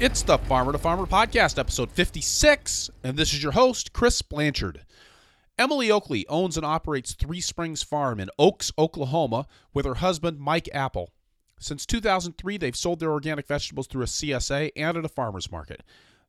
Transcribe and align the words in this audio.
It's 0.00 0.22
the 0.22 0.38
Farmer 0.38 0.70
to 0.70 0.78
Farmer 0.78 1.06
podcast, 1.06 1.58
episode 1.58 1.90
56, 1.90 2.88
and 3.02 3.16
this 3.16 3.34
is 3.34 3.42
your 3.42 3.50
host, 3.50 3.92
Chris 3.92 4.22
Blanchard. 4.22 4.86
Emily 5.58 5.90
Oakley 5.90 6.24
owns 6.28 6.56
and 6.56 6.64
operates 6.64 7.14
Three 7.14 7.40
Springs 7.40 7.82
Farm 7.82 8.20
in 8.20 8.30
Oaks, 8.38 8.70
Oklahoma, 8.78 9.48
with 9.74 9.84
her 9.84 9.96
husband, 9.96 10.38
Mike 10.38 10.68
Appel. 10.72 11.10
Since 11.58 11.84
2003, 11.84 12.58
they've 12.58 12.76
sold 12.76 13.00
their 13.00 13.10
organic 13.10 13.48
vegetables 13.48 13.88
through 13.88 14.02
a 14.02 14.06
CSA 14.06 14.70
and 14.76 14.96
at 14.96 15.04
a 15.04 15.08
farmer's 15.08 15.50
market. 15.50 15.82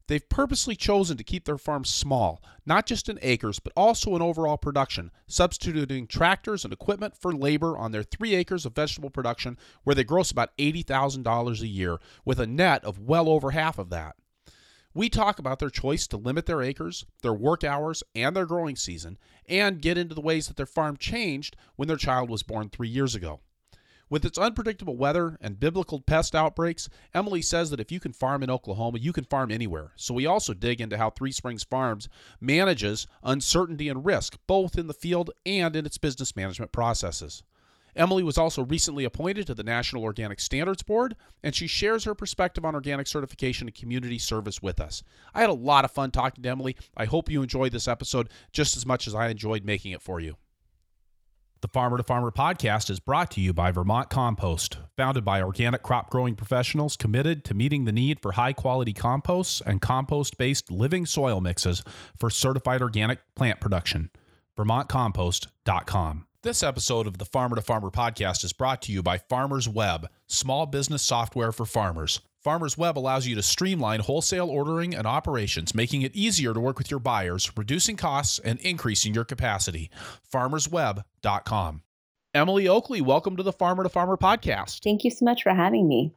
They've 0.10 0.28
purposely 0.28 0.76
chosen 0.76 1.18
to 1.18 1.24
keep 1.24 1.46
their 1.46 1.60
farms 1.60 1.88
small, 1.88 2.42
not 2.66 2.88
just 2.88 3.10
in 3.10 3.20
acres, 3.22 3.60
but 3.60 3.74
also 3.78 4.16
in 4.16 4.24
overall 4.24 4.58
production, 4.58 5.12
substituting 5.28 6.08
tractors 6.08 6.64
and 6.64 6.74
equipment 6.74 7.16
for 7.16 7.32
labor 7.32 7.78
on 7.78 7.92
their 7.92 8.02
three 8.02 8.34
acres 8.34 8.66
of 8.66 8.74
vegetable 8.74 9.12
production, 9.12 9.56
where 9.84 9.94
they 9.94 10.04
gross 10.04 10.32
about 10.32 10.58
$80,000 10.58 11.62
a 11.62 11.68
year, 11.68 12.00
with 12.26 12.40
a 12.40 12.48
net 12.48 12.84
of 12.84 12.98
well 12.98 13.30
over 13.30 13.52
half 13.52 13.78
of 13.78 13.92
that. 13.92 14.16
We 14.96 15.10
talk 15.10 15.38
about 15.38 15.60
their 15.60 15.70
choice 15.70 16.08
to 16.08 16.18
limit 16.18 16.48
their 16.48 16.64
acres, 16.64 17.06
their 17.22 17.32
work 17.32 17.64
hours, 17.64 18.02
and 18.16 18.36
their 18.36 18.48
growing 18.48 18.78
season, 18.78 19.20
and 19.48 19.80
get 19.80 20.00
into 20.00 20.16
the 20.16 20.22
ways 20.22 20.48
that 20.48 20.58
their 20.58 20.66
farm 20.66 20.98
changed 20.98 21.56
when 21.76 21.88
their 21.88 21.98
child 21.98 22.32
was 22.32 22.42
born 22.42 22.70
three 22.70 22.90
years 22.90 23.14
ago. 23.14 23.42
With 24.12 24.26
its 24.26 24.40
unpredictable 24.40 24.98
weather 24.98 25.38
and 25.40 25.60
biblical 25.60 26.02
pest 26.02 26.34
outbreaks, 26.34 26.90
Emily 27.14 27.44
says 27.44 27.70
that 27.70 27.80
if 27.80 27.92
you 27.92 28.00
can 28.00 28.12
farm 28.12 28.42
in 28.42 28.50
Oklahoma, 28.50 28.98
you 28.98 29.14
can 29.14 29.24
farm 29.24 29.52
anywhere. 29.52 29.92
So 29.96 30.16
we 30.16 30.26
also 30.26 30.56
dig 30.56 30.82
into 30.82 30.98
how 30.98 31.12
Three 31.12 31.32
Springs 31.32 31.64
Farms 31.64 32.10
manages 32.42 33.06
uncertainty 33.22 33.88
and 33.88 34.04
risk, 34.04 34.38
both 34.48 34.80
in 34.80 34.88
the 34.88 34.96
field 34.96 35.30
and 35.46 35.76
in 35.76 35.86
its 35.86 36.00
business 36.00 36.36
management 36.36 36.72
processes. 36.72 37.44
Emily 37.96 38.24
was 38.24 38.38
also 38.38 38.64
recently 38.64 39.04
appointed 39.04 39.46
to 39.46 39.54
the 39.54 39.64
National 39.64 40.04
Organic 40.04 40.40
Standards 40.40 40.82
Board, 40.82 41.16
and 41.44 41.54
she 41.54 41.68
shares 41.68 42.04
her 42.06 42.16
perspective 42.16 42.66
on 42.66 42.74
organic 42.74 43.06
certification 43.06 43.68
and 43.68 43.76
community 43.76 44.18
service 44.18 44.62
with 44.62 44.80
us. 44.80 45.04
I 45.36 45.42
had 45.42 45.50
a 45.50 45.54
lot 45.54 45.86
of 45.86 45.92
fun 45.92 46.10
talking 46.10 46.44
to 46.44 46.50
Emily. 46.50 46.76
I 46.98 47.06
hope 47.06 47.30
you 47.30 47.44
enjoyed 47.44 47.74
this 47.74 47.88
episode 47.88 48.30
just 48.52 48.76
as 48.76 48.86
much 48.86 49.06
as 49.06 49.14
I 49.14 49.28
enjoyed 49.28 49.66
making 49.66 49.92
it 49.92 50.02
for 50.02 50.20
you. 50.20 50.38
The 51.62 51.68
Farmer 51.68 51.98
to 51.98 52.04
Farmer 52.04 52.32
podcast 52.32 52.90
is 52.90 53.02
brought 53.02 53.32
to 53.32 53.42
you 53.42 53.52
by 53.52 53.72
Vermont 53.72 54.10
Compost, 54.10 54.78
founded 54.96 55.26
by 55.26 55.42
organic 55.42 55.84
crop 55.84 56.10
growing 56.10 56.34
professionals 56.34 56.96
committed 56.96 57.44
to 57.44 57.54
meeting 57.54 57.84
the 57.84 57.92
need 57.92 58.22
for 58.22 58.32
high 58.32 58.54
quality 58.54 58.94
composts 58.94 59.60
and 59.66 59.82
compost 59.82 60.38
based 60.38 60.72
living 60.72 61.06
soil 61.06 61.42
mixes 61.42 61.84
for 62.18 62.30
certified 62.30 62.82
organic 62.82 63.20
plant 63.36 63.60
production. 63.60 64.10
VermontCompost.com. 64.58 66.28
This 66.44 66.64
episode 66.64 67.08
of 67.08 67.18
the 67.18 67.26
Farmer 67.26 67.58
to 67.58 67.62
Farmer 67.62 67.90
podcast 67.90 68.46
is 68.46 68.54
brought 68.54 68.82
to 68.84 68.94
you 68.94 69.04
by 69.04 69.18
Farmers 69.18 69.68
Web, 69.68 70.08
small 70.28 70.66
business 70.66 71.04
software 71.04 71.52
for 71.52 71.66
farmers. 71.66 72.22
Farmers 72.42 72.78
Web 72.78 72.98
allows 72.98 73.28
you 73.28 73.36
to 73.36 73.44
streamline 73.44 74.00
wholesale 74.00 74.50
ordering 74.50 74.96
and 74.96 75.06
operations, 75.06 75.76
making 75.76 76.04
it 76.04 76.16
easier 76.16 76.54
to 76.54 76.60
work 76.60 76.78
with 76.78 76.90
your 76.90 77.02
buyers, 77.02 77.52
reducing 77.58 77.98
costs, 77.98 78.40
and 78.40 78.60
increasing 78.60 79.14
your 79.14 79.26
capacity. 79.26 79.90
FarmersWeb.com. 80.34 81.82
Emily 82.34 82.68
Oakley, 82.70 83.02
welcome 83.02 83.36
to 83.36 83.44
the 83.44 83.52
Farmer 83.52 83.84
to 83.84 83.90
Farmer 83.90 84.16
podcast. 84.16 84.84
Thank 84.84 85.04
you 85.04 85.12
so 85.12 85.26
much 85.26 85.44
for 85.44 85.54
having 85.54 85.86
me. 85.86 86.14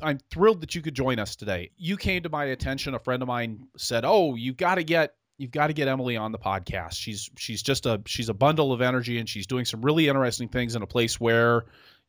I'm 0.00 0.20
thrilled 0.30 0.60
that 0.60 0.76
you 0.76 0.82
could 0.82 0.94
join 0.94 1.18
us 1.18 1.34
today. 1.34 1.70
You 1.76 1.96
came 1.96 2.22
to 2.22 2.28
my 2.28 2.44
attention. 2.44 2.94
A 2.94 2.98
friend 3.00 3.22
of 3.22 3.26
mine 3.26 3.66
said, 3.76 4.04
"Oh, 4.04 4.36
you've 4.36 4.56
got 4.56 4.76
to 4.76 4.84
get 4.84 5.14
you've 5.38 5.50
got 5.50 5.68
to 5.68 5.72
get 5.72 5.88
Emily 5.88 6.16
on 6.16 6.32
the 6.32 6.38
podcast. 6.38 6.94
She's 6.94 7.30
she's 7.36 7.62
just 7.62 7.86
a 7.86 8.00
she's 8.06 8.28
a 8.28 8.34
bundle 8.34 8.72
of 8.72 8.80
energy 8.80 9.18
and 9.18 9.28
she's 9.28 9.46
doing 9.46 9.64
some 9.64 9.82
really 9.82 10.08
interesting 10.08 10.48
things 10.48 10.76
in 10.76 10.82
a 10.82 10.86
place 10.86 11.18
where 11.18 11.64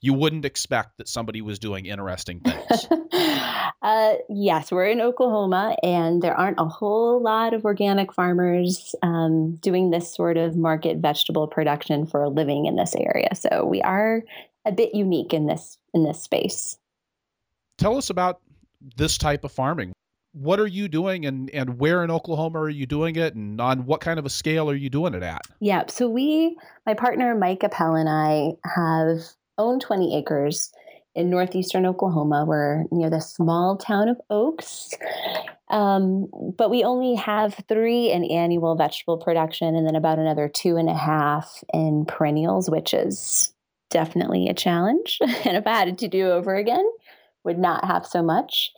you 0.06 0.14
wouldn't 0.14 0.46
expect 0.46 1.00
that 1.00 1.10
somebody 1.10 1.42
was 1.42 1.58
doing 1.58 1.88
interesting 1.88 2.40
things. 2.46 2.88
uh, 3.82 4.14
yes, 4.30 4.72
we're 4.72 4.86
in 4.86 5.02
Oklahoma, 5.02 5.76
and 5.82 6.22
there 6.22 6.36
aren't 6.36 6.60
a 6.60 6.66
whole 6.66 7.20
lot 7.22 7.56
of 7.56 7.66
organic 7.66 8.14
farmers 8.14 8.94
um, 9.02 9.56
doing 9.56 9.90
this 9.90 10.14
sort 10.14 10.38
of 10.38 10.56
market 10.56 10.98
vegetable 10.98 11.48
production 11.48 12.06
for 12.06 12.22
a 12.22 12.30
living 12.30 12.68
in 12.68 12.76
this 12.76 12.94
area. 12.96 13.30
So 13.34 13.66
we 13.66 13.82
are 13.82 14.22
a 14.64 14.72
bit 14.72 14.94
unique 14.94 15.34
in 15.34 15.48
this 15.48 15.80
in 15.96 16.04
this 16.04 16.22
space. 16.22 16.78
Tell 17.80 17.98
us 17.98 18.12
about 18.12 18.42
this 18.96 19.18
type 19.18 19.44
of 19.44 19.52
farming. 19.52 19.92
What 20.34 20.60
are 20.60 20.68
you 20.68 20.88
doing, 20.88 21.26
and 21.26 21.50
and 21.50 21.80
where 21.80 22.04
in 22.04 22.12
Oklahoma 22.12 22.60
are 22.60 22.70
you 22.70 22.86
doing 22.86 23.16
it, 23.16 23.34
and 23.34 23.60
on 23.60 23.88
what 23.88 24.02
kind 24.02 24.20
of 24.20 24.26
a 24.28 24.30
scale 24.30 24.70
are 24.70 24.76
you 24.76 24.92
doing 24.92 25.16
it 25.16 25.24
at? 25.24 25.42
Yeah, 25.62 25.86
so 25.88 26.08
we, 26.08 26.58
my 26.86 26.94
partner 26.94 27.34
Mike 27.34 27.64
Appel 27.64 27.96
and 27.96 28.10
I, 28.10 28.52
have 28.76 29.22
own 29.58 29.80
20 29.80 30.18
acres 30.18 30.72
in 31.16 31.30
northeastern 31.30 31.86
Oklahoma. 31.86 32.46
We're 32.46 32.84
near 32.92 33.10
the 33.10 33.22
small 33.22 33.78
town 33.78 34.10
of 34.10 34.20
Oaks. 34.30 34.94
Um, 35.70 36.28
but 36.58 36.70
we 36.70 36.84
only 36.84 37.16
have 37.16 37.56
three 37.68 38.12
in 38.12 38.24
annual 38.26 38.76
vegetable 38.76 39.18
production 39.18 39.76
and 39.76 39.88
then 39.88 39.96
about 39.96 40.20
another 40.20 40.48
two 40.48 40.78
and 40.78 40.90
a 40.90 40.96
half 40.96 41.64
in 41.74 42.06
perennials, 42.06 42.70
which 42.70 42.94
is 42.94 43.52
definitely 43.90 44.48
a 44.48 44.54
challenge. 44.54 45.18
and 45.22 45.58
if 45.58 45.66
I 45.66 45.74
had 45.74 45.98
to 45.98 46.08
do 46.08 46.30
over 46.30 46.56
again, 46.56 46.86
would 47.44 47.58
not 47.58 47.86
have 47.86 48.06
so 48.06 48.22
much. 48.22 48.72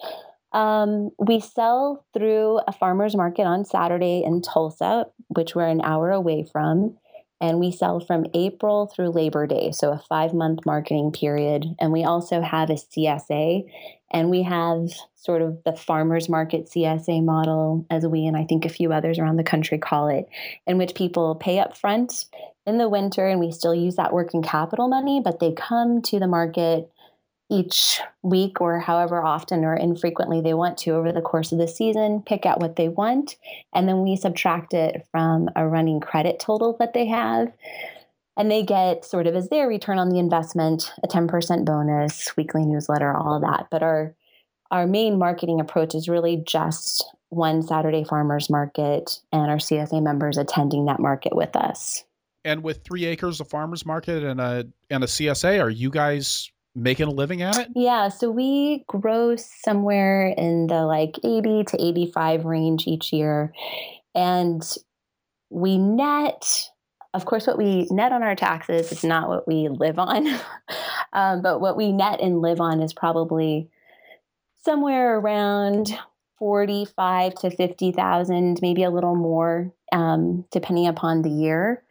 Um, 0.54 1.12
we 1.20 1.40
sell 1.40 2.06
through 2.14 2.62
a 2.68 2.72
farmer's 2.72 3.16
market 3.16 3.44
on 3.44 3.66
Saturday 3.66 4.24
in 4.26 4.42
Tulsa, 4.42 5.06
which 5.30 5.56
we're 5.56 5.68
an 5.68 5.82
hour 5.82 6.12
away 6.12 6.46
from 6.52 6.98
and 7.40 7.60
we 7.60 7.72
sell 7.72 8.00
from 8.00 8.26
April 8.34 8.88
through 8.88 9.10
Labor 9.10 9.46
Day, 9.48 9.72
so 9.72 9.92
a 9.92 10.02
five 10.10 10.34
month 10.34 10.66
marketing 10.66 11.12
period. 11.12 11.66
And 11.80 11.92
we 11.92 12.04
also 12.04 12.42
have 12.42 12.70
a 12.70 12.74
CSA, 12.74 13.64
and 14.12 14.30
we 14.30 14.44
have 14.44 14.90
sort 15.16 15.42
of 15.42 15.64
the 15.64 15.74
farmers 15.74 16.30
market 16.30 16.70
CSA 16.70 17.24
model, 17.24 17.86
as 17.90 18.06
we 18.06 18.26
and 18.26 18.36
I 18.36 18.46
think 18.46 18.66
a 18.66 18.70
few 18.70 18.92
others 18.92 19.20
around 19.20 19.38
the 19.38 19.44
country 19.44 19.78
call 19.78 20.08
it, 20.08 20.28
in 20.66 20.78
which 20.78 20.96
people 20.96 21.36
pay 21.36 21.60
up 21.60 21.78
front 21.78 22.26
in 22.66 22.78
the 22.78 22.90
winter, 22.90 23.28
and 23.28 23.40
we 23.40 23.52
still 23.52 23.76
use 23.76 23.96
that 23.96 24.14
working 24.14 24.42
capital 24.42 24.88
money, 24.88 25.22
but 25.24 25.40
they 25.40 25.52
come 25.52 26.02
to 26.04 26.20
the 26.20 26.28
market 26.28 26.92
each 27.50 28.02
week 28.24 28.60
or 28.60 28.80
however 28.80 29.24
often 29.24 29.64
or 29.64 29.76
infrequently 29.76 30.42
they 30.42 30.54
want 30.54 30.78
to 30.80 30.92
over 30.92 31.12
the 31.12 31.22
course 31.22 31.52
of 31.52 31.58
the 31.58 31.68
season, 31.68 32.22
pick 32.26 32.46
out 32.46 32.60
what 32.60 32.76
they 32.76 32.90
want, 32.90 33.38
and 33.74 33.88
then 33.88 34.04
we 34.04 34.16
subtract 34.16 34.74
it 34.74 35.08
from 35.12 35.50
a 35.56 35.68
running 35.68 36.00
credit 36.00 36.40
total 36.40 36.76
that 36.80 36.94
they 36.94 37.06
have. 37.06 37.52
And 38.36 38.52
they 38.52 38.62
get 38.62 39.04
sort 39.04 39.26
of 39.26 39.36
as 39.36 39.50
their 39.50 39.68
return 39.68 39.98
on 39.98 40.10
the 40.10 40.20
investment, 40.20 40.92
a 41.04 41.08
10% 41.08 41.66
bonus, 41.66 42.36
weekly 42.38 42.66
newsletter, 42.66 43.16
all 43.16 43.36
of 43.36 43.42
that. 43.42 43.68
But 43.72 43.82
our 43.82 44.14
our 44.70 44.86
main 44.86 45.18
marketing 45.18 45.62
approach 45.62 45.96
is 45.96 46.10
really 46.10 46.44
just 46.46 47.06
one 47.30 47.62
Saturday 47.64 48.04
farmers 48.04 48.50
market 48.50 49.22
and 49.32 49.50
our 49.50 49.58
CSA 49.58 50.04
members 50.04 50.38
attending 50.38 50.86
that 50.86 51.00
market 51.00 51.36
with 51.36 51.56
us. 51.56 52.04
And 52.44 52.64
with 52.64 52.84
three 52.84 53.06
acres 53.06 53.40
of 53.40 53.48
farmers 53.50 53.86
market 53.86 54.24
and 54.24 54.40
a 54.40 54.68
and 54.90 55.04
a 55.04 55.08
CSA, 55.08 55.62
are 55.62 55.70
you 55.70 55.90
guys 55.90 56.52
making 56.78 57.08
a 57.08 57.12
living 57.12 57.42
at 57.42 57.58
it? 57.58 57.70
Yeah, 57.76 58.08
so 58.10 58.30
we 58.30 58.84
grow 58.88 59.36
somewhere 59.36 60.28
in 60.38 60.68
the 60.68 60.86
like 60.86 61.18
80 61.24 61.64
to 61.66 61.84
85 61.84 62.46
range 62.46 62.88
each 62.88 63.12
year. 63.12 63.52
And 64.14 64.64
we 65.50 65.78
net, 65.78 66.70
of 67.14 67.26
course, 67.26 67.48
what 67.48 67.58
we 67.58 67.88
net 67.90 68.12
on 68.12 68.24
our 68.24 68.36
taxes 68.36 68.92
is 68.92 69.04
not 69.04 69.28
what 69.28 69.48
we 69.48 69.70
live 69.70 69.98
on. 69.98 70.28
um, 71.14 71.42
but 71.42 71.60
what 71.60 71.76
we 71.76 71.92
net 71.92 72.22
and 72.22 72.42
live 72.42 72.62
on 72.62 72.82
is 72.82 72.94
probably 72.94 73.70
somewhere 74.64 75.18
around 75.18 75.98
45 76.38 77.34
to 77.36 77.50
50,000, 77.50 78.60
maybe 78.62 78.84
a 78.84 78.92
little 78.92 79.16
more, 79.16 79.74
um, 79.92 80.46
depending 80.52 80.86
upon 80.86 81.24
the 81.24 81.30
year. 81.30 81.84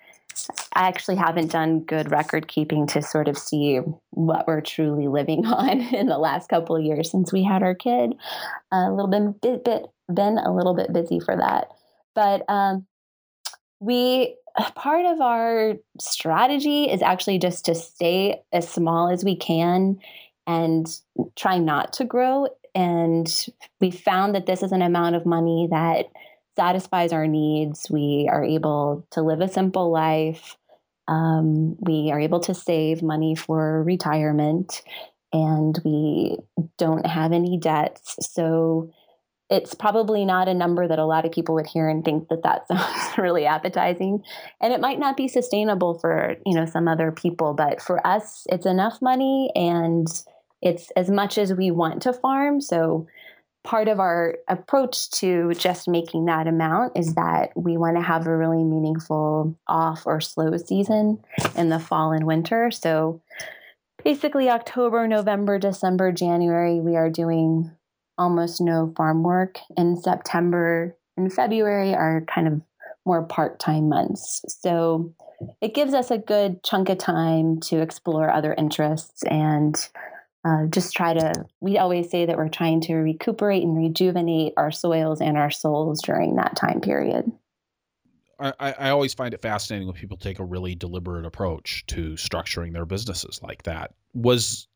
I 0.74 0.88
actually 0.88 1.16
haven't 1.16 1.52
done 1.52 1.80
good 1.80 2.10
record 2.10 2.48
keeping 2.48 2.86
to 2.88 3.02
sort 3.02 3.28
of 3.28 3.38
see 3.38 3.80
what 4.10 4.46
we're 4.46 4.60
truly 4.60 5.08
living 5.08 5.46
on 5.46 5.80
in 5.94 6.06
the 6.06 6.18
last 6.18 6.48
couple 6.48 6.76
of 6.76 6.82
years 6.82 7.10
since 7.10 7.32
we 7.32 7.42
had 7.42 7.62
our 7.62 7.74
kid. 7.74 8.14
A 8.72 8.90
little 8.90 9.08
bit, 9.08 9.40
bit, 9.40 9.64
bit 9.64 9.86
been 10.12 10.38
a 10.38 10.54
little 10.54 10.74
bit 10.74 10.92
busy 10.92 11.18
for 11.18 11.36
that, 11.36 11.68
but 12.14 12.48
um, 12.48 12.86
we 13.80 14.36
part 14.74 15.04
of 15.04 15.20
our 15.20 15.74
strategy 16.00 16.84
is 16.84 17.02
actually 17.02 17.38
just 17.38 17.64
to 17.66 17.74
stay 17.74 18.40
as 18.52 18.68
small 18.68 19.08
as 19.10 19.24
we 19.24 19.36
can 19.36 19.98
and 20.46 21.00
try 21.34 21.58
not 21.58 21.92
to 21.94 22.04
grow. 22.04 22.46
And 22.74 23.46
we 23.80 23.90
found 23.90 24.34
that 24.34 24.46
this 24.46 24.62
is 24.62 24.72
an 24.72 24.82
amount 24.82 25.16
of 25.16 25.26
money 25.26 25.68
that 25.70 26.06
satisfies 26.56 27.12
our 27.12 27.26
needs. 27.26 27.88
We 27.90 28.28
are 28.30 28.44
able 28.44 29.06
to 29.12 29.22
live 29.22 29.40
a 29.40 29.48
simple 29.48 29.90
life. 29.90 30.56
Um, 31.08 31.76
we 31.80 32.10
are 32.10 32.20
able 32.20 32.40
to 32.40 32.54
save 32.54 33.02
money 33.02 33.34
for 33.34 33.82
retirement 33.84 34.82
and 35.32 35.78
we 35.84 36.38
don't 36.78 37.06
have 37.06 37.32
any 37.32 37.58
debts. 37.58 38.16
So 38.32 38.90
it's 39.48 39.74
probably 39.74 40.24
not 40.24 40.48
a 40.48 40.54
number 40.54 40.88
that 40.88 40.98
a 40.98 41.04
lot 41.04 41.24
of 41.24 41.32
people 41.32 41.54
would 41.54 41.66
hear 41.66 41.88
and 41.88 42.04
think 42.04 42.28
that 42.28 42.42
that 42.42 42.66
sounds 42.68 43.18
really 43.18 43.46
appetizing 43.46 44.22
and 44.60 44.72
it 44.72 44.80
might 44.80 44.98
not 44.98 45.16
be 45.16 45.28
sustainable 45.28 45.98
for 45.98 46.36
you 46.44 46.54
know 46.54 46.66
some 46.66 46.88
other 46.88 47.12
people 47.12 47.54
but 47.54 47.80
for 47.80 48.04
us 48.06 48.44
it's 48.50 48.66
enough 48.66 49.00
money 49.00 49.50
and 49.54 50.08
it's 50.62 50.90
as 50.96 51.10
much 51.10 51.38
as 51.38 51.52
we 51.52 51.70
want 51.70 52.02
to 52.02 52.12
farm 52.12 52.60
so 52.60 53.06
part 53.66 53.88
of 53.88 53.98
our 53.98 54.36
approach 54.48 55.10
to 55.10 55.52
just 55.54 55.88
making 55.88 56.26
that 56.26 56.46
amount 56.46 56.96
is 56.96 57.14
that 57.14 57.50
we 57.56 57.76
want 57.76 57.96
to 57.96 58.02
have 58.02 58.26
a 58.26 58.36
really 58.36 58.62
meaningful 58.62 59.58
off 59.66 60.06
or 60.06 60.20
slow 60.20 60.56
season 60.56 61.18
in 61.56 61.68
the 61.68 61.80
fall 61.80 62.12
and 62.12 62.24
winter. 62.24 62.70
So 62.70 63.20
basically, 64.04 64.48
October, 64.48 65.08
November, 65.08 65.58
December, 65.58 66.12
January, 66.12 66.80
we 66.80 66.94
are 66.94 67.10
doing 67.10 67.72
almost 68.16 68.60
no 68.60 68.94
farm 68.96 69.24
work. 69.24 69.58
In 69.76 69.96
September 69.96 70.96
and 71.16 71.32
February 71.32 71.92
are 71.92 72.24
kind 72.32 72.46
of 72.46 72.62
more 73.04 73.24
part 73.24 73.58
time 73.58 73.88
months. 73.88 74.44
So 74.48 75.12
it 75.60 75.74
gives 75.74 75.92
us 75.92 76.12
a 76.12 76.18
good 76.18 76.62
chunk 76.62 76.88
of 76.88 76.98
time 76.98 77.58
to 77.62 77.80
explore 77.80 78.30
other 78.30 78.54
interests 78.54 79.24
and 79.24 79.76
uh, 80.46 80.66
just 80.66 80.94
try 80.94 81.12
to, 81.12 81.44
we 81.60 81.76
always 81.76 82.08
say 82.08 82.24
that 82.24 82.36
we're 82.36 82.48
trying 82.48 82.80
to 82.82 82.94
recuperate 82.94 83.64
and 83.64 83.76
rejuvenate 83.76 84.52
our 84.56 84.70
soils 84.70 85.20
and 85.20 85.36
our 85.36 85.50
souls 85.50 86.00
during 86.02 86.36
that 86.36 86.54
time 86.54 86.80
period. 86.80 87.32
I, 88.38 88.52
I 88.60 88.90
always 88.90 89.14
find 89.14 89.32
it 89.34 89.42
fascinating 89.42 89.88
when 89.88 89.96
people 89.96 90.18
take 90.18 90.38
a 90.38 90.44
really 90.44 90.74
deliberate 90.74 91.24
approach 91.24 91.84
to 91.86 92.12
structuring 92.12 92.74
their 92.74 92.84
businesses 92.84 93.40
like 93.42 93.62
that. 93.64 93.94
Was 94.12 94.68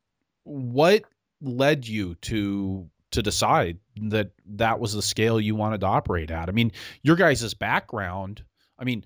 what 0.45 1.05
led 1.43 1.87
you 1.87 2.15
to 2.23 2.89
to 3.13 3.23
decide 3.23 3.79
that 3.97 4.31
that 4.47 4.81
was 4.81 4.95
the 4.95 5.03
scale 5.03 5.41
you 5.41 5.55
wanted 5.55 5.81
to 5.81 5.87
operate 5.87 6.31
at? 6.31 6.49
I 6.49 6.53
mean, 6.53 6.73
your 7.03 7.17
guys' 7.17 7.53
background, 7.55 8.43
I 8.79 8.85
mean, 8.85 9.05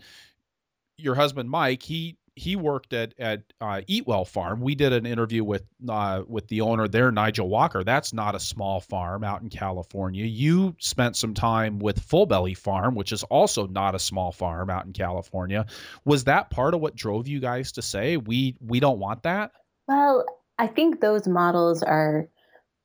your 0.97 1.17
husband 1.17 1.51
Mike, 1.51 1.83
he 1.83 2.17
he 2.37 2.57
worked 2.57 2.93
at 2.93 3.15
at 3.19 3.43
uh, 3.61 3.81
Eatwell 3.89 4.27
Farm. 4.27 4.61
We 4.61 4.75
did 4.75 4.93
an 4.93 5.07
interview 5.07 5.45
with 5.45 5.63
uh, 5.89 6.23
with 6.27 6.49
the 6.49 6.61
owner 6.61 6.89
there, 6.89 7.13
Nigel 7.13 7.49
Walker. 7.49 7.85
That's 7.85 8.13
not 8.13 8.35
a 8.35 8.41
small 8.41 8.81
farm 8.81 9.23
out 9.23 9.43
in 9.43 9.49
California. 9.49 10.25
You 10.25 10.75
spent 10.79 11.17
some 11.17 11.35
time 11.35 11.79
with 11.79 12.01
Full 12.01 12.27
Belly 12.27 12.55
Farm, 12.55 12.95
which 12.95 13.13
is 13.13 13.23
also 13.25 13.67
not 13.69 13.95
a 13.95 13.99
small 13.99 14.33
farm 14.33 14.69
out 14.69 14.85
in 14.85 14.93
California. 14.93 15.67
Was 16.05 16.25
that 16.25 16.51
part 16.51 16.75
of 16.75 16.81
what 16.81 16.97
drove 16.97 17.29
you 17.29 17.41
guys 17.41 17.73
to 17.73 17.83
say 17.83 18.17
we 18.17 18.57
we 18.61 18.81
don't 18.81 18.99
want 18.99 19.23
that? 19.23 19.53
Well, 19.87 20.25
I 20.59 20.67
think 20.67 21.01
those 21.01 21.29
models 21.29 21.83
are 21.83 22.29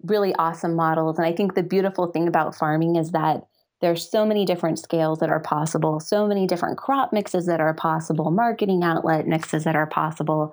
really 0.03 0.33
awesome 0.35 0.75
models, 0.75 1.17
and 1.17 1.25
I 1.25 1.33
think 1.33 1.55
the 1.55 1.63
beautiful 1.63 2.07
thing 2.07 2.27
about 2.27 2.55
farming 2.55 2.97
is 2.97 3.11
that 3.11 3.47
there's 3.81 4.09
so 4.09 4.25
many 4.25 4.45
different 4.45 4.79
scales 4.79 5.19
that 5.19 5.29
are 5.29 5.39
possible, 5.39 5.99
so 5.99 6.27
many 6.27 6.45
different 6.45 6.77
crop 6.77 7.13
mixes 7.13 7.45
that 7.45 7.61
are 7.61 7.73
possible, 7.73 8.31
marketing 8.31 8.83
outlet 8.83 9.27
mixes 9.27 9.63
that 9.63 9.75
are 9.75 9.87
possible, 9.87 10.51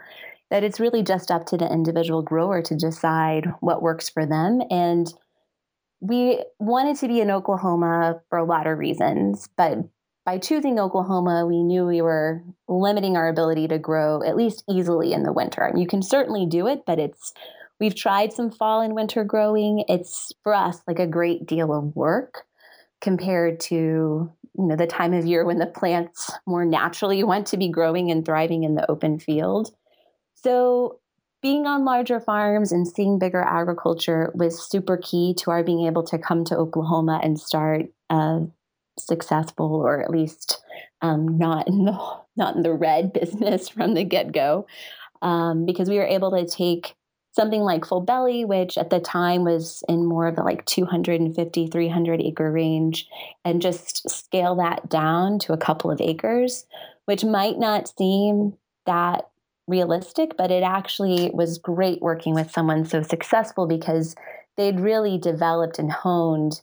that 0.51 0.63
it's 0.63 0.81
really 0.81 1.03
just 1.03 1.31
up 1.31 1.47
to 1.47 1.57
the 1.57 1.71
individual 1.71 2.23
grower 2.23 2.63
to 2.63 2.77
decide 2.77 3.47
what 3.61 3.83
works 3.83 4.09
for 4.09 4.27
them. 4.27 4.63
And 4.71 5.13
we 6.01 6.43
wanted 6.59 6.97
to 6.99 7.09
be 7.09 7.21
in 7.21 7.31
Oklahoma 7.31 8.21
for 8.29 8.39
a 8.39 8.45
lot 8.45 8.67
of 8.67 8.79
reasons, 8.79 9.49
but 9.57 9.79
by 10.25 10.39
choosing 10.39 10.81
Oklahoma, 10.81 11.47
we 11.47 11.63
knew 11.63 11.87
we 11.87 12.03
were 12.03 12.43
limiting 12.69 13.17
our 13.17 13.29
ability 13.29 13.69
to 13.69 13.79
grow 13.79 14.23
at 14.25 14.37
least 14.37 14.65
easily 14.69 15.13
in 15.13 15.23
the 15.23 15.33
winter. 15.33 15.73
You 15.77 15.87
can 15.87 16.03
certainly 16.03 16.47
do 16.47 16.67
it, 16.67 16.83
but 16.85 16.99
it's 16.99 17.33
we've 17.79 17.95
tried 17.95 18.33
some 18.33 18.51
fall 18.51 18.81
and 18.81 18.95
winter 18.95 19.23
growing. 19.23 19.85
It's 19.89 20.33
for 20.43 20.53
us 20.53 20.81
like 20.89 20.99
a 20.99 21.07
great 21.07 21.47
deal 21.47 21.73
of 21.73 21.95
work 21.95 22.45
compared 23.01 23.61
to 23.61 24.33
you 24.59 24.67
know 24.67 24.77
the 24.77 24.87
time 24.87 25.13
of 25.13 25.27
year 25.27 25.45
when 25.45 25.59
the 25.59 25.67
plants 25.67 26.31
more 26.47 26.65
naturally 26.65 27.23
want 27.23 27.47
to 27.49 27.57
be 27.57 27.69
growing 27.69 28.11
and 28.11 28.25
thriving 28.25 28.65
in 28.65 28.75
the 28.75 28.91
open 28.91 29.19
field. 29.19 29.75
So 30.35 31.01
being 31.43 31.67
on 31.67 31.85
larger 31.85 32.21
farms 32.21 32.73
and 32.73 32.89
seeing 32.89 33.19
bigger 33.19 33.43
agriculture 33.43 34.33
was 34.35 34.69
super 34.69 34.97
key 34.97 35.35
to 35.39 35.51
our 35.51 35.63
being 35.63 35.87
able 35.87 36.03
to 36.05 36.19
come 36.19 36.45
to 36.45 36.57
Oklahoma 36.57 37.21
and 37.23 37.39
start 37.39 37.87
a 38.11 38.47
successful 38.99 39.75
or 39.75 40.03
at 40.03 40.11
least 40.11 40.63
um, 41.03 41.39
not 41.39 41.69
in 41.69 41.85
the 41.85 41.99
not 42.37 42.57
in 42.57 42.63
the 42.63 42.73
red 42.73 43.13
business 43.21 43.69
from 43.69 43.95
the 43.95 44.05
get 44.05 44.33
go, 44.33 44.67
um, 45.23 45.67
because 45.67 45.89
we 45.89 45.99
were 45.99 46.07
able 46.07 46.31
to 46.31 46.47
take 46.47 46.95
something 47.37 47.61
like 47.61 47.85
full 47.85 48.01
belly 48.01 48.45
which 48.45 48.79
at 48.79 48.91
the 48.91 48.99
time 48.99 49.45
was 49.45 49.85
in 49.89 50.05
more 50.05 50.27
of 50.27 50.35
the 50.35 50.43
like 50.43 50.65
250 50.65 51.69
300 51.69 52.21
acre 52.23 52.51
range 52.51 53.07
and 53.45 53.63
just 53.63 54.09
scale 54.09 54.57
that 54.57 54.89
down 54.89 55.39
to 55.39 55.53
a 55.53 55.59
couple 55.59 55.91
of 55.91 56.01
acres 56.01 56.67
which 57.05 57.25
might 57.25 57.59
not 57.59 57.93
seem 57.97 58.57
that 58.87 59.29
realistic 59.69 60.37
but 60.39 60.51
it 60.51 60.63
actually 60.63 61.31
was 61.35 61.59
great 61.59 62.01
working 62.01 62.35
with 62.35 62.51
someone 62.51 62.85
so 62.85 63.03
successful 63.03 63.67
because 63.67 64.17
they'd 64.57 64.81
really 64.81 65.19
developed 65.19 65.79
and 65.79 65.93
honed 65.93 66.63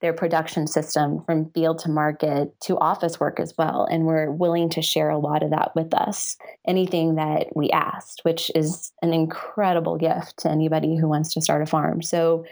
their 0.00 0.12
production 0.12 0.66
system 0.66 1.22
from 1.24 1.50
field 1.50 1.78
to 1.78 1.88
market 1.88 2.52
to 2.60 2.78
office 2.78 3.18
work 3.18 3.40
as 3.40 3.54
well. 3.56 3.86
And 3.90 4.04
we're 4.04 4.30
willing 4.30 4.68
to 4.70 4.82
share 4.82 5.08
a 5.08 5.18
lot 5.18 5.42
of 5.42 5.50
that 5.50 5.72
with 5.74 5.94
us, 5.94 6.36
anything 6.66 7.14
that 7.14 7.48
we 7.56 7.70
asked, 7.70 8.20
which 8.22 8.50
is 8.54 8.92
an 9.00 9.14
incredible 9.14 9.96
gift 9.96 10.38
to 10.40 10.50
anybody 10.50 10.96
who 10.96 11.08
wants 11.08 11.32
to 11.34 11.40
start 11.40 11.62
a 11.62 11.66
farm. 11.66 12.02
So, 12.02 12.44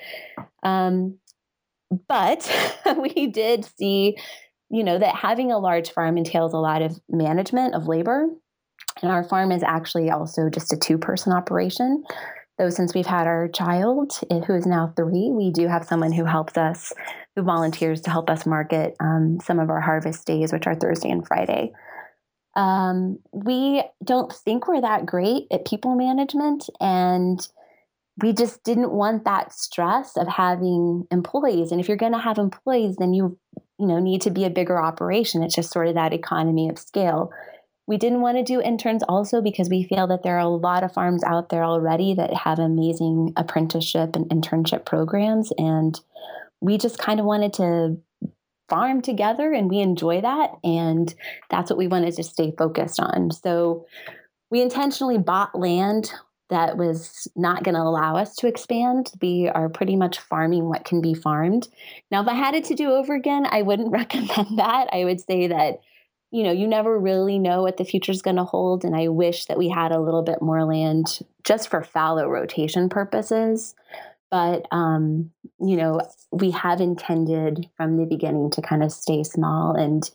um, 0.62 1.18
but 2.08 2.50
we 2.98 3.26
did 3.26 3.66
see, 3.76 4.16
you 4.70 4.82
know, 4.82 4.98
that 4.98 5.14
having 5.14 5.52
a 5.52 5.58
large 5.58 5.90
farm 5.90 6.16
entails 6.16 6.54
a 6.54 6.58
lot 6.58 6.80
of 6.80 6.98
management 7.10 7.74
of 7.74 7.86
labor. 7.86 8.26
And 9.02 9.12
our 9.12 9.24
farm 9.24 9.52
is 9.52 9.62
actually 9.62 10.10
also 10.10 10.48
just 10.48 10.72
a 10.72 10.76
two 10.78 10.96
person 10.96 11.32
operation. 11.32 12.04
Though, 12.56 12.70
since 12.70 12.94
we've 12.94 13.06
had 13.06 13.26
our 13.26 13.48
child, 13.48 14.12
eh, 14.30 14.40
who 14.40 14.54
is 14.54 14.64
now 14.66 14.92
three, 14.96 15.30
we 15.32 15.50
do 15.50 15.66
have 15.66 15.84
someone 15.84 16.12
who 16.12 16.24
helps 16.24 16.56
us 16.56 16.92
who 17.34 17.42
volunteers 17.42 18.00
to 18.02 18.10
help 18.10 18.30
us 18.30 18.46
market 18.46 18.94
um, 19.00 19.38
some 19.42 19.58
of 19.58 19.70
our 19.70 19.80
harvest 19.80 20.24
days, 20.24 20.52
which 20.52 20.66
are 20.66 20.76
Thursday 20.76 21.10
and 21.10 21.26
Friday. 21.26 21.72
Um, 22.54 23.18
we 23.32 23.82
don't 24.04 24.32
think 24.32 24.68
we're 24.68 24.80
that 24.82 25.06
great 25.06 25.46
at 25.50 25.66
people 25.66 25.96
management, 25.96 26.68
and 26.80 27.40
we 28.22 28.32
just 28.32 28.62
didn't 28.62 28.92
want 28.92 29.24
that 29.24 29.52
stress 29.52 30.16
of 30.16 30.28
having 30.28 31.06
employees. 31.10 31.72
And 31.72 31.80
if 31.80 31.88
you're 31.88 31.96
going 31.96 32.12
to 32.12 32.18
have 32.18 32.38
employees, 32.38 32.96
then 32.96 33.12
you 33.12 33.36
you 33.78 33.86
know 33.86 33.98
need 33.98 34.22
to 34.22 34.30
be 34.30 34.44
a 34.44 34.50
bigger 34.50 34.80
operation. 34.80 35.42
It's 35.42 35.56
just 35.56 35.72
sort 35.72 35.88
of 35.88 35.94
that 35.94 36.12
economy 36.12 36.68
of 36.68 36.78
scale. 36.78 37.32
We 37.86 37.98
didn't 37.98 38.22
want 38.22 38.38
to 38.38 38.42
do 38.42 38.62
interns 38.62 39.02
also 39.02 39.42
because 39.42 39.68
we 39.68 39.84
feel 39.84 40.06
that 40.06 40.22
there 40.22 40.36
are 40.36 40.40
a 40.40 40.48
lot 40.48 40.84
of 40.84 40.92
farms 40.92 41.22
out 41.22 41.50
there 41.50 41.64
already 41.64 42.14
that 42.14 42.32
have 42.32 42.58
amazing 42.58 43.32
apprenticeship 43.36 44.16
and 44.16 44.26
internship 44.30 44.86
programs 44.86 45.52
and 45.58 46.00
we 46.60 46.78
just 46.78 46.98
kind 46.98 47.20
of 47.20 47.26
wanted 47.26 47.52
to 47.54 47.98
farm 48.68 49.02
together 49.02 49.52
and 49.52 49.68
we 49.68 49.80
enjoy 49.80 50.20
that. 50.22 50.52
And 50.64 51.14
that's 51.50 51.70
what 51.70 51.78
we 51.78 51.86
wanted 51.86 52.14
to 52.16 52.22
stay 52.22 52.54
focused 52.56 52.98
on. 52.98 53.30
So 53.30 53.86
we 54.50 54.62
intentionally 54.62 55.18
bought 55.18 55.58
land 55.58 56.12
that 56.50 56.76
was 56.76 57.28
not 57.36 57.64
going 57.64 57.74
to 57.74 57.80
allow 57.80 58.16
us 58.16 58.36
to 58.36 58.46
expand. 58.46 59.10
We 59.20 59.48
are 59.48 59.68
pretty 59.68 59.96
much 59.96 60.18
farming 60.18 60.68
what 60.68 60.84
can 60.84 61.00
be 61.00 61.14
farmed. 61.14 61.68
Now, 62.10 62.22
if 62.22 62.28
I 62.28 62.34
had 62.34 62.54
it 62.54 62.64
to 62.66 62.74
do 62.74 62.92
over 62.92 63.14
again, 63.14 63.46
I 63.50 63.62
wouldn't 63.62 63.92
recommend 63.92 64.58
that. 64.58 64.88
I 64.92 65.04
would 65.04 65.20
say 65.20 65.48
that, 65.48 65.80
you 66.34 66.42
know, 66.42 66.50
you 66.50 66.66
never 66.66 66.98
really 66.98 67.38
know 67.38 67.62
what 67.62 67.76
the 67.76 67.84
future 67.84 68.10
is 68.10 68.20
going 68.20 68.34
to 68.34 68.42
hold. 68.42 68.84
And 68.84 68.96
I 68.96 69.06
wish 69.06 69.44
that 69.44 69.56
we 69.56 69.68
had 69.68 69.92
a 69.92 70.00
little 70.00 70.22
bit 70.22 70.42
more 70.42 70.64
land 70.64 71.20
just 71.44 71.70
for 71.70 71.80
fallow 71.80 72.26
rotation 72.26 72.88
purposes. 72.88 73.76
But, 74.32 74.66
um, 74.72 75.30
you 75.60 75.76
know, 75.76 76.00
we 76.32 76.50
have 76.50 76.80
intended 76.80 77.70
from 77.76 77.98
the 77.98 78.04
beginning 78.04 78.50
to 78.50 78.62
kind 78.62 78.82
of 78.82 78.90
stay 78.90 79.22
small. 79.22 79.76
And 79.76 80.10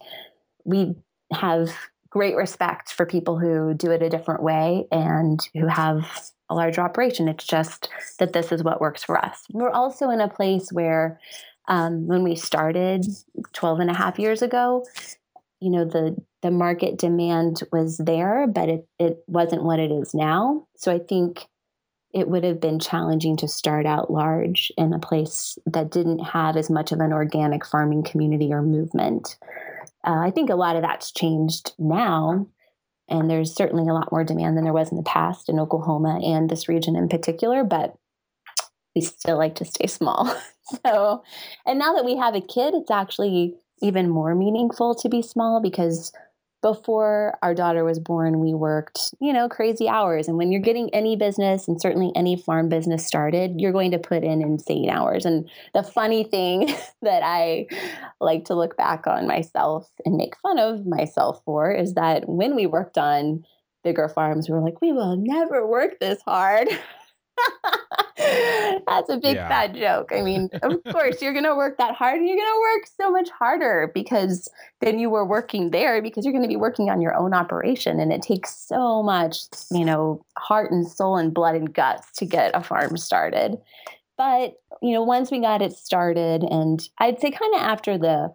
we 0.65 0.93
have 1.31 1.73
great 2.09 2.35
respect 2.35 2.91
for 2.91 3.05
people 3.05 3.39
who 3.39 3.73
do 3.73 3.89
it 3.91 4.03
a 4.03 4.09
different 4.09 4.43
way 4.43 4.87
and 4.91 5.39
who 5.53 5.67
have 5.67 6.03
a 6.49 6.53
larger 6.53 6.81
operation. 6.81 7.29
It's 7.29 7.45
just 7.45 7.87
that 8.17 8.33
this 8.33 8.51
is 8.51 8.61
what 8.61 8.81
works 8.81 9.05
for 9.05 9.17
us. 9.23 9.45
We're 9.53 9.69
also 9.69 10.09
in 10.09 10.19
a 10.19 10.27
place 10.27 10.69
where 10.73 11.17
um, 11.69 12.07
when 12.07 12.23
we 12.23 12.35
started 12.35 13.05
12 13.53 13.79
and 13.79 13.89
a 13.89 13.93
half 13.93 14.19
years 14.19 14.41
ago, 14.41 14.83
you 15.59 15.69
know, 15.69 15.85
the 15.85 16.15
the 16.41 16.51
market 16.51 16.97
demand 16.97 17.61
was 17.71 17.97
there, 17.97 18.47
but 18.47 18.69
it, 18.69 18.87
it 18.97 19.17
wasn't 19.27 19.63
what 19.63 19.79
it 19.79 19.91
is 19.91 20.13
now. 20.13 20.65
So 20.77 20.91
I 20.91 20.99
think 20.99 21.47
it 22.13 22.27
would 22.27 22.43
have 22.43 22.61
been 22.61 22.79
challenging 22.79 23.37
to 23.37 23.47
start 23.47 23.85
out 23.85 24.09
large 24.09 24.71
in 24.77 24.93
a 24.93 24.99
place 24.99 25.57
that 25.65 25.91
didn't 25.91 26.19
have 26.19 26.55
as 26.55 26.69
much 26.69 26.91
of 26.91 26.99
an 27.01 27.13
organic 27.13 27.65
farming 27.65 28.03
community 28.03 28.51
or 28.51 28.61
movement. 28.61 29.37
Uh, 30.05 30.19
I 30.19 30.31
think 30.31 30.49
a 30.49 30.55
lot 30.55 30.75
of 30.75 30.81
that's 30.81 31.11
changed 31.11 31.73
now, 31.77 32.47
and 33.09 33.29
there's 33.29 33.53
certainly 33.53 33.87
a 33.87 33.93
lot 33.93 34.11
more 34.11 34.23
demand 34.23 34.55
than 34.55 34.63
there 34.63 34.73
was 34.73 34.91
in 34.91 34.97
the 34.97 35.03
past 35.03 35.49
in 35.49 35.59
Oklahoma 35.59 36.19
and 36.23 36.49
this 36.49 36.69
region 36.69 36.95
in 36.95 37.09
particular, 37.09 37.63
but 37.63 37.95
we 38.95 39.01
still 39.01 39.37
like 39.37 39.55
to 39.55 39.65
stay 39.65 39.87
small. 39.87 40.33
so, 40.85 41.23
and 41.65 41.77
now 41.77 41.93
that 41.93 42.05
we 42.05 42.15
have 42.15 42.33
a 42.33 42.41
kid, 42.41 42.73
it's 42.73 42.91
actually 42.91 43.55
even 43.81 44.09
more 44.09 44.35
meaningful 44.35 44.95
to 44.95 45.09
be 45.09 45.21
small 45.21 45.61
because 45.61 46.11
before 46.61 47.37
our 47.41 47.55
daughter 47.55 47.85
was 47.85 47.99
born, 47.99 48.39
we 48.39 48.53
worked, 48.53 49.13
you 49.21 49.31
know, 49.31 49.47
crazy 49.47 49.87
hours. 49.87 50.27
And 50.27 50.37
when 50.37 50.51
you're 50.51 50.61
getting 50.61 50.93
any 50.93 51.15
business 51.15 51.67
and 51.67 51.79
certainly 51.79 52.11
any 52.15 52.35
farm 52.35 52.67
business 52.67 53.05
started, 53.05 53.61
you're 53.61 53.71
going 53.71 53.91
to 53.91 53.99
put 53.99 54.23
in 54.23 54.41
insane 54.41 54.89
hours. 54.89 55.25
And 55.25 55.49
the 55.73 55.83
funny 55.83 56.25
thing 56.25 56.67
that 57.01 57.23
I 57.23 57.67
like 58.19 58.45
to 58.45 58.55
look 58.55 58.75
back 58.75 59.07
on 59.07 59.25
myself 59.25 59.89
and 60.05 60.17
make 60.17 60.37
fun 60.37 60.59
of 60.59 60.85
myself 60.85 61.41
for 61.45 61.71
is 61.71 61.93
that 61.93 62.27
when 62.27 62.55
we 62.55 62.65
worked 62.65 62.97
on 62.97 63.45
bigger 63.83 64.09
farms, 64.09 64.49
we 64.49 64.55
were 64.55 64.61
like, 64.61 64.81
we 64.81 64.91
will 64.91 65.15
never 65.15 65.65
work 65.65 65.99
this 65.99 66.21
hard. 66.23 66.67
That's 68.87 69.09
a 69.09 69.17
big 69.17 69.35
yeah. 69.35 69.47
fat 69.47 69.73
joke. 69.75 70.11
I 70.13 70.21
mean, 70.21 70.49
of 70.61 70.83
course, 70.91 71.21
you're 71.21 71.33
going 71.33 71.45
to 71.45 71.55
work 71.55 71.77
that 71.77 71.95
hard 71.95 72.17
and 72.17 72.27
you're 72.27 72.37
going 72.37 72.47
to 72.47 72.59
work 72.59 72.89
so 72.99 73.11
much 73.11 73.29
harder 73.29 73.91
because 73.93 74.49
then 74.81 74.99
you 74.99 75.09
were 75.09 75.25
working 75.25 75.71
there 75.71 76.01
because 76.01 76.25
you're 76.25 76.33
going 76.33 76.43
to 76.43 76.49
be 76.49 76.55
working 76.55 76.89
on 76.89 77.01
your 77.01 77.15
own 77.15 77.33
operation. 77.33 77.99
And 77.99 78.11
it 78.11 78.21
takes 78.21 78.55
so 78.55 79.01
much, 79.03 79.37
you 79.71 79.85
know, 79.85 80.23
heart 80.37 80.71
and 80.71 80.87
soul 80.87 81.17
and 81.17 81.33
blood 81.33 81.55
and 81.55 81.73
guts 81.73 82.11
to 82.17 82.25
get 82.25 82.55
a 82.55 82.63
farm 82.63 82.97
started. 82.97 83.57
But, 84.17 84.55
you 84.81 84.93
know, 84.93 85.03
once 85.03 85.31
we 85.31 85.39
got 85.39 85.61
it 85.61 85.73
started, 85.73 86.43
and 86.43 86.87
I'd 86.97 87.21
say 87.21 87.31
kind 87.31 87.55
of 87.55 87.61
after 87.61 87.97
the 87.97 88.33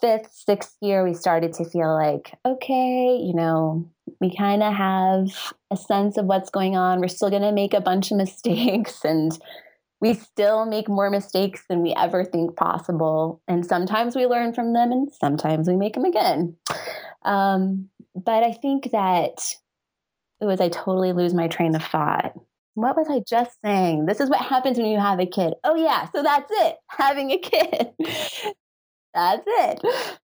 fifth, 0.00 0.32
sixth 0.32 0.76
year, 0.80 1.04
we 1.04 1.14
started 1.14 1.52
to 1.54 1.64
feel 1.64 1.94
like, 1.94 2.34
okay, 2.46 3.16
you 3.16 3.34
know, 3.34 3.88
we 4.22 4.34
kind 4.34 4.62
of 4.62 4.72
have 4.72 5.54
a 5.72 5.76
sense 5.76 6.16
of 6.16 6.26
what's 6.26 6.48
going 6.48 6.76
on. 6.76 7.00
We're 7.00 7.08
still 7.08 7.28
going 7.28 7.42
to 7.42 7.52
make 7.52 7.74
a 7.74 7.80
bunch 7.80 8.12
of 8.12 8.16
mistakes 8.24 9.04
and 9.04 9.36
we 10.00 10.14
still 10.14 10.64
make 10.64 10.88
more 10.88 11.10
mistakes 11.10 11.64
than 11.68 11.82
we 11.82 11.92
ever 11.94 12.24
think 12.24 12.56
possible. 12.56 13.42
And 13.46 13.66
sometimes 13.66 14.16
we 14.16 14.26
learn 14.26 14.54
from 14.54 14.72
them 14.72 14.90
and 14.92 15.12
sometimes 15.12 15.68
we 15.68 15.76
make 15.76 15.94
them 15.94 16.04
again. 16.04 16.56
Um, 17.24 17.88
but 18.14 18.42
I 18.42 18.52
think 18.52 18.90
that 18.92 19.44
it 20.40 20.44
was, 20.44 20.60
I 20.60 20.68
totally 20.68 21.12
lose 21.12 21.34
my 21.34 21.48
train 21.48 21.74
of 21.74 21.84
thought. 21.84 22.32
What 22.74 22.96
was 22.96 23.08
I 23.10 23.22
just 23.28 23.56
saying? 23.64 24.06
This 24.06 24.18
is 24.18 24.30
what 24.30 24.40
happens 24.40 24.78
when 24.78 24.86
you 24.86 24.98
have 24.98 25.20
a 25.20 25.26
kid. 25.26 25.54
Oh, 25.62 25.76
yeah. 25.76 26.08
So 26.10 26.22
that's 26.22 26.50
it, 26.50 26.76
having 26.88 27.30
a 27.30 27.38
kid. 27.38 27.90
That's 29.14 29.44
it. 29.46 29.80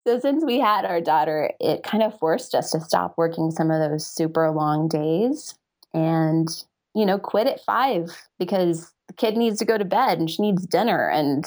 So, 0.06 0.18
since 0.18 0.44
we 0.44 0.58
had 0.58 0.84
our 0.84 1.00
daughter, 1.00 1.52
it 1.60 1.82
kind 1.82 2.02
of 2.02 2.18
forced 2.18 2.54
us 2.54 2.70
to 2.70 2.80
stop 2.80 3.14
working 3.18 3.50
some 3.50 3.70
of 3.70 3.90
those 3.90 4.06
super 4.06 4.50
long 4.50 4.88
days 4.88 5.54
and, 5.92 6.48
you 6.94 7.04
know, 7.04 7.18
quit 7.18 7.46
at 7.46 7.64
five 7.64 8.10
because 8.38 8.92
the 9.08 9.14
kid 9.14 9.36
needs 9.36 9.58
to 9.58 9.66
go 9.66 9.76
to 9.76 9.84
bed 9.84 10.18
and 10.18 10.30
she 10.30 10.40
needs 10.40 10.66
dinner. 10.66 11.10
And 11.10 11.44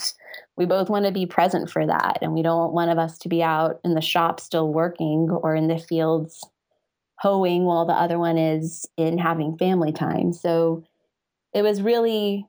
we 0.58 0.66
both 0.66 0.90
want 0.90 1.06
to 1.06 1.12
be 1.12 1.26
present 1.26 1.72
for 1.72 1.86
that. 1.88 2.20
And 2.22 2.34
we 2.34 2.44
don't 2.44 2.60
want 2.60 2.74
one 2.74 2.90
of 2.90 3.00
us 3.00 3.18
to 3.20 3.30
be 3.30 3.42
out 3.42 3.80
in 3.84 3.96
the 3.96 4.02
shop 4.02 4.40
still 4.40 4.72
working 4.72 5.30
or 5.32 5.56
in 5.56 5.68
the 5.68 5.80
fields 5.80 6.48
hoeing 7.20 7.66
while 7.66 7.86
the 7.86 7.94
other 7.94 8.20
one 8.20 8.38
is 8.38 8.86
in 8.98 9.18
having 9.18 9.58
family 9.58 9.92
time. 9.92 10.34
So, 10.34 10.84
it 11.54 11.64
was 11.64 11.82
really 11.82 12.48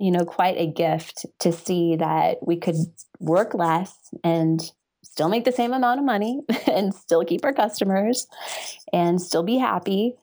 you 0.00 0.10
know, 0.10 0.24
quite 0.24 0.56
a 0.56 0.66
gift 0.66 1.26
to 1.40 1.52
see 1.52 1.94
that 1.96 2.38
we 2.44 2.56
could 2.56 2.74
work 3.20 3.54
less 3.54 3.94
and 4.24 4.72
still 5.02 5.28
make 5.28 5.44
the 5.44 5.52
same 5.52 5.72
amount 5.72 6.00
of 6.00 6.06
money 6.06 6.40
and 6.66 6.94
still 6.94 7.24
keep 7.24 7.44
our 7.44 7.52
customers 7.52 8.26
and 8.92 9.20
still 9.20 9.42
be 9.42 9.58
happy 9.58 10.16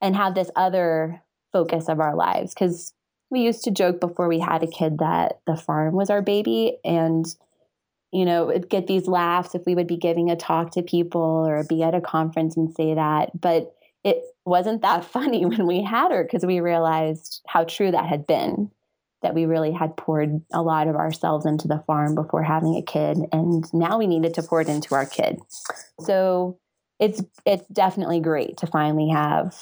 and 0.00 0.16
have 0.16 0.34
this 0.34 0.50
other 0.56 1.22
focus 1.52 1.88
of 1.88 2.00
our 2.00 2.16
lives. 2.16 2.52
Because 2.52 2.92
we 3.30 3.40
used 3.40 3.64
to 3.64 3.70
joke 3.70 4.00
before 4.00 4.28
we 4.28 4.38
had 4.38 4.62
a 4.62 4.68
kid 4.68 4.98
that 4.98 5.40
the 5.46 5.56
farm 5.56 5.94
was 5.94 6.10
our 6.10 6.22
baby. 6.22 6.76
And, 6.84 7.24
you 8.12 8.24
know, 8.24 8.50
it'd 8.50 8.70
get 8.70 8.86
these 8.86 9.06
laughs 9.06 9.54
if 9.54 9.62
we 9.66 9.74
would 9.74 9.86
be 9.86 9.96
giving 9.96 10.30
a 10.30 10.36
talk 10.36 10.72
to 10.72 10.82
people 10.82 11.20
or 11.20 11.64
be 11.64 11.82
at 11.82 11.94
a 11.94 12.00
conference 12.00 12.56
and 12.56 12.72
say 12.74 12.94
that. 12.94 13.38
But 13.38 13.74
it 14.04 14.22
wasn't 14.44 14.82
that 14.82 15.04
funny 15.12 15.44
when 15.44 15.66
we 15.66 15.82
had 15.82 16.12
her 16.12 16.22
because 16.22 16.46
we 16.46 16.60
realized 16.60 17.42
how 17.46 17.64
true 17.64 17.90
that 17.90 18.06
had 18.06 18.26
been 18.26 18.70
that 19.22 19.34
we 19.34 19.46
really 19.46 19.72
had 19.72 19.96
poured 19.96 20.40
a 20.52 20.62
lot 20.62 20.88
of 20.88 20.96
ourselves 20.96 21.46
into 21.46 21.68
the 21.68 21.82
farm 21.86 22.14
before 22.14 22.42
having 22.42 22.76
a 22.76 22.82
kid 22.82 23.18
and 23.32 23.64
now 23.72 23.98
we 23.98 24.06
needed 24.06 24.34
to 24.34 24.42
pour 24.42 24.60
it 24.60 24.68
into 24.68 24.94
our 24.94 25.06
kid. 25.06 25.38
So 26.00 26.58
it's 27.00 27.22
it's 27.44 27.66
definitely 27.68 28.20
great 28.20 28.58
to 28.58 28.66
finally 28.66 29.08
have 29.08 29.54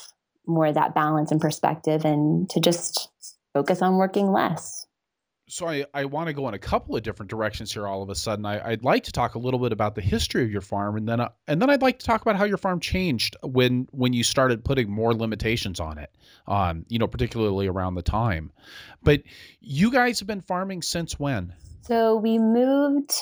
more 0.47 0.67
of 0.67 0.75
that 0.75 0.93
balance 0.93 1.31
and 1.31 1.41
perspective 1.41 2.05
and 2.05 2.49
to 2.49 2.59
just 2.59 3.09
focus 3.53 3.81
on 3.81 3.97
working 3.97 4.31
less 4.31 4.85
so 5.47 5.67
I, 5.67 5.85
I 5.93 6.05
want 6.05 6.27
to 6.27 6.33
go 6.33 6.47
in 6.47 6.53
a 6.55 6.59
couple 6.59 6.95
of 6.95 7.03
different 7.03 7.29
directions 7.29 7.71
here 7.71 7.87
all 7.87 8.01
of 8.01 8.09
a 8.09 8.15
sudden. 8.15 8.45
I, 8.45 8.69
would 8.69 8.83
like 8.83 9.03
to 9.03 9.11
talk 9.11 9.35
a 9.35 9.39
little 9.39 9.59
bit 9.59 9.71
about 9.71 9.95
the 9.95 10.01
history 10.01 10.43
of 10.43 10.51
your 10.51 10.61
farm 10.61 10.97
and 10.97 11.07
then 11.07 11.19
uh, 11.19 11.29
and 11.47 11.61
then 11.61 11.69
I'd 11.69 11.81
like 11.81 11.99
to 11.99 12.05
talk 12.05 12.21
about 12.21 12.35
how 12.35 12.45
your 12.45 12.57
farm 12.57 12.79
changed 12.79 13.35
when 13.43 13.87
when 13.91 14.13
you 14.13 14.23
started 14.23 14.65
putting 14.65 14.89
more 14.89 15.13
limitations 15.13 15.79
on 15.79 15.97
it. 15.97 16.11
Um, 16.47 16.85
you 16.89 16.99
know, 16.99 17.07
particularly 17.07 17.67
around 17.67 17.95
the 17.95 18.01
time. 18.01 18.51
But 19.03 19.23
you 19.61 19.91
guys 19.91 20.19
have 20.19 20.27
been 20.27 20.41
farming 20.41 20.81
since 20.81 21.19
when? 21.19 21.53
So 21.81 22.15
we 22.15 22.39
moved 22.39 23.13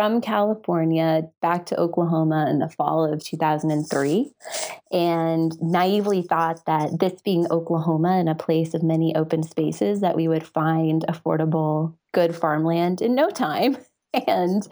from 0.00 0.22
California 0.22 1.28
back 1.42 1.66
to 1.66 1.78
Oklahoma 1.78 2.46
in 2.48 2.58
the 2.58 2.70
fall 2.70 3.04
of 3.04 3.22
2003 3.22 4.32
and 4.90 5.60
naively 5.60 6.22
thought 6.22 6.64
that 6.64 6.98
this 6.98 7.20
being 7.20 7.46
Oklahoma 7.50 8.12
and 8.12 8.26
a 8.26 8.34
place 8.34 8.72
of 8.72 8.82
many 8.82 9.14
open 9.14 9.42
spaces 9.42 10.00
that 10.00 10.16
we 10.16 10.26
would 10.26 10.46
find 10.46 11.04
affordable 11.06 11.94
good 12.14 12.34
farmland 12.34 13.02
in 13.02 13.14
no 13.14 13.28
time. 13.28 13.76
And 14.26 14.66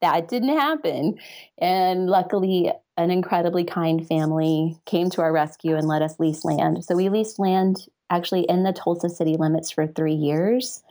that 0.00 0.28
didn't 0.28 0.56
happen. 0.56 1.18
And 1.58 2.06
luckily 2.06 2.70
an 2.96 3.10
incredibly 3.10 3.64
kind 3.64 4.06
family 4.06 4.78
came 4.86 5.10
to 5.10 5.20
our 5.20 5.32
rescue 5.32 5.74
and 5.74 5.88
let 5.88 6.00
us 6.00 6.20
lease 6.20 6.44
land. 6.44 6.84
So 6.84 6.94
we 6.94 7.08
leased 7.08 7.40
land 7.40 7.88
actually 8.08 8.42
in 8.42 8.62
the 8.62 8.72
Tulsa 8.72 9.10
city 9.10 9.36
limits 9.36 9.72
for 9.72 9.88
3 9.88 10.14
years. 10.14 10.84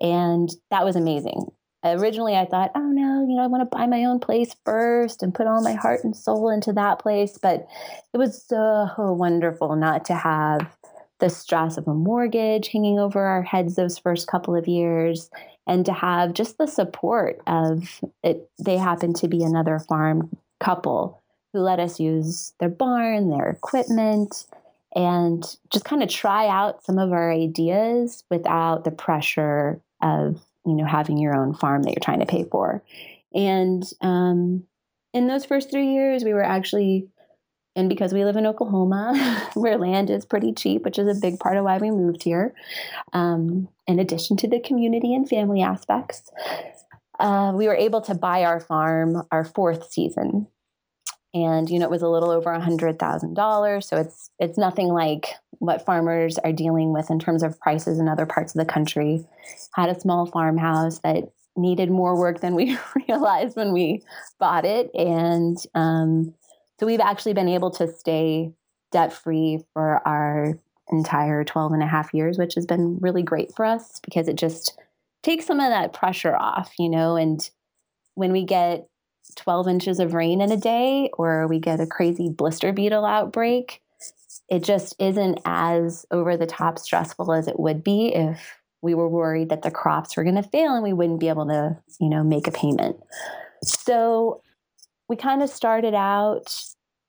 And 0.00 0.48
that 0.70 0.86
was 0.86 0.96
amazing 0.96 1.52
originally 1.84 2.36
I 2.36 2.44
thought, 2.44 2.72
oh 2.74 2.80
no, 2.80 3.26
you 3.28 3.36
know, 3.36 3.42
I 3.42 3.46
want 3.46 3.62
to 3.62 3.76
buy 3.76 3.86
my 3.86 4.04
own 4.04 4.20
place 4.20 4.54
first 4.64 5.22
and 5.22 5.34
put 5.34 5.46
all 5.46 5.62
my 5.62 5.74
heart 5.74 6.04
and 6.04 6.14
soul 6.16 6.50
into 6.50 6.72
that 6.74 6.98
place. 6.98 7.38
But 7.40 7.66
it 8.12 8.18
was 8.18 8.42
so 8.42 8.90
wonderful 8.98 9.76
not 9.76 10.04
to 10.06 10.14
have 10.14 10.76
the 11.20 11.30
stress 11.30 11.76
of 11.76 11.86
a 11.86 11.94
mortgage 11.94 12.68
hanging 12.68 12.98
over 12.98 13.20
our 13.20 13.42
heads 13.42 13.76
those 13.76 13.98
first 13.98 14.26
couple 14.26 14.56
of 14.56 14.66
years 14.66 15.30
and 15.66 15.84
to 15.86 15.92
have 15.92 16.32
just 16.32 16.58
the 16.58 16.66
support 16.66 17.40
of 17.46 18.00
it. 18.22 18.48
They 18.58 18.78
happened 18.78 19.16
to 19.16 19.28
be 19.28 19.44
another 19.44 19.78
farm 19.78 20.36
couple 20.58 21.22
who 21.52 21.60
let 21.60 21.80
us 21.80 22.00
use 22.00 22.52
their 22.60 22.68
barn, 22.68 23.28
their 23.28 23.48
equipment, 23.48 24.46
and 24.94 25.44
just 25.70 25.84
kind 25.84 26.02
of 26.02 26.08
try 26.08 26.48
out 26.48 26.82
some 26.84 26.98
of 26.98 27.12
our 27.12 27.30
ideas 27.30 28.24
without 28.30 28.84
the 28.84 28.90
pressure 28.90 29.80
of 30.02 30.40
you 30.66 30.74
know 30.74 30.86
having 30.86 31.18
your 31.18 31.34
own 31.34 31.54
farm 31.54 31.82
that 31.82 31.90
you're 31.90 32.04
trying 32.04 32.20
to 32.20 32.26
pay 32.26 32.44
for. 32.44 32.82
And 33.32 33.84
um, 34.00 34.64
in 35.12 35.26
those 35.26 35.44
first 35.44 35.70
three 35.70 35.92
years 35.92 36.24
we 36.24 36.32
were 36.32 36.42
actually 36.42 37.08
and 37.76 37.88
because 37.88 38.12
we 38.12 38.24
live 38.24 38.36
in 38.36 38.46
oklahoma 38.46 39.48
where 39.54 39.78
land 39.78 40.10
is 40.10 40.24
pretty 40.24 40.52
cheap 40.52 40.82
which 40.82 40.98
is 40.98 41.16
a 41.16 41.20
big 41.20 41.38
part 41.38 41.56
of 41.56 41.64
why 41.64 41.78
we 41.78 41.90
moved 41.90 42.22
here 42.22 42.54
um, 43.12 43.68
in 43.86 43.98
addition 43.98 44.36
to 44.36 44.48
the 44.48 44.60
community 44.60 45.14
and 45.14 45.28
family 45.28 45.62
aspects 45.62 46.30
uh, 47.18 47.52
we 47.54 47.66
were 47.66 47.74
able 47.74 48.00
to 48.00 48.14
buy 48.14 48.44
our 48.44 48.60
farm 48.60 49.22
our 49.30 49.44
fourth 49.44 49.90
season 49.92 50.46
and 51.32 51.70
you 51.70 51.78
know 51.78 51.84
it 51.84 51.90
was 51.90 52.02
a 52.02 52.08
little 52.08 52.30
over 52.30 52.50
a 52.50 52.60
hundred 52.60 52.98
thousand 52.98 53.34
dollars. 53.34 53.88
So 53.88 53.96
it's 53.96 54.30
it's 54.38 54.58
nothing 54.58 54.88
like 54.88 55.28
what 55.58 55.84
farmers 55.84 56.38
are 56.38 56.52
dealing 56.52 56.92
with 56.92 57.10
in 57.10 57.18
terms 57.18 57.42
of 57.42 57.60
prices 57.60 57.98
in 57.98 58.08
other 58.08 58.26
parts 58.26 58.54
of 58.54 58.58
the 58.58 58.72
country. 58.72 59.26
Had 59.74 59.90
a 59.90 60.00
small 60.00 60.26
farmhouse 60.26 61.00
that 61.00 61.30
needed 61.56 61.90
more 61.90 62.18
work 62.18 62.40
than 62.40 62.54
we 62.54 62.78
realized 63.08 63.56
when 63.56 63.72
we 63.72 64.02
bought 64.38 64.64
it. 64.64 64.90
And 64.94 65.56
um, 65.74 66.34
so 66.78 66.86
we've 66.86 67.00
actually 67.00 67.34
been 67.34 67.48
able 67.48 67.70
to 67.72 67.92
stay 67.92 68.52
debt 68.92 69.12
free 69.12 69.62
for 69.72 70.06
our 70.06 70.58
entire 70.90 71.44
12 71.44 71.72
and 71.72 71.84
a 71.84 71.86
half 71.86 72.12
years 72.12 72.36
which 72.36 72.56
has 72.56 72.66
been 72.66 72.98
really 72.98 73.22
great 73.22 73.54
for 73.54 73.64
us 73.64 74.00
because 74.00 74.26
it 74.26 74.34
just 74.34 74.76
takes 75.22 75.46
some 75.46 75.60
of 75.60 75.70
that 75.70 75.92
pressure 75.92 76.34
off 76.34 76.72
you 76.80 76.88
know? 76.88 77.14
And 77.14 77.48
when 78.14 78.32
we 78.32 78.44
get 78.44 78.88
12 79.36 79.68
inches 79.68 80.00
of 80.00 80.14
rain 80.14 80.40
in 80.40 80.52
a 80.52 80.56
day 80.56 81.10
or 81.14 81.46
we 81.46 81.58
get 81.58 81.80
a 81.80 81.86
crazy 81.86 82.28
blister 82.28 82.72
beetle 82.72 83.04
outbreak, 83.04 83.82
it 84.48 84.64
just 84.64 84.96
isn't 84.98 85.40
as 85.44 86.04
over 86.10 86.36
the 86.36 86.46
top 86.46 86.78
stressful 86.78 87.32
as 87.32 87.48
it 87.48 87.58
would 87.58 87.84
be 87.84 88.14
if 88.14 88.56
we 88.82 88.94
were 88.94 89.08
worried 89.08 89.50
that 89.50 89.62
the 89.62 89.70
crops 89.70 90.16
were 90.16 90.24
going 90.24 90.36
to 90.36 90.42
fail 90.42 90.74
and 90.74 90.82
we 90.82 90.92
wouldn't 90.92 91.20
be 91.20 91.28
able 91.28 91.46
to, 91.46 91.76
you 92.00 92.08
know, 92.08 92.24
make 92.24 92.46
a 92.46 92.52
payment. 92.52 92.96
So 93.62 94.42
we 95.08 95.16
kind 95.16 95.42
of 95.42 95.50
started 95.50 95.94
out, 95.94 96.54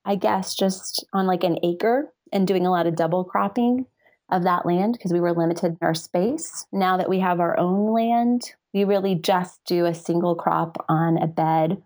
I 0.05 0.15
guess, 0.15 0.55
just 0.55 1.05
on 1.13 1.27
like 1.27 1.43
an 1.43 1.59
acre 1.63 2.11
and 2.33 2.47
doing 2.47 2.65
a 2.65 2.71
lot 2.71 2.87
of 2.87 2.95
double 2.95 3.23
cropping 3.23 3.85
of 4.29 4.43
that 4.43 4.65
land 4.65 4.93
because 4.93 5.13
we 5.13 5.19
were 5.19 5.33
limited 5.33 5.71
in 5.71 5.77
our 5.81 5.93
space. 5.93 6.65
Now 6.71 6.97
that 6.97 7.09
we 7.09 7.19
have 7.19 7.39
our 7.39 7.57
own 7.57 7.93
land, 7.93 8.53
we 8.73 8.85
really 8.85 9.15
just 9.15 9.59
do 9.65 9.85
a 9.85 9.93
single 9.93 10.35
crop 10.35 10.83
on 10.87 11.17
a 11.17 11.27
bed 11.27 11.81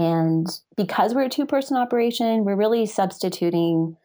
And 0.00 0.48
because 0.78 1.14
we're 1.14 1.24
a 1.24 1.28
two 1.28 1.44
person 1.44 1.76
operation, 1.76 2.46
we're 2.46 2.56
really 2.56 2.86
substituting 2.86 3.98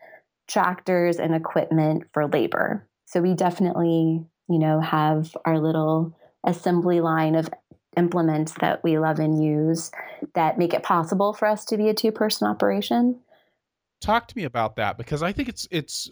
tractors 0.46 1.20
and 1.20 1.34
equipment 1.34 2.04
for 2.12 2.28
labor. 2.28 2.86
So 3.06 3.22
we 3.22 3.34
definitely, 3.34 4.26
you 4.50 4.60
know, 4.60 4.82
have 4.82 5.38
our 5.46 5.58
little 5.58 6.14
assembly 6.44 7.00
line 7.00 7.36
of 7.36 7.50
implements 7.96 8.56
that 8.60 8.84
we 8.84 9.00
love 9.00 9.20
and 9.20 9.42
use 9.42 9.90
that 10.34 10.58
make 10.58 10.74
it 10.74 10.84
possible 10.84 11.32
for 11.32 11.48
us 11.48 11.64
to 11.64 11.78
be 11.78 11.88
a 11.88 11.94
two 11.94 12.12
person 12.12 12.46
operation. 12.46 13.18
Talk 14.02 14.28
to 14.28 14.36
me 14.36 14.44
about 14.44 14.76
that 14.76 14.98
because 14.98 15.24
I 15.24 15.32
think 15.32 15.48
it's 15.48 15.66
it's 15.72 16.12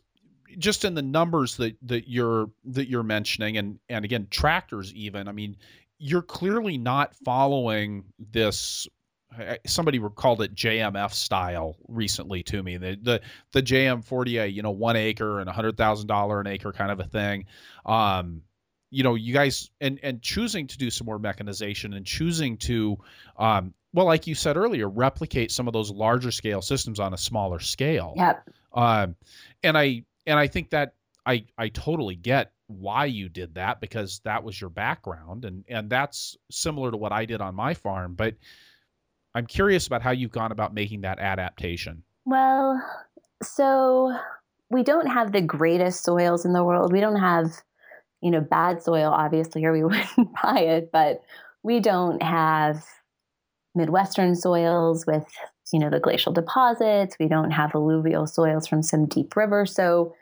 just 0.57 0.85
in 0.85 0.93
the 0.93 1.01
numbers 1.01 1.57
that 1.57 1.75
that 1.81 2.09
you're 2.09 2.49
that 2.63 2.87
you're 2.87 3.03
mentioning 3.03 3.57
and 3.57 3.79
and 3.89 4.05
again 4.05 4.27
tractors 4.31 4.93
even 4.93 5.27
I 5.27 5.33
mean 5.33 5.57
you're 5.97 6.21
clearly 6.21 6.77
not 6.77 7.13
following 7.25 8.05
this 8.17 8.87
somebody 9.65 9.99
called 10.15 10.41
it 10.41 10.55
JMF 10.55 11.11
style 11.13 11.77
recently 11.87 12.43
to 12.43 12.61
me. 12.61 12.77
The 12.77 12.97
the 13.01 13.21
the 13.51 13.61
JM 13.61 14.03
Fortier, 14.03 14.45
you 14.45 14.61
know, 14.61 14.71
one 14.71 14.95
acre 14.95 15.39
and 15.39 15.49
a 15.49 15.53
hundred 15.53 15.77
thousand 15.77 16.07
dollar 16.07 16.39
an 16.39 16.47
acre 16.47 16.71
kind 16.71 16.91
of 16.91 16.99
a 16.99 17.05
thing. 17.05 17.45
Um, 17.85 18.41
you 18.89 19.03
know, 19.03 19.15
you 19.15 19.33
guys 19.33 19.69
and 19.81 19.99
and 20.03 20.21
choosing 20.21 20.67
to 20.67 20.77
do 20.77 20.89
some 20.89 21.05
more 21.05 21.19
mechanization 21.19 21.93
and 21.93 22.05
choosing 22.05 22.57
to, 22.57 22.97
um, 23.37 23.73
well, 23.93 24.05
like 24.05 24.27
you 24.27 24.35
said 24.35 24.57
earlier, 24.57 24.87
replicate 24.87 25.51
some 25.51 25.67
of 25.67 25.73
those 25.73 25.89
larger 25.89 26.31
scale 26.31 26.61
systems 26.61 26.99
on 26.99 27.13
a 27.13 27.17
smaller 27.17 27.59
scale. 27.59 28.13
Yep. 28.15 28.49
Um, 28.73 29.15
and 29.63 29.77
I 29.77 30.03
and 30.27 30.37
I 30.37 30.47
think 30.47 30.69
that 30.71 30.93
I 31.25 31.45
I 31.57 31.69
totally 31.69 32.15
get 32.15 32.51
why 32.67 33.05
you 33.05 33.29
did 33.29 33.55
that 33.55 33.81
because 33.81 34.21
that 34.23 34.43
was 34.43 34.59
your 34.59 34.69
background 34.69 35.45
and 35.45 35.63
and 35.67 35.89
that's 35.89 36.37
similar 36.49 36.91
to 36.91 36.97
what 36.97 37.11
I 37.11 37.25
did 37.25 37.41
on 37.41 37.55
my 37.55 37.73
farm, 37.73 38.15
but 38.15 38.35
I'm 39.35 39.47
curious 39.47 39.87
about 39.87 40.01
how 40.01 40.11
you've 40.11 40.31
gone 40.31 40.51
about 40.51 40.73
making 40.73 41.01
that 41.01 41.19
adaptation. 41.19 42.03
Well, 42.25 42.81
so 43.41 44.15
we 44.69 44.83
don't 44.83 45.07
have 45.07 45.31
the 45.31 45.41
greatest 45.41 46.03
soils 46.03 46.45
in 46.45 46.53
the 46.53 46.63
world. 46.63 46.91
We 46.91 46.99
don't 46.99 47.19
have, 47.19 47.51
you 48.21 48.31
know, 48.31 48.41
bad 48.41 48.81
soil, 48.83 49.11
obviously, 49.11 49.65
or 49.65 49.73
we 49.73 49.83
wouldn't 49.83 50.33
buy 50.41 50.59
it, 50.59 50.91
but 50.91 51.21
we 51.63 51.79
don't 51.79 52.21
have 52.21 52.85
Midwestern 53.75 54.35
soils 54.35 55.05
with, 55.05 55.25
you 55.71 55.79
know, 55.79 55.89
the 55.89 55.99
glacial 55.99 56.31
deposits. 56.31 57.17
We 57.19 57.27
don't 57.27 57.51
have 57.51 57.73
alluvial 57.73 58.27
soils 58.27 58.67
from 58.67 58.83
some 58.83 59.07
deep 59.07 59.35
river. 59.35 59.65
So, 59.65 60.13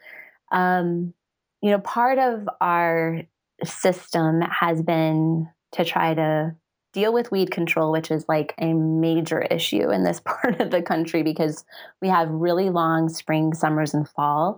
um, 0.51 1.13
you 1.62 1.72
know, 1.72 1.80
part 1.80 2.18
of 2.18 2.48
our 2.62 3.24
system 3.63 4.41
has 4.41 4.82
been 4.82 5.48
to 5.74 5.86
try 5.86 6.13
to 6.13 6.56
deal 6.94 7.14
with 7.14 7.32
weed 7.32 7.52
control, 7.52 7.92
which 7.92 8.12
is 8.12 8.26
like 8.28 8.54
a 8.58 8.74
major 8.74 9.42
issue 9.42 9.90
in 9.90 10.04
this 10.04 10.20
part 10.26 10.60
of 10.60 10.72
the 10.72 10.82
country 10.82 11.24
because 11.24 11.64
we 12.02 12.10
have 12.10 12.30
really 12.30 12.70
long 12.70 13.10
spring, 13.10 13.54
summers, 13.54 13.94
and 13.94 14.08
fall. 14.08 14.58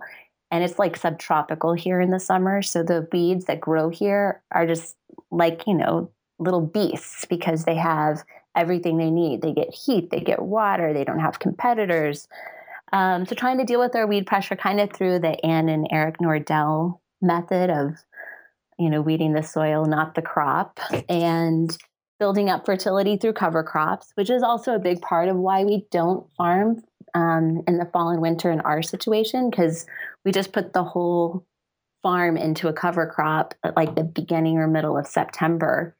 And 0.50 0.62
it's 0.62 0.78
like 0.78 0.96
subtropical 0.96 1.72
here 1.72 2.00
in 2.00 2.10
the 2.10 2.20
summer. 2.20 2.62
So 2.62 2.82
the 2.82 3.08
weeds 3.12 3.46
that 3.46 3.60
grow 3.60 3.88
here 3.88 4.42
are 4.52 4.66
just 4.66 4.96
like, 5.30 5.66
you 5.66 5.74
know, 5.74 6.10
little 6.38 6.60
beasts 6.60 7.24
because 7.24 7.64
they 7.64 7.76
have 7.76 8.22
everything 8.54 8.96
they 8.96 9.10
need. 9.10 9.42
They 9.42 9.52
get 9.52 9.74
heat, 9.74 10.10
they 10.10 10.20
get 10.20 10.42
water, 10.42 10.92
they 10.92 11.04
don't 11.04 11.18
have 11.20 11.40
competitors. 11.40 12.28
Um, 12.92 13.26
so 13.26 13.34
trying 13.34 13.58
to 13.58 13.64
deal 13.64 13.80
with 13.80 13.96
our 13.96 14.06
weed 14.06 14.26
pressure 14.26 14.54
kind 14.54 14.80
of 14.80 14.92
through 14.92 15.20
the 15.20 15.44
Ann 15.44 15.68
and 15.68 15.88
Eric 15.90 16.18
Nordell 16.18 17.00
method 17.20 17.70
of, 17.70 17.96
you 18.78 18.90
know, 18.90 19.00
weeding 19.00 19.32
the 19.32 19.42
soil, 19.42 19.84
not 19.86 20.14
the 20.14 20.22
crop. 20.22 20.78
And 21.08 21.76
building 22.18 22.48
up 22.48 22.64
fertility 22.64 23.16
through 23.16 23.32
cover 23.32 23.62
crops, 23.62 24.12
which 24.14 24.30
is 24.30 24.42
also 24.42 24.74
a 24.74 24.78
big 24.78 25.00
part 25.00 25.28
of 25.28 25.36
why 25.36 25.64
we 25.64 25.86
don't 25.90 26.26
farm 26.36 26.82
um, 27.14 27.62
in 27.66 27.78
the 27.78 27.88
fall 27.92 28.10
and 28.10 28.20
winter 28.20 28.50
in 28.50 28.60
our 28.60 28.82
situation, 28.82 29.50
because 29.50 29.86
we 30.24 30.32
just 30.32 30.52
put 30.52 30.72
the 30.72 30.84
whole 30.84 31.46
farm 32.02 32.36
into 32.36 32.68
a 32.68 32.72
cover 32.72 33.06
crop 33.06 33.54
at 33.64 33.76
like 33.76 33.94
the 33.94 34.04
beginning 34.04 34.58
or 34.58 34.68
middle 34.68 34.96
of 34.96 35.06
September. 35.06 35.96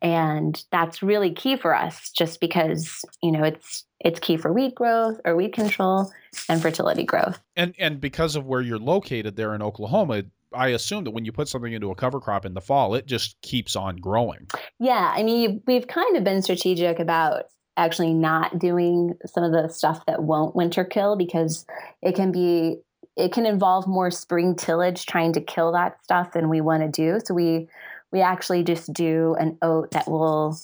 And 0.00 0.62
that's 0.70 1.02
really 1.02 1.32
key 1.32 1.56
for 1.56 1.74
us 1.74 2.10
just 2.10 2.40
because, 2.40 3.04
you 3.22 3.32
know, 3.32 3.42
it's 3.42 3.84
it's 3.98 4.20
key 4.20 4.36
for 4.36 4.52
weed 4.52 4.76
growth 4.76 5.20
or 5.24 5.34
weed 5.34 5.52
control 5.52 6.12
and 6.48 6.62
fertility 6.62 7.02
growth. 7.02 7.40
And 7.56 7.74
and 7.78 8.00
because 8.00 8.36
of 8.36 8.46
where 8.46 8.60
you're 8.60 8.78
located 8.78 9.34
there 9.34 9.54
in 9.54 9.62
Oklahoma, 9.62 10.22
I 10.54 10.68
assume 10.68 11.04
that 11.04 11.10
when 11.10 11.24
you 11.24 11.32
put 11.32 11.48
something 11.48 11.72
into 11.72 11.90
a 11.90 11.94
cover 11.94 12.20
crop 12.20 12.46
in 12.46 12.54
the 12.54 12.60
fall, 12.60 12.94
it 12.94 13.06
just 13.06 13.40
keeps 13.42 13.76
on 13.76 13.96
growing. 13.96 14.46
Yeah, 14.78 15.12
I 15.14 15.22
mean, 15.22 15.62
we've 15.66 15.86
kind 15.86 16.16
of 16.16 16.24
been 16.24 16.42
strategic 16.42 16.98
about 16.98 17.44
actually 17.76 18.12
not 18.12 18.58
doing 18.58 19.14
some 19.26 19.44
of 19.44 19.52
the 19.52 19.68
stuff 19.68 20.04
that 20.06 20.22
won't 20.22 20.56
winter 20.56 20.84
kill 20.84 21.16
because 21.16 21.64
it 22.02 22.14
can 22.14 22.32
be 22.32 22.78
it 23.16 23.32
can 23.32 23.46
involve 23.46 23.86
more 23.86 24.10
spring 24.10 24.54
tillage 24.54 25.06
trying 25.06 25.32
to 25.32 25.40
kill 25.40 25.72
that 25.72 26.02
stuff 26.04 26.32
than 26.32 26.48
we 26.48 26.60
want 26.60 26.82
to 26.82 26.88
do. 26.88 27.20
So 27.24 27.34
we 27.34 27.68
we 28.12 28.20
actually 28.20 28.64
just 28.64 28.92
do 28.92 29.36
an 29.38 29.58
oat 29.60 29.90
that 29.92 30.08
will 30.08 30.58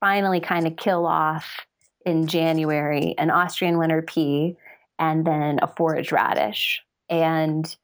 finally 0.00 0.40
kind 0.40 0.66
of 0.66 0.76
kill 0.76 1.06
off 1.06 1.66
in 2.04 2.26
January 2.26 3.14
an 3.18 3.30
Austrian 3.30 3.78
winter 3.78 4.02
pea 4.02 4.56
and 4.98 5.26
then 5.26 5.58
a 5.62 5.66
forage 5.66 6.12
radish. 6.12 6.82
And 7.08 7.74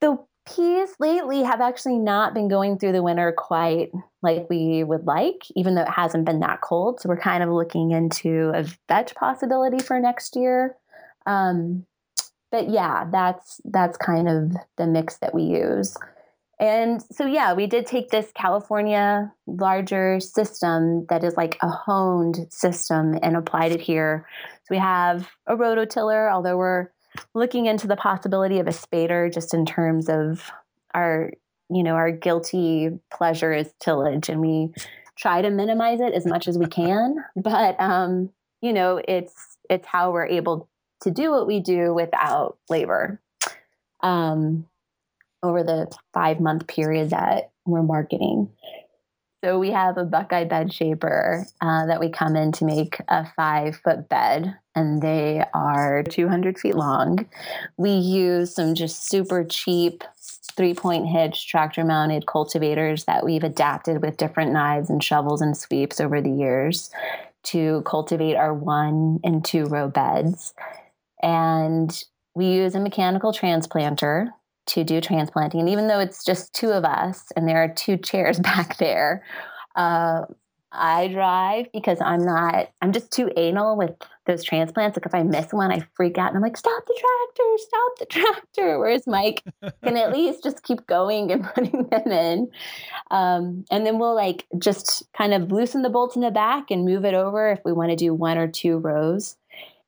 the 0.00 0.18
peas 0.46 0.90
lately 1.00 1.42
have 1.42 1.60
actually 1.60 1.98
not 1.98 2.34
been 2.34 2.48
going 2.48 2.78
through 2.78 2.92
the 2.92 3.02
winter 3.02 3.34
quite 3.36 3.90
like 4.22 4.48
we 4.48 4.84
would 4.84 5.06
like, 5.06 5.42
even 5.54 5.74
though 5.74 5.82
it 5.82 5.88
hasn't 5.88 6.24
been 6.24 6.40
that 6.40 6.60
cold. 6.60 7.00
So 7.00 7.08
we're 7.08 7.18
kind 7.18 7.42
of 7.42 7.50
looking 7.50 7.90
into 7.90 8.52
a 8.54 8.64
vetch 8.88 9.14
possibility 9.14 9.78
for 9.78 9.98
next 9.98 10.36
year. 10.36 10.76
Um, 11.26 11.84
but 12.52 12.68
yeah, 12.68 13.06
that's 13.10 13.60
that's 13.64 13.96
kind 13.96 14.28
of 14.28 14.52
the 14.76 14.86
mix 14.86 15.18
that 15.18 15.34
we 15.34 15.42
use. 15.42 15.96
And 16.58 17.02
so 17.12 17.26
yeah, 17.26 17.52
we 17.52 17.66
did 17.66 17.86
take 17.86 18.10
this 18.10 18.30
California 18.34 19.32
larger 19.46 20.20
system 20.20 21.04
that 21.10 21.22
is 21.22 21.36
like 21.36 21.58
a 21.60 21.68
honed 21.68 22.46
system 22.50 23.18
and 23.22 23.36
applied 23.36 23.72
it 23.72 23.80
here. 23.80 24.26
So 24.62 24.68
we 24.70 24.78
have 24.78 25.28
a 25.46 25.54
rototiller, 25.54 26.32
although 26.32 26.56
we're 26.56 26.88
looking 27.34 27.66
into 27.66 27.86
the 27.86 27.96
possibility 27.96 28.58
of 28.58 28.66
a 28.66 28.70
spader 28.70 29.32
just 29.32 29.54
in 29.54 29.66
terms 29.66 30.08
of 30.08 30.50
our 30.94 31.32
you 31.68 31.82
know 31.82 31.94
our 31.94 32.10
guilty 32.10 32.90
pleasure 33.12 33.52
is 33.52 33.72
tillage 33.80 34.28
and 34.28 34.40
we 34.40 34.72
try 35.16 35.42
to 35.42 35.50
minimize 35.50 36.00
it 36.00 36.12
as 36.12 36.26
much 36.26 36.48
as 36.48 36.58
we 36.58 36.66
can. 36.66 37.16
But 37.36 37.78
um 37.80 38.30
you 38.60 38.72
know 38.72 39.00
it's 39.06 39.56
it's 39.68 39.86
how 39.86 40.12
we're 40.12 40.26
able 40.26 40.68
to 41.02 41.10
do 41.10 41.30
what 41.30 41.46
we 41.46 41.60
do 41.60 41.92
without 41.94 42.58
labor. 42.68 43.20
Um 44.00 44.66
over 45.42 45.62
the 45.62 45.94
5 46.14 46.40
month 46.40 46.66
period 46.66 47.10
that 47.10 47.50
we're 47.64 47.82
marketing 47.82 48.50
so 49.46 49.60
we 49.60 49.70
have 49.70 49.96
a 49.96 50.04
Buckeye 50.04 50.42
bed 50.42 50.72
shaper 50.72 51.46
uh, 51.60 51.86
that 51.86 52.00
we 52.00 52.08
come 52.08 52.34
in 52.34 52.50
to 52.50 52.64
make 52.64 53.00
a 53.06 53.24
five 53.36 53.76
foot 53.76 54.08
bed, 54.08 54.56
and 54.74 55.00
they 55.00 55.44
are 55.54 56.02
200 56.02 56.58
feet 56.58 56.74
long. 56.74 57.28
We 57.76 57.92
use 57.92 58.56
some 58.56 58.74
just 58.74 59.08
super 59.08 59.44
cheap 59.44 60.02
three 60.56 60.74
point 60.74 61.06
hitch 61.06 61.46
tractor 61.46 61.84
mounted 61.84 62.26
cultivators 62.26 63.04
that 63.04 63.24
we've 63.24 63.44
adapted 63.44 64.02
with 64.02 64.16
different 64.16 64.50
knives 64.50 64.90
and 64.90 65.00
shovels 65.00 65.40
and 65.40 65.56
sweeps 65.56 66.00
over 66.00 66.20
the 66.20 66.32
years 66.32 66.90
to 67.44 67.82
cultivate 67.86 68.34
our 68.34 68.52
one 68.52 69.20
and 69.22 69.44
two 69.44 69.66
row 69.66 69.86
beds. 69.86 70.54
And 71.22 72.04
we 72.34 72.46
use 72.46 72.74
a 72.74 72.80
mechanical 72.80 73.32
transplanter 73.32 74.30
to 74.66 74.84
do 74.84 75.00
transplanting. 75.00 75.60
And 75.60 75.68
even 75.68 75.88
though 75.88 76.00
it's 76.00 76.24
just 76.24 76.54
two 76.54 76.70
of 76.70 76.84
us 76.84 77.24
and 77.36 77.48
there 77.48 77.62
are 77.62 77.72
two 77.72 77.96
chairs 77.96 78.38
back 78.40 78.78
there, 78.78 79.24
uh, 79.76 80.22
I 80.72 81.08
drive 81.08 81.66
because 81.72 81.98
I'm 82.00 82.24
not, 82.24 82.68
I'm 82.82 82.92
just 82.92 83.10
too 83.10 83.30
anal 83.36 83.76
with 83.76 83.92
those 84.26 84.44
transplants. 84.44 84.96
Like 84.96 85.06
if 85.06 85.14
I 85.14 85.22
miss 85.22 85.52
one, 85.52 85.72
I 85.72 85.86
freak 85.94 86.18
out 86.18 86.28
and 86.28 86.36
I'm 86.36 86.42
like, 86.42 86.56
stop 86.56 86.84
the 86.86 87.00
tractor, 87.00 87.52
stop 87.56 87.98
the 87.98 88.06
tractor. 88.10 88.78
Whereas 88.78 89.06
Mike 89.06 89.42
can 89.82 89.96
at 89.96 90.12
least 90.12 90.42
just 90.42 90.62
keep 90.62 90.86
going 90.86 91.30
and 91.32 91.44
putting 91.44 91.88
them 91.88 92.10
in. 92.10 92.50
Um, 93.10 93.64
and 93.70 93.86
then 93.86 93.98
we'll 93.98 94.14
like 94.14 94.46
just 94.58 95.04
kind 95.16 95.32
of 95.32 95.50
loosen 95.50 95.82
the 95.82 95.90
bolts 95.90 96.16
in 96.16 96.22
the 96.22 96.30
back 96.30 96.70
and 96.70 96.84
move 96.84 97.04
it 97.04 97.14
over 97.14 97.50
if 97.50 97.60
we 97.64 97.72
want 97.72 97.90
to 97.90 97.96
do 97.96 98.12
one 98.12 98.36
or 98.36 98.48
two 98.48 98.78
rows 98.78 99.36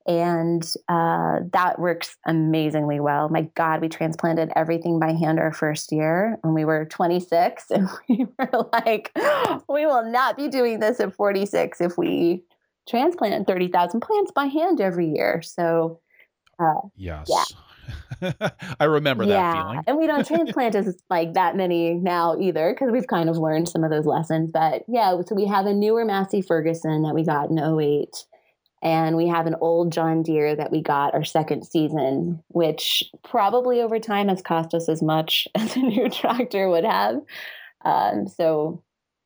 and 0.08 0.66
uh, 0.88 1.40
that 1.52 1.78
works 1.78 2.16
amazingly 2.26 2.98
well. 2.98 3.28
My 3.28 3.42
God, 3.54 3.82
we 3.82 3.90
transplanted 3.90 4.50
everything 4.56 4.98
by 4.98 5.12
hand 5.12 5.38
our 5.38 5.52
first 5.52 5.92
year 5.92 6.38
when 6.40 6.54
we 6.54 6.64
were 6.64 6.86
26, 6.86 7.64
and 7.70 7.88
we 8.08 8.26
were 8.38 8.68
like, 8.72 9.12
we 9.68 9.84
will 9.84 10.10
not 10.10 10.36
be 10.36 10.48
doing 10.48 10.80
this 10.80 10.98
at 10.98 11.14
46 11.14 11.82
if 11.82 11.98
we 11.98 12.42
transplant 12.88 13.46
30,000 13.46 14.00
plants 14.00 14.32
by 14.34 14.46
hand 14.46 14.80
every 14.80 15.10
year. 15.10 15.42
So, 15.42 16.00
uh, 16.58 16.88
yes. 16.96 17.28
Yeah. 17.28 18.32
I 18.80 18.84
remember 18.84 19.24
yeah. 19.24 19.52
that 19.52 19.62
feeling. 19.62 19.84
and 19.86 19.98
we 19.98 20.06
don't 20.06 20.26
transplant 20.26 20.74
as 20.74 20.96
like 21.10 21.34
that 21.34 21.54
many 21.54 21.94
now 21.94 22.38
either 22.38 22.72
because 22.72 22.90
we've 22.90 23.06
kind 23.06 23.28
of 23.28 23.36
learned 23.36 23.68
some 23.68 23.84
of 23.84 23.90
those 23.90 24.06
lessons. 24.06 24.50
But 24.52 24.84
yeah, 24.88 25.20
so 25.26 25.34
we 25.34 25.46
have 25.46 25.66
a 25.66 25.74
newer 25.74 26.06
Massey 26.06 26.40
Ferguson 26.40 27.02
that 27.02 27.14
we 27.14 27.24
got 27.24 27.50
in 27.50 27.58
08 27.58 28.08
And 28.82 29.16
we 29.16 29.26
have 29.26 29.46
an 29.46 29.56
old 29.60 29.92
John 29.92 30.22
Deere 30.22 30.54
that 30.54 30.70
we 30.70 30.80
got 30.80 31.14
our 31.14 31.24
second 31.24 31.64
season, 31.66 32.42
which 32.48 33.04
probably 33.24 33.80
over 33.80 33.98
time 33.98 34.28
has 34.28 34.40
cost 34.42 34.74
us 34.74 34.88
as 34.88 35.02
much 35.02 35.48
as 35.54 35.76
a 35.76 35.80
new 35.80 36.08
tractor 36.08 36.68
would 36.68 36.84
have. 36.84 37.16
Um, 37.84 38.28
so, 38.28 38.82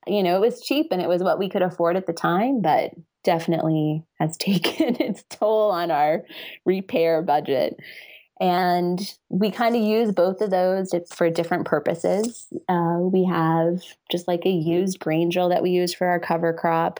you 0.06 0.22
know, 0.22 0.36
it 0.36 0.40
was 0.40 0.62
cheap 0.62 0.88
and 0.90 1.02
it 1.02 1.08
was 1.08 1.22
what 1.22 1.38
we 1.38 1.48
could 1.48 1.62
afford 1.62 1.96
at 1.96 2.06
the 2.06 2.12
time, 2.12 2.62
but 2.62 2.92
definitely 3.24 4.04
has 4.18 4.36
taken 4.38 4.96
its 5.00 5.24
toll 5.28 5.70
on 5.70 5.90
our 5.90 6.24
repair 6.64 7.22
budget. 7.22 7.76
And 8.40 9.00
we 9.28 9.52
kind 9.52 9.76
of 9.76 9.82
use 9.82 10.10
both 10.10 10.40
of 10.40 10.50
those 10.50 10.92
for 11.14 11.30
different 11.30 11.64
purposes. 11.64 12.48
Uh, 12.68 12.98
we 13.00 13.24
have 13.24 13.82
just 14.10 14.26
like 14.26 14.44
a 14.44 14.50
used 14.50 14.98
grain 14.98 15.28
drill 15.28 15.50
that 15.50 15.62
we 15.62 15.70
use 15.70 15.94
for 15.94 16.08
our 16.08 16.18
cover 16.18 16.52
crop. 16.52 16.98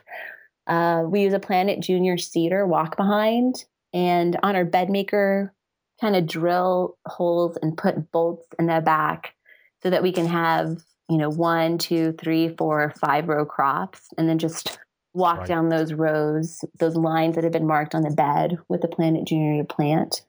Uh, 0.67 1.05
we 1.07 1.23
use 1.23 1.33
a 1.33 1.41
Planet 1.41 1.81
Junior 1.81 2.17
Seeder 2.19 2.67
walk 2.67 2.97
behind, 2.97 3.65
and 3.93 4.39
on 4.43 4.57
our 4.57 4.65
bed 4.65 4.91
maker, 4.91 5.53
kind 6.01 6.17
of 6.17 6.27
drill 6.27 6.97
holes 7.07 7.57
and 7.63 7.77
put 7.77 8.11
bolts 8.13 8.47
in 8.59 8.67
the 8.67 8.81
back 8.81 9.35
so 9.83 9.91
that 9.91 10.03
we 10.03 10.13
can 10.13 10.27
have 10.27 10.79
you 11.09 11.19
know 11.19 11.31
one, 11.31 11.79
two, 11.79 12.13
three, 12.13 12.55
four, 12.57 12.93
five 13.01 13.29
row 13.29 13.45
crops, 13.45 14.09
and 14.17 14.29
then 14.29 14.39
just 14.39 14.79
walk 15.15 15.41
right. 15.41 15.49
down 15.49 15.69
those 15.69 15.93
rows, 15.93 16.65
those 16.79 16.97
lines 16.97 17.35
that 17.35 17.45
have 17.45 17.53
been 17.53 17.67
marked 17.67 17.95
on 17.95 18.03
the 18.03 18.11
bed 18.11 18.57
with 18.69 18.81
the 18.81 18.89
Planet 18.89 19.27
Junior 19.27 19.65
plant. 19.65 20.23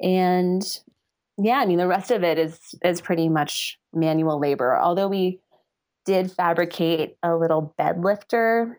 And 0.00 0.62
yeah, 1.36 1.58
I 1.58 1.66
mean 1.66 1.78
the 1.78 1.86
rest 1.86 2.10
of 2.10 2.22
it 2.22 2.38
is 2.38 2.74
is 2.84 3.00
pretty 3.00 3.28
much 3.28 3.78
manual 3.92 4.38
labor. 4.38 4.78
Although 4.78 5.08
we 5.08 5.40
did 6.06 6.30
fabricate 6.30 7.16
a 7.22 7.34
little 7.34 7.74
bed 7.76 8.02
lifter, 8.02 8.78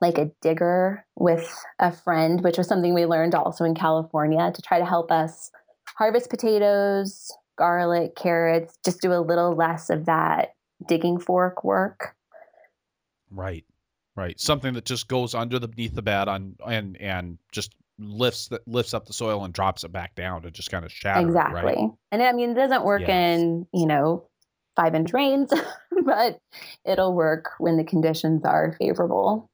like 0.00 0.18
a 0.18 0.30
digger 0.42 1.04
with 1.16 1.52
a 1.78 1.92
friend, 1.92 2.42
which 2.42 2.58
was 2.58 2.68
something 2.68 2.94
we 2.94 3.06
learned 3.06 3.34
also 3.34 3.64
in 3.64 3.74
California 3.74 4.52
to 4.54 4.62
try 4.62 4.78
to 4.78 4.84
help 4.84 5.10
us 5.10 5.50
harvest 5.96 6.30
potatoes, 6.30 7.32
garlic, 7.56 8.14
carrots, 8.14 8.78
just 8.84 9.00
do 9.00 9.12
a 9.12 9.20
little 9.20 9.54
less 9.54 9.90
of 9.90 10.06
that 10.06 10.50
digging 10.86 11.18
fork 11.18 11.64
work. 11.64 12.14
Right. 13.30 13.64
Right. 14.16 14.38
Something 14.40 14.74
that 14.74 14.84
just 14.84 15.08
goes 15.08 15.34
under 15.34 15.58
the 15.58 15.68
beneath 15.68 15.94
the 15.94 16.02
bed 16.02 16.28
on 16.28 16.56
and 16.66 16.96
and 16.96 17.38
just 17.52 17.74
lifts 17.98 18.48
that 18.48 18.66
lifts 18.66 18.94
up 18.94 19.06
the 19.06 19.12
soil 19.12 19.44
and 19.44 19.52
drops 19.52 19.84
it 19.84 19.92
back 19.92 20.14
down 20.14 20.42
to 20.42 20.50
just 20.50 20.70
kind 20.70 20.84
of 20.84 20.92
shatter. 20.92 21.26
Exactly. 21.26 21.60
It, 21.60 21.76
right? 21.76 21.90
And 22.10 22.22
I 22.22 22.32
mean, 22.32 22.50
it 22.50 22.54
doesn't 22.54 22.84
work 22.84 23.02
yes. 23.02 23.10
in 23.38 23.66
you 23.72 23.86
know 23.86 24.28
five 24.74 24.94
inch 24.94 25.12
rains, 25.12 25.52
but 26.04 26.40
it'll 26.84 27.14
work 27.14 27.50
when 27.58 27.76
the 27.76 27.84
conditions 27.84 28.44
are 28.44 28.74
favorable. 28.78 29.47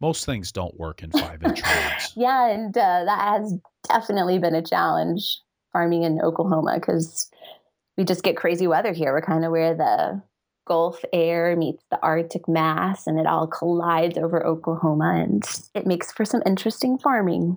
Most 0.00 0.24
things 0.24 0.50
don't 0.50 0.78
work 0.78 1.02
in 1.02 1.10
five 1.10 1.42
inch 1.42 1.62
rains. 1.62 2.12
yeah, 2.16 2.48
and 2.48 2.76
uh, 2.76 3.04
that 3.04 3.20
has 3.20 3.54
definitely 3.88 4.38
been 4.38 4.54
a 4.54 4.62
challenge 4.62 5.40
farming 5.72 6.04
in 6.04 6.20
Oklahoma 6.20 6.76
because 6.76 7.30
we 7.96 8.04
just 8.04 8.22
get 8.22 8.36
crazy 8.36 8.66
weather 8.66 8.92
here. 8.92 9.12
We're 9.12 9.20
kind 9.20 9.44
of 9.44 9.50
where 9.50 9.74
the 9.74 10.22
Gulf 10.66 11.04
air 11.12 11.56
meets 11.56 11.84
the 11.90 11.98
Arctic 12.02 12.48
mass, 12.48 13.06
and 13.06 13.18
it 13.18 13.26
all 13.26 13.46
collides 13.46 14.16
over 14.16 14.46
Oklahoma, 14.46 15.20
and 15.22 15.44
it 15.74 15.86
makes 15.86 16.12
for 16.12 16.24
some 16.24 16.42
interesting 16.46 16.96
farming. 16.98 17.56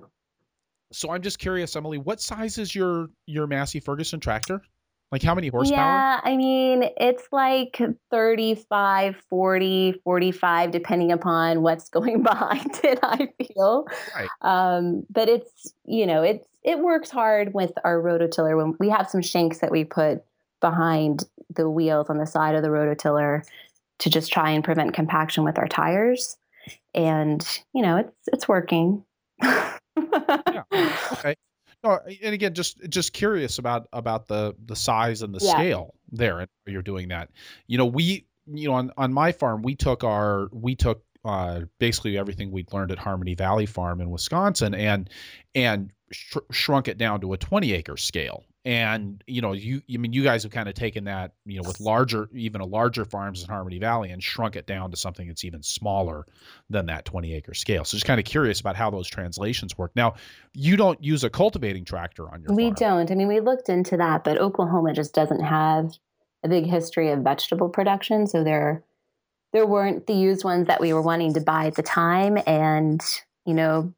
So 0.92 1.12
I'm 1.12 1.22
just 1.22 1.40
curious, 1.40 1.76
Emily, 1.76 1.98
what 1.98 2.22
size 2.22 2.58
is 2.58 2.76
your 2.76 3.10
your 3.26 3.48
Massey 3.48 3.80
Ferguson 3.80 4.20
tractor? 4.20 4.62
Like 5.14 5.22
how 5.22 5.36
many 5.36 5.50
horsepower? 5.50 5.78
Yeah, 5.78 6.22
I 6.24 6.36
mean, 6.36 6.86
it's 6.98 7.28
like 7.32 7.80
35, 8.10 9.16
40, 9.30 10.02
45, 10.04 10.72
depending 10.72 11.12
upon 11.12 11.62
what's 11.62 11.88
going 11.90 12.24
behind 12.24 12.80
it, 12.84 12.98
I 13.04 13.30
feel. 13.38 13.86
Right. 14.16 14.28
Um, 14.42 15.06
but 15.12 15.30
it's, 15.30 15.72
you 15.86 16.08
know, 16.08 16.24
it's 16.24 16.48
it 16.64 16.80
works 16.80 17.12
hard 17.12 17.54
with 17.54 17.74
our 17.84 18.02
rototiller 18.02 18.58
when 18.58 18.76
we 18.80 18.90
have 18.90 19.08
some 19.08 19.22
shanks 19.22 19.60
that 19.60 19.70
we 19.70 19.84
put 19.84 20.24
behind 20.62 21.26
the 21.56 21.70
wheels 21.70 22.10
on 22.10 22.18
the 22.18 22.26
side 22.26 22.56
of 22.56 22.64
the 22.64 22.70
rototiller 22.70 23.48
to 24.00 24.10
just 24.10 24.34
try 24.34 24.50
and 24.50 24.64
prevent 24.64 24.96
compaction 24.96 25.44
with 25.44 25.60
our 25.60 25.68
tires. 25.68 26.38
And, 26.96 27.48
you 27.76 27.84
know, 27.84 27.98
it's 27.98 28.30
it's 28.30 28.48
working. 28.48 29.04
yeah. 29.44 30.64
Okay. 31.12 31.36
No, 31.84 32.00
and 32.22 32.34
again, 32.34 32.54
just 32.54 32.80
just 32.90 33.14
curious 33.14 33.60
about 33.60 33.88
about 33.94 34.28
the 34.28 34.56
the 34.66 34.76
size 34.76 35.22
and 35.22 35.34
the 35.34 35.44
yeah. 35.44 35.52
scale 35.52 35.96
there, 36.12 36.40
and 36.40 36.50
you're 36.66 36.82
doing 36.82 37.10
that. 37.10 37.30
You 37.68 37.78
know, 37.78 37.86
we 37.86 38.26
you 38.48 38.70
know 38.70 38.76
on 38.76 38.92
on 38.98 39.14
my 39.14 39.32
farm 39.32 39.62
we 39.64 39.76
took 39.76 40.04
our 40.04 40.50
we 40.52 40.76
took 40.76 41.04
uh, 41.26 41.62
basically 41.80 42.18
everything 42.18 42.52
we'd 42.52 42.72
learned 42.74 42.92
at 42.92 43.00
Harmony 43.00 43.36
Valley 43.36 43.66
Farm 43.66 44.02
in 44.02 44.10
Wisconsin 44.10 44.74
and 44.74 45.10
and 45.56 45.92
sh- 46.12 46.38
shrunk 46.52 46.88
it 46.88 46.98
down 46.98 47.22
to 47.22 47.34
a 47.34 47.38
20 47.38 47.74
acre 47.74 47.98
scale 47.98 48.46
and 48.66 49.24
you 49.28 49.42
know 49.42 49.52
you 49.52 49.82
i 49.94 49.98
mean 49.98 50.14
you 50.14 50.24
guys 50.24 50.44
have 50.44 50.52
kind 50.52 50.70
of 50.70 50.76
taken 50.76 51.04
that 51.04 51.34
you 51.46 51.62
know 51.62 51.68
with 51.68 51.80
larger 51.82 52.30
even 52.34 52.62
a 52.62 52.66
larger 52.66 53.04
farms 53.04 53.44
in 53.44 53.50
harmony 53.50 53.78
valley 53.78 54.10
and 54.10 54.24
shrunk 54.24 54.56
it 54.56 54.66
down 54.66 54.90
to 54.90 54.96
something 54.96 55.28
that's 55.28 55.44
even 55.44 55.62
smaller 55.62 56.26
than 56.70 56.86
that 56.86 57.04
20 57.04 57.34
acre 57.34 57.54
scale. 57.54 57.84
So 57.84 57.98
just 57.98 58.06
kind 58.06 58.20
of 58.20 58.26
curious 58.26 58.62
about 58.62 58.76
how 58.76 58.90
those 58.90 59.08
translations 59.08 59.78
work. 59.78 59.92
Now 59.96 60.16
you 60.54 60.78
don't 60.78 61.02
use 61.04 61.24
a 61.24 61.30
cultivating 61.30 61.84
tractor 61.84 62.30
on 62.30 62.42
your 62.42 62.56
we 62.56 62.66
farm. 62.66 62.76
don't. 62.76 63.12
I 63.12 63.16
mean 63.16 63.28
we 63.28 63.42
looked 63.42 63.68
into 63.68 63.98
that 63.98 64.24
but 64.24 64.38
oklahoma 64.38 64.94
just 64.94 65.14
doesn't 65.14 65.42
have 65.42 65.92
a 66.44 66.48
big 66.48 66.66
history 66.66 67.12
of 67.12 67.20
vegetable 67.20 67.70
production. 67.70 68.28
So 68.28 68.44
there 68.44 68.84
there 69.52 69.68
weren't 69.68 70.08
the 70.08 70.14
used 70.14 70.44
ones 70.44 70.68
that 70.68 70.82
we 70.82 70.94
were 70.94 71.02
wanting 71.02 71.34
to 71.34 71.42
buy 71.42 71.68
at 71.68 71.76
the 71.76 71.84
time. 71.84 72.38
And 72.48 73.02
you 73.46 73.54
know 73.54 73.94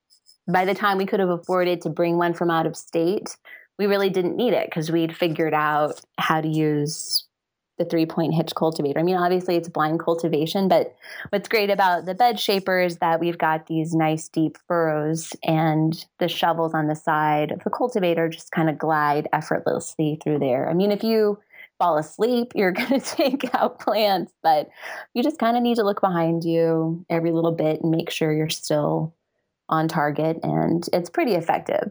by 0.48 0.66
the 0.66 0.74
time 0.74 0.98
we 0.98 1.06
could 1.06 1.20
have 1.20 1.30
afforded 1.30 1.82
to 1.82 1.90
bring 1.90 2.18
one 2.18 2.34
from 2.34 2.50
out 2.50 2.66
of 2.66 2.76
state 2.76 3.36
we 3.78 3.86
really 3.88 4.10
didn't 4.10 4.38
need 4.38 4.54
it 4.54 4.68
because 4.68 4.92
we'd 4.92 5.16
figured 5.16 5.54
out 5.54 6.02
how 6.18 6.42
to 6.42 6.48
use 6.48 7.26
the 7.78 7.86
three 7.86 8.06
point 8.06 8.34
hitch 8.34 8.54
cultivator. 8.56 9.00
I 9.00 9.04
mean, 9.04 9.18
obviously 9.18 9.56
it's 9.56 9.68
blind 9.68 10.00
cultivation, 10.00 10.68
but 10.68 10.96
what's 11.30 11.50
great 11.50 11.70
about 11.70 12.06
the 12.06 12.16
bed 12.16 12.40
shaper 12.40 12.80
is 12.80 12.98
that 12.98 13.20
we've 13.20 13.38
got 13.38 13.68
these 13.68 13.94
nice 13.94 14.30
deep 14.30 14.58
furrows 14.68 15.34
and 15.44 16.06
the 16.20 16.28
shovels 16.28 16.74
on 16.74 16.88
the 16.88 16.96
side 16.96 17.52
of 17.52 17.64
the 17.64 17.70
cultivator 17.70 18.30
just 18.30 18.52
kind 18.52 18.70
of 18.70 18.78
glide 18.78 19.28
effortlessly 19.34 20.20
through 20.24 20.40
there. 20.40 20.70
I 20.70 20.74
mean, 20.74 20.92
if 20.92 21.04
you 21.04 21.40
fall 21.78 21.98
asleep, 21.98 22.54
you're 22.56 22.72
going 22.72 23.00
to 23.00 23.00
take 23.00 23.54
out 23.54 23.80
plants, 23.80 24.34
but 24.42 24.70
you 25.14 25.24
just 25.24 25.40
kind 25.40 25.58
of 25.58 25.64
need 25.64 25.76
to 25.76 25.84
look 25.84 26.02
behind 26.02 26.44
you 26.44 27.06
every 27.10 27.32
little 27.32 27.52
bit 27.52 27.82
and 27.82 27.92
make 27.92 28.10
sure 28.10 28.32
you're 28.32 28.50
still 28.50 29.14
on 29.68 29.88
target. 29.88 30.40
And 30.44 30.88
it's 30.94 31.10
pretty 31.10 31.34
effective. 31.34 31.90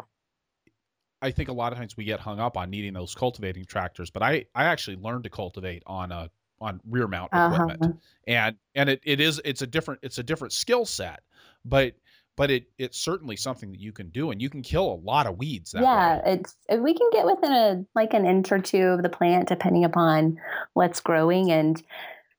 I 1.25 1.31
think 1.31 1.49
a 1.49 1.53
lot 1.53 1.73
of 1.73 1.79
times 1.79 1.97
we 1.97 2.05
get 2.05 2.21
hung 2.21 2.39
up 2.39 2.57
on 2.59 2.69
needing 2.69 2.93
those 2.93 3.15
cultivating 3.15 3.65
tractors, 3.65 4.11
but 4.11 4.23
I 4.23 4.45
I 4.55 4.65
actually 4.65 4.97
learned 4.97 5.25
to 5.25 5.31
cultivate 5.31 5.83
on 5.87 6.13
a 6.13 6.31
on 6.61 6.81
rear 6.89 7.09
mount 7.09 7.31
uh-huh. 7.33 7.55
equipment, 7.55 7.97
and 8.27 8.57
and 8.75 8.91
it, 8.91 9.01
it 9.05 9.21
is 9.21 9.41
it's 9.45 9.63
a 9.63 9.67
different 9.67 10.01
it's 10.03 10.19
a 10.19 10.23
different 10.23 10.53
skill 10.53 10.85
set, 10.85 11.23
but 11.65 11.95
but 12.37 12.51
it 12.51 12.67
it's 12.77 12.99
certainly 12.99 13.37
something 13.37 13.71
that 13.71 13.81
you 13.81 13.91
can 13.91 14.11
do, 14.11 14.33
and 14.33 14.43
you 14.43 14.51
can 14.51 14.61
kill 14.61 14.93
a 14.93 15.01
lot 15.03 15.27
of 15.27 15.39
weeds. 15.39 15.75
yeah, 15.75 16.17
way. 16.17 16.23
it's 16.35 16.57
we 16.79 16.93
can 16.93 17.09
get 17.11 17.25
within 17.25 17.53
a 17.53 17.85
like 17.95 18.13
an 18.13 18.27
inch 18.27 18.53
or 18.53 18.59
two 18.59 18.89
of 18.89 19.03
the 19.03 19.09
plant, 19.09 19.49
depending 19.49 19.85
upon 19.85 20.39
what's 20.75 21.01
growing, 21.01 21.51
and 21.51 21.83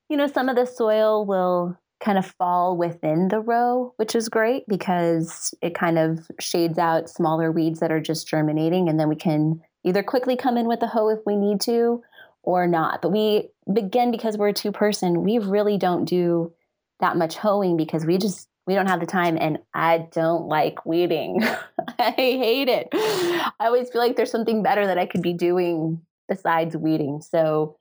you 0.10 0.18
know 0.18 0.28
some 0.28 0.48
of 0.48 0.56
the 0.56 0.66
soil 0.66 1.26
will 1.26 1.76
kind 2.06 2.20
of 2.20 2.26
fall 2.38 2.78
within 2.78 3.30
the 3.30 3.40
row, 3.40 3.92
which 3.98 4.14
is 4.14 4.30
great 4.30 4.64
because 4.68 5.56
it 5.64 5.74
kind 5.74 5.98
of 5.98 6.20
shades 6.40 6.78
out 6.78 7.10
smaller 7.10 7.52
weeds 7.52 7.80
that 7.80 7.92
are 7.92 8.00
just 8.00 8.28
germinating. 8.28 8.88
And 8.88 9.00
then 9.00 9.10
we 9.10 9.16
can 9.16 9.60
either 9.84 10.04
quickly 10.04 10.38
come 10.38 10.56
in 10.56 10.68
with 10.68 10.84
a 10.84 10.88
hoe 10.88 11.10
if 11.10 11.20
we 11.26 11.36
need 11.36 11.62
to 11.62 12.04
or 12.44 12.68
not. 12.68 13.02
But 13.02 13.12
we 13.12 13.50
begin 13.74 14.12
because 14.12 14.38
we're 14.38 14.50
a 14.50 14.54
two 14.54 14.72
person, 14.72 15.24
we 15.24 15.40
really 15.40 15.80
don't 15.80 16.06
do 16.06 16.54
that 17.00 17.18
much 17.18 17.38
hoeing 17.38 17.76
because 17.76 18.06
we 18.06 18.20
just 18.20 18.48
we 18.68 18.76
don't 18.76 18.88
have 18.88 19.00
the 19.00 19.06
time 19.08 19.38
and 19.40 19.60
I 19.74 20.08
don't 20.12 20.48
like 20.48 20.86
weeding. 20.86 21.44
I 22.00 22.12
hate 22.12 22.70
it. 22.70 22.88
I 22.94 23.52
always 23.62 23.90
feel 23.90 24.02
like 24.02 24.16
there's 24.16 24.32
something 24.32 24.62
better 24.62 24.86
that 24.86 24.98
I 25.00 25.08
could 25.08 25.22
be 25.24 25.34
doing 25.34 26.02
besides 26.28 26.78
weeding. 26.78 27.22
So 27.22 27.78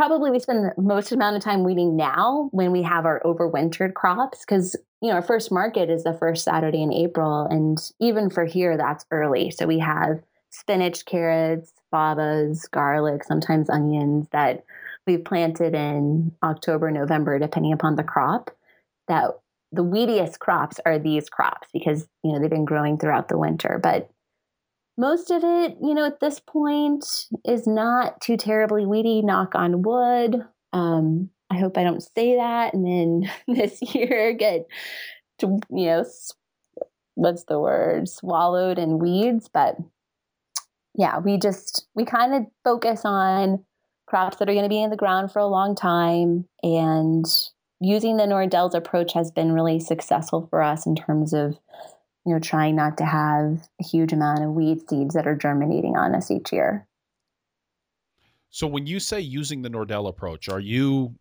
probably 0.00 0.30
we 0.30 0.38
spend 0.38 0.64
the 0.64 0.72
most 0.80 1.12
amount 1.12 1.36
of 1.36 1.42
time 1.42 1.62
weeding 1.62 1.94
now 1.94 2.48
when 2.52 2.72
we 2.72 2.80
have 2.80 3.04
our 3.04 3.20
overwintered 3.22 3.92
crops 3.92 4.38
because 4.40 4.74
you 5.02 5.10
know 5.10 5.14
our 5.14 5.20
first 5.20 5.52
market 5.52 5.90
is 5.90 6.04
the 6.04 6.14
first 6.14 6.42
saturday 6.42 6.80
in 6.80 6.90
april 6.90 7.46
and 7.50 7.76
even 8.00 8.30
for 8.30 8.46
here 8.46 8.78
that's 8.78 9.04
early. 9.10 9.50
So 9.50 9.66
we 9.66 9.78
have 9.80 10.22
spinach 10.48 11.04
carrots 11.04 11.74
favas 11.92 12.70
garlic 12.70 13.24
sometimes 13.24 13.68
onions 13.68 14.26
that 14.32 14.64
we've 15.06 15.22
planted 15.22 15.74
in 15.74 16.32
october 16.42 16.90
november 16.90 17.38
depending 17.38 17.74
upon 17.74 17.96
the 17.96 18.02
crop 18.02 18.50
that 19.06 19.32
the 19.70 19.84
weediest 19.84 20.38
crops 20.38 20.80
are 20.86 20.98
these 20.98 21.28
crops 21.28 21.68
because 21.74 22.08
you 22.24 22.32
know 22.32 22.40
they've 22.40 22.48
been 22.48 22.64
growing 22.64 22.98
throughout 22.98 23.28
the 23.28 23.38
winter. 23.38 23.78
But 23.82 24.10
most 24.96 25.30
of 25.30 25.42
it, 25.44 25.76
you 25.82 25.94
know, 25.94 26.06
at 26.06 26.20
this 26.20 26.40
point 26.40 27.04
is 27.44 27.66
not 27.66 28.20
too 28.20 28.36
terribly 28.36 28.86
weedy, 28.86 29.22
knock 29.22 29.54
on 29.54 29.82
wood. 29.82 30.44
Um, 30.72 31.30
I 31.50 31.58
hope 31.58 31.76
I 31.76 31.84
don't 31.84 32.02
say 32.02 32.36
that 32.36 32.74
and 32.74 32.86
then 32.86 33.30
this 33.56 33.80
year 33.94 34.32
get 34.32 34.66
to, 35.38 35.58
you 35.70 35.86
know, 35.86 36.04
what's 37.20 37.44
the 37.44 37.58
word 37.58 38.08
swallowed 38.08 38.78
in 38.78 38.98
weeds 38.98 39.48
but 39.52 39.76
yeah 40.94 41.18
we 41.18 41.36
just 41.36 41.86
we 41.94 42.04
kind 42.04 42.32
of 42.32 42.46
focus 42.64 43.02
on 43.04 43.62
crops 44.06 44.38
that 44.38 44.48
are 44.48 44.54
going 44.54 44.64
to 44.64 44.70
be 44.70 44.82
in 44.82 44.90
the 44.90 44.96
ground 44.96 45.30
for 45.30 45.38
a 45.38 45.46
long 45.46 45.74
time 45.74 46.46
and 46.62 47.26
using 47.80 48.16
the 48.16 48.24
Nordell's 48.24 48.74
approach 48.74 49.12
has 49.12 49.30
been 49.30 49.52
really 49.52 49.80
successful 49.80 50.46
for 50.50 50.62
us 50.62 50.86
in 50.86 50.96
terms 50.96 51.32
of 51.32 51.56
you 52.26 52.34
know 52.34 52.40
trying 52.40 52.76
not 52.76 52.98
to 52.98 53.04
have 53.04 53.66
a 53.80 53.84
huge 53.84 54.12
amount 54.12 54.42
of 54.42 54.50
weed 54.50 54.88
seeds 54.88 55.14
that 55.14 55.26
are 55.26 55.36
germinating 55.36 55.96
on 55.96 56.14
us 56.14 56.30
each 56.30 56.52
year. 56.52 56.86
So 58.50 58.66
when 58.66 58.86
you 58.86 58.98
say 59.00 59.20
using 59.20 59.62
the 59.62 59.70
Nordell 59.70 60.08
approach 60.08 60.48
are 60.48 60.60
you 60.60 61.14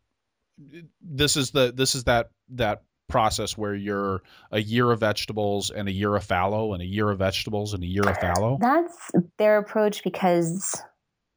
this 1.02 1.38
is 1.38 1.52
the 1.52 1.72
this 1.76 1.96
is 1.96 2.04
that 2.06 2.32
that 2.50 2.84
process 3.08 3.58
where 3.58 3.76
you're 3.76 4.22
a 4.52 4.62
year 4.62 4.92
of 4.92 5.00
vegetables 5.00 5.72
and 5.72 5.90
a 5.90 5.92
year 5.92 6.16
of 6.16 6.24
fallow 6.24 6.74
and 6.74 6.82
a 6.82 6.86
year 6.86 7.10
of 7.10 7.20
vegetables 7.20 7.74
and 7.74 7.84
a 7.84 7.88
year 7.88 8.08
of 8.08 8.18
fallow? 8.18 8.58
That's 8.62 9.12
their 9.38 9.58
approach 9.58 10.04
because 10.04 10.82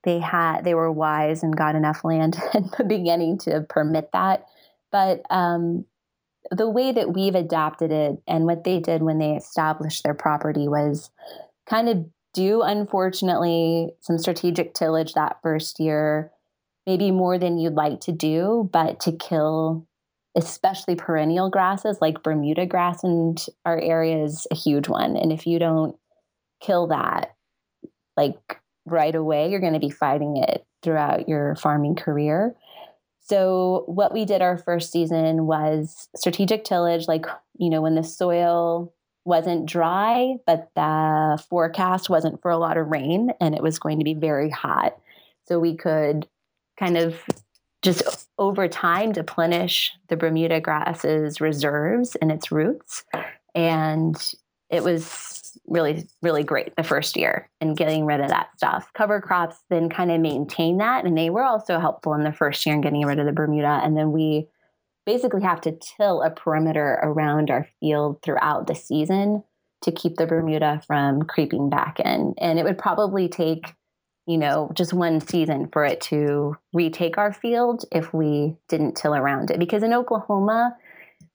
they 0.05 0.19
had 0.19 0.63
they 0.63 0.75
were 0.75 0.93
wise 0.93 1.43
and 1.43 1.57
got 1.57 1.75
enough 1.75 2.05
land 2.05 2.37
at 2.55 2.77
the 2.77 2.85
beginning 2.85 3.39
to 3.39 3.65
permit 3.69 4.11
that. 4.13 4.47
But 4.91 5.23
um, 5.31 5.85
the 6.53 6.69
way 6.69 6.93
that 6.93 7.15
we've 7.15 7.35
adapted 7.35 7.91
it 7.91 8.23
and 8.29 8.45
what 8.45 8.65
they 8.65 8.79
did 8.79 9.03
when 9.03 9.19
they 9.19 9.33
established 9.33 10.05
their 10.05 10.15
property 10.15 10.69
was 10.69 11.11
kind 11.69 11.89
of 11.89 12.05
do 12.35 12.63
unfortunately 12.63 13.91
some 14.01 14.19
strategic 14.19 14.75
tillage 14.75 15.15
that 15.15 15.39
first 15.43 15.81
year 15.81 16.31
maybe 16.87 17.11
more 17.11 17.39
than 17.39 17.59
you'd 17.59 17.75
like 17.75 18.01
to 18.01 18.13
do 18.13 18.69
but 18.73 19.01
to 19.01 19.13
kill 19.13 19.87
especially 20.37 20.95
perennial 20.95 21.51
grasses 21.51 21.99
like 22.01 22.23
Bermuda 22.23 22.67
grass 22.67 23.05
in 23.05 23.37
our 23.65 23.79
area 23.79 24.25
is 24.25 24.47
a 24.51 24.55
huge 24.55 24.89
one. 24.89 25.17
And 25.17 25.33
if 25.33 25.47
you 25.47 25.59
don't 25.59 25.97
kill 26.61 26.87
that, 26.89 27.35
like 28.17 28.59
right 28.87 29.15
away, 29.15 29.51
you're 29.51 29.61
going 29.61 29.75
to 29.75 29.79
be 29.79 29.91
fighting 29.91 30.37
it 30.39 30.65
throughout 30.83 31.29
your 31.29 31.55
farming 31.57 31.97
career. 31.97 32.55
So, 33.25 33.85
what 33.87 34.13
we 34.13 34.25
did 34.25 34.43
our 34.43 34.59
first 34.59 34.91
season 34.91 35.47
was 35.47 36.09
strategic 36.17 36.65
tillage, 36.65 37.07
like, 37.07 37.27
you 37.57 37.71
know, 37.71 37.81
when 37.81 37.95
the 37.95 38.03
soil 38.03 38.93
wasn't 39.25 39.67
dry, 39.67 40.37
but 40.47 40.71
the 40.75 41.43
forecast 41.49 42.11
wasn't 42.11 42.43
for 42.43 42.51
a 42.51 42.59
lot 42.59 42.77
of 42.77 42.89
rain 42.89 43.31
and 43.41 43.55
it 43.55 43.63
was 43.63 43.79
going 43.79 43.99
to 43.99 44.05
be 44.05 44.15
very 44.15 44.51
hot. 44.51 44.97
So, 45.47 45.59
we 45.59 45.77
could 45.77 46.27
kind 46.79 46.97
of 46.97 47.23
just 47.83 48.29
over 48.39 48.69
time 48.69 49.13
deplenish 49.13 49.93
the 50.09 50.17
Bermuda 50.17 50.61
grass's 50.61 51.41
reserves 51.41 52.17
and 52.17 52.31
its 52.31 52.51
roots. 52.51 53.05
And 53.55 54.17
it 54.71 54.83
was 54.83 55.42
really, 55.67 56.09
really 56.23 56.45
great 56.45 56.75
the 56.77 56.83
first 56.83 57.17
year 57.17 57.51
and 57.61 57.77
getting 57.77 58.05
rid 58.05 58.21
of 58.21 58.29
that 58.29 58.49
stuff. 58.57 58.91
Cover 58.95 59.21
crops 59.21 59.57
then 59.71 59.89
kind 59.89 60.11
of 60.11 60.21
maintain 60.21 60.79
that. 60.79 61.05
And 61.05 61.17
they 61.17 61.31
were 61.31 61.45
also 61.45 61.79
helpful 61.79 62.15
in 62.15 62.25
the 62.25 62.33
first 62.33 62.65
year 62.65 62.75
in 62.75 62.81
getting 62.81 63.05
rid 63.05 63.19
of 63.19 63.27
the 63.27 63.33
Bermuda. 63.33 63.81
And 63.83 63.97
then 63.97 64.13
we 64.13 64.49
basically 65.07 65.43
have 65.43 65.61
to 65.63 65.79
till 65.97 66.23
a 66.23 66.31
perimeter 66.31 66.99
around 67.03 67.51
our 67.51 67.69
field 67.81 68.23
throughout 68.23 68.67
the 68.67 68.75
season 68.75 69.43
to 69.83 69.93
keep 69.93 70.17
the 70.17 70.27
Bermuda 70.27 70.81
from 70.87 71.23
creeping 71.23 71.71
back 71.71 71.99
in. 72.01 72.35
And 72.39 72.59
it 72.59 72.65
would 72.65 72.79
probably 72.79 73.29
take 73.29 73.75
you 74.27 74.39
know, 74.39 74.71
just 74.75 74.93
one 74.93 75.21
season 75.21 75.69
for 75.73 75.85
it 75.85 76.01
to 76.01 76.57
retake 76.73 77.19
our 77.19 77.33
field 77.33 77.85
if 77.91 78.15
we 78.15 78.57
didn't 78.69 78.97
till 78.97 79.15
around 79.15 79.51
it. 79.51 79.59
Because 79.59 79.83
in 79.83 79.93
Oklahoma, 79.93 80.77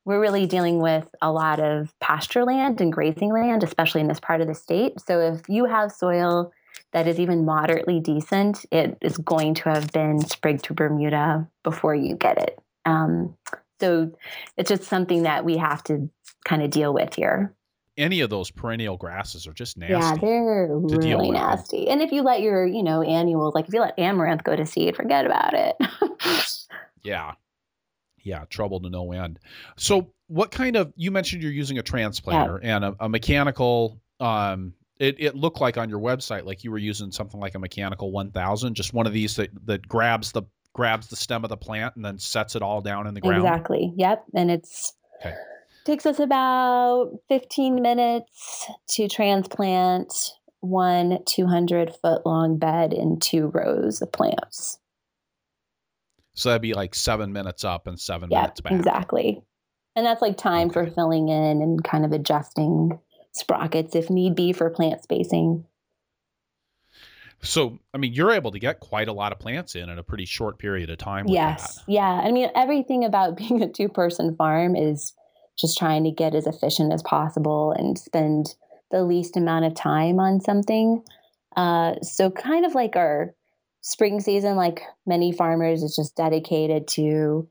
we're 0.07 0.21
really 0.21 0.45
dealing 0.45 0.79
with 0.79 1.05
a 1.21 1.29
lot 1.29 1.59
of 1.59 1.93
pasture 1.99 2.45
land 2.45 2.79
and 2.79 2.93
grazing 2.93 3.29
land, 3.29 3.61
especially 3.61 3.99
in 3.99 4.07
this 4.07 4.21
part 4.21 4.39
of 4.39 4.47
the 4.47 4.55
state. 4.55 5.01
So 5.01 5.19
if 5.19 5.41
you 5.49 5.65
have 5.65 5.91
soil 5.91 6.53
that 6.93 7.07
is 7.07 7.19
even 7.19 7.43
moderately 7.43 7.99
decent, 7.99 8.65
it 8.71 8.97
is 9.01 9.17
going 9.17 9.53
to 9.55 9.69
have 9.69 9.91
been 9.91 10.21
sprigged 10.21 10.63
to 10.63 10.73
Bermuda 10.73 11.49
before 11.61 11.93
you 11.93 12.15
get 12.15 12.37
it. 12.37 12.57
Um, 12.85 13.35
so 13.81 14.09
it's 14.55 14.69
just 14.69 14.83
something 14.83 15.23
that 15.23 15.43
we 15.43 15.57
have 15.57 15.83
to 15.83 16.09
kind 16.45 16.63
of 16.63 16.69
deal 16.69 16.93
with 16.93 17.13
here 17.13 17.53
any 17.97 18.21
of 18.21 18.29
those 18.29 18.51
perennial 18.51 18.95
grasses 18.95 19.47
are 19.47 19.53
just 19.53 19.75
nasty. 19.75 19.93
Yeah, 19.93 20.15
they're 20.21 20.69
really 20.71 21.31
nasty. 21.31 21.89
And 21.89 21.99
if 21.99 22.11
you 22.11 22.21
let 22.21 22.41
your, 22.41 22.63
you 22.63 22.83
know, 22.83 23.01
annuals, 23.01 23.55
like 23.55 23.67
if 23.67 23.73
you 23.73 23.81
let 23.81 23.97
amaranth 23.97 24.43
go 24.43 24.55
to 24.55 24.67
seed, 24.67 24.95
forget 24.95 25.25
about 25.25 25.55
it. 25.55 25.75
yeah. 27.03 27.31
Yeah, 28.27 28.45
trouble 28.49 28.79
to 28.81 28.89
no 28.89 29.11
end. 29.11 29.39
So, 29.77 30.13
what 30.27 30.51
kind 30.51 30.75
of 30.75 30.93
you 30.95 31.11
mentioned 31.11 31.41
you're 31.41 31.51
using 31.51 31.77
a 31.77 31.83
transplanter 31.83 32.61
yeah. 32.61 32.75
and 32.75 32.85
a, 32.85 32.95
a 32.99 33.09
mechanical 33.09 33.99
um 34.19 34.73
it, 34.99 35.15
it 35.19 35.35
looked 35.35 35.61
like 35.61 35.77
on 35.77 35.89
your 35.89 35.99
website 35.99 36.43
like 36.43 36.63
you 36.63 36.71
were 36.71 36.77
using 36.77 37.11
something 37.11 37.39
like 37.39 37.55
a 37.55 37.59
mechanical 37.59 38.11
1000 38.11 38.73
just 38.73 38.93
one 38.93 39.05
of 39.05 39.13
these 39.13 39.35
that 39.35 39.49
that 39.65 39.87
grabs 39.87 40.31
the 40.31 40.41
grabs 40.73 41.07
the 41.07 41.15
stem 41.15 41.45
of 41.45 41.49
the 41.49 41.55
plant 41.55 41.95
and 41.95 42.03
then 42.03 42.17
sets 42.17 42.55
it 42.55 42.61
all 42.61 42.81
down 42.81 43.07
in 43.07 43.13
the 43.13 43.21
ground 43.21 43.43
exactly 43.43 43.93
yep 43.95 44.25
and 44.33 44.51
it's 44.51 44.93
okay 45.21 45.35
takes 45.87 46.05
us 46.05 46.19
about 46.19 47.11
15 47.29 47.81
minutes 47.81 48.69
to 48.89 49.07
transplant 49.07 50.33
one 50.59 51.19
200 51.25 51.95
foot 52.01 52.25
long 52.25 52.57
bed 52.57 52.93
in 52.93 53.19
two 53.19 53.47
rows 53.47 54.01
of 54.01 54.11
plants. 54.11 54.79
So 56.37 56.49
that'd 56.49 56.61
be 56.61 56.75
like 56.75 56.93
seven 56.93 57.33
minutes 57.33 57.63
up 57.63 57.87
and 57.87 57.99
seven 57.99 58.29
yep, 58.29 58.41
minutes 58.41 58.61
back. 58.61 58.73
Exactly. 58.73 59.41
And 59.95 60.05
that's 60.05 60.21
like 60.21 60.37
time 60.37 60.67
okay. 60.67 60.85
for 60.85 60.91
filling 60.91 61.29
in 61.29 61.63
and 61.63 61.83
kind 61.83 62.05
of 62.05 62.11
adjusting 62.11 62.99
sprockets 63.31 63.95
if 63.95 64.11
need 64.11 64.35
be 64.35 64.53
for 64.53 64.69
plant 64.69 65.01
spacing. 65.01 65.65
So, 67.41 67.79
I 67.91 67.97
mean, 67.97 68.13
you're 68.13 68.31
able 68.31 68.51
to 68.51 68.59
get 68.59 68.79
quite 68.79 69.07
a 69.07 69.13
lot 69.13 69.31
of 69.31 69.39
plants 69.39 69.75
in 69.75 69.89
in 69.89 69.97
a 69.97 70.03
pretty 70.03 70.25
short 70.25 70.59
period 70.59 70.91
of 70.91 70.99
time. 70.99 71.27
yes. 71.27 71.77
That. 71.77 71.91
Yeah. 71.91 72.21
I 72.23 72.31
mean, 72.31 72.51
everything 72.55 73.03
about 73.03 73.35
being 73.37 73.63
a 73.63 73.67
two 73.67 73.89
person 73.89 74.35
farm 74.35 74.75
is 74.75 75.13
just 75.57 75.75
trying 75.75 76.03
to 76.03 76.11
get 76.11 76.35
as 76.35 76.45
efficient 76.45 76.93
as 76.93 77.01
possible 77.01 77.71
and 77.71 77.97
spend 77.97 78.53
the 78.91 79.03
least 79.03 79.35
amount 79.35 79.65
of 79.65 79.73
time 79.73 80.19
on 80.19 80.39
something. 80.39 81.03
Uh, 81.55 81.95
so, 82.03 82.29
kind 82.29 82.63
of 82.63 82.75
like 82.75 82.95
our 82.95 83.33
spring 83.81 84.19
season, 84.19 84.55
like 84.55 84.81
many 85.05 85.31
farmers, 85.31 85.83
is 85.83 85.95
just 85.95 86.15
dedicated 86.15 86.87
to 86.89 87.47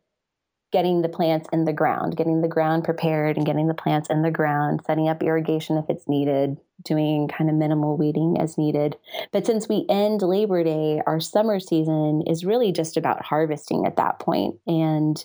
getting 0.73 1.01
the 1.03 1.09
plants 1.09 1.49
in 1.53 1.65
the 1.65 1.73
ground, 1.73 2.17
getting 2.17 2.43
the 2.43 2.49
ground 2.49 2.85
prepared 2.85 3.37
and 3.37 3.47
getting 3.47 3.69
the 3.69 3.75
plants 3.75 4.09
in 4.11 4.23
the 4.23 4.31
ground, 4.31 4.81
setting 4.87 5.09
up 5.09 5.23
irrigation 5.23 5.79
if 5.79 5.85
it's 5.89 6.09
needed, 6.09 6.59
doing 6.83 7.29
kind 7.29 7.49
of 7.49 7.57
minimal 7.57 7.97
weeding 7.97 8.37
as 8.41 8.59
needed. 8.59 8.97
But 9.33 9.47
since 9.47 9.69
we 9.69 9.87
end 9.89 10.23
Labor 10.23 10.65
Day, 10.65 11.01
our 11.07 11.21
summer 11.21 11.61
season 11.61 12.23
is 12.27 12.45
really 12.45 12.73
just 12.73 12.97
about 12.97 13.25
harvesting 13.25 13.87
at 13.87 13.97
that 13.97 14.19
point 14.19 14.57
and 14.67 15.25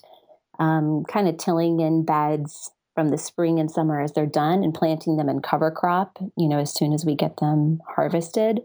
um, 0.59 1.03
kind 1.05 1.27
of 1.27 1.37
tilling 1.37 1.79
in 1.79 2.05
beds 2.05 2.71
from 2.93 3.09
the 3.09 3.17
spring 3.17 3.59
and 3.59 3.71
summer 3.71 3.99
as 3.99 4.11
they're 4.13 4.25
done 4.25 4.63
and 4.63 4.73
planting 4.73 5.17
them 5.17 5.29
in 5.29 5.41
cover 5.41 5.71
crop, 5.71 6.17
you 6.37 6.47
know, 6.47 6.59
as 6.59 6.73
soon 6.73 6.93
as 6.93 7.05
we 7.05 7.15
get 7.15 7.37
them 7.37 7.81
harvested. 7.87 8.61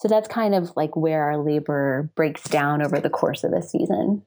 So 0.00 0.08
that's 0.08 0.28
kind 0.28 0.54
of 0.54 0.72
like 0.76 0.96
where 0.96 1.24
our 1.24 1.36
labor 1.36 2.10
breaks 2.14 2.44
down 2.44 2.80
over 2.80 2.98
the 2.98 3.10
course 3.10 3.44
of 3.44 3.50
the 3.50 3.60
season. 3.60 4.22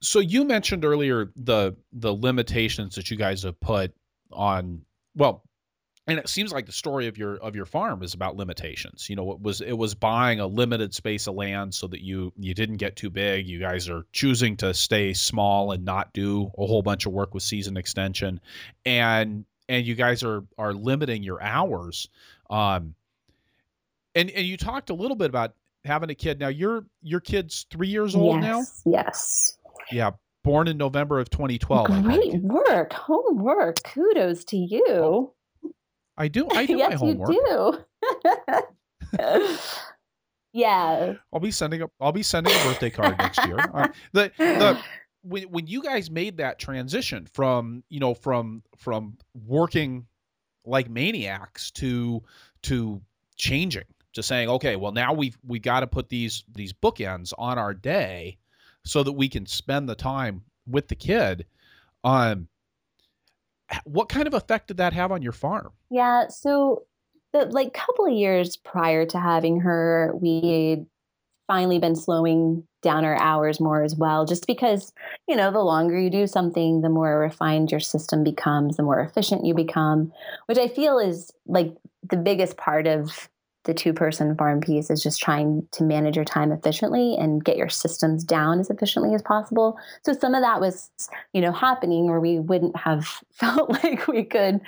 So 0.00 0.20
you 0.20 0.44
mentioned 0.44 0.86
earlier 0.86 1.30
the 1.36 1.76
the 1.92 2.14
limitations 2.14 2.94
that 2.94 3.10
you 3.10 3.18
guys 3.18 3.42
have 3.42 3.60
put 3.60 3.92
on 4.32 4.80
well 5.14 5.44
and 6.06 6.18
it 6.18 6.30
seems 6.30 6.50
like 6.50 6.64
the 6.64 6.72
story 6.72 7.06
of 7.08 7.18
your 7.18 7.36
of 7.36 7.54
your 7.54 7.66
farm 7.66 8.02
is 8.02 8.14
about 8.14 8.36
limitations. 8.36 9.10
You 9.10 9.16
know 9.16 9.30
it 9.32 9.42
was 9.42 9.60
it 9.60 9.74
was 9.74 9.94
buying 9.94 10.40
a 10.40 10.46
limited 10.46 10.94
space 10.94 11.26
of 11.26 11.34
land 11.34 11.74
so 11.74 11.86
that 11.88 12.00
you 12.00 12.32
you 12.38 12.54
didn't 12.54 12.78
get 12.78 12.96
too 12.96 13.10
big. 13.10 13.46
You 13.46 13.60
guys 13.60 13.86
are 13.90 14.06
choosing 14.12 14.56
to 14.56 14.72
stay 14.72 15.12
small 15.12 15.72
and 15.72 15.84
not 15.84 16.14
do 16.14 16.50
a 16.56 16.66
whole 16.66 16.80
bunch 16.80 17.04
of 17.04 17.12
work 17.12 17.34
with 17.34 17.42
season 17.42 17.76
extension. 17.76 18.40
And 18.86 19.44
and 19.70 19.86
you 19.86 19.94
guys 19.94 20.22
are 20.22 20.44
are 20.58 20.74
limiting 20.74 21.22
your 21.22 21.42
hours 21.42 22.08
um 22.50 22.94
and 24.14 24.30
and 24.30 24.46
you 24.46 24.56
talked 24.56 24.90
a 24.90 24.94
little 24.94 25.16
bit 25.16 25.30
about 25.30 25.54
having 25.84 26.10
a 26.10 26.14
kid 26.14 26.38
now 26.38 26.48
your 26.48 26.84
your 27.02 27.20
kid's 27.20 27.66
three 27.70 27.88
years 27.88 28.14
old 28.14 28.42
yes, 28.42 28.82
now 28.84 28.92
yes 28.92 29.58
yeah 29.90 30.10
born 30.44 30.68
in 30.68 30.76
november 30.76 31.18
of 31.18 31.30
2012 31.30 31.86
great 32.02 32.34
work 32.42 32.92
homework 32.92 33.82
kudos 33.84 34.44
to 34.44 34.56
you 34.56 35.32
I 36.20 36.28
do. 36.28 36.46
I 36.50 36.66
do 36.66 36.76
yes, 36.76 36.90
my 36.90 36.96
homework. 36.96 37.30
You 37.30 37.78
do. 39.16 39.18
yeah. 40.52 41.14
I'll 41.32 41.40
be 41.40 41.50
sending 41.50 41.80
a. 41.80 41.86
I'll 41.98 42.12
be 42.12 42.22
sending 42.22 42.52
a 42.52 42.62
birthday 42.62 42.90
card 42.90 43.16
next 43.16 43.42
year. 43.46 43.56
Uh, 43.58 43.88
the 44.12 44.30
the 44.36 44.78
when 45.22 45.44
when 45.44 45.66
you 45.66 45.82
guys 45.82 46.10
made 46.10 46.36
that 46.36 46.58
transition 46.58 47.26
from 47.26 47.82
you 47.88 48.00
know 48.00 48.14
from 48.14 48.62
from 48.76 49.16
working 49.46 50.06
like 50.64 50.88
maniacs 50.88 51.70
to 51.70 52.22
to 52.62 53.00
changing 53.36 53.84
to 54.12 54.22
saying 54.22 54.48
okay 54.48 54.76
well 54.76 54.92
now 54.92 55.12
we've 55.12 55.38
we 55.46 55.58
got 55.58 55.80
to 55.80 55.86
put 55.86 56.08
these 56.08 56.44
these 56.54 56.72
bookends 56.72 57.32
on 57.38 57.58
our 57.58 57.74
day 57.74 58.36
so 58.84 59.02
that 59.02 59.12
we 59.12 59.28
can 59.28 59.46
spend 59.46 59.88
the 59.88 59.94
time 59.94 60.42
with 60.66 60.88
the 60.88 60.94
kid 60.94 61.46
um 62.04 62.48
what 63.84 64.08
kind 64.08 64.26
of 64.26 64.34
effect 64.34 64.68
did 64.68 64.78
that 64.78 64.92
have 64.92 65.12
on 65.12 65.22
your 65.22 65.32
farm? 65.32 65.72
Yeah, 65.90 66.28
so 66.28 66.84
the 67.32 67.46
like 67.46 67.72
couple 67.72 68.06
of 68.06 68.12
years 68.12 68.56
prior 68.56 69.06
to 69.06 69.18
having 69.20 69.60
her, 69.60 70.12
we'd 70.20 70.86
finally 71.46 71.78
been 71.78 71.96
slowing 71.96 72.64
down 72.82 73.04
our 73.04 73.20
hours 73.20 73.60
more 73.60 73.82
as 73.82 73.94
well, 73.94 74.24
just 74.24 74.46
because, 74.46 74.92
you 75.28 75.36
know, 75.36 75.50
the 75.50 75.60
longer 75.60 75.98
you 75.98 76.10
do 76.10 76.26
something, 76.26 76.80
the 76.80 76.88
more 76.88 77.18
refined 77.18 77.70
your 77.70 77.80
system 77.80 78.24
becomes, 78.24 78.76
the 78.76 78.82
more 78.82 79.00
efficient 79.00 79.44
you 79.44 79.54
become, 79.54 80.12
which 80.46 80.58
I 80.58 80.68
feel 80.68 80.98
is 80.98 81.30
like 81.46 81.74
the 82.08 82.16
biggest 82.16 82.56
part 82.56 82.86
of 82.86 83.28
the 83.64 83.74
two 83.74 83.92
person 83.92 84.34
farm 84.36 84.60
piece 84.60 84.88
is 84.88 85.02
just 85.02 85.20
trying 85.20 85.66
to 85.72 85.84
manage 85.84 86.16
your 86.16 86.24
time 86.24 86.50
efficiently 86.50 87.14
and 87.18 87.44
get 87.44 87.58
your 87.58 87.68
systems 87.68 88.24
down 88.24 88.58
as 88.58 88.70
efficiently 88.70 89.14
as 89.14 89.20
possible. 89.22 89.78
So 90.02 90.14
some 90.14 90.34
of 90.34 90.42
that 90.42 90.60
was, 90.60 90.90
you 91.34 91.42
know, 91.42 91.52
happening 91.52 92.04
or 92.08 92.20
we 92.20 92.38
wouldn't 92.38 92.76
have 92.76 93.06
felt 93.32 93.70
like 93.70 94.08
we 94.08 94.24
could 94.24 94.60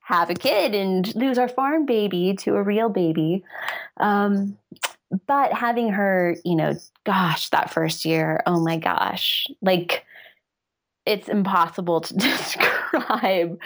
have 0.00 0.30
a 0.30 0.34
kid 0.34 0.74
and 0.74 1.14
lose 1.14 1.38
our 1.38 1.48
farm 1.48 1.86
baby 1.86 2.34
to 2.40 2.56
a 2.56 2.62
real 2.62 2.88
baby. 2.88 3.44
Um, 3.98 4.56
but 5.26 5.52
having 5.52 5.90
her, 5.90 6.36
you 6.44 6.56
know, 6.56 6.74
gosh, 7.04 7.50
that 7.50 7.72
first 7.72 8.04
year, 8.04 8.42
oh 8.46 8.60
my 8.60 8.76
gosh, 8.76 9.46
like 9.60 10.04
it's 11.06 11.28
impossible 11.28 12.00
to 12.02 12.14
describe 12.16 13.58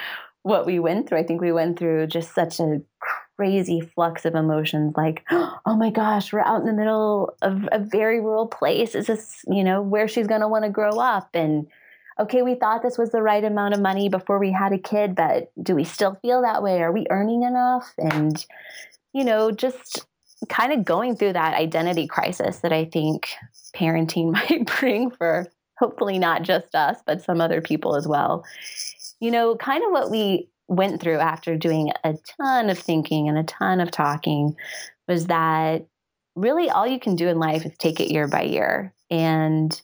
what 0.43 0.65
we 0.65 0.79
went 0.79 1.07
through. 1.07 1.19
I 1.19 1.23
think 1.23 1.41
we 1.41 1.51
went 1.51 1.77
through 1.77 2.07
just 2.07 2.33
such 2.33 2.59
a 2.59 2.81
crazy 3.37 3.81
flux 3.81 4.25
of 4.25 4.35
emotions 4.35 4.93
like, 4.95 5.23
oh 5.31 5.75
my 5.75 5.89
gosh, 5.89 6.31
we're 6.31 6.39
out 6.41 6.61
in 6.61 6.67
the 6.67 6.73
middle 6.73 7.35
of 7.41 7.67
a 7.71 7.79
very 7.79 8.19
rural 8.19 8.47
place. 8.47 8.95
Is 8.95 9.07
this, 9.07 9.43
you 9.47 9.63
know, 9.63 9.81
where 9.81 10.07
she's 10.07 10.27
going 10.27 10.41
to 10.41 10.47
want 10.47 10.63
to 10.63 10.69
grow 10.69 10.99
up? 10.99 11.29
And 11.33 11.67
okay, 12.19 12.41
we 12.41 12.55
thought 12.55 12.81
this 12.81 12.97
was 12.97 13.11
the 13.11 13.21
right 13.21 13.43
amount 13.43 13.73
of 13.73 13.81
money 13.81 14.09
before 14.09 14.39
we 14.39 14.51
had 14.51 14.71
a 14.71 14.77
kid, 14.77 15.15
but 15.15 15.51
do 15.61 15.75
we 15.75 15.83
still 15.83 16.17
feel 16.21 16.41
that 16.41 16.63
way? 16.63 16.81
Are 16.81 16.91
we 16.91 17.05
earning 17.09 17.43
enough? 17.43 17.93
And, 17.97 18.45
you 19.13 19.23
know, 19.23 19.51
just 19.51 20.05
kind 20.49 20.73
of 20.73 20.85
going 20.85 21.15
through 21.15 21.33
that 21.33 21.53
identity 21.53 22.07
crisis 22.07 22.59
that 22.59 22.73
I 22.73 22.85
think 22.85 23.29
parenting 23.75 24.31
might 24.49 24.71
bring 24.79 25.11
for 25.11 25.47
hopefully 25.77 26.17
not 26.17 26.41
just 26.41 26.73
us, 26.73 26.97
but 27.05 27.21
some 27.21 27.41
other 27.41 27.61
people 27.61 27.95
as 27.95 28.07
well. 28.07 28.45
You 29.19 29.31
know, 29.31 29.55
kind 29.55 29.83
of 29.83 29.91
what 29.91 30.09
we 30.09 30.49
went 30.67 31.01
through 31.01 31.19
after 31.19 31.57
doing 31.57 31.91
a 32.03 32.15
ton 32.39 32.69
of 32.69 32.79
thinking 32.79 33.29
and 33.29 33.37
a 33.37 33.43
ton 33.43 33.79
of 33.79 33.91
talking 33.91 34.55
was 35.07 35.27
that 35.27 35.85
really 36.35 36.69
all 36.69 36.87
you 36.87 36.99
can 36.99 37.15
do 37.15 37.27
in 37.27 37.39
life 37.39 37.65
is 37.65 37.77
take 37.77 37.99
it 37.99 38.11
year 38.11 38.27
by 38.27 38.41
year. 38.41 38.93
And, 39.09 39.79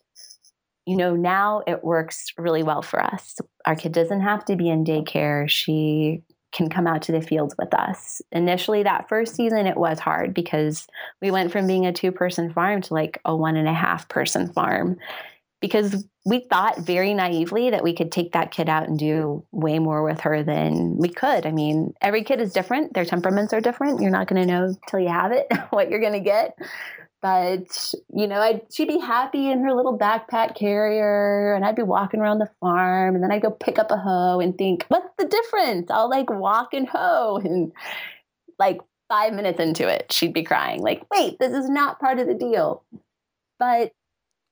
you 0.85 0.97
know, 0.97 1.15
now 1.15 1.61
it 1.67 1.83
works 1.83 2.33
really 2.37 2.63
well 2.63 2.81
for 2.81 3.01
us. 3.01 3.37
Our 3.65 3.75
kid 3.75 3.91
doesn't 3.91 4.21
have 4.21 4.43
to 4.45 4.55
be 4.55 4.69
in 4.69 4.83
daycare. 4.83 5.49
She 5.49 6.23
can 6.51 6.69
come 6.69 6.87
out 6.87 7.01
to 7.03 7.11
the 7.11 7.21
fields 7.21 7.55
with 7.57 7.73
us. 7.73 8.21
Initially, 8.31 8.83
that 8.83 9.07
first 9.07 9.35
season, 9.35 9.67
it 9.67 9.77
was 9.77 9.99
hard 9.99 10.33
because 10.33 10.87
we 11.21 11.31
went 11.31 11.51
from 11.51 11.67
being 11.67 11.85
a 11.85 11.93
two 11.93 12.11
person 12.11 12.51
farm 12.53 12.81
to 12.81 12.93
like 12.93 13.19
a 13.25 13.35
one 13.35 13.55
and 13.55 13.67
a 13.67 13.73
half 13.73 14.07
person 14.09 14.51
farm 14.51 14.97
because 15.61 16.05
we 16.25 16.39
thought 16.39 16.79
very 16.79 17.13
naively 17.13 17.69
that 17.69 17.83
we 17.83 17.93
could 17.93 18.11
take 18.11 18.33
that 18.33 18.51
kid 18.51 18.67
out 18.67 18.87
and 18.87 18.99
do 18.99 19.45
way 19.51 19.79
more 19.79 20.03
with 20.03 20.19
her 20.21 20.43
than 20.43 20.97
we 20.97 21.07
could. 21.07 21.45
I 21.45 21.51
mean, 21.51 21.93
every 22.01 22.23
kid 22.23 22.41
is 22.41 22.51
different, 22.51 22.93
their 22.93 23.05
temperaments 23.05 23.53
are 23.53 23.61
different. 23.61 24.01
You're 24.01 24.11
not 24.11 24.27
going 24.27 24.41
to 24.41 24.47
know 24.47 24.75
till 24.87 24.99
you 24.99 25.09
have 25.09 25.31
it 25.31 25.47
what 25.69 25.89
you're 25.89 25.99
going 25.99 26.13
to 26.13 26.19
get. 26.19 26.57
But, 27.21 27.93
you 28.13 28.27
know, 28.27 28.39
I'd, 28.41 28.61
she'd 28.73 28.87
be 28.87 28.97
happy 28.97 29.51
in 29.51 29.63
her 29.63 29.73
little 29.73 29.97
backpack 29.97 30.55
carrier, 30.55 31.53
and 31.53 31.63
I'd 31.63 31.75
be 31.75 31.83
walking 31.83 32.19
around 32.19 32.39
the 32.39 32.49
farm, 32.59 33.13
and 33.13 33.23
then 33.23 33.31
I'd 33.31 33.43
go 33.43 33.51
pick 33.51 33.77
up 33.77 33.91
a 33.91 33.97
hoe 33.97 34.39
and 34.39 34.57
think, 34.57 34.85
what's 34.87 35.13
the 35.19 35.27
difference? 35.27 35.91
I'll 35.91 36.09
like 36.09 36.29
walk 36.29 36.73
and 36.73 36.87
hoe. 36.87 37.39
And 37.51 37.73
like 38.57 38.79
five 39.09 39.33
minutes 39.33 39.59
into 39.59 39.87
it, 39.87 40.11
she'd 40.11 40.33
be 40.33 40.43
crying, 40.43 40.81
like, 40.81 41.03
wait, 41.11 41.37
this 41.39 41.53
is 41.53 41.69
not 41.69 41.99
part 41.99 42.19
of 42.19 42.27
the 42.27 42.33
deal. 42.33 42.83
But 43.59 43.91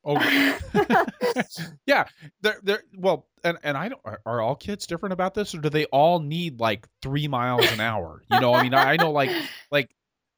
Oh, 0.05 0.15
yeah. 1.85 2.05
They're 2.41 2.59
they're 2.63 2.83
well, 2.97 3.27
and 3.43 3.57
and 3.63 3.77
I 3.77 3.89
don't. 3.89 4.01
Are, 4.05 4.21
are, 4.25 4.41
all 4.41 4.55
kids 4.55 4.87
different 4.87 5.13
about 5.13 5.33
this, 5.33 5.53
or 5.53 5.59
do 5.59 5.69
they 5.69 5.85
all 5.85 6.19
need 6.19 6.59
like 6.59 6.87
three 7.01 7.27
miles 7.27 7.69
an 7.71 7.81
hour? 7.81 8.23
You 8.31 8.39
know, 8.39 8.53
I 8.53 8.63
mean, 8.63 8.73
I, 8.73 8.93
I 8.93 8.95
know 8.95 9.11
like 9.11 9.29
like 9.71 9.89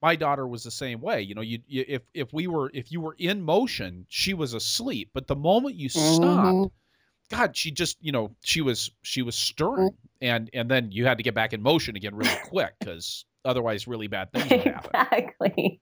my 0.02 0.16
daughter 0.16 0.48
was 0.48 0.64
the 0.64 0.72
same 0.72 1.02
way. 1.02 1.22
You 1.22 1.36
know, 1.36 1.42
you, 1.42 1.60
you, 1.68 1.86
if 1.88 2.02
if 2.14 2.34
we 2.34 2.48
were 2.48 2.72
if 2.74 2.92
you 2.92 3.02
were 3.02 3.16
in 3.18 3.42
motion, 3.42 4.06
she 4.10 4.34
was 4.34 4.54
asleep, 4.54 5.12
but 5.14 5.28
the 5.28 5.36
moment 5.36 5.76
you 5.76 5.90
stopped. 5.90 6.22
Mm-hmm. 6.22 6.66
God, 7.30 7.56
she 7.56 7.72
just, 7.72 7.96
you 8.02 8.12
know, 8.12 8.36
she 8.44 8.60
was 8.62 8.92
she 9.04 9.22
was 9.22 9.36
stirring, 9.36 9.92
mm-hmm. 9.92 10.26
and 10.26 10.50
and 10.54 10.70
then 10.70 10.92
you 10.92 11.06
had 11.06 11.18
to 11.18 11.24
get 11.24 11.34
back 11.34 11.54
in 11.54 11.62
motion 11.62 11.96
again 11.96 12.14
really 12.14 12.36
quick 12.46 12.74
because 12.80 13.26
otherwise 13.46 13.88
really 13.88 14.08
bad 14.08 14.32
things 14.32 14.50
would 14.50 14.62
happen. 14.62 14.92
Exactly. 14.94 15.80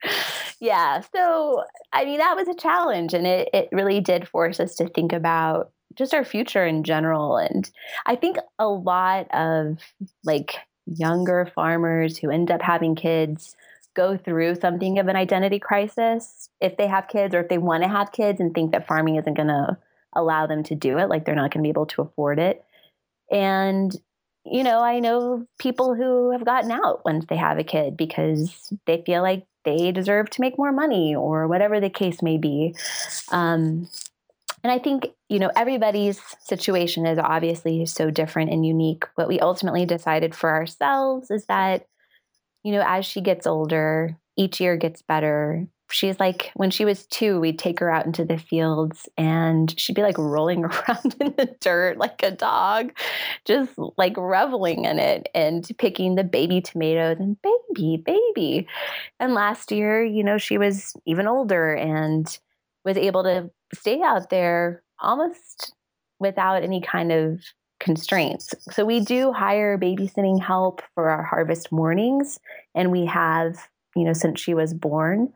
Yeah. 0.60 1.02
So, 1.14 1.64
I 1.92 2.06
mean, 2.06 2.20
that 2.20 2.36
was 2.36 2.48
a 2.48 2.54
challenge 2.54 3.14
and 3.14 3.26
it, 3.26 3.50
it 3.54 3.70
really 3.72 4.00
did 4.00 4.28
force 4.28 4.60
us 4.60 4.76
to 4.76 4.88
think 4.88 5.14
about 5.14 5.72
just 5.96 6.14
our 6.14 6.24
future 6.24 6.66
in 6.66 6.84
general. 6.84 7.38
And 7.38 7.70
I 8.06 8.16
think 8.16 8.38
a 8.58 8.68
lot 8.68 9.28
of 9.34 9.80
like 10.24 10.56
younger 10.86 11.52
farmers 11.54 12.18
who 12.18 12.30
end 12.30 12.52
up 12.52 12.62
having 12.62 12.96
kids 12.96 13.56
go 14.00 14.18
through 14.18 14.56
something 14.56 15.00
of 15.00 15.08
an 15.08 15.16
identity 15.16 15.60
crisis 15.60 16.50
if 16.62 16.78
they 16.78 16.88
have 16.88 17.08
kids 17.08 17.36
or 17.36 17.42
if 17.42 17.50
they 17.50 17.58
want 17.58 17.84
to 17.84 17.90
have 17.90 18.12
kids 18.12 18.40
and 18.40 18.54
think 18.54 18.72
that 18.72 18.88
farming 18.88 19.18
isn't 19.18 19.34
going 19.36 19.48
to 19.48 19.78
allow 20.14 20.48
them 20.48 20.64
to 20.64 20.76
do 20.76 20.98
it, 20.98 21.10
like 21.10 21.26
they're 21.26 21.36
not 21.36 21.52
going 21.52 21.64
to 21.64 21.68
be 21.68 21.70
able 21.70 21.86
to 21.86 22.02
afford 22.02 22.40
it. 22.40 22.64
And 23.32 23.96
you 24.46 24.64
know, 24.64 24.82
I 24.82 25.00
know 25.00 25.46
people 25.60 25.96
who 25.96 26.32
have 26.32 26.46
gotten 26.46 26.72
out 26.72 27.04
once 27.06 27.26
they 27.28 27.36
have 27.36 27.60
a 27.60 27.64
kid 27.64 27.98
because 27.98 28.74
they 28.88 29.04
feel 29.06 29.22
like 29.22 29.46
they 29.66 29.92
deserve 29.92 30.30
to 30.32 30.42
make 30.42 30.58
more 30.58 30.72
money 30.72 31.16
or 31.16 31.48
whatever 31.48 31.80
the 31.80 31.90
case 31.90 32.22
may 32.24 32.38
be. 32.38 32.74
Um, 33.32 33.90
and 34.64 34.72
I 34.72 34.80
think, 34.80 35.08
you 35.28 35.40
know, 35.40 35.52
everybody's 35.56 36.20
situation 36.40 37.06
is 37.06 37.20
obviously 37.20 37.86
so 37.86 38.10
different 38.10 38.52
and 38.52 38.66
unique. 38.66 39.06
What 39.16 39.28
we 39.28 39.40
ultimately 39.40 39.86
decided 39.86 40.34
for 40.34 40.50
ourselves 40.50 41.30
is 41.30 41.46
that, 41.46 41.86
you 42.64 42.72
know, 42.72 42.84
as 42.86 43.06
she 43.06 43.22
gets 43.22 43.48
older, 43.48 44.18
each 44.38 44.60
year 44.60 44.78
gets 44.78 45.02
better. 45.02 45.68
She's 45.92 46.20
like 46.20 46.52
when 46.54 46.70
she 46.70 46.86
was 46.86 47.08
two 47.08 47.40
we'd 47.40 47.58
take 47.58 47.80
her 47.80 47.90
out 47.90 48.06
into 48.06 48.24
the 48.24 48.38
fields 48.38 49.10
and 49.18 49.74
she'd 49.80 49.96
be 49.96 50.04
like 50.04 50.20
rolling 50.20 50.64
around 50.66 51.16
in 51.20 51.34
the 51.36 51.56
dirt 51.60 51.98
like 51.98 52.22
a 52.22 52.30
dog 52.30 52.92
just 53.44 53.72
like 53.98 54.14
reveling 54.16 54.86
in 54.86 55.00
it 55.00 55.30
and 55.34 55.68
picking 55.80 56.14
the 56.14 56.24
baby 56.24 56.62
tomatoes 56.62 57.18
and 57.20 57.38
baby 57.42 57.98
baby. 57.98 58.68
And 59.20 59.34
last 59.34 59.72
year 59.72 60.04
you 60.04 60.24
know 60.24 60.38
she 60.38 60.60
was 60.60 60.94
even 61.08 61.28
older 61.28 61.74
and 61.74 62.38
was 62.86 62.96
able 62.96 63.24
to 63.24 63.50
stay 63.74 64.00
out 64.04 64.30
there 64.30 64.84
almost 65.00 65.74
without 66.20 66.64
any 66.64 66.82
kind 66.82 67.12
of 67.12 67.42
constraints. 67.80 68.54
So 68.72 68.86
we 68.86 69.00
do 69.00 69.32
hire 69.32 69.78
babysitting 69.78 70.42
help 70.42 70.82
for 70.94 71.10
our 71.10 71.24
harvest 71.24 71.72
mornings 71.72 72.40
and 72.76 72.92
we 72.92 73.06
have, 73.06 73.58
you 73.96 74.04
know, 74.04 74.14
since 74.14 74.40
she 74.40 74.54
was 74.54 74.74
born 74.74 75.34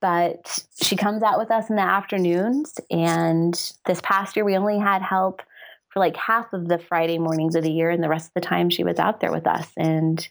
but 0.00 0.64
she 0.80 0.96
comes 0.96 1.22
out 1.22 1.38
with 1.38 1.50
us 1.50 1.68
in 1.68 1.76
the 1.76 1.82
afternoons. 1.82 2.74
And 2.90 3.54
this 3.86 4.00
past 4.02 4.34
year, 4.34 4.44
we 4.44 4.56
only 4.56 4.78
had 4.78 5.02
help 5.02 5.42
for 5.90 6.00
like 6.00 6.16
half 6.16 6.52
of 6.52 6.68
the 6.68 6.78
Friday 6.78 7.18
mornings 7.18 7.54
of 7.54 7.64
the 7.64 7.72
year, 7.72 7.90
and 7.90 8.02
the 8.02 8.08
rest 8.08 8.28
of 8.28 8.34
the 8.34 8.40
time 8.40 8.70
she 8.70 8.84
was 8.84 8.98
out 8.98 9.20
there 9.20 9.32
with 9.32 9.46
us. 9.46 9.68
And 9.76 10.26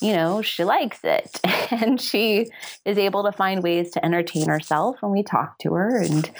you 0.00 0.14
know, 0.14 0.40
she 0.40 0.64
likes 0.64 1.00
it 1.04 1.40
and 1.70 2.00
she 2.00 2.46
is 2.86 2.96
able 2.96 3.22
to 3.24 3.32
find 3.32 3.62
ways 3.62 3.90
to 3.90 4.02
entertain 4.02 4.48
herself 4.48 4.96
when 5.00 5.12
we 5.12 5.22
talk 5.22 5.58
to 5.58 5.74
her. 5.74 6.00
And 6.00 6.30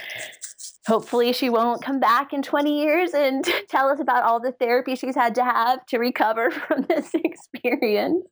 hopefully, 0.90 1.32
she 1.32 1.48
won't 1.48 1.84
come 1.84 2.00
back 2.00 2.32
in 2.32 2.42
20 2.42 2.82
years 2.82 3.14
and 3.14 3.44
tell 3.68 3.88
us 3.88 4.00
about 4.00 4.24
all 4.24 4.40
the 4.40 4.50
therapy 4.50 4.96
she's 4.96 5.14
had 5.14 5.36
to 5.36 5.44
have 5.44 5.86
to 5.86 5.98
recover 5.98 6.50
from 6.66 6.84
this 6.88 7.12
experience 7.14 8.26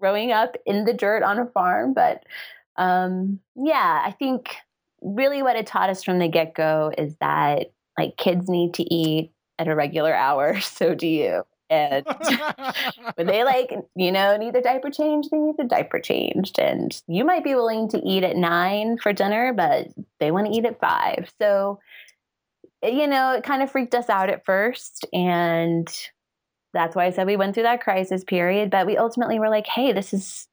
growing 0.00 0.32
up 0.32 0.56
in 0.64 0.86
the 0.86 0.94
dirt 0.94 1.22
on 1.22 1.38
a 1.38 1.46
farm. 1.46 1.92
But 1.92 2.24
um, 2.76 3.38
yeah, 3.54 4.02
I 4.02 4.12
think 4.12 4.56
really 5.02 5.42
what 5.42 5.56
it 5.56 5.66
taught 5.66 5.90
us 5.90 6.02
from 6.02 6.18
the 6.18 6.28
get 6.28 6.54
go 6.54 6.90
is 6.96 7.14
that 7.20 7.72
like 7.98 8.16
kids 8.16 8.48
need 8.48 8.72
to 8.74 8.82
eat 8.82 9.30
at 9.58 9.68
a 9.68 9.76
regular 9.76 10.14
hour. 10.14 10.58
So 10.60 10.94
do 10.94 11.06
you. 11.06 11.44
And 11.74 12.06
when 13.14 13.26
they 13.26 13.44
like, 13.44 13.70
you 13.96 14.12
know, 14.12 14.36
need 14.36 14.54
their 14.54 14.62
diaper 14.62 14.90
changed, 14.90 15.30
they 15.30 15.38
need 15.38 15.56
their 15.56 15.66
diaper 15.66 15.98
changed. 15.98 16.58
And 16.58 16.96
you 17.08 17.24
might 17.24 17.44
be 17.44 17.54
willing 17.54 17.88
to 17.90 17.98
eat 17.98 18.22
at 18.22 18.36
nine 18.36 18.98
for 18.98 19.12
dinner, 19.12 19.52
but 19.52 19.88
they 20.20 20.30
want 20.30 20.46
to 20.46 20.52
eat 20.52 20.64
at 20.64 20.80
five. 20.80 21.32
So, 21.40 21.80
eh, 22.82 22.90
you 22.90 23.06
know, 23.06 23.32
it 23.34 23.44
kind 23.44 23.62
of 23.62 23.70
freaked 23.70 23.94
us 23.94 24.08
out 24.08 24.30
at 24.30 24.44
first. 24.44 25.06
And 25.12 25.88
that's 26.72 26.94
why 26.94 27.06
I 27.06 27.10
said 27.10 27.26
we 27.26 27.36
went 27.36 27.54
through 27.54 27.64
that 27.64 27.82
crisis 27.82 28.24
period. 28.24 28.70
But 28.70 28.86
we 28.86 28.96
ultimately 28.96 29.38
were 29.38 29.50
like, 29.50 29.66
hey, 29.66 29.92
this 29.92 30.14
is 30.14 30.46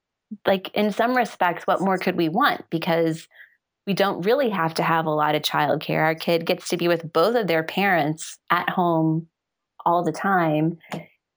like 0.48 0.72
in 0.74 0.92
some 0.92 1.16
respects, 1.16 1.68
what 1.68 1.82
more 1.82 1.98
could 1.98 2.16
we 2.16 2.30
want? 2.30 2.64
Because 2.70 3.28
we 3.86 3.94
don't 3.94 4.22
really 4.22 4.50
have 4.50 4.74
to 4.76 4.84
have 4.84 5.06
a 5.06 5.12
lot 5.12 5.36
of 5.36 5.42
childcare. 5.42 6.02
Our 6.02 6.16
kid 6.16 6.46
gets 6.46 6.70
to 6.70 6.78
be 6.78 6.88
with 6.88 7.12
both 7.12 7.36
of 7.36 7.48
their 7.48 7.64
parents 7.64 8.38
at 8.50 8.70
home 8.70 9.28
all 9.86 10.04
the 10.04 10.12
time. 10.12 10.78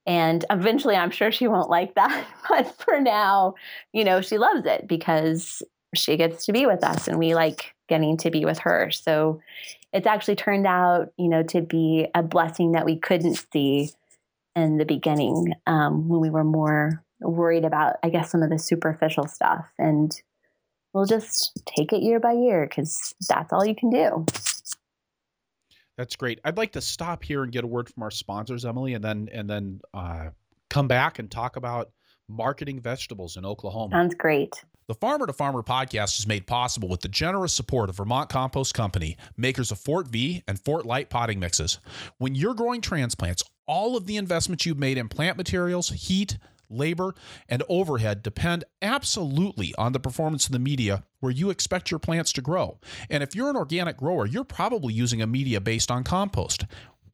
And 0.07 0.45
eventually, 0.51 0.97
I'm 0.97 1.11
sure 1.11 1.33
she 1.33 1.49
won't 1.49 1.71
like 1.71 1.95
that. 1.95 2.27
But 2.49 2.79
for 2.81 3.01
now, 3.01 3.55
you 3.93 4.05
know, 4.05 4.21
she 4.21 4.37
loves 4.37 4.67
it 4.67 4.87
because 4.87 5.63
she 5.95 6.17
gets 6.17 6.45
to 6.47 6.53
be 6.53 6.67
with 6.67 6.85
us 6.85 7.09
and 7.09 7.19
we 7.19 7.35
like 7.35 7.75
getting 7.89 8.17
to 8.19 8.31
be 8.31 8.45
with 8.45 8.59
her. 8.59 8.91
So 8.91 9.41
it's 9.93 10.07
actually 10.07 10.37
turned 10.37 10.67
out, 10.67 11.13
you 11.17 11.29
know, 11.29 11.43
to 11.45 11.63
be 11.63 12.07
a 12.15 12.23
blessing 12.23 12.73
that 12.73 12.85
we 12.85 12.99
couldn't 12.99 13.43
see 13.53 13.91
in 14.57 14.77
the 14.77 14.85
beginning 14.85 15.55
um, 15.67 16.09
when 16.09 16.21
we 16.21 16.31
were 16.31 16.45
more 16.45 17.03
worried 17.21 17.65
about, 17.65 17.97
I 18.03 18.11
guess, 18.11 18.31
some 18.31 18.43
of 18.43 18.51
the 18.51 18.59
superficial 18.59 19.27
stuff. 19.27 19.65
And 19.79 20.15
we'll 20.93 21.07
just 21.07 21.61
take 21.67 21.93
it 21.93 22.03
year 22.03 22.21
by 22.21 22.33
year 22.33 22.67
because 22.69 23.15
that's 23.29 23.53
all 23.53 23.65
you 23.65 23.75
can 23.75 23.91
do. 23.91 24.27
That's 25.97 26.17
great. 26.17 26.41
I'd 26.45 26.57
like 26.57 26.73
to 26.73 26.81
stop 26.81 27.23
here 27.23 27.43
and 27.43 27.53
get 27.53 27.65
a 27.65 27.67
word 27.67 27.89
from 27.89 28.03
our 28.03 28.11
sponsors, 28.11 28.65
Emily, 28.65 28.95
and 28.95 29.05
then 29.05 29.29
and 29.33 29.49
then 29.49 29.81
uh, 29.93 30.31
come 30.71 30.89
back 30.89 31.19
and 31.19 31.31
talk 31.31 31.57
about 31.57 31.91
marketing 32.29 32.81
vegetables 32.81 33.37
in 33.37 33.45
Oklahoma. 33.45 33.95
Sounds 33.95 34.15
great. 34.15 34.55
The 34.87 34.95
Farmer 34.95 35.27
to 35.27 35.33
Farmer 35.33 35.63
podcast 35.63 36.19
is 36.19 36.27
made 36.27 36.47
possible 36.47 36.91
with 36.91 37.01
the 37.01 37.09
generous 37.09 37.55
support 37.55 37.89
of 37.89 37.97
Vermont 37.97 38.29
Compost 38.29 38.75
Company, 38.75 39.17
makers 39.35 39.71
of 39.71 39.79
Fort 39.79 40.09
Vee 40.09 40.43
and 40.47 40.61
Fort 40.61 40.85
Light 40.85 41.09
potting 41.09 41.41
mixes. 41.41 41.79
When 42.19 42.35
you're 42.35 42.53
growing 42.55 42.83
transplants, 42.83 43.43
all 43.67 43.97
of 43.97 44.05
the 44.05 44.19
investments 44.19 44.67
you've 44.67 44.79
made 44.79 44.99
in 44.99 45.09
plant 45.09 45.39
materials, 45.39 45.89
heat, 45.89 46.37
labor, 46.75 47.15
and 47.49 47.63
overhead 47.69 48.23
depend 48.23 48.65
absolutely 48.83 49.75
on 49.77 49.93
the 49.93 50.01
performance 50.01 50.47
of 50.47 50.53
the 50.53 50.59
media 50.59 51.05
where 51.21 51.33
you 51.33 51.51
expect 51.51 51.91
your 51.91 52.01
plants 52.01 52.33
to 52.33 52.43
grow. 52.43 52.79
And 53.09 53.23
if 53.23 53.35
you're 53.35 53.51
an 53.51 53.57
organic 53.57 53.97
grower, 53.97 54.27
you're 54.27 54.45
probably 54.45 54.93
using 54.93 55.23
a 55.23 55.27
media 55.27 55.61
based 55.61 55.91
on 55.91 56.05
compost. 56.05 56.65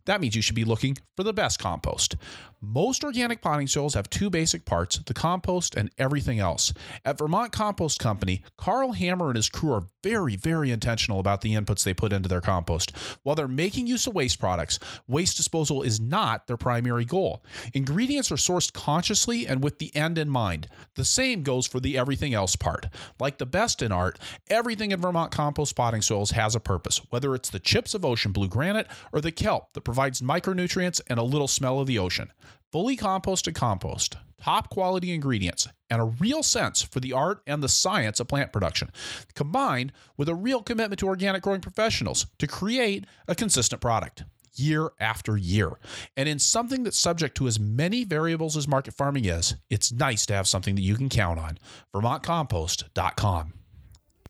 That 0.07 0.21
means 0.21 0.35
you 0.35 0.43
should 0.43 0.57
be 0.57 0.65
looking 0.65 0.97
for 1.17 1.23
the 1.23 1.33
best 1.33 1.59
compost. 1.59 2.17
Most 2.63 3.05
organic 3.05 3.41
potting 3.41 3.67
soils 3.67 3.95
have 3.95 4.11
two 4.11 4.29
basic 4.29 4.67
parts 4.67 4.99
the 4.99 5.15
compost 5.15 5.75
and 5.77 5.91
everything 5.97 6.39
else. 6.39 6.75
At 7.07 7.17
Vermont 7.17 7.53
Compost 7.53 7.99
Company, 7.99 8.43
Karl 8.59 8.93
Hammer 8.93 9.29
and 9.29 9.37
his 9.37 9.49
crew 9.49 9.73
are 9.73 9.89
very, 10.03 10.37
very 10.37 10.71
intentional 10.71 11.21
about 11.21 11.41
the 11.41 11.55
inputs 11.55 11.85
they 11.85 11.95
put 11.95 12.13
into 12.13 12.29
their 12.29 12.43
compost. 12.43 12.95
While 13.23 13.35
they're 13.35 13.49
making 13.49 13.87
use 13.87 14.07
of 14.07 14.15
waste 14.15 14.39
products, 14.39 14.79
waste 15.09 15.39
disposal 15.39 15.83
is 15.83 16.01
not 16.01 16.47
their 16.47 16.59
primary 16.59 17.07
goal. 17.07 17.43
Ingredients 17.73 18.31
are 18.31 18.37
sourced 18.37 18.73
consciously 18.75 19.47
and 19.47 19.65
with 19.65 19.79
the 19.79 19.95
end 19.97 20.19
in 20.19 20.29
mind. 20.29 20.69
The 20.97 21.05
same 21.07 21.43
goes 21.43 21.67
for 21.67 21.81
the 21.81 21.97
everything 21.97 22.35
else 22.35 22.57
part. 22.57 22.89
Like 23.19 23.39
the 23.39 23.47
best 23.47 23.81
in 23.81 23.91
art, 23.91 24.19
everything 24.51 24.91
in 24.91 25.01
Vermont 25.01 25.33
compost 25.33 25.75
potting 25.75 26.03
soils 26.03 26.33
has 26.33 26.55
a 26.55 26.61
purpose, 26.61 27.01
whether 27.09 27.35
it's 27.35 27.49
the 27.49 27.59
chips 27.59 27.95
of 27.95 28.05
ocean 28.05 28.33
blue 28.33 28.49
granite 28.49 28.87
or 29.15 29.23
the 29.23 29.33
kelp 29.33 29.73
that 29.73 29.81
provides 29.81 30.21
micronutrients 30.21 31.01
and 31.09 31.19
a 31.19 31.23
little 31.23 31.49
smell 31.49 31.81
of 31.81 31.87
the 31.87 31.99
ocean 31.99 32.31
fully 32.73 32.97
composted 32.97 33.55
compost, 33.55 34.17
top 34.43 34.71
quality 34.71 35.13
ingredients, 35.13 35.69
and 35.89 36.01
a 36.01 36.05
real 36.05 36.43
sense 36.43 36.83
for 36.83 37.01
the 37.01 37.13
art 37.13 37.43
and 37.47 37.63
the 37.63 37.69
science 37.69 38.21
of 38.21 38.29
plant 38.29 38.53
production, 38.53 38.91
combined 39.35 39.93
with 40.17 40.29
a 40.29 40.35
real 40.35 40.63
commitment 40.63 40.99
to 41.01 41.07
organic 41.07 41.43
growing 41.43 41.61
professionals 41.61 42.27
to 42.39 42.47
create 42.47 43.07
a 43.29 43.35
consistent 43.35 43.81
product 43.81 44.25
year 44.55 44.91
after 45.01 45.37
year. 45.37 45.73
And 46.17 46.29
in 46.29 46.39
something 46.39 46.83
that's 46.83 46.99
subject 46.99 47.37
to 47.39 47.47
as 47.47 47.59
many 47.59 48.05
variables 48.05 48.57
as 48.57 48.69
market 48.69 48.95
farming 48.95 49.25
is, 49.25 49.57
it's 49.69 49.93
nice 49.93 50.27
to 50.27 50.35
have 50.35 50.49
something 50.49 50.75
that 50.75 50.83
you 50.83 50.97
can 50.97 51.09
count 51.09 51.39
on. 51.39 51.59
VermontCompost.com. 51.95 53.60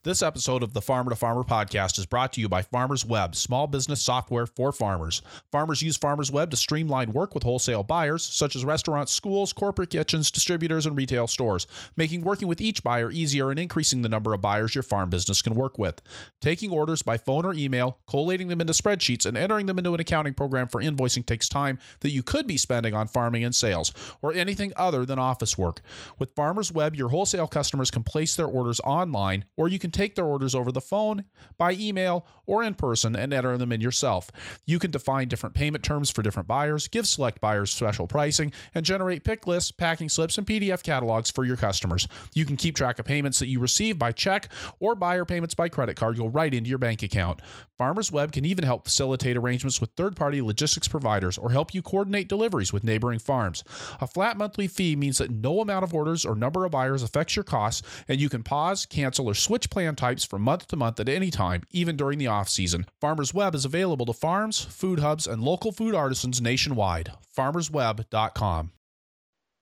This 0.03 0.23
episode 0.23 0.63
of 0.63 0.73
the 0.73 0.81
Farmer 0.81 1.11
to 1.11 1.15
Farmer 1.15 1.43
podcast 1.43 1.99
is 1.99 2.07
brought 2.07 2.33
to 2.33 2.41
you 2.41 2.49
by 2.49 2.63
FarmersWeb, 2.63 3.35
small 3.35 3.67
business 3.67 4.01
software 4.01 4.47
for 4.47 4.71
farmers. 4.71 5.21
Farmers 5.51 5.83
use 5.83 5.95
FarmersWeb 5.95 6.49
to 6.49 6.57
streamline 6.57 7.11
work 7.11 7.35
with 7.35 7.43
wholesale 7.43 7.83
buyers, 7.83 8.23
such 8.25 8.55
as 8.55 8.65
restaurants, 8.65 9.13
schools, 9.13 9.53
corporate 9.53 9.91
kitchens, 9.91 10.31
distributors, 10.31 10.87
and 10.87 10.97
retail 10.97 11.27
stores, 11.27 11.67
making 11.97 12.23
working 12.23 12.47
with 12.47 12.59
each 12.59 12.81
buyer 12.81 13.11
easier 13.11 13.51
and 13.51 13.59
increasing 13.59 14.01
the 14.01 14.09
number 14.09 14.33
of 14.33 14.41
buyers 14.41 14.73
your 14.73 14.81
farm 14.81 15.11
business 15.11 15.43
can 15.43 15.53
work 15.53 15.77
with. 15.77 16.01
Taking 16.41 16.71
orders 16.71 17.03
by 17.03 17.19
phone 17.19 17.45
or 17.45 17.53
email, 17.53 17.99
collating 18.07 18.47
them 18.47 18.59
into 18.59 18.73
spreadsheets, 18.73 19.27
and 19.27 19.37
entering 19.37 19.67
them 19.67 19.77
into 19.77 19.93
an 19.93 19.99
accounting 19.99 20.33
program 20.33 20.67
for 20.67 20.81
invoicing 20.81 21.27
takes 21.27 21.47
time 21.47 21.77
that 21.99 22.09
you 22.09 22.23
could 22.23 22.47
be 22.47 22.57
spending 22.57 22.95
on 22.95 23.07
farming 23.07 23.43
and 23.43 23.53
sales, 23.53 23.93
or 24.23 24.33
anything 24.33 24.73
other 24.75 25.05
than 25.05 25.19
office 25.19 25.59
work. 25.59 25.79
With 26.17 26.33
FarmersWeb, 26.33 26.97
your 26.97 27.09
wholesale 27.09 27.45
customers 27.45 27.91
can 27.91 28.01
place 28.01 28.35
their 28.35 28.47
orders 28.47 28.79
online, 28.79 29.45
or 29.55 29.67
you 29.67 29.77
can 29.77 29.90
can 29.91 30.01
take 30.01 30.15
their 30.15 30.25
orders 30.25 30.55
over 30.55 30.71
the 30.71 30.81
phone, 30.81 31.25
by 31.57 31.73
email, 31.73 32.25
or 32.45 32.63
in 32.63 32.73
person 32.73 33.15
and 33.15 33.33
enter 33.33 33.57
them 33.57 33.71
in 33.71 33.81
yourself. 33.81 34.29
You 34.65 34.79
can 34.79 34.91
define 34.91 35.27
different 35.27 35.55
payment 35.55 35.83
terms 35.83 36.09
for 36.09 36.21
different 36.21 36.47
buyers, 36.47 36.87
give 36.87 37.07
select 37.07 37.41
buyers 37.41 37.71
special 37.71 38.07
pricing, 38.07 38.51
and 38.73 38.85
generate 38.85 39.23
pick 39.23 39.47
lists, 39.47 39.71
packing 39.71 40.09
slips, 40.09 40.37
and 40.37 40.47
PDF 40.47 40.83
catalogs 40.83 41.29
for 41.29 41.45
your 41.45 41.57
customers. 41.57 42.07
You 42.33 42.45
can 42.45 42.57
keep 42.57 42.75
track 42.75 42.99
of 42.99 43.05
payments 43.05 43.39
that 43.39 43.47
you 43.47 43.59
receive 43.59 43.99
by 43.99 44.11
check 44.11 44.49
or 44.79 44.95
buyer 44.95 45.25
payments 45.25 45.55
by 45.55 45.69
credit 45.69 45.95
card 45.97 46.17
go 46.17 46.27
right 46.27 46.53
into 46.53 46.69
your 46.69 46.79
bank 46.79 47.03
account. 47.03 47.41
FarmersWeb 47.79 48.31
can 48.31 48.45
even 48.45 48.63
help 48.63 48.85
facilitate 48.85 49.35
arrangements 49.35 49.81
with 49.81 49.89
third 49.97 50.15
party 50.15 50.41
logistics 50.41 50.87
providers 50.87 51.37
or 51.37 51.51
help 51.51 51.73
you 51.73 51.81
coordinate 51.81 52.29
deliveries 52.29 52.71
with 52.71 52.83
neighboring 52.83 53.17
farms. 53.17 53.63
A 53.99 54.07
flat 54.07 54.37
monthly 54.37 54.67
fee 54.67 54.95
means 54.95 55.17
that 55.17 55.31
no 55.31 55.61
amount 55.61 55.83
of 55.83 55.93
orders 55.93 56.23
or 56.25 56.35
number 56.35 56.63
of 56.63 56.71
buyers 56.71 57.01
affects 57.01 57.35
your 57.35 57.43
costs, 57.43 57.81
and 58.07 58.21
you 58.21 58.29
can 58.29 58.43
pause, 58.43 58.85
cancel, 58.85 59.27
or 59.27 59.33
switch 59.33 59.69
plans 59.69 59.80
plan 59.81 59.95
types 59.95 60.23
from 60.23 60.43
month 60.43 60.67
to 60.67 60.75
month 60.75 60.99
at 60.99 61.09
any 61.09 61.31
time, 61.31 61.63
even 61.71 61.97
during 61.97 62.19
the 62.19 62.27
off 62.27 62.47
season. 62.47 62.85
FarmersWeb 63.01 63.55
is 63.55 63.65
available 63.65 64.05
to 64.05 64.13
farms, 64.13 64.59
food 64.59 64.99
hubs, 64.99 65.25
and 65.25 65.41
local 65.41 65.71
food 65.71 65.95
artisans 65.95 66.39
nationwide. 66.39 67.11
FarmersWeb.com. 67.35 68.71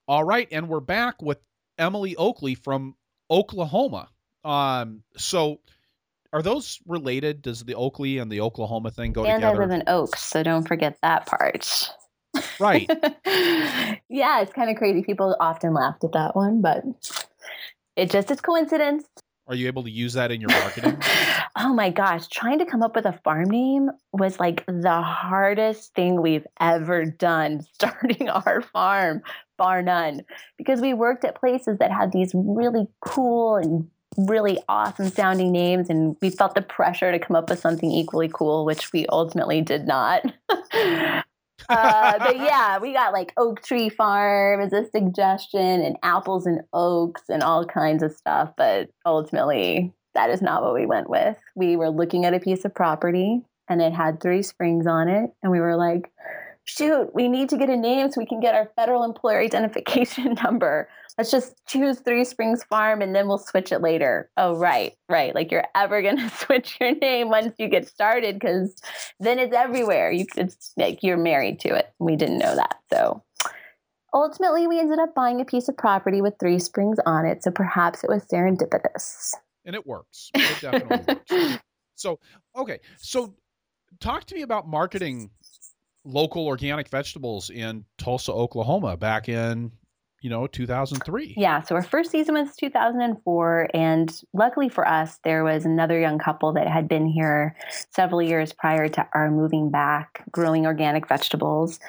All 0.09 0.24
right, 0.26 0.47
and 0.51 0.67
we're 0.67 0.82
back 0.82 1.22
with 1.22 1.39
Emily 1.78 2.17
Oakley 2.17 2.55
from 2.55 2.95
Oklahoma. 3.32 4.09
Um, 4.43 5.03
so 5.15 5.61
are 6.34 6.41
those 6.41 6.80
related? 6.86 7.41
Does 7.41 7.63
the 7.63 7.76
Oakley 7.76 8.17
and 8.17 8.30
the 8.30 8.41
Oklahoma 8.41 8.91
thing 8.91 9.13
go 9.13 9.24
and 9.24 9.38
together? 9.38 9.61
And 9.63 9.72
I 9.72 9.76
live 9.76 9.82
in 9.82 9.88
Oaks, 9.88 10.22
so 10.22 10.43
don't 10.43 10.67
forget 10.67 10.97
that 11.01 11.28
part. 11.28 11.91
Right. 12.59 12.89
yeah, 14.09 14.41
it's 14.41 14.51
kind 14.53 14.70
of 14.70 14.76
crazy. 14.76 15.01
People 15.01 15.38
often 15.39 15.74
laughed 15.74 16.03
at 16.03 16.11
that 16.11 16.36
one, 16.36 16.61
but 16.61 16.84
it 17.95 18.11
just 18.11 18.30
is 18.32 18.41
coincidence. 18.41 19.05
Are 19.50 19.56
you 19.56 19.66
able 19.66 19.82
to 19.84 19.89
use 19.89 20.14
that 20.14 20.32
in 20.32 20.39
your 20.39 20.52
marketing? 20.52 21.02
oh 21.56 21.74
my 21.74 21.89
gosh, 21.89 22.28
trying 22.28 22.60
to 22.60 22.66
come 22.66 22.84
up 22.84 22.95
with 22.95 23.06
a 23.06 23.20
farm 23.24 23.50
name 23.50 23.89
was 24.14 24.39
like 24.39 24.64
the 24.68 25.02
hardest 25.02 25.95
thing 25.95 26.22
we've 26.22 26.45
ever 26.60 27.04
done 27.04 27.62
starting 27.74 28.30
our 28.30 28.62
farm, 28.62 29.24
bar 29.58 29.82
none, 29.82 30.22
because 30.60 30.82
we 30.82 30.93
worked 30.93 31.26
at 31.26 31.34
places 31.34 31.80
that 31.80 31.91
had 31.91 32.12
these 32.12 32.32
really 32.36 32.88
cool 33.02 33.56
and 33.56 33.89
really 34.18 34.60
awesome 34.70 35.10
sounding 35.10 35.52
names 35.52 35.89
and 35.89 36.16
we 36.22 36.30
felt 36.30 36.54
the 36.54 36.62
pressure 36.62 37.12
to 37.12 37.20
come 37.20 37.36
up 37.36 37.50
with 37.50 37.60
something 37.60 37.91
equally 37.91 38.30
cool 38.34 38.66
which 38.66 38.91
we 38.91 39.06
ultimately 39.08 39.62
did 39.62 39.86
not 39.88 40.24
uh, 41.68 42.20
but 42.20 42.38
yeah, 42.38 42.80
we 42.80 42.93
got 42.93 43.14
like 43.14 43.34
Oak 43.38 43.64
Tree 43.64 43.89
Farm 43.89 44.62
as 44.62 44.74
a 44.74 44.86
suggestion, 44.89 45.82
and 45.82 45.97
apples 46.03 46.45
and 46.45 46.62
oaks, 46.74 47.24
and 47.30 47.43
all 47.43 47.66
kinds 47.66 48.03
of 48.03 48.14
stuff. 48.14 48.53
But 48.57 48.89
ultimately, 49.05 49.93
that 50.14 50.30
is 50.30 50.41
not 50.41 50.64
what 50.64 50.74
we 50.74 50.86
went 50.86 51.10
with. 51.10 51.38
We 51.55 51.76
were 51.76 51.89
looking 51.89 52.26
at 52.26 52.34
a 52.34 52.39
piece 52.39 52.66
of 52.66 52.74
property, 52.74 53.41
and 53.68 53.82
it 53.82 53.93
had 53.93 54.22
three 54.22 54.43
springs 54.43 54.88
on 54.88 55.07
it, 55.07 55.32
and 55.43 55.51
we 55.51 55.60
were 55.60 55.76
like, 55.76 56.12
shoot, 56.70 57.13
we 57.13 57.28
need 57.28 57.49
to 57.49 57.57
get 57.57 57.70
a 57.70 57.76
name 57.76 58.11
so 58.11 58.22
we 58.22 58.26
can 58.26 58.39
get 58.39 58.55
our 58.55 58.72
federal 58.76 59.03
employer 59.03 59.39
identification 59.43 60.36
number. 60.43 60.89
Let's 61.17 61.32
just 61.32 61.55
choose 61.67 61.99
Three 61.99 62.24
Springs 62.24 62.63
Farm 62.63 63.01
and 63.01 63.15
then 63.15 63.28
we'll 63.28 63.39
switch 63.39 63.72
it 63.72 63.82
later. 63.82 64.30
Oh, 64.38 64.55
right, 64.55 64.93
right. 65.09 65.34
Like 65.36 65.51
you're 65.51 65.65
ever 65.76 66.01
going 66.03 66.17
to 66.17 66.30
switch 66.30 66.78
your 66.80 66.95
name 66.95 67.30
once 67.30 67.53
you 67.57 67.67
get 67.67 67.88
started 67.88 68.39
because 68.39 68.76
then 69.20 69.39
it's 69.39 69.53
everywhere. 69.53 70.11
You, 70.11 70.26
it's 70.38 70.74
like 70.78 70.99
you're 71.01 71.17
married 71.17 71.59
to 71.61 71.76
it. 71.76 71.91
We 71.99 72.15
didn't 72.15 72.39
know 72.39 72.55
that. 72.55 72.80
So 72.91 73.24
ultimately, 74.13 74.67
we 74.67 74.80
ended 74.80 74.99
up 74.99 75.13
buying 75.15 75.41
a 75.41 75.45
piece 75.45 75.67
of 75.67 75.78
property 75.78 76.22
with 76.22 76.36
Three 76.39 76.59
Springs 76.59 76.99
on 77.05 77.26
it. 77.26 77.43
So 77.43 77.51
perhaps 77.51 78.03
it 78.03 78.09
was 78.09 78.24
serendipitous. 78.26 79.34
And 79.65 79.76
it 79.76 79.86
works. 79.86 80.30
It 80.34 80.61
definitely 80.61 81.15
works. 81.30 81.59
So, 81.99 82.17
okay. 82.55 82.80
So 82.97 83.36
talk 83.99 84.24
to 84.26 84.36
me 84.36 84.41
about 84.41 84.67
marketing 84.67 85.32
local 86.04 86.45
organic 86.45 86.89
vegetables 86.89 87.50
in 87.50 87.86
Tulsa, 87.97 88.32
Oklahoma 88.32 88.97
back 88.97 89.30
in 89.30 89.72
you 90.22 90.30
know 90.30 90.47
2003 90.47 91.36
yeah 91.38 91.62
so 91.62 91.76
our 91.76 91.84
first 91.84 92.12
season 92.12 92.36
was 92.36 92.56
2004 92.58 93.70
and 93.74 94.22
luckily 94.34 94.68
for 94.68 94.88
us 94.88 95.20
there 95.24 95.43
was 95.43 95.66
another 95.66 96.00
young 96.00 96.20
couple 96.20 96.52
that 96.54 96.68
had 96.68 96.88
been 96.88 97.06
here 97.06 97.56
several 97.91 98.22
years 98.22 98.52
prior 98.52 98.88
to 98.88 99.08
our 99.14 99.32
moving 99.32 99.70
back 99.70 100.24
growing 100.32 100.66
organic 100.66 101.08
vegetables. 101.08 101.80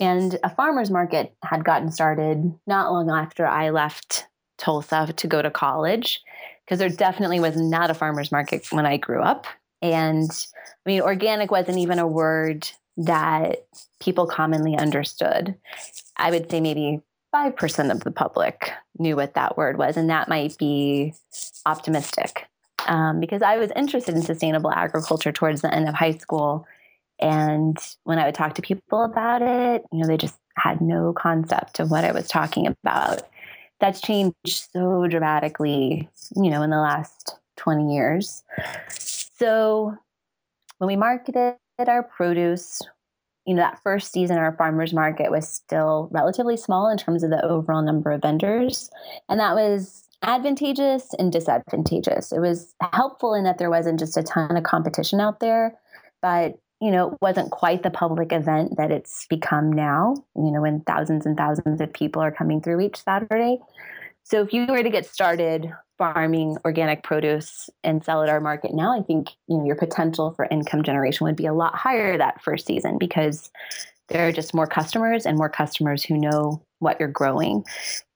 And 0.00 0.38
a 0.44 0.50
farmers 0.50 0.90
market 0.90 1.34
had 1.42 1.64
gotten 1.64 1.90
started 1.90 2.52
not 2.66 2.92
long 2.92 3.10
after 3.10 3.46
i 3.46 3.70
left 3.70 4.26
tulsa 4.58 5.12
to 5.16 5.26
go 5.26 5.40
to 5.40 5.50
college 5.50 6.20
because 6.64 6.78
there 6.78 6.88
definitely 6.88 7.40
was 7.40 7.56
not 7.56 7.90
a 7.90 7.94
farmers 7.94 8.30
market 8.30 8.66
when 8.70 8.86
i 8.86 8.96
grew 8.96 9.22
up. 9.22 9.46
And 9.80 10.30
i 10.30 10.90
mean 10.90 11.00
organic 11.00 11.50
wasn't 11.50 11.78
even 11.78 11.98
a 11.98 12.06
word 12.06 12.68
that 12.98 13.66
people 14.00 14.26
commonly 14.26 14.76
understood. 14.76 15.54
I 16.16 16.30
would 16.30 16.50
say 16.50 16.60
maybe 16.60 17.00
5% 17.34 17.90
of 17.90 18.00
the 18.00 18.10
public 18.10 18.72
knew 18.98 19.16
what 19.16 19.34
that 19.34 19.56
word 19.56 19.78
was. 19.78 19.96
And 19.96 20.10
that 20.10 20.28
might 20.28 20.58
be 20.58 21.14
optimistic 21.64 22.46
um, 22.86 23.20
because 23.20 23.42
I 23.42 23.56
was 23.58 23.70
interested 23.76 24.14
in 24.14 24.22
sustainable 24.22 24.72
agriculture 24.72 25.32
towards 25.32 25.62
the 25.62 25.72
end 25.72 25.88
of 25.88 25.94
high 25.94 26.16
school. 26.16 26.66
And 27.20 27.76
when 28.04 28.18
I 28.18 28.26
would 28.26 28.34
talk 28.34 28.54
to 28.54 28.62
people 28.62 29.04
about 29.04 29.42
it, 29.42 29.84
you 29.92 30.00
know, 30.00 30.06
they 30.06 30.16
just 30.16 30.38
had 30.56 30.80
no 30.80 31.12
concept 31.12 31.80
of 31.80 31.90
what 31.90 32.04
I 32.04 32.12
was 32.12 32.28
talking 32.28 32.66
about. 32.66 33.22
That's 33.80 34.00
changed 34.00 34.34
so 34.46 35.06
dramatically, 35.06 36.08
you 36.34 36.50
know, 36.50 36.62
in 36.62 36.70
the 36.70 36.80
last 36.80 37.36
20 37.58 37.94
years. 37.94 38.42
So 38.90 39.96
when 40.78 40.88
we 40.88 40.96
marketed 40.96 41.56
our 41.86 42.02
produce, 42.02 42.80
you 43.46 43.54
know, 43.54 43.62
that 43.62 43.80
first 43.84 44.10
season, 44.12 44.38
our 44.38 44.56
farmers 44.56 44.92
market 44.92 45.30
was 45.30 45.48
still 45.48 46.08
relatively 46.10 46.56
small 46.56 46.88
in 46.88 46.98
terms 46.98 47.22
of 47.22 47.30
the 47.30 47.44
overall 47.44 47.82
number 47.82 48.10
of 48.10 48.22
vendors. 48.22 48.90
And 49.28 49.38
that 49.38 49.54
was 49.54 50.08
advantageous 50.22 51.14
and 51.18 51.30
disadvantageous. 51.30 52.32
It 52.32 52.40
was 52.40 52.74
helpful 52.92 53.34
in 53.34 53.44
that 53.44 53.58
there 53.58 53.70
wasn't 53.70 54.00
just 54.00 54.16
a 54.16 54.22
ton 54.24 54.56
of 54.56 54.64
competition 54.64 55.20
out 55.20 55.38
there, 55.38 55.78
but 56.20 56.58
you 56.80 56.92
know, 56.92 57.12
it 57.12 57.18
wasn't 57.20 57.50
quite 57.50 57.82
the 57.82 57.90
public 57.90 58.32
event 58.32 58.76
that 58.76 58.92
it's 58.92 59.26
become 59.26 59.72
now, 59.72 60.14
you 60.36 60.50
know, 60.52 60.60
when 60.62 60.80
thousands 60.82 61.26
and 61.26 61.36
thousands 61.36 61.80
of 61.80 61.92
people 61.92 62.22
are 62.22 62.30
coming 62.30 62.60
through 62.60 62.80
each 62.80 63.02
Saturday. 63.02 63.58
So 64.28 64.42
if 64.42 64.52
you 64.52 64.66
were 64.66 64.82
to 64.82 64.90
get 64.90 65.06
started 65.06 65.72
farming 65.96 66.58
organic 66.64 67.02
produce 67.02 67.70
and 67.82 68.04
sell 68.04 68.22
at 68.22 68.28
our 68.28 68.40
market 68.40 68.74
now, 68.74 68.96
I 68.98 69.02
think 69.02 69.30
you 69.46 69.56
know 69.56 69.64
your 69.64 69.74
potential 69.74 70.32
for 70.32 70.46
income 70.50 70.82
generation 70.82 71.24
would 71.24 71.34
be 71.34 71.46
a 71.46 71.54
lot 71.54 71.74
higher 71.74 72.18
that 72.18 72.42
first 72.42 72.66
season 72.66 72.98
because 72.98 73.50
there 74.08 74.28
are 74.28 74.32
just 74.32 74.54
more 74.54 74.66
customers 74.66 75.24
and 75.24 75.38
more 75.38 75.48
customers 75.48 76.04
who 76.04 76.18
know 76.18 76.62
what 76.78 77.00
you're 77.00 77.08
growing. 77.08 77.64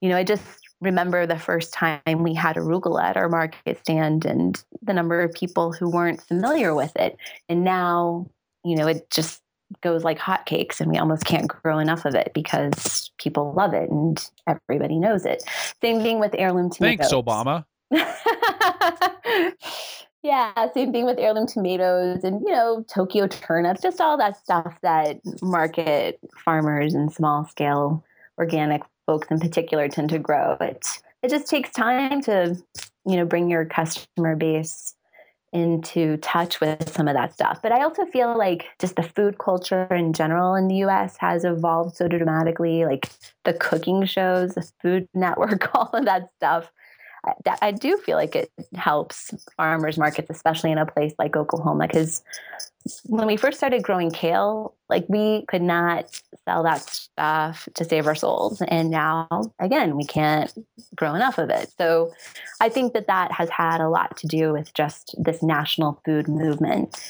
You 0.02 0.10
know, 0.10 0.16
I 0.16 0.24
just 0.24 0.44
remember 0.82 1.26
the 1.26 1.38
first 1.38 1.72
time 1.72 2.22
we 2.22 2.34
had 2.34 2.56
arugula 2.56 3.02
at 3.02 3.16
our 3.16 3.30
market 3.30 3.78
stand 3.80 4.26
and 4.26 4.62
the 4.82 4.92
number 4.92 5.22
of 5.22 5.32
people 5.32 5.72
who 5.72 5.88
weren't 5.88 6.22
familiar 6.22 6.74
with 6.74 6.94
it. 6.96 7.16
And 7.48 7.64
now, 7.64 8.26
you 8.64 8.76
know, 8.76 8.86
it 8.86 9.08
just 9.10 9.41
goes 9.80 10.04
like 10.04 10.18
hotcakes 10.18 10.80
and 10.80 10.90
we 10.90 10.98
almost 10.98 11.24
can't 11.24 11.48
grow 11.48 11.78
enough 11.78 12.04
of 12.04 12.14
it 12.14 12.32
because 12.34 13.10
people 13.18 13.52
love 13.52 13.74
it 13.74 13.90
and 13.90 14.28
everybody 14.46 14.98
knows 14.98 15.24
it. 15.24 15.42
Same 15.82 16.00
thing 16.02 16.20
with 16.20 16.34
heirloom 16.36 16.70
tomatoes. 16.70 17.10
Thanks, 17.10 17.12
Obama. 17.12 17.64
yeah, 20.22 20.72
same 20.72 20.92
thing 20.92 21.04
with 21.04 21.18
heirloom 21.18 21.46
tomatoes 21.46 22.24
and, 22.24 22.40
you 22.42 22.52
know, 22.52 22.84
Tokyo 22.88 23.26
turnips, 23.26 23.82
just 23.82 24.00
all 24.00 24.16
that 24.18 24.36
stuff 24.36 24.76
that 24.82 25.20
market 25.40 26.18
farmers 26.44 26.94
and 26.94 27.12
small 27.12 27.44
scale 27.46 28.04
organic 28.38 28.82
folks 29.06 29.28
in 29.30 29.38
particular 29.38 29.88
tend 29.88 30.10
to 30.10 30.18
grow. 30.18 30.56
It, 30.60 30.86
it 31.22 31.30
just 31.30 31.48
takes 31.48 31.70
time 31.70 32.20
to, 32.22 32.56
you 33.06 33.16
know, 33.16 33.24
bring 33.24 33.50
your 33.50 33.64
customer 33.64 34.36
base 34.36 34.94
into 35.53 36.16
touch 36.18 36.61
with 36.61 36.92
some 36.92 37.09
of 37.09 37.14
that 37.14 37.34
stuff. 37.34 37.61
But 37.62 37.72
I 37.72 37.82
also 37.82 38.07
feel 38.07 38.36
like 38.36 38.66
just 38.78 38.96
the 38.96 39.03
food 39.03 39.38
culture 39.38 39.84
in 39.94 40.12
general 40.12 40.55
in 40.55 40.68
the 40.68 40.76
US 40.76 41.16
has 41.18 41.44
evolved 41.44 41.96
so 41.96 42.09
dramatically, 42.09 42.84
like 42.84 43.11
the 43.44 43.53
cooking 43.53 44.05
shows, 44.05 44.55
the 44.55 44.70
Food 44.80 45.09
Network, 45.14 45.74
all 45.74 45.90
of 45.92 46.05
that 46.07 46.28
stuff 46.36 46.70
I, 47.24 47.58
I 47.62 47.70
do 47.70 47.96
feel 47.98 48.16
like 48.16 48.34
it 48.34 48.50
helps 48.74 49.32
farmers 49.56 49.96
markets, 49.96 50.28
especially 50.30 50.72
in 50.72 50.78
a 50.78 50.86
place 50.86 51.14
like 51.18 51.36
Oklahoma, 51.36 51.86
because 51.86 52.22
when 53.04 53.26
we 53.26 53.36
first 53.36 53.58
started 53.58 53.82
growing 53.82 54.10
kale, 54.10 54.74
like 54.88 55.04
we 55.08 55.44
could 55.46 55.62
not 55.62 56.20
sell 56.44 56.64
that 56.64 56.80
stuff 56.80 57.68
to 57.74 57.84
save 57.84 58.06
our 58.06 58.16
souls. 58.16 58.60
And 58.66 58.90
now, 58.90 59.28
again, 59.60 59.96
we 59.96 60.04
can't 60.04 60.52
grow 60.96 61.14
enough 61.14 61.38
of 61.38 61.48
it. 61.50 61.72
So 61.78 62.12
I 62.60 62.68
think 62.68 62.92
that 62.94 63.06
that 63.06 63.30
has 63.30 63.48
had 63.50 63.80
a 63.80 63.88
lot 63.88 64.16
to 64.18 64.26
do 64.26 64.52
with 64.52 64.74
just 64.74 65.14
this 65.16 65.42
national 65.42 66.00
food 66.04 66.26
movement. 66.26 67.00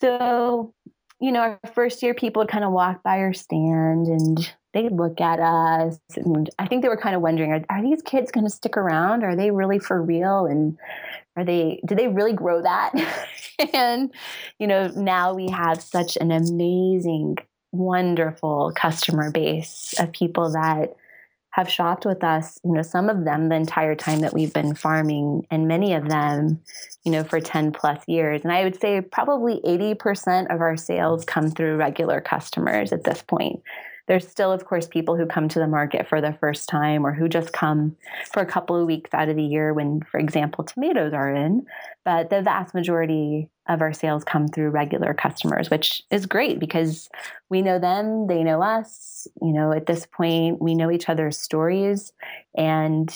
So, 0.00 0.74
you 1.20 1.30
know, 1.30 1.40
our 1.40 1.60
first 1.74 2.02
year, 2.02 2.14
people 2.14 2.40
would 2.40 2.50
kind 2.50 2.64
of 2.64 2.72
walk 2.72 3.02
by 3.04 3.18
our 3.18 3.32
stand 3.32 4.08
and 4.08 4.52
they 4.74 4.88
look 4.88 5.20
at 5.20 5.40
us 5.40 5.98
and 6.16 6.50
i 6.58 6.66
think 6.66 6.82
they 6.82 6.88
were 6.88 6.96
kind 6.96 7.16
of 7.16 7.22
wondering 7.22 7.52
are, 7.52 7.64
are 7.70 7.82
these 7.82 8.02
kids 8.02 8.30
going 8.30 8.44
to 8.44 8.50
stick 8.50 8.76
around? 8.76 9.24
Are 9.24 9.36
they 9.36 9.50
really 9.50 9.78
for 9.78 10.02
real? 10.02 10.46
And 10.46 10.78
are 11.36 11.44
they 11.44 11.80
do 11.86 11.94
they 11.94 12.08
really 12.08 12.32
grow 12.32 12.62
that? 12.62 12.92
And 13.74 14.14
you 14.60 14.68
know 14.68 14.86
now 14.94 15.34
we 15.34 15.50
have 15.50 15.82
such 15.82 16.16
an 16.16 16.30
amazing 16.30 17.38
wonderful 17.72 18.72
customer 18.76 19.32
base 19.32 19.94
of 19.98 20.12
people 20.12 20.52
that 20.52 20.94
have 21.50 21.68
shopped 21.68 22.06
with 22.06 22.22
us 22.22 22.60
you 22.62 22.72
know 22.72 22.82
some 22.82 23.08
of 23.08 23.24
them 23.24 23.48
the 23.48 23.56
entire 23.56 23.96
time 23.96 24.20
that 24.20 24.32
we've 24.32 24.52
been 24.52 24.76
farming 24.76 25.44
and 25.50 25.66
many 25.66 25.92
of 25.92 26.08
them 26.08 26.60
you 27.02 27.10
know 27.10 27.24
for 27.24 27.40
10 27.40 27.72
plus 27.72 28.00
years. 28.06 28.42
And 28.44 28.52
i 28.52 28.62
would 28.62 28.80
say 28.80 29.00
probably 29.00 29.60
80% 29.66 30.54
of 30.54 30.60
our 30.60 30.76
sales 30.76 31.24
come 31.24 31.50
through 31.50 31.78
regular 31.78 32.20
customers 32.20 32.92
at 32.92 33.02
this 33.02 33.22
point 33.22 33.60
there's 34.08 34.26
still, 34.26 34.50
of 34.50 34.64
course, 34.64 34.88
people 34.88 35.16
who 35.16 35.26
come 35.26 35.48
to 35.48 35.58
the 35.58 35.66
market 35.66 36.08
for 36.08 36.20
the 36.20 36.32
first 36.32 36.68
time 36.68 37.06
or 37.06 37.12
who 37.12 37.28
just 37.28 37.52
come 37.52 37.94
for 38.32 38.40
a 38.40 38.46
couple 38.46 38.74
of 38.74 38.86
weeks 38.86 39.12
out 39.12 39.28
of 39.28 39.36
the 39.36 39.44
year 39.44 39.72
when, 39.72 40.00
for 40.00 40.18
example, 40.18 40.64
tomatoes 40.64 41.12
are 41.12 41.32
in. 41.32 41.66
But 42.04 42.30
the 42.30 42.42
vast 42.42 42.74
majority 42.74 43.50
of 43.68 43.82
our 43.82 43.92
sales 43.92 44.24
come 44.24 44.48
through 44.48 44.70
regular 44.70 45.12
customers, 45.12 45.68
which 45.68 46.02
is 46.10 46.24
great 46.24 46.58
because 46.58 47.10
we 47.50 47.60
know 47.60 47.78
them, 47.78 48.26
they 48.26 48.42
know 48.42 48.62
us. 48.62 49.28
You 49.42 49.52
know, 49.52 49.72
at 49.72 49.86
this 49.86 50.06
point, 50.06 50.60
we 50.60 50.74
know 50.74 50.90
each 50.90 51.10
other's 51.10 51.36
stories. 51.36 52.12
And 52.56 53.14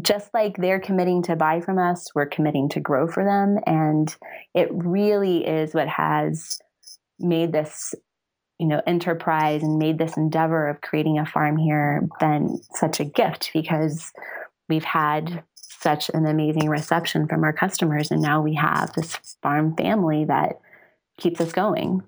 just 0.00 0.34
like 0.34 0.56
they're 0.56 0.80
committing 0.80 1.22
to 1.22 1.36
buy 1.36 1.60
from 1.60 1.78
us, 1.78 2.12
we're 2.16 2.26
committing 2.26 2.68
to 2.70 2.80
grow 2.80 3.06
for 3.06 3.24
them. 3.24 3.58
And 3.64 4.14
it 4.54 4.68
really 4.72 5.46
is 5.46 5.72
what 5.72 5.88
has 5.88 6.58
made 7.20 7.52
this 7.52 7.94
you 8.62 8.68
know 8.68 8.80
enterprise 8.86 9.60
and 9.64 9.76
made 9.76 9.98
this 9.98 10.16
endeavor 10.16 10.68
of 10.68 10.80
creating 10.82 11.18
a 11.18 11.26
farm 11.26 11.56
here 11.56 12.06
been 12.20 12.60
such 12.74 13.00
a 13.00 13.04
gift 13.04 13.50
because 13.52 14.12
we've 14.68 14.84
had 14.84 15.42
such 15.56 16.08
an 16.10 16.26
amazing 16.26 16.68
reception 16.68 17.26
from 17.26 17.42
our 17.42 17.52
customers 17.52 18.12
and 18.12 18.22
now 18.22 18.40
we 18.40 18.54
have 18.54 18.92
this 18.92 19.16
farm 19.42 19.74
family 19.74 20.24
that 20.26 20.60
keeps 21.18 21.40
us 21.40 21.50
going. 21.50 22.04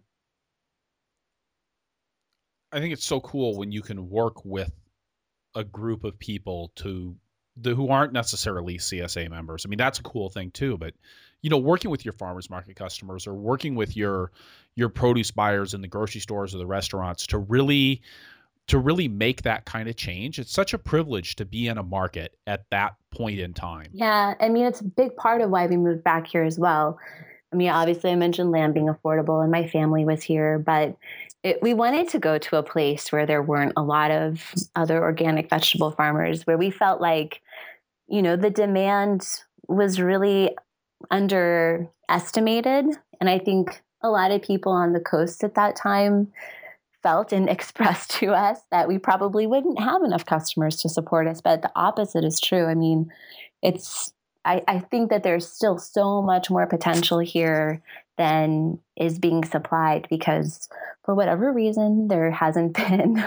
I 2.70 2.78
think 2.78 2.92
it's 2.92 3.04
so 3.04 3.18
cool 3.18 3.56
when 3.56 3.72
you 3.72 3.82
can 3.82 4.08
work 4.08 4.44
with 4.44 4.70
a 5.56 5.64
group 5.64 6.04
of 6.04 6.16
people 6.20 6.70
to 6.76 7.16
the, 7.56 7.74
who 7.74 7.88
aren't 7.88 8.12
necessarily 8.12 8.78
CSA 8.78 9.30
members. 9.30 9.64
I 9.64 9.68
mean, 9.68 9.78
that's 9.78 9.98
a 9.98 10.02
cool 10.02 10.28
thing 10.28 10.50
too. 10.50 10.76
But 10.76 10.94
you 11.42 11.50
know, 11.50 11.58
working 11.58 11.90
with 11.90 12.04
your 12.04 12.12
farmers 12.12 12.48
market 12.48 12.76
customers 12.76 13.26
or 13.26 13.34
working 13.34 13.74
with 13.74 13.96
your 13.96 14.32
your 14.76 14.88
produce 14.88 15.30
buyers 15.30 15.74
in 15.74 15.80
the 15.80 15.88
grocery 15.88 16.20
stores 16.20 16.54
or 16.54 16.58
the 16.58 16.66
restaurants 16.66 17.26
to 17.28 17.38
really 17.38 18.02
to 18.66 18.78
really 18.78 19.08
make 19.08 19.42
that 19.42 19.66
kind 19.66 19.88
of 19.88 19.96
change. 19.96 20.38
It's 20.38 20.52
such 20.52 20.72
a 20.72 20.78
privilege 20.78 21.36
to 21.36 21.44
be 21.44 21.68
in 21.68 21.76
a 21.76 21.82
market 21.82 22.36
at 22.46 22.64
that 22.70 22.94
point 23.10 23.38
in 23.38 23.52
time. 23.52 23.90
Yeah, 23.92 24.34
I 24.40 24.48
mean, 24.48 24.64
it's 24.64 24.80
a 24.80 24.84
big 24.84 25.16
part 25.16 25.42
of 25.42 25.50
why 25.50 25.66
we 25.66 25.76
moved 25.76 26.02
back 26.02 26.26
here 26.26 26.44
as 26.44 26.58
well. 26.58 26.98
I 27.52 27.56
mean, 27.56 27.68
obviously, 27.68 28.10
I 28.10 28.16
mentioned 28.16 28.50
land 28.50 28.74
being 28.74 28.86
affordable, 28.86 29.42
and 29.42 29.52
my 29.52 29.68
family 29.68 30.04
was 30.04 30.22
here, 30.22 30.58
but 30.58 30.96
it, 31.44 31.60
we 31.60 31.74
wanted 31.74 32.08
to 32.08 32.18
go 32.18 32.38
to 32.38 32.56
a 32.56 32.62
place 32.62 33.12
where 33.12 33.26
there 33.26 33.42
weren't 33.42 33.74
a 33.76 33.82
lot 33.82 34.10
of 34.10 34.54
other 34.74 35.00
organic 35.02 35.50
vegetable 35.50 35.90
farmers, 35.90 36.46
where 36.46 36.56
we 36.56 36.70
felt 36.70 37.02
like, 37.02 37.42
you 38.08 38.22
know, 38.22 38.34
the 38.34 38.48
demand 38.50 39.28
was 39.68 40.00
really 40.00 40.56
underestimated. 41.10 42.86
And 43.20 43.28
I 43.28 43.38
think 43.38 43.82
a 44.02 44.08
lot 44.08 44.30
of 44.30 44.42
people 44.42 44.72
on 44.72 44.94
the 44.94 45.00
coast 45.00 45.44
at 45.44 45.54
that 45.54 45.76
time 45.76 46.32
felt 47.02 47.30
and 47.30 47.48
expressed 47.50 48.10
to 48.12 48.32
us 48.32 48.60
that 48.70 48.88
we 48.88 48.96
probably 48.98 49.46
wouldn't 49.46 49.78
have 49.78 50.02
enough 50.02 50.24
customers 50.24 50.76
to 50.76 50.88
support 50.88 51.28
us. 51.28 51.42
But 51.42 51.60
the 51.60 51.70
opposite 51.76 52.24
is 52.24 52.40
true. 52.40 52.64
I 52.64 52.74
mean, 52.74 53.12
it's 53.62 54.14
I, 54.46 54.62
I 54.68 54.78
think 54.78 55.10
that 55.10 55.22
there's 55.22 55.48
still 55.48 55.78
so 55.78 56.20
much 56.20 56.50
more 56.50 56.66
potential 56.66 57.18
here 57.18 57.82
than 58.16 58.78
is 58.96 59.18
being 59.18 59.44
supplied 59.44 60.06
because 60.08 60.68
for 61.04 61.14
whatever 61.14 61.52
reason 61.52 62.08
there 62.08 62.30
hasn't 62.30 62.74
been 62.88 63.24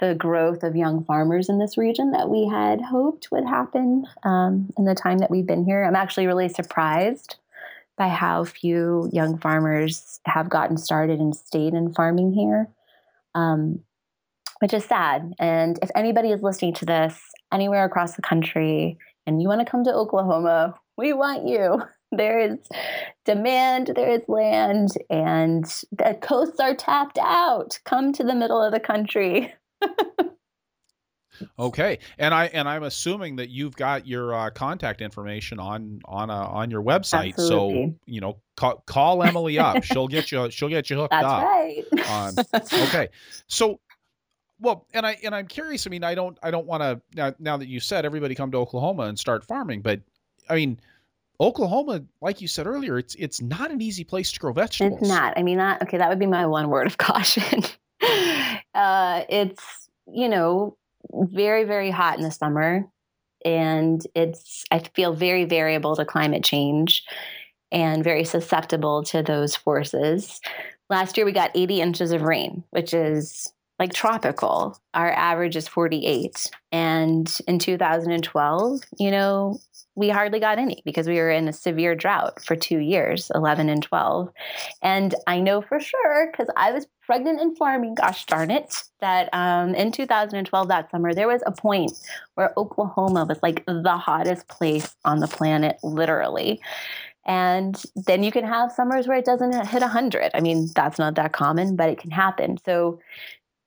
the 0.00 0.14
growth 0.14 0.62
of 0.62 0.76
young 0.76 1.04
farmers 1.04 1.48
in 1.48 1.58
this 1.58 1.76
region 1.76 2.12
that 2.12 2.28
we 2.28 2.48
had 2.48 2.80
hoped 2.80 3.28
would 3.30 3.44
happen 3.44 4.04
um, 4.24 4.70
in 4.76 4.84
the 4.84 4.94
time 4.94 5.18
that 5.18 5.30
we've 5.30 5.46
been 5.46 5.64
here 5.64 5.84
i'm 5.84 5.96
actually 5.96 6.26
really 6.26 6.48
surprised 6.48 7.36
by 7.98 8.08
how 8.08 8.44
few 8.44 9.08
young 9.12 9.38
farmers 9.38 10.20
have 10.24 10.48
gotten 10.48 10.76
started 10.76 11.20
and 11.20 11.36
stayed 11.36 11.74
in 11.74 11.92
farming 11.92 12.32
here 12.32 12.68
um, 13.34 13.80
which 14.60 14.72
is 14.72 14.84
sad 14.84 15.32
and 15.38 15.78
if 15.82 15.90
anybody 15.94 16.30
is 16.30 16.42
listening 16.42 16.74
to 16.74 16.84
this 16.84 17.20
anywhere 17.52 17.84
across 17.84 18.14
the 18.14 18.22
country 18.22 18.98
and 19.26 19.40
you 19.40 19.48
want 19.48 19.60
to 19.60 19.70
come 19.70 19.84
to 19.84 19.94
Oklahoma, 19.94 20.74
we 20.96 21.12
want 21.12 21.46
you. 21.46 21.82
There 22.12 22.38
is 22.38 22.58
demand, 23.24 23.92
there 23.96 24.10
is 24.10 24.22
land, 24.28 24.90
and 25.10 25.64
the 25.90 26.16
coasts 26.20 26.60
are 26.60 26.74
tapped 26.74 27.18
out. 27.18 27.78
Come 27.84 28.12
to 28.12 28.22
the 28.24 28.34
middle 28.34 28.62
of 28.62 28.72
the 28.72 28.80
country. 28.80 29.52
Okay, 31.58 31.98
and 32.18 32.34
I 32.34 32.46
and 32.46 32.68
I'm 32.68 32.82
assuming 32.82 33.36
that 33.36 33.48
you've 33.48 33.74
got 33.74 34.06
your 34.06 34.34
uh, 34.34 34.50
contact 34.50 35.00
information 35.00 35.58
on 35.58 36.00
on 36.04 36.30
uh, 36.30 36.34
on 36.34 36.70
your 36.70 36.82
website. 36.82 37.30
Absolutely. 37.32 37.86
So 37.86 37.94
you 38.06 38.20
know, 38.20 38.38
call, 38.56 38.82
call 38.86 39.22
Emily 39.22 39.58
up. 39.58 39.82
she'll 39.82 40.08
get 40.08 40.30
you. 40.30 40.50
She'll 40.50 40.68
get 40.68 40.90
you 40.90 40.96
hooked 40.96 41.10
That's 41.10 41.24
up. 41.24 41.42
right. 41.42 41.84
Um, 42.08 42.34
okay, 42.88 43.08
so 43.46 43.80
well, 44.60 44.86
and 44.94 45.06
I 45.06 45.18
and 45.24 45.34
I'm 45.34 45.46
curious. 45.46 45.86
I 45.86 45.90
mean, 45.90 46.04
I 46.04 46.14
don't 46.14 46.38
I 46.42 46.50
don't 46.50 46.66
want 46.66 46.82
to 46.82 47.00
now, 47.14 47.34
now 47.38 47.56
that 47.56 47.68
you 47.68 47.80
said 47.80 48.04
everybody 48.04 48.34
come 48.34 48.50
to 48.52 48.58
Oklahoma 48.58 49.04
and 49.04 49.18
start 49.18 49.44
farming, 49.44 49.80
but 49.80 50.00
I 50.48 50.54
mean, 50.54 50.78
Oklahoma, 51.40 52.02
like 52.20 52.40
you 52.40 52.48
said 52.48 52.66
earlier, 52.66 52.98
it's 52.98 53.14
it's 53.16 53.40
not 53.40 53.70
an 53.70 53.80
easy 53.80 54.04
place 54.04 54.32
to 54.32 54.40
grow 54.40 54.52
vegetables. 54.52 55.00
It's 55.00 55.08
not. 55.08 55.34
I 55.36 55.42
mean, 55.42 55.58
that 55.58 55.82
okay. 55.82 55.98
That 55.98 56.08
would 56.08 56.18
be 56.18 56.26
my 56.26 56.46
one 56.46 56.68
word 56.68 56.86
of 56.86 56.98
caution. 56.98 57.62
uh, 58.74 59.22
it's 59.28 59.88
you 60.12 60.28
know 60.28 60.76
very 61.12 61.64
very 61.64 61.90
hot 61.90 62.18
in 62.18 62.24
the 62.24 62.30
summer, 62.30 62.86
and 63.44 64.06
it's 64.14 64.64
I 64.70 64.78
feel 64.80 65.14
very 65.14 65.44
variable 65.44 65.96
to 65.96 66.04
climate 66.04 66.44
change, 66.44 67.04
and 67.72 68.04
very 68.04 68.24
susceptible 68.24 69.02
to 69.04 69.22
those 69.22 69.56
forces. 69.56 70.40
Last 70.90 71.16
year 71.16 71.24
we 71.24 71.32
got 71.32 71.50
80 71.54 71.80
inches 71.80 72.12
of 72.12 72.22
rain, 72.22 72.62
which 72.70 72.92
is 72.92 73.52
like 73.78 73.92
tropical. 73.92 74.78
Our 74.94 75.10
average 75.10 75.56
is 75.56 75.66
48. 75.66 76.50
And 76.70 77.36
in 77.48 77.58
2012, 77.58 78.80
you 78.98 79.10
know, 79.10 79.58
we 79.94 80.08
hardly 80.08 80.40
got 80.40 80.58
any 80.58 80.80
because 80.84 81.06
we 81.06 81.16
were 81.16 81.30
in 81.30 81.48
a 81.48 81.52
severe 81.52 81.94
drought 81.94 82.42
for 82.44 82.56
two 82.56 82.78
years 82.78 83.30
11 83.34 83.68
and 83.68 83.82
12 83.82 84.30
and 84.82 85.14
i 85.26 85.38
know 85.38 85.60
for 85.60 85.78
sure 85.80 86.30
because 86.30 86.48
i 86.56 86.72
was 86.72 86.86
pregnant 87.04 87.40
and 87.40 87.56
farming 87.58 87.94
gosh 87.94 88.24
darn 88.26 88.50
it 88.50 88.84
that 89.00 89.28
um, 89.32 89.74
in 89.74 89.92
2012 89.92 90.68
that 90.68 90.90
summer 90.90 91.14
there 91.14 91.28
was 91.28 91.42
a 91.46 91.52
point 91.52 91.92
where 92.34 92.52
oklahoma 92.56 93.24
was 93.24 93.38
like 93.42 93.64
the 93.66 93.96
hottest 93.96 94.48
place 94.48 94.94
on 95.04 95.20
the 95.20 95.28
planet 95.28 95.76
literally. 95.82 96.60
And 97.24 97.80
then 97.94 98.24
you 98.24 98.32
can 98.32 98.44
have 98.44 98.72
summers 98.72 99.06
where 99.06 99.16
it 99.16 99.24
doesn't 99.24 99.52
hit 99.68 99.80
100 99.80 100.32
i 100.34 100.40
mean 100.40 100.68
that's 100.74 100.98
not 100.98 101.14
that 101.16 101.32
common 101.32 101.76
but 101.76 101.88
it 101.88 101.98
can 101.98 102.10
happen. 102.10 102.58
So 102.64 102.98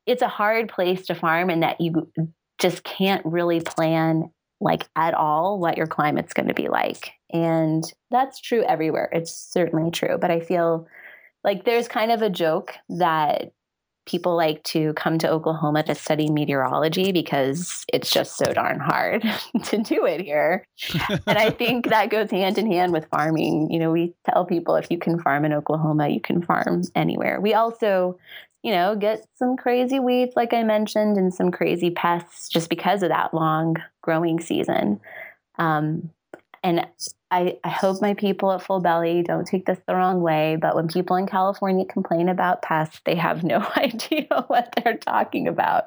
it's 0.06 0.22
a 0.22 0.28
hard 0.28 0.70
place 0.70 1.06
to 1.08 1.16
farm 1.16 1.50
and 1.50 1.64
that 1.64 1.82
you 1.82 2.12
just 2.60 2.84
can't 2.84 3.26
really 3.26 3.62
plan 3.62 4.30
like 4.62 4.88
at 4.96 5.14
all 5.14 5.60
what 5.60 5.78
your 5.78 5.88
climate's 5.88 6.34
going 6.34 6.48
to 6.48 6.54
be 6.54 6.68
like. 6.68 7.12
And 7.32 7.84
that's 8.12 8.40
true 8.40 8.64
everywhere. 8.64 9.10
It's 9.12 9.32
certainly 9.32 9.92
true. 9.92 10.18
But 10.20 10.32
I 10.32 10.40
feel 10.40 10.88
like 11.44 11.66
there's 11.66 11.88
kind 11.88 12.12
of 12.12 12.22
a 12.22 12.30
joke 12.30 12.74
that 12.90 13.52
people 14.06 14.36
like 14.36 14.64
to 14.64 14.94
come 14.94 15.18
to 15.18 15.30
Oklahoma 15.30 15.84
to 15.84 15.96
study 15.96 16.30
meteorology 16.30 17.12
because 17.12 17.86
it's 17.92 18.12
just 18.12 18.38
so 18.38 18.54
darn 18.54 18.80
hard 18.80 19.24
to 19.64 19.78
do 19.80 20.06
it 20.06 20.22
here. 20.22 20.66
and 21.10 21.38
I 21.38 21.50
think 21.58 21.90
that 21.90 22.10
goes 22.10 22.30
hand 22.30 22.58
in 22.58 22.72
hand 22.72 22.94
with 22.94 23.08
farming. 23.08 23.72
You 23.72 23.80
know, 23.80 23.92
we 23.92 24.14
tell 24.30 24.46
people 24.46 24.76
if 24.76 24.92
you 24.92 24.98
can 24.98 25.20
farm 25.20 25.44
in 25.44 25.54
Oklahoma, 25.54 26.10
you 26.10 26.22
can 26.22 26.42
farm 26.44 26.84
anywhere. 26.94 27.42
We 27.42 27.54
also 27.54 28.18
you 28.66 28.72
know, 28.72 28.96
get 28.96 29.24
some 29.36 29.56
crazy 29.56 30.00
weeds, 30.00 30.34
like 30.36 30.52
I 30.52 30.64
mentioned, 30.64 31.18
and 31.18 31.32
some 31.32 31.52
crazy 31.52 31.92
pests 31.92 32.50
just 32.50 32.68
because 32.68 33.04
of 33.04 33.10
that 33.10 33.32
long 33.32 33.76
growing 34.02 34.40
season. 34.40 35.00
Um, 35.60 36.10
and 36.64 36.88
I, 37.30 37.60
I 37.64 37.70
hope 37.70 38.02
my 38.02 38.16
people 38.16 38.52
at 38.52 38.64
Full 38.64 38.80
Belly 38.80 39.22
don't 39.22 39.46
take 39.46 39.68
this 39.68 39.78
the 39.88 39.94
wrong 39.94 40.22
way, 40.22 40.58
but 40.60 40.76
when 40.76 40.88
people 40.88 41.16
in 41.16 41.28
California 41.28 41.86
complain 41.86 42.28
about 42.28 42.64
pests, 42.64 43.02
they 43.06 43.14
have 43.14 43.44
no 43.44 43.64
idea 43.78 44.26
what 44.48 44.74
they're 44.84 44.98
talking 44.98 45.48
about. 45.48 45.86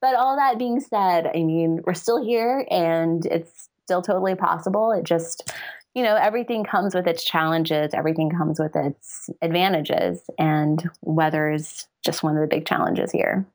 But 0.00 0.16
all 0.16 0.34
that 0.34 0.58
being 0.58 0.80
said, 0.80 1.28
I 1.28 1.44
mean, 1.44 1.82
we're 1.86 1.94
still 1.94 2.20
here 2.20 2.66
and 2.68 3.24
it's 3.26 3.68
still 3.84 4.02
totally 4.02 4.34
possible. 4.34 4.90
It 4.90 5.04
just 5.04 5.52
you 5.94 6.02
know, 6.02 6.16
everything 6.16 6.64
comes 6.64 6.94
with 6.94 7.06
its 7.06 7.22
challenges, 7.22 7.92
everything 7.92 8.30
comes 8.30 8.58
with 8.58 8.74
its 8.74 9.28
advantages, 9.42 10.22
and 10.38 10.88
weather 11.02 11.50
is 11.50 11.86
just 12.04 12.22
one 12.22 12.36
of 12.36 12.40
the 12.40 12.46
big 12.46 12.66
challenges 12.66 13.12
here. 13.12 13.46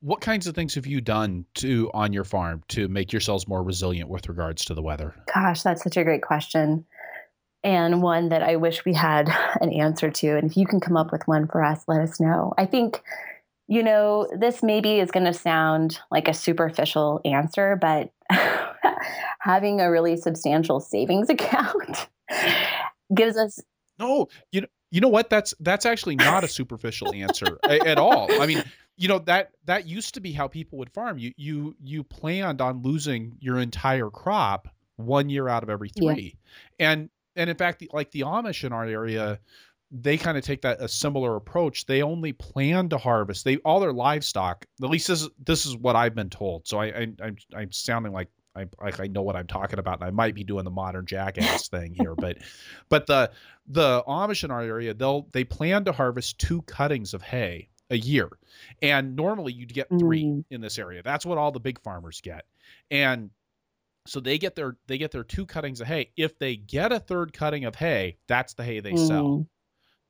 What 0.00 0.20
kinds 0.20 0.46
of 0.46 0.54
things 0.54 0.74
have 0.74 0.86
you 0.86 1.00
done 1.00 1.44
to 1.54 1.90
on 1.92 2.12
your 2.12 2.24
farm 2.24 2.62
to 2.68 2.88
make 2.88 3.12
yourselves 3.12 3.48
more 3.48 3.62
resilient 3.62 4.08
with 4.08 4.28
regards 4.28 4.64
to 4.66 4.74
the 4.74 4.82
weather? 4.82 5.14
Gosh, 5.32 5.62
that's 5.62 5.82
such 5.82 5.96
a 5.96 6.04
great 6.04 6.22
question. 6.22 6.84
And 7.64 8.00
one 8.00 8.28
that 8.28 8.42
I 8.42 8.56
wish 8.56 8.84
we 8.84 8.94
had 8.94 9.28
an 9.60 9.72
answer 9.72 10.10
to. 10.10 10.36
And 10.36 10.50
if 10.50 10.56
you 10.56 10.66
can 10.66 10.80
come 10.80 10.96
up 10.96 11.10
with 11.10 11.26
one 11.26 11.48
for 11.48 11.64
us, 11.64 11.84
let 11.88 12.00
us 12.00 12.20
know. 12.20 12.54
I 12.56 12.66
think, 12.66 13.02
you 13.66 13.82
know, 13.82 14.28
this 14.36 14.62
maybe 14.62 15.00
is 15.00 15.10
going 15.10 15.26
to 15.26 15.34
sound 15.34 15.98
like 16.12 16.28
a 16.28 16.34
superficial 16.34 17.20
answer, 17.24 17.76
but 17.80 18.12
having 19.40 19.80
a 19.80 19.90
really 19.90 20.16
substantial 20.16 20.80
savings 20.80 21.28
account 21.30 22.08
gives 23.14 23.36
us 23.36 23.60
no 23.98 24.28
you 24.52 24.60
know 24.60 24.68
you 24.90 25.00
know 25.00 25.08
what? 25.08 25.28
That's 25.28 25.54
that's 25.60 25.86
actually 25.86 26.16
not 26.16 26.44
a 26.44 26.48
superficial 26.48 27.12
answer 27.12 27.58
at 27.64 27.98
all. 27.98 28.28
I 28.40 28.46
mean 28.46 28.62
you 28.96 29.08
know 29.08 29.18
that 29.20 29.52
that 29.66 29.86
used 29.86 30.14
to 30.14 30.20
be 30.20 30.32
how 30.32 30.48
people 30.48 30.78
would 30.78 30.90
farm. 30.90 31.18
You 31.18 31.32
you 31.36 31.76
you 31.82 32.02
planned 32.02 32.60
on 32.60 32.82
losing 32.82 33.36
your 33.40 33.58
entire 33.58 34.10
crop 34.10 34.68
one 34.96 35.30
year 35.30 35.48
out 35.48 35.62
of 35.62 35.70
every 35.70 35.90
three. 35.90 36.36
Yeah. 36.78 36.90
and 36.90 37.10
and 37.36 37.50
in 37.50 37.56
fact 37.56 37.84
like 37.92 38.10
the 38.10 38.22
amish 38.22 38.64
in 38.64 38.72
our 38.72 38.84
area 38.84 39.40
they 39.90 40.18
kind 40.18 40.36
of 40.36 40.44
take 40.44 40.62
that 40.62 40.80
a 40.80 40.88
similar 40.88 41.36
approach 41.36 41.86
they 41.86 42.02
only 42.02 42.32
plan 42.32 42.88
to 42.88 42.98
harvest 42.98 43.44
they 43.44 43.56
all 43.58 43.80
their 43.80 43.92
livestock 43.92 44.66
at 44.82 44.90
least 44.90 45.08
this 45.08 45.22
is 45.22 45.28
this 45.44 45.66
is 45.66 45.76
what 45.76 45.96
i've 45.96 46.14
been 46.14 46.28
told 46.28 46.66
so 46.66 46.78
i, 46.78 46.86
I 46.86 47.08
i'm 47.22 47.36
i'm 47.56 47.72
sounding 47.72 48.12
like 48.12 48.28
I 48.58 48.66
like 48.82 49.00
I 49.00 49.06
know 49.06 49.22
what 49.22 49.36
I'm 49.36 49.46
talking 49.46 49.78
about, 49.78 50.00
and 50.00 50.04
I 50.04 50.10
might 50.10 50.34
be 50.34 50.44
doing 50.44 50.64
the 50.64 50.70
modern 50.70 51.06
jackass 51.06 51.68
thing 51.70 51.94
here, 51.94 52.14
but 52.14 52.38
but 52.88 53.06
the 53.06 53.30
the 53.68 54.02
Amish 54.08 54.44
in 54.44 54.50
our 54.50 54.62
area 54.62 54.94
they'll 54.94 55.28
they 55.32 55.44
plan 55.44 55.84
to 55.84 55.92
harvest 55.92 56.38
two 56.38 56.62
cuttings 56.62 57.14
of 57.14 57.22
hay 57.22 57.68
a 57.90 57.96
year, 57.96 58.28
and 58.82 59.16
normally 59.16 59.52
you'd 59.52 59.72
get 59.72 59.88
three 59.88 60.24
mm. 60.24 60.44
in 60.50 60.60
this 60.60 60.78
area. 60.78 61.02
That's 61.02 61.24
what 61.24 61.38
all 61.38 61.52
the 61.52 61.60
big 61.60 61.80
farmers 61.82 62.20
get, 62.20 62.46
and 62.90 63.30
so 64.06 64.20
they 64.20 64.38
get 64.38 64.56
their 64.56 64.76
they 64.86 64.98
get 64.98 65.12
their 65.12 65.24
two 65.24 65.46
cuttings 65.46 65.80
of 65.80 65.86
hay. 65.86 66.10
If 66.16 66.38
they 66.38 66.56
get 66.56 66.92
a 66.92 66.98
third 66.98 67.32
cutting 67.32 67.64
of 67.64 67.76
hay, 67.76 68.16
that's 68.26 68.54
the 68.54 68.64
hay 68.64 68.80
they 68.80 68.92
mm. 68.92 69.06
sell. 69.06 69.46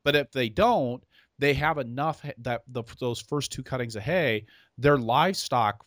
But 0.09 0.17
if 0.17 0.33
they 0.33 0.49
don't, 0.49 1.05
they 1.39 1.53
have 1.53 1.77
enough 1.77 2.25
that 2.39 2.63
the, 2.67 2.83
those 2.99 3.21
first 3.21 3.53
two 3.53 3.63
cuttings 3.63 3.95
of 3.95 4.03
hay, 4.03 4.47
their 4.79 4.97
livestock 4.97 5.85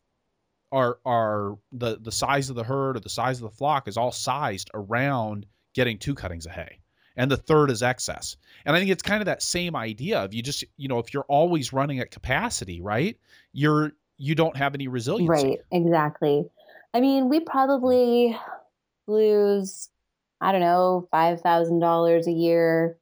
are 0.72 1.00
are 1.08 1.58
the 1.72 1.98
the 2.00 2.12
size 2.12 2.52
of 2.52 2.56
the 2.56 2.64
herd 2.64 2.98
or 2.98 3.00
the 3.00 3.10
size 3.10 3.42
of 3.42 3.50
the 3.50 3.58
flock 3.58 3.88
is 3.88 3.98
all 3.98 4.12
sized 4.12 4.70
around 4.76 5.48
getting 5.74 5.98
two 5.98 6.14
cuttings 6.14 6.46
of 6.46 6.52
hay. 6.52 6.82
And 7.16 7.32
the 7.32 7.38
third 7.38 7.72
is 7.72 7.82
excess. 7.82 8.38
And 8.64 8.76
i 8.76 8.80
think 8.80 8.92
it's 8.92 9.02
kind 9.02 9.24
of 9.24 9.26
that 9.26 9.42
same 9.42 9.76
idea 9.76 10.20
of 10.20 10.36
you 10.36 10.44
just 10.44 10.64
you 10.78 10.88
know 10.88 11.00
if 11.00 11.16
you're 11.16 11.26
always 11.28 11.74
running 11.74 11.98
at 11.98 12.12
capacity 12.12 12.80
right 12.80 13.18
you're 13.54 13.94
you 14.18 14.36
don't 14.36 14.56
have 14.56 14.76
any 14.76 14.88
resilience 14.88 15.30
right 15.44 15.58
exactly. 15.72 16.46
I 16.94 17.02
mean 17.02 17.28
we 17.28 17.40
probably 17.40 18.38
lose 19.08 19.90
i 20.40 20.52
don't 20.52 20.62
know 20.62 21.10
$5000 21.12 22.28
a 22.28 22.32
year 22.32 23.00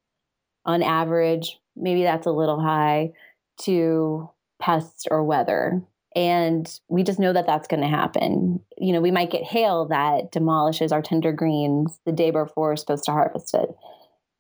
on 0.70 0.84
average 0.84 1.60
maybe 1.76 2.04
that's 2.04 2.28
a 2.28 2.32
little 2.32 2.62
high 2.62 3.12
to 3.58 4.30
pests 4.60 5.06
or 5.10 5.24
weather 5.24 5.82
and 6.16 6.80
we 6.88 7.04
just 7.04 7.20
know 7.20 7.34
that 7.34 7.46
that's 7.46 7.68
going 7.68 7.82
to 7.82 7.88
happen. 7.88 8.60
You 8.78 8.94
know, 8.94 9.02
we 9.02 9.12
might 9.12 9.32
get 9.32 9.44
hail 9.44 9.86
that 9.86 10.32
demolishes 10.32 10.92
our 10.92 11.02
tender 11.02 11.32
greens 11.32 12.00
the 12.06 12.12
day 12.12 12.32
before 12.32 12.70
we're 12.70 12.76
supposed 12.78 13.04
to 13.06 13.12
harvest 13.12 13.54
it. 13.54 13.70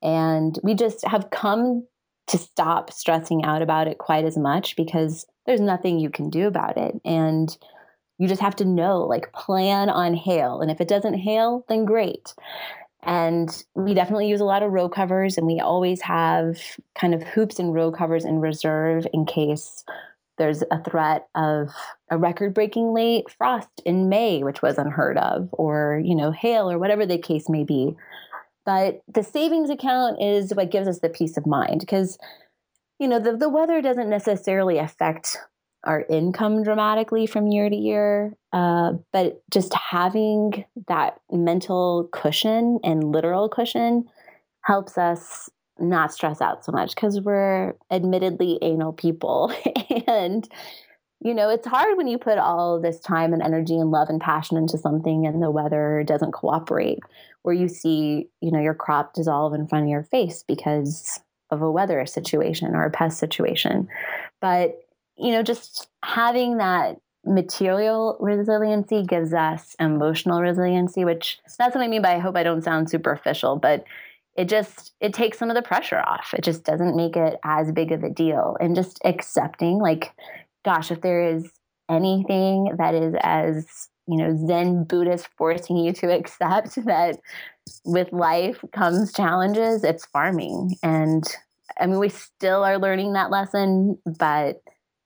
And 0.02 0.58
we 0.64 0.74
just 0.74 1.06
have 1.06 1.30
come 1.30 1.86
to 2.28 2.38
stop 2.38 2.92
stressing 2.92 3.44
out 3.44 3.62
about 3.62 3.88
it 3.88 3.98
quite 3.98 4.26
as 4.26 4.38
much 4.38 4.76
because 4.76 5.26
there's 5.46 5.62
nothing 5.62 6.00
you 6.00 6.10
can 6.10 6.30
do 6.30 6.48
about 6.48 6.78
it. 6.78 6.96
And 7.06 7.56
you 8.18 8.28
just 8.28 8.42
have 8.42 8.56
to 8.58 8.66
know, 8.66 9.00
like, 9.02 9.32
plan 9.34 9.90
on 9.90 10.14
hail. 10.14 10.62
And 10.62 10.70
if 10.70 10.82
it 10.82 10.88
doesn't 10.88 11.14
hail, 11.14 11.66
then 11.70 11.86
great. 11.86 12.34
And 13.04 13.64
we 13.76 13.94
definitely 13.94 14.28
use 14.28 14.42
a 14.42 14.46
lot 14.46 14.64
of 14.64 14.72
row 14.72 14.90
covers, 14.90 15.38
and 15.38 15.48
we 15.48 15.60
always 15.60 16.02
have 16.02 16.60
kind 16.96 17.14
of 17.14 17.24
hoops 17.24 17.60
and 17.60 17.74
row 17.74 17.92
covers 17.92 18.26
in 18.26 18.40
reserve 18.40 19.08
in 19.14 19.26
case 19.26 19.84
there's 20.38 20.64
a 20.72 20.82
threat 20.84 21.28
of 21.36 21.70
a 22.10 22.18
record 22.18 22.54
breaking 22.54 22.94
late 22.94 23.30
frost 23.30 23.70
in 23.86 24.10
May, 24.10 24.42
which 24.42 24.62
was 24.62 24.78
unheard 24.78 25.18
of, 25.18 25.50
or, 25.52 26.02
you 26.04 26.16
know, 26.16 26.32
hail 26.32 26.72
or 26.72 26.80
whatever 26.80 27.06
the 27.06 27.18
case 27.18 27.50
may 27.50 27.64
be. 27.64 27.96
But 28.66 29.02
the 29.14 29.24
savings 29.24 29.70
account 29.70 30.22
is 30.22 30.54
what 30.54 30.72
gives 30.72 30.88
us 30.88 31.00
the 31.00 31.10
peace 31.10 31.38
of 31.38 31.46
mind 31.46 31.82
because, 31.82 32.18
you 33.00 33.08
know, 33.08 33.20
the, 33.20 33.36
the 33.36 33.50
weather 33.50 33.82
doesn't 33.82 34.10
necessarily 34.10 34.78
affect 34.78 35.38
our 35.84 36.06
income 36.10 36.64
dramatically 36.64 37.26
from 37.26 37.48
year 37.48 37.70
to 37.70 37.76
year. 37.76 38.36
Uh, 38.52 38.94
but 39.14 39.42
just 39.52 39.74
having 39.74 40.66
that 40.88 41.20
mental 41.32 42.10
cushion 42.12 42.80
and 42.84 43.12
literal 43.12 43.50
cushion 43.50 44.08
helps 44.64 44.98
us 44.98 45.50
not 45.80 46.12
stress 46.14 46.42
out 46.42 46.66
so 46.66 46.72
much 46.72 46.94
because 46.94 47.22
we're 47.22 47.74
admittedly 47.90 48.60
anal 48.62 48.92
people 48.92 49.54
and 50.08 50.50
you 51.22 51.34
know, 51.34 51.50
it's 51.50 51.68
hard 51.68 51.98
when 51.98 52.08
you 52.08 52.18
put 52.18 52.38
all 52.38 52.80
this 52.80 53.00
time 53.00 53.34
and 53.34 53.42
energy 53.42 53.78
and 53.78 53.92
love 53.92 54.10
and 54.10 54.22
passion 54.22 54.56
into 54.56 54.78
something 54.78 55.28
and 55.28 55.44
the 55.44 55.52
weather 55.52 56.04
doesn't 56.08 56.32
cooperate, 56.32 57.00
where 57.42 57.56
you 57.56 57.68
see, 57.68 58.30
you 58.42 58.52
know, 58.52 58.62
your 58.62 58.74
crop 58.74 59.14
dissolve 59.14 59.54
in 59.54 59.68
front 59.68 59.84
of 59.84 59.90
your 59.90 60.04
face 60.04 60.44
because 60.48 61.20
of 61.50 61.62
a 61.62 61.72
weather 61.72 62.06
situation 62.06 62.74
or 62.74 62.86
a 62.86 62.92
pest 62.92 63.18
situation. 63.20 63.90
But, 64.40 64.80
you 65.20 65.32
know, 65.32 65.44
just 65.44 65.88
having 66.04 66.58
that 66.58 66.98
material 67.26 68.18
resiliency 68.20 69.04
gives 69.04 69.34
us 69.34 69.76
emotional 69.80 70.42
resiliency, 70.42 71.06
which 71.06 71.40
that's 71.58 71.76
what 71.76 71.84
I 71.84 71.88
mean 71.88 72.02
by 72.02 72.16
I 72.16 72.20
hope 72.20 72.36
I 72.36 72.44
don't 72.44 72.64
sound 72.64 72.90
superficial, 72.90 73.58
but 73.58 73.84
it 74.36 74.48
just 74.48 74.94
it 75.02 75.14
takes 75.14 75.38
some 75.38 75.50
of 75.50 75.56
the 75.56 75.62
pressure 75.62 76.00
off. 76.00 76.34
It 76.34 76.44
just 76.44 76.64
doesn't 76.64 76.96
make 76.96 77.18
it 77.18 77.38
as 77.44 77.72
big 77.72 77.92
of 77.92 78.04
a 78.04 78.10
deal. 78.10 78.56
And 78.60 78.76
just 78.76 79.00
accepting 79.04 79.80
like 79.80 80.14
gosh, 80.64 80.92
if 80.92 81.02
there 81.02 81.36
is 81.36 81.50
anything 81.90 82.76
that 82.78 82.94
is 82.94 83.16
as 83.22 83.90
you 84.08 84.18
know 84.18 84.36
zen 84.48 84.84
buddhist 84.84 85.28
forcing 85.38 85.78
you 85.78 85.92
to 85.92 86.12
accept 86.16 86.76
that 86.86 87.18
with 87.84 88.12
life 88.14 88.64
comes 88.72 89.12
challenges 89.14 89.84
it's 89.84 90.06
farming 90.06 90.76
and 90.84 91.24
i 91.80 91.86
mean 91.86 92.00
we 92.00 92.10
still 92.10 92.64
are 92.64 92.78
learning 92.78 93.14
that 93.14 93.32
lesson 93.32 93.98
but 94.06 94.62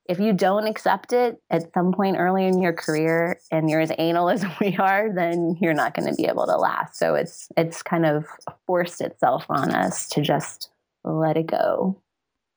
if 0.09 0.19
you 0.19 0.33
don't 0.33 0.67
accept 0.67 1.13
it 1.13 1.41
at 1.49 1.73
some 1.73 1.93
point 1.93 2.17
early 2.17 2.45
in 2.45 2.61
your 2.61 2.73
career 2.73 3.39
and 3.51 3.69
you're 3.69 3.81
as 3.81 3.91
anal 3.97 4.29
as 4.29 4.45
we 4.61 4.75
are 4.77 5.13
then 5.13 5.57
you're 5.61 5.73
not 5.73 5.93
going 5.93 6.07
to 6.07 6.15
be 6.15 6.25
able 6.25 6.45
to 6.45 6.57
last 6.57 6.95
so 6.97 7.15
it's 7.15 7.49
it's 7.57 7.81
kind 7.81 8.05
of 8.05 8.25
forced 8.67 9.01
itself 9.01 9.45
on 9.49 9.71
us 9.71 10.07
to 10.09 10.21
just 10.21 10.69
let 11.03 11.37
it 11.37 11.47
go 11.47 11.97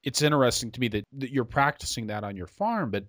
it's 0.07 0.23
interesting 0.23 0.71
to 0.71 0.81
me 0.81 0.89
that, 0.89 1.05
that 1.19 1.33
you're 1.33 1.45
practicing 1.45 2.07
that 2.07 2.23
on 2.23 2.37
your 2.37 2.47
farm, 2.47 2.93
but 2.93 3.05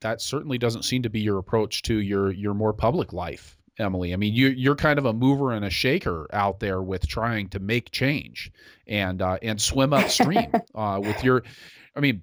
that 0.00 0.22
certainly 0.22 0.58
doesn't 0.58 0.84
seem 0.84 1.02
to 1.02 1.10
be 1.10 1.20
your 1.20 1.38
approach 1.38 1.82
to 1.82 1.98
your 1.98 2.30
your 2.30 2.54
more 2.54 2.72
public 2.72 3.12
life, 3.12 3.58
Emily. 3.78 4.14
I 4.14 4.16
mean, 4.16 4.32
you 4.32 4.46
you're 4.48 4.76
kind 4.76 4.98
of 5.00 5.06
a 5.06 5.12
mover 5.12 5.50
and 5.50 5.64
a 5.64 5.70
shaker 5.70 6.28
out 6.32 6.60
there 6.60 6.80
with 6.80 7.06
trying 7.06 7.48
to 7.48 7.58
make 7.58 7.90
change 7.90 8.52
and 8.86 9.20
uh, 9.20 9.38
and 9.42 9.60
swim 9.60 9.92
upstream 9.92 10.52
uh, 10.74 11.00
with 11.02 11.22
your. 11.24 11.42
I 11.96 12.00
mean, 12.00 12.22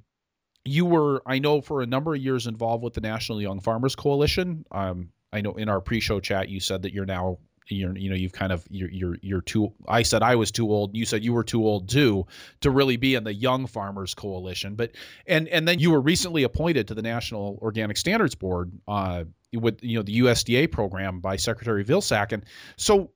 you 0.68 0.86
were 0.86 1.22
I 1.26 1.40
know 1.40 1.62
for 1.62 1.82
a 1.82 1.86
number 1.86 2.14
of 2.14 2.22
years 2.22 2.48
involved 2.48 2.84
with 2.84 2.94
the 2.94 3.02
National 3.02 3.42
Young 3.42 3.60
Farmers 3.60 3.96
Coalition. 3.96 4.66
Um, 4.72 5.10
I 5.34 5.42
know 5.42 5.54
in 5.54 5.70
our 5.70 5.82
pre-show 5.82 6.20
chat 6.20 6.50
you 6.50 6.60
said 6.60 6.82
that 6.84 6.94
you're 6.94 7.06
now 7.06 7.40
you're 7.70 7.98
you 7.98 8.10
know 8.10 8.16
you've 8.16 8.34
kind 8.34 8.52
of 8.52 8.66
you're 8.70 8.90
you're 8.90 9.18
you're 9.22 9.42
too 9.42 9.74
I 9.88 10.04
said 10.04 10.24
I 10.24 10.36
was 10.36 10.52
too 10.52 10.72
old 10.72 10.96
you 10.96 11.06
said 11.06 11.24
you 11.24 11.34
were 11.34 11.44
too 11.44 11.66
old 11.66 11.90
too 11.90 12.26
to 12.62 12.72
really 12.72 12.98
be 12.98 13.16
in 13.16 13.24
the 13.24 13.34
young 13.34 13.68
farmers 13.68 14.14
coalition 14.14 14.76
but 14.76 14.92
and 15.26 15.48
and 15.50 15.68
then 15.68 15.80
you 15.80 15.92
were 15.92 16.02
recently 16.02 16.44
appointed 16.44 16.88
to 16.88 16.94
the 16.94 17.02
National 17.02 17.60
Organic 17.62 17.98
Standards 17.98 18.36
Board 18.36 18.72
uh 18.88 19.26
with 19.54 19.84
you 19.84 19.98
know 19.98 20.04
the 20.04 20.20
USDA 20.20 20.72
program 20.72 21.20
by 21.20 21.36
Secretary 21.36 21.84
Vilsack 21.84 22.32
and 22.32 22.46
so 22.78 23.12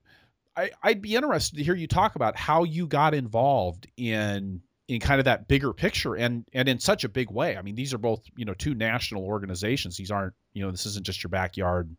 I 0.58 0.72
I'd 0.84 1.02
be 1.02 1.16
interested 1.16 1.56
to 1.58 1.64
hear 1.64 1.76
you 1.76 1.88
talk 1.88 2.16
about 2.16 2.36
how 2.36 2.64
you 2.64 2.88
got 2.88 3.14
involved 3.14 3.88
in 3.96 4.62
in 4.92 5.00
kind 5.00 5.20
of 5.20 5.26
that 5.26 5.48
bigger 5.48 5.72
picture 5.72 6.16
and 6.16 6.46
and 6.54 6.68
in 6.68 6.78
such 6.78 7.06
a 7.06 7.10
big 7.10 7.32
way. 7.32 7.56
I 7.56 7.62
mean, 7.62 7.76
these 7.76 7.94
are 7.94 7.98
both 7.98 8.22
you 8.36 8.44
know 8.44 8.54
two 8.54 8.76
national 8.76 9.24
organizations. 9.24 9.96
These 9.96 10.12
aren't 10.12 10.34
you 10.54 10.64
know 10.64 10.70
this 10.70 10.86
isn't 10.86 11.06
just 11.06 11.24
your 11.24 11.30
backyard 11.30 11.96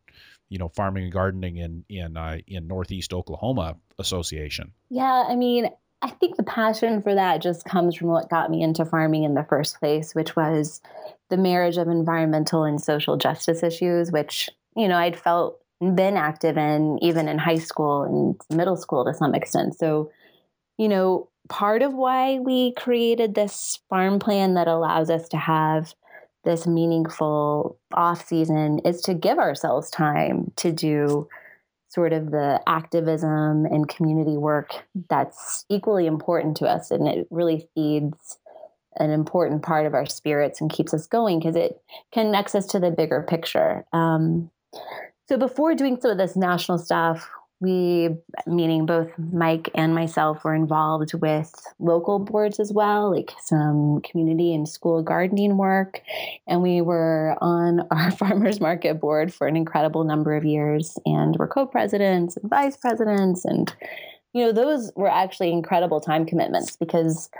you 0.50 0.58
know 0.58 0.68
farming 0.68 1.04
and 1.04 1.12
gardening 1.12 1.56
in 1.56 1.84
in 1.88 2.18
uh, 2.18 2.38
in 2.46 2.66
Northeast 2.66 3.14
Oklahoma 3.14 3.76
Association. 3.98 4.72
Yeah, 4.90 5.24
I 5.26 5.36
mean, 5.36 5.70
I 6.02 6.10
think 6.10 6.36
the 6.36 6.42
passion 6.42 7.00
for 7.00 7.14
that 7.14 7.40
just 7.40 7.64
comes 7.64 7.96
from 7.96 8.08
what 8.08 8.28
got 8.28 8.50
me 8.50 8.62
into 8.62 8.84
farming 8.84 9.24
in 9.24 9.32
the 9.32 9.44
first 9.44 9.78
place, 9.78 10.14
which 10.14 10.36
was 10.36 10.82
the 11.30 11.38
marriage 11.38 11.78
of 11.78 11.88
environmental 11.88 12.64
and 12.64 12.78
social 12.78 13.16
justice 13.16 13.62
issues, 13.62 14.12
which 14.12 14.50
you 14.76 14.86
know 14.86 14.98
I'd 14.98 15.18
felt 15.18 15.58
been 15.80 16.18
active 16.18 16.58
in 16.58 16.98
even 17.00 17.26
in 17.26 17.38
high 17.38 17.58
school 17.58 18.02
and 18.02 18.56
middle 18.56 18.76
school 18.76 19.06
to 19.06 19.14
some 19.14 19.34
extent. 19.34 19.78
So, 19.78 20.10
you 20.78 20.88
know, 20.88 21.28
part 21.48 21.82
of 21.82 21.92
why 21.92 22.38
we 22.38 22.72
created 22.74 23.34
this 23.34 23.80
farm 23.88 24.18
plan 24.18 24.54
that 24.54 24.68
allows 24.68 25.10
us 25.10 25.28
to 25.28 25.36
have 25.36 25.94
this 26.44 26.66
meaningful 26.66 27.78
off 27.92 28.26
season 28.26 28.80
is 28.80 29.00
to 29.02 29.14
give 29.14 29.38
ourselves 29.38 29.90
time 29.90 30.50
to 30.56 30.72
do 30.72 31.28
sort 31.88 32.12
of 32.12 32.30
the 32.30 32.60
activism 32.66 33.66
and 33.66 33.88
community 33.88 34.36
work 34.36 34.72
that's 35.08 35.66
equally 35.68 36.06
important 36.06 36.56
to 36.56 36.66
us 36.66 36.90
and 36.90 37.06
it 37.06 37.26
really 37.30 37.68
feeds 37.74 38.38
an 38.96 39.10
important 39.10 39.62
part 39.62 39.86
of 39.86 39.94
our 39.94 40.06
spirits 40.06 40.60
and 40.60 40.72
keeps 40.72 40.92
us 40.92 41.06
going 41.06 41.38
because 41.38 41.56
it 41.56 41.80
connects 42.12 42.54
us 42.54 42.66
to 42.66 42.78
the 42.78 42.90
bigger 42.90 43.22
picture. 43.22 43.84
Um, 43.92 44.50
so 45.28 45.36
before 45.36 45.74
doing 45.74 45.98
some 46.00 46.10
of 46.10 46.18
this 46.18 46.36
national 46.36 46.78
stuff 46.78 47.28
we, 47.62 48.10
meaning 48.46 48.84
both 48.84 49.08
Mike 49.32 49.70
and 49.74 49.94
myself, 49.94 50.44
were 50.44 50.54
involved 50.54 51.14
with 51.14 51.54
local 51.78 52.18
boards 52.18 52.58
as 52.58 52.72
well, 52.72 53.14
like 53.14 53.32
some 53.40 54.00
community 54.02 54.52
and 54.52 54.68
school 54.68 55.02
gardening 55.02 55.56
work. 55.56 56.02
And 56.48 56.60
we 56.60 56.80
were 56.80 57.36
on 57.40 57.86
our 57.90 58.10
farmers 58.10 58.60
market 58.60 59.00
board 59.00 59.32
for 59.32 59.46
an 59.46 59.56
incredible 59.56 60.04
number 60.04 60.34
of 60.34 60.44
years 60.44 60.98
and 61.06 61.36
were 61.36 61.48
co 61.48 61.64
presidents 61.64 62.36
and 62.36 62.50
vice 62.50 62.76
presidents. 62.76 63.44
And, 63.44 63.74
you 64.32 64.44
know, 64.44 64.52
those 64.52 64.92
were 64.96 65.10
actually 65.10 65.52
incredible 65.52 66.00
time 66.00 66.26
commitments 66.26 66.76
because 66.76 67.30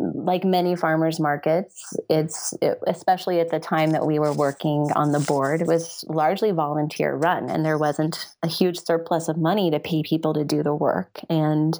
like 0.00 0.44
many 0.44 0.74
farmers 0.74 1.20
markets, 1.20 1.94
it's 2.08 2.54
it, 2.62 2.78
especially 2.86 3.40
at 3.40 3.50
the 3.50 3.60
time 3.60 3.90
that 3.90 4.06
we 4.06 4.18
were 4.18 4.32
working 4.32 4.90
on 4.94 5.12
the 5.12 5.20
board, 5.20 5.66
was 5.66 6.04
largely 6.08 6.50
volunteer 6.50 7.14
run, 7.14 7.50
and 7.50 7.64
there 7.64 7.78
wasn't 7.78 8.26
a 8.42 8.48
huge 8.48 8.78
surplus 8.78 9.28
of 9.28 9.36
money 9.36 9.70
to 9.70 9.78
pay 9.78 10.02
people 10.02 10.32
to 10.34 10.44
do 10.44 10.62
the 10.62 10.74
work. 10.74 11.20
And 11.28 11.78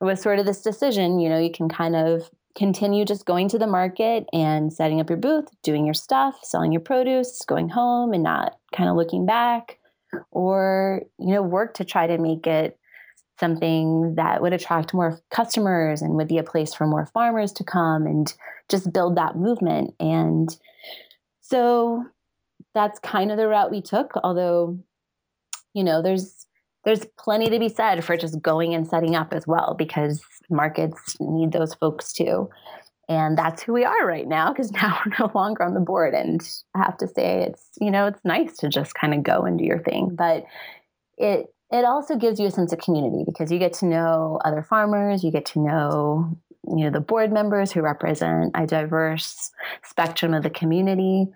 it 0.00 0.04
was 0.04 0.22
sort 0.22 0.38
of 0.38 0.46
this 0.46 0.62
decision, 0.62 1.20
you 1.20 1.28
know, 1.28 1.38
you 1.38 1.52
can 1.52 1.68
kind 1.68 1.94
of 1.94 2.30
continue 2.56 3.04
just 3.04 3.26
going 3.26 3.48
to 3.48 3.58
the 3.58 3.66
market 3.66 4.26
and 4.32 4.72
setting 4.72 5.00
up 5.00 5.10
your 5.10 5.18
booth, 5.18 5.48
doing 5.62 5.84
your 5.84 5.94
stuff, 5.94 6.38
selling 6.42 6.72
your 6.72 6.80
produce, 6.80 7.44
going 7.46 7.68
home, 7.68 8.12
and 8.12 8.22
not 8.22 8.58
kind 8.74 8.88
of 8.88 8.96
looking 8.96 9.26
back, 9.26 9.78
or 10.30 11.02
you 11.18 11.34
know, 11.34 11.42
work 11.42 11.74
to 11.74 11.84
try 11.84 12.06
to 12.06 12.18
make 12.18 12.46
it 12.46 12.78
something 13.38 14.14
that 14.16 14.42
would 14.42 14.52
attract 14.52 14.94
more 14.94 15.20
customers 15.30 16.02
and 16.02 16.14
would 16.14 16.28
be 16.28 16.38
a 16.38 16.42
place 16.42 16.74
for 16.74 16.86
more 16.86 17.06
farmers 17.06 17.52
to 17.52 17.64
come 17.64 18.06
and 18.06 18.34
just 18.68 18.92
build 18.92 19.16
that 19.16 19.36
movement. 19.36 19.94
And 20.00 20.48
so 21.40 22.04
that's 22.74 22.98
kind 22.98 23.30
of 23.30 23.36
the 23.36 23.48
route 23.48 23.70
we 23.70 23.80
took, 23.80 24.12
although, 24.22 24.78
you 25.74 25.84
know, 25.84 26.02
there's 26.02 26.46
there's 26.84 27.04
plenty 27.18 27.50
to 27.50 27.58
be 27.58 27.68
said 27.68 28.04
for 28.04 28.16
just 28.16 28.40
going 28.40 28.74
and 28.74 28.86
setting 28.86 29.14
up 29.14 29.34
as 29.34 29.46
well 29.46 29.74
because 29.76 30.22
markets 30.48 31.16
need 31.20 31.52
those 31.52 31.74
folks 31.74 32.12
too. 32.12 32.48
And 33.08 33.36
that's 33.36 33.62
who 33.62 33.72
we 33.72 33.84
are 33.84 34.06
right 34.06 34.26
now 34.26 34.52
because 34.52 34.70
now 34.72 34.98
we're 35.04 35.12
no 35.18 35.30
longer 35.34 35.64
on 35.64 35.74
the 35.74 35.80
board. 35.80 36.14
And 36.14 36.40
I 36.74 36.78
have 36.78 36.96
to 36.98 37.08
say, 37.08 37.42
it's, 37.42 37.68
you 37.80 37.90
know, 37.90 38.06
it's 38.06 38.24
nice 38.24 38.56
to 38.58 38.68
just 38.68 38.94
kind 38.94 39.12
of 39.12 39.22
go 39.22 39.42
and 39.42 39.58
do 39.58 39.64
your 39.64 39.80
thing. 39.80 40.14
But 40.14 40.44
it 41.16 41.52
it 41.70 41.84
also 41.84 42.16
gives 42.16 42.40
you 42.40 42.46
a 42.46 42.50
sense 42.50 42.72
of 42.72 42.78
community 42.78 43.24
because 43.26 43.52
you 43.52 43.58
get 43.58 43.74
to 43.74 43.86
know 43.86 44.38
other 44.44 44.62
farmers, 44.62 45.22
you 45.22 45.30
get 45.30 45.46
to 45.46 45.60
know 45.60 46.38
you 46.66 46.84
know 46.84 46.90
the 46.90 47.00
board 47.00 47.32
members 47.32 47.72
who 47.72 47.80
represent 47.80 48.52
a 48.54 48.66
diverse 48.66 49.50
spectrum 49.82 50.34
of 50.34 50.42
the 50.42 50.50
community. 50.50 51.26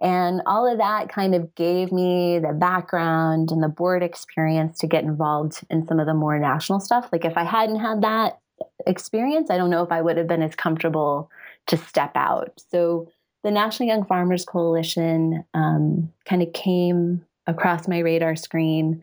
And 0.00 0.42
all 0.44 0.70
of 0.70 0.78
that 0.78 1.08
kind 1.08 1.34
of 1.34 1.54
gave 1.54 1.90
me 1.90 2.38
the 2.38 2.52
background 2.52 3.50
and 3.50 3.62
the 3.62 3.68
board 3.68 4.02
experience 4.02 4.78
to 4.80 4.86
get 4.86 5.04
involved 5.04 5.60
in 5.70 5.86
some 5.86 5.98
of 5.98 6.06
the 6.06 6.12
more 6.12 6.38
national 6.38 6.80
stuff. 6.80 7.08
Like 7.10 7.24
if 7.24 7.36
I 7.38 7.44
hadn't 7.44 7.80
had 7.80 8.02
that 8.02 8.38
experience, 8.86 9.48
I 9.50 9.56
don't 9.56 9.70
know 9.70 9.82
if 9.82 9.90
I 9.90 10.02
would 10.02 10.18
have 10.18 10.26
been 10.26 10.42
as 10.42 10.54
comfortable 10.54 11.30
to 11.68 11.78
step 11.78 12.12
out. 12.14 12.52
So 12.70 13.08
the 13.42 13.50
National 13.50 13.88
Young 13.88 14.04
Farmers 14.04 14.44
Coalition 14.44 15.44
um, 15.54 16.12
kind 16.26 16.42
of 16.42 16.52
came 16.52 17.24
across 17.46 17.88
my 17.88 18.00
radar 18.00 18.36
screen 18.36 19.02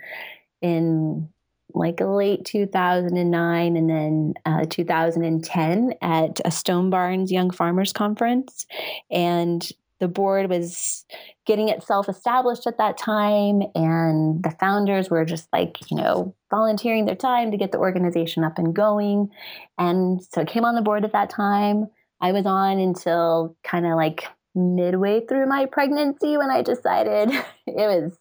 in 0.64 1.30
like 1.76 2.00
late 2.00 2.46
2009 2.46 3.78
and 3.78 3.90
then 3.90 4.34
uh, 4.46 4.66
2010 4.70 5.94
at 6.02 6.40
a 6.46 6.52
Stone 6.52 6.90
Barns 6.90 7.32
Young 7.32 7.52
Farmers 7.52 7.94
Conference. 7.94 8.66
And 9.12 9.68
the 10.00 10.08
board 10.08 10.50
was 10.50 11.06
getting 11.46 11.70
itself 11.70 12.10
established 12.10 12.68
at 12.68 12.78
that 12.78 12.98
time. 12.98 13.62
And 13.76 14.44
the 14.44 14.56
founders 14.60 15.10
were 15.10 15.26
just 15.26 15.48
like, 15.54 15.78
you 15.90 15.98
know, 15.98 16.36
volunteering 16.50 17.06
their 17.06 17.16
time 17.16 17.52
to 17.52 17.58
get 17.58 17.72
the 17.72 17.80
organization 17.80 18.44
up 18.44 18.58
and 18.58 18.76
going. 18.76 19.30
And 19.78 20.22
so 20.22 20.42
I 20.42 20.46
came 20.46 20.66
on 20.66 20.76
the 20.76 20.82
board 20.82 21.06
at 21.06 21.14
that 21.14 21.30
time. 21.30 21.88
I 22.22 22.32
was 22.32 22.46
on 22.46 22.80
until 22.80 23.56
kind 23.64 23.86
of 23.86 23.96
like 23.96 24.26
midway 24.56 25.26
through 25.26 25.48
my 25.48 25.66
pregnancy 25.66 26.38
when 26.38 26.52
I 26.52 26.62
decided 26.62 27.30
it 27.68 27.76
was 27.76 28.18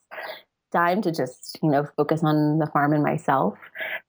time 0.72 1.02
to 1.02 1.12
just 1.12 1.58
you 1.62 1.70
know 1.70 1.86
focus 1.96 2.22
on 2.24 2.58
the 2.58 2.66
farm 2.66 2.92
and 2.92 3.02
myself 3.02 3.58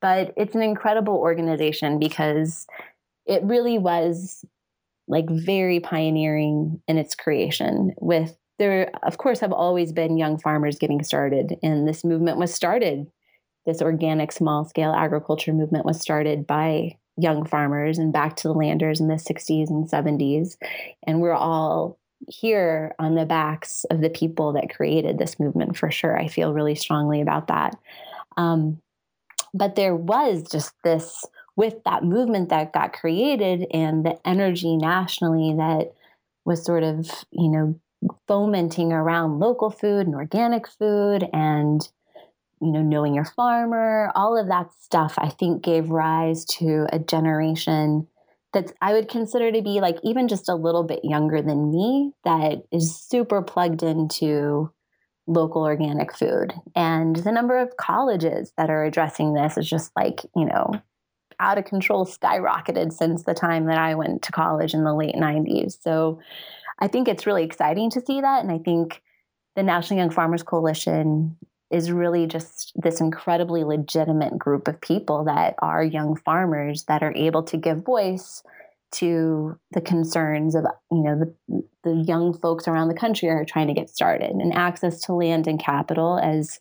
but 0.01 0.34
it's 0.38 0.55
an 0.55 0.61
incredible 0.61 1.16
organization 1.16 1.99
because 1.99 2.66
it 3.26 3.43
really 3.43 3.78
was 3.78 4.45
like 5.07 5.30
very 5.30 5.80
pioneering 5.80 6.82
in 6.88 6.97
its 6.97 7.14
creation 7.16 7.93
with 7.99 8.36
there, 8.59 8.91
of 9.03 9.18
course, 9.18 9.39
have 9.39 9.51
always 9.51 9.91
been 9.91 10.18
young 10.18 10.38
farmers 10.38 10.78
getting 10.78 11.03
started, 11.03 11.57
and 11.64 11.88
this 11.88 12.03
movement 12.03 12.38
was 12.38 12.53
started. 12.53 13.07
This 13.66 13.82
organic 13.82 14.32
small 14.32 14.66
scale 14.66 14.93
agriculture 14.93 15.53
movement 15.53 15.86
was 15.86 15.99
started 15.99 16.45
by 16.45 16.97
young 17.18 17.45
farmers 17.45 17.97
and 17.97 18.14
back 18.14 18.36
to 18.38 18.47
the 18.47 18.53
landers 18.53 18.99
in 18.99 19.07
the 19.07 19.16
60s 19.16 19.70
and 19.70 19.89
70s. 19.89 20.57
And 21.05 21.22
we're 21.22 21.34
all 21.34 21.99
here 22.28 22.96
on 23.00 23.16
the 23.16 23.26
backs 23.26 23.86
of 23.92 24.02
the 24.02 24.10
people 24.10 24.54
that 24.54 24.74
created 24.74 25.18
this 25.18 25.40
movement 25.40 25.78
for 25.78 25.92
sure. 25.92 26.18
I 26.18 26.28
feel 26.28 26.54
really 26.54 26.76
strongly 26.76 27.22
about 27.22 27.48
that. 27.48 27.78
Um, 28.38 28.80
but 29.54 29.76
there 29.76 29.96
was 29.96 30.44
just 30.52 30.74
this 30.84 31.26
with 31.56 31.76
that 31.86 32.04
movement 32.04 32.50
that 32.50 32.74
got 32.74 32.94
created 32.94 33.68
and 33.72 34.06
the 34.06 34.18
energy 34.28 34.76
nationally 34.76 35.54
that 35.58 35.94
was 36.46 36.66
sort 36.66 36.84
of, 36.84 37.10
you 37.32 37.50
know, 37.50 37.80
fomenting 38.28 38.92
around 38.92 39.40
local 39.40 39.70
food 39.70 40.08
and 40.08 40.16
organic 40.16 40.68
food 40.68 41.28
and 41.32 41.88
you 42.62 42.72
know 42.72 42.82
knowing 42.82 43.14
your 43.14 43.26
farmer 43.26 44.12
all 44.16 44.38
of 44.38 44.48
that 44.48 44.72
stuff 44.82 45.14
i 45.18 45.30
think 45.30 45.64
gave 45.64 45.90
rise 45.90 46.46
to 46.46 46.86
a 46.92 47.00
generation 47.00 48.08
that 48.54 48.72
i 48.82 48.93
would 48.93 49.08
consider 49.08 49.51
to 49.51 49.62
be 49.62 49.80
like 49.82 49.97
even 50.04 50.28
just 50.28 50.49
a 50.49 50.56
little 50.56 50.84
bit 50.84 50.99
younger 51.04 51.41
than 51.41 51.72
me 51.72 52.12
that 52.24 52.64
is 52.72 52.95
super 52.95 53.41
plugged 53.41 53.84
into 53.84 54.72
local 55.26 55.64
organic 55.64 56.16
food 56.16 56.54
and 56.76 57.18
the 57.18 57.32
number 57.32 57.58
of 57.58 57.78
colleges 57.78 58.51
that 58.58 58.70
are 58.70 58.84
addressing 58.84 59.34
this 59.34 59.58
is 59.58 59.70
just 59.70 59.91
like 59.95 60.22
you 60.36 60.45
know 60.45 60.72
out 61.39 61.58
of 61.58 61.66
control 61.66 62.06
skyrocketed 62.06 62.93
since 62.93 63.24
the 63.24 63.34
time 63.34 63.66
that 63.66 63.78
I 63.78 63.95
went 63.95 64.22
to 64.24 64.32
college 64.32 64.74
in 64.74 64.84
the 64.84 64.93
late 64.93 65.16
90s. 65.16 65.78
So 65.82 66.20
I 66.80 66.88
think 66.88 67.08
it's 67.08 67.26
really 67.26 67.43
exciting 67.43 67.89
to 67.91 68.01
see 68.01 68.22
that. 68.22 68.43
And 68.43 68.51
I 68.51 68.60
think 68.60 69.01
the 69.56 69.64
National 69.64 69.99
Young 69.99 70.10
Farmers 70.10 70.43
Coalition 70.43 71.38
is 71.72 71.91
really 71.91 72.28
just 72.28 72.72
this 72.76 73.01
incredibly 73.01 73.64
legitimate 73.64 74.38
group 74.38 74.68
of 74.68 74.80
people 74.82 75.24
that 75.26 75.55
are 75.59 75.84
young 75.84 76.16
farmers 76.16 76.84
that 76.86 77.03
are 77.03 77.14
able 77.16 77.43
to 77.43 77.57
give 77.57 77.84
voice 77.84 78.43
to 78.91 79.57
the 79.72 79.82
concerns 79.82 80.53
of 80.53 80.66
you 80.91 81.01
know 81.01 81.20
the, 81.20 81.64
the 81.84 82.03
young 82.07 82.38
folks 82.38 82.68
around 82.68 82.89
the 82.89 82.93
country 82.93 83.28
are 83.28 83.43
trying 83.43 83.68
to 83.68 83.74
get 83.74 83.89
started 83.89 84.30
and 84.30 84.53
access 84.53 85.01
to 85.01 85.14
land 85.14 85.47
and 85.47 85.59
capital 85.59 86.20
as 86.20 86.59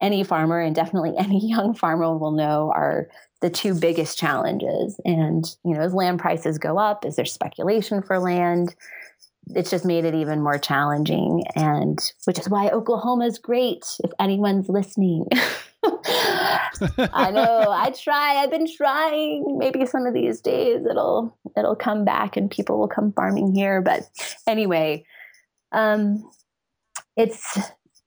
any 0.00 0.22
farmer 0.22 0.60
and 0.60 0.74
definitely 0.74 1.14
any 1.18 1.48
young 1.48 1.74
farmer 1.74 2.16
will 2.16 2.32
know 2.32 2.70
are 2.74 3.08
the 3.40 3.50
two 3.50 3.74
biggest 3.74 4.18
challenges. 4.18 4.98
And, 5.04 5.44
you 5.64 5.74
know, 5.74 5.80
as 5.80 5.92
land 5.92 6.18
prices 6.18 6.56
go 6.58 6.78
up, 6.78 7.04
is 7.04 7.16
there 7.16 7.26
speculation 7.26 8.02
for 8.02 8.18
land? 8.18 8.74
It's 9.48 9.70
just 9.70 9.84
made 9.84 10.04
it 10.04 10.14
even 10.14 10.42
more 10.42 10.58
challenging. 10.58 11.44
And 11.54 11.98
which 12.24 12.38
is 12.38 12.48
why 12.48 12.68
Oklahoma 12.70 13.26
is 13.26 13.38
great 13.38 13.84
if 14.02 14.10
anyone's 14.18 14.68
listening. 14.68 15.26
I 15.84 17.30
know. 17.32 17.66
I 17.70 17.90
try. 17.90 18.36
I've 18.36 18.50
been 18.50 18.68
trying. 18.76 19.58
Maybe 19.58 19.86
some 19.86 20.06
of 20.06 20.14
these 20.14 20.40
days 20.40 20.84
it'll 20.88 21.36
it'll 21.56 21.76
come 21.76 22.04
back 22.04 22.36
and 22.36 22.50
people 22.50 22.78
will 22.78 22.88
come 22.88 23.12
farming 23.12 23.54
here. 23.54 23.82
But 23.82 24.08
anyway, 24.46 25.04
um, 25.72 26.28
it's 27.16 27.58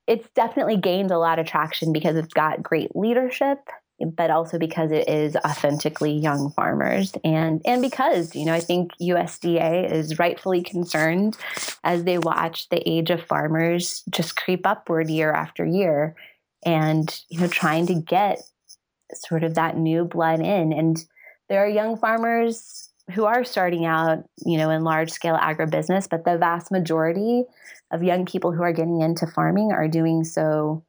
it's 0.08 0.28
definitely 0.36 0.78
gained 0.78 1.12
a 1.12 1.20
lot 1.20 1.40
of 1.40 1.46
traction 1.46 1.94
because 1.94 2.16
it's 2.16 2.34
got 2.34 2.64
great 2.64 2.96
leadership 2.96 3.60
but 4.00 4.30
also 4.30 4.60
because 4.60 4.92
it 4.92 5.10
is 5.10 5.36
authentically 5.38 6.14
young 6.14 6.52
farmers. 6.52 7.14
And 7.24 7.62
and 7.66 7.82
because 7.82 8.36
you 8.36 8.46
know 8.46 8.54
I 8.54 8.60
think 8.60 8.92
USDA 9.02 9.92
is 9.92 10.20
rightfully 10.20 10.62
concerned 10.62 11.38
as 11.84 12.04
they 12.04 12.18
watch 12.18 12.70
the 12.70 12.88
age 12.88 13.10
of 13.10 13.24
farmers 13.24 14.04
just 14.10 14.36
creep 14.36 14.66
upward 14.66 15.10
year 15.10 15.32
after 15.32 15.66
year 15.66 16.16
and 16.66 17.22
you 17.30 17.40
know 17.40 17.48
trying 17.48 17.88
to 17.88 17.96
get 17.96 18.40
sort 19.14 19.44
of 19.44 19.56
that 19.56 19.78
new 19.78 20.06
blood 20.06 20.40
in. 20.42 20.74
And 20.74 21.04
there 21.50 21.64
are 21.64 21.70
young 21.70 21.98
farmers 21.98 22.90
who 23.14 23.24
are 23.26 23.44
starting 23.44 23.86
out 23.86 24.24
you 24.46 24.58
know 24.58 24.70
in 24.70 24.84
large 24.84 25.10
scale 25.12 25.38
agribusiness 25.38 26.10
but 26.10 26.26
the 26.26 26.38
vast 26.38 26.72
majority 26.72 27.46
of 27.92 28.04
young 28.04 28.26
people 28.26 28.52
who 28.52 28.62
are 28.62 28.74
getting 28.74 29.02
into 29.02 29.26
farming 29.26 29.72
are 29.72 29.88
doing 29.88 30.24
so 30.24 30.84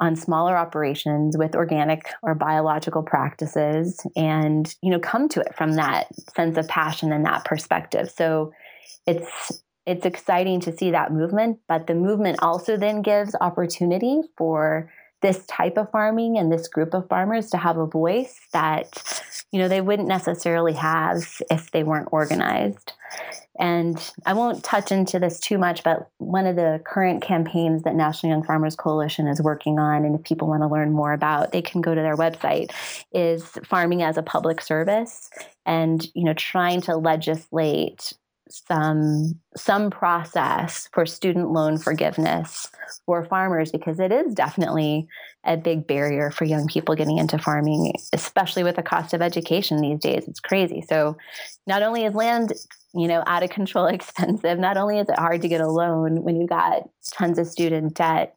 on 0.00 0.16
smaller 0.16 0.56
operations 0.56 1.36
with 1.36 1.54
organic 1.54 2.08
or 2.22 2.34
biological 2.34 3.02
practices 3.02 4.06
and 4.16 4.74
you 4.82 4.90
know 4.90 4.98
come 5.00 5.28
to 5.28 5.40
it 5.40 5.54
from 5.56 5.72
that 5.74 6.06
sense 6.34 6.56
of 6.56 6.68
passion 6.68 7.12
and 7.12 7.24
that 7.24 7.44
perspective. 7.44 8.10
So 8.10 8.52
it's 9.06 9.62
it's 9.86 10.04
exciting 10.04 10.60
to 10.60 10.76
see 10.76 10.90
that 10.90 11.12
movement 11.12 11.58
but 11.68 11.86
the 11.86 11.94
movement 11.94 12.38
also 12.42 12.76
then 12.76 13.02
gives 13.02 13.34
opportunity 13.40 14.20
for 14.36 14.90
this 15.20 15.44
type 15.46 15.76
of 15.76 15.90
farming 15.90 16.38
and 16.38 16.52
this 16.52 16.68
group 16.68 16.94
of 16.94 17.08
farmers 17.08 17.50
to 17.50 17.56
have 17.56 17.76
a 17.76 17.86
voice 17.86 18.38
that 18.52 19.22
you 19.52 19.58
know 19.58 19.68
they 19.68 19.80
wouldn't 19.80 20.08
necessarily 20.08 20.74
have 20.74 21.40
if 21.50 21.70
they 21.70 21.82
weren't 21.82 22.08
organized. 22.12 22.92
And 23.60 23.98
I 24.24 24.34
won't 24.34 24.62
touch 24.62 24.92
into 24.92 25.18
this 25.18 25.40
too 25.40 25.58
much, 25.58 25.82
but 25.82 26.08
one 26.18 26.46
of 26.46 26.54
the 26.54 26.80
current 26.84 27.22
campaigns 27.22 27.82
that 27.82 27.96
National 27.96 28.30
Young 28.30 28.44
Farmers 28.44 28.76
Coalition 28.76 29.26
is 29.26 29.42
working 29.42 29.80
on, 29.80 30.04
and 30.04 30.14
if 30.14 30.22
people 30.22 30.46
want 30.46 30.62
to 30.62 30.68
learn 30.68 30.92
more 30.92 31.12
about, 31.12 31.50
they 31.50 31.62
can 31.62 31.80
go 31.80 31.92
to 31.92 32.00
their 32.00 32.16
website, 32.16 32.70
is 33.12 33.44
farming 33.64 34.02
as 34.02 34.16
a 34.16 34.22
public 34.22 34.60
service 34.60 35.28
and, 35.66 36.06
you 36.14 36.22
know, 36.22 36.34
trying 36.34 36.80
to 36.82 36.96
legislate 36.96 38.12
some 38.50 39.38
some 39.56 39.90
process 39.90 40.88
for 40.92 41.06
student 41.06 41.50
loan 41.50 41.78
forgiveness 41.78 42.68
for 43.06 43.24
farmers 43.24 43.70
because 43.70 44.00
it 44.00 44.12
is 44.12 44.34
definitely 44.34 45.06
a 45.44 45.56
big 45.56 45.86
barrier 45.86 46.30
for 46.30 46.44
young 46.44 46.66
people 46.66 46.94
getting 46.94 47.18
into 47.18 47.38
farming 47.38 47.92
especially 48.12 48.62
with 48.62 48.76
the 48.76 48.82
cost 48.82 49.14
of 49.14 49.22
education 49.22 49.80
these 49.80 50.00
days. 50.00 50.24
It's 50.26 50.40
crazy. 50.40 50.82
So 50.88 51.16
not 51.66 51.82
only 51.82 52.04
is 52.04 52.14
land 52.14 52.52
you 52.94 53.08
know 53.08 53.22
out 53.26 53.42
of 53.42 53.50
control 53.50 53.86
expensive 53.86 54.58
not 54.58 54.76
only 54.76 54.98
is 54.98 55.08
it 55.08 55.18
hard 55.18 55.42
to 55.42 55.48
get 55.48 55.60
a 55.60 55.68
loan 55.68 56.22
when 56.22 56.36
you've 56.36 56.48
got 56.48 56.88
tons 57.12 57.38
of 57.38 57.46
student 57.46 57.94
debt 57.94 58.36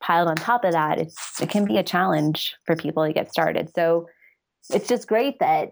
piled 0.00 0.28
on 0.28 0.36
top 0.36 0.64
of 0.64 0.72
that 0.72 0.98
it's 0.98 1.40
it 1.40 1.48
can 1.48 1.64
be 1.64 1.78
a 1.78 1.82
challenge 1.82 2.56
for 2.66 2.76
people 2.76 3.06
to 3.06 3.12
get 3.12 3.30
started. 3.30 3.70
So 3.74 4.08
it's 4.72 4.88
just 4.88 5.08
great 5.08 5.38
that 5.40 5.70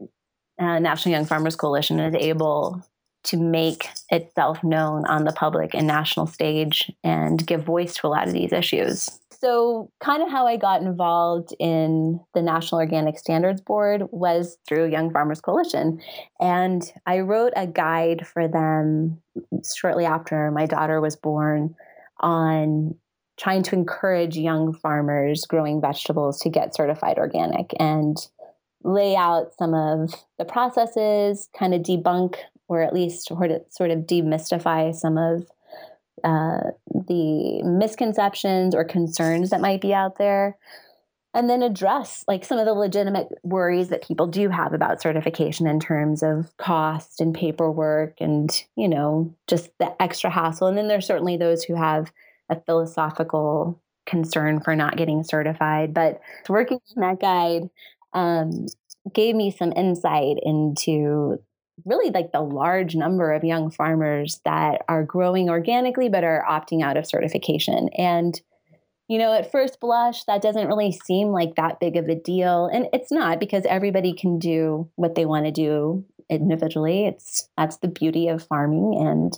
uh, 0.59 0.79
national 0.79 1.13
young 1.13 1.25
farmers 1.25 1.57
coalition 1.57 2.01
is 2.01 2.15
able 2.15 2.83
to 3.25 3.37
make 3.37 3.89
itself 4.11 4.63
known 4.63 5.05
on 5.07 5.25
the 5.25 5.33
public 5.33 5.75
and 5.75 5.87
national 5.87 6.27
stage 6.27 6.91
and 7.03 7.47
give 7.47 7.65
voice 7.65 7.95
to 7.97 8.07
a 8.07 8.09
lot 8.09 8.27
of 8.27 8.33
these 8.33 8.53
issues. 8.53 9.19
So, 9.41 9.91
kind 10.01 10.23
of 10.23 10.31
how 10.31 10.47
I 10.49 10.57
got 10.57 10.83
involved 10.83 11.55
in 11.61 12.19
the 12.35 12.43
National 12.43 12.81
Organic 12.81 13.19
Standards 13.19 13.61
Board 13.61 14.03
was 14.11 14.59
through 14.67 14.91
Young 14.91 15.13
Farmers 15.13 15.41
Coalition. 15.41 16.01
And 16.41 16.83
I 17.07 17.21
wrote 17.21 17.53
a 17.55 17.67
guide 17.67 18.27
for 18.27 18.49
them 18.49 19.23
shortly 19.77 20.07
after 20.07 20.51
my 20.51 20.67
daughter 20.67 21.01
was 21.01 21.15
born 21.15 21.77
on 22.19 22.97
trying 23.39 23.63
to 23.63 23.77
encourage 23.77 24.37
young 24.37 24.75
farmers 24.75 25.47
growing 25.47 25.81
vegetables 25.81 26.41
to 26.41 26.51
get 26.51 26.75
certified 26.75 27.19
organic 27.19 27.73
and 27.79 28.17
lay 28.83 29.15
out 29.15 29.55
some 29.57 29.75
of 29.75 30.13
the 30.39 30.45
processes, 30.45 31.49
kind 31.57 31.75
of 31.75 31.83
debunk 31.83 32.37
or 32.69 32.83
at 32.83 32.93
least 32.93 33.27
sort 33.27 33.51
of, 33.51 33.63
sort 33.71 33.91
of 33.91 34.01
demystify 34.01 34.95
some 34.95 35.19
of 35.19 35.47
uh, 36.25 36.71
the 36.87 37.63
misconceptions 37.63 38.75
or 38.75 38.85
concerns 38.85 39.51
that 39.51 39.61
might 39.61 39.81
be 39.81 39.95
out 39.95 40.19
there. 40.19 40.57
And 41.35 41.49
then 41.49 41.63
address 41.63 42.25
like 42.27 42.45
some 42.45 42.59
of 42.59 42.67
the 42.67 42.73
legitimate 42.73 43.29
worries 43.43 43.89
that 43.89 44.03
people 44.03 44.27
do 44.27 44.49
have 44.49 44.73
about 44.73 45.03
certification 45.03 45.67
in 45.67 45.79
terms 45.79 46.23
of 46.23 46.57
cost 46.57 47.21
and 47.21 47.35
paperwork 47.35 48.15
and 48.19 48.51
you 48.77 48.89
know 48.89 49.33
just 49.47 49.71
the 49.79 49.95
extra 50.03 50.31
hassle. 50.31 50.69
And 50.69 50.77
then 50.77 50.89
there's 50.89 51.07
certainly 51.07 51.37
those 51.37 51.63
who 51.63 51.75
have 51.75 52.11
a 52.49 52.61
philosophical 52.61 53.81
concern 54.07 54.61
for 54.61 54.75
not 54.75 54.97
getting 54.97 55.23
certified. 55.23 55.93
But 55.93 56.21
working 56.49 56.81
on 56.97 57.03
that 57.03 57.21
guide 57.21 57.69
um, 58.15 58.67
gave 59.13 59.37
me 59.37 59.51
some 59.51 59.73
insight 59.77 60.39
into 60.43 61.41
really 61.85 62.11
like 62.11 62.33
the 62.33 62.41
large 62.41 62.95
number 62.95 63.33
of 63.33 63.45
young 63.45 63.71
farmers 63.71 64.41
that 64.45 64.83
are 64.89 65.05
growing 65.05 65.49
organically 65.49 66.09
but 66.09 66.25
are 66.25 66.45
opting 66.49 66.83
out 66.83 66.97
of 66.97 67.07
certification. 67.07 67.89
And, 67.97 68.41
you 69.09 69.19
know, 69.19 69.33
at 69.33 69.51
first 69.51 69.81
blush, 69.81 70.25
that 70.25 70.43
doesn't 70.43 70.67
really 70.67 70.93
seem 70.93 71.29
like 71.29 71.55
that 71.57 71.81
big 71.81 71.97
of 71.97 72.09
a 72.09 72.15
deal. 72.15 72.67
And 72.67 72.87
it's 72.93 73.13
not 73.13 73.41
because 73.41 73.65
everybody 73.67 74.13
can 74.13 74.39
do 74.39 74.89
what 74.97 75.15
they 75.15 75.25
want 75.25 75.47
to 75.47 75.53
do 75.53 76.05
individually. 76.29 77.07
It's 77.07 77.49
that's 77.57 77.79
the 77.79 77.89
beauty 77.89 78.29
of 78.29 78.47
farming. 78.47 78.97
And 78.99 79.33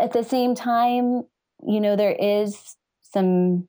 at 0.00 0.12
the 0.12 0.24
same 0.24 0.54
time, 0.54 1.24
you 1.66 1.80
know, 1.80 1.96
there 1.96 2.14
is 2.14 2.76
some 3.02 3.66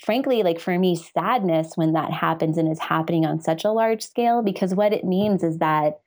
frankly, 0.00 0.42
like 0.42 0.60
for 0.60 0.78
me, 0.78 0.96
sadness 0.96 1.72
when 1.76 1.92
that 1.92 2.12
happens 2.12 2.58
and 2.58 2.70
is 2.70 2.80
happening 2.80 3.24
on 3.24 3.40
such 3.40 3.64
a 3.64 3.70
large 3.70 4.02
scale 4.02 4.42
because 4.42 4.74
what 4.74 4.92
it 4.92 5.04
means 5.04 5.42
is 5.42 5.58
that 5.58 6.00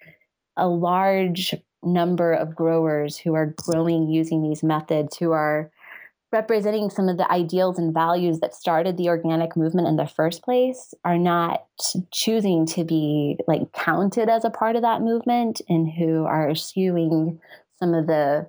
a 0.58 0.68
large 0.68 1.56
number 1.84 2.34
of 2.34 2.56
growers 2.56 3.18
who 3.18 3.34
are 3.36 3.54
growing 3.64 4.10
using 4.10 4.42
these 4.42 4.64
methods, 4.64 5.18
who 5.18 5.32
are 5.32 5.72
representing 6.32 6.90
some 6.90 7.08
of 7.08 7.18
the 7.18 7.32
ideals 7.32 7.80
and 7.80 7.94
values 7.94 8.40
that 8.42 8.54
started 8.54 8.98
the 8.98 9.08
organic 9.08 9.56
movement 9.56 9.88
in 9.88 9.96
the 9.96 10.06
first 10.06 10.44
place 10.44 10.94
are 11.06 11.18
not 11.18 11.66
choosing 12.12 12.66
to 12.66 12.84
be 12.84 13.38
like 13.48 13.72
counted 13.72 14.28
as 14.28 14.44
a 14.44 14.50
part 14.50 14.76
of 14.76 14.82
that 14.82 15.02
movement 15.02 15.62
and 15.70 15.90
who 15.90 16.26
are 16.26 16.50
eschewing 16.50 17.40
some 17.80 17.94
of 17.94 18.08
the 18.08 18.46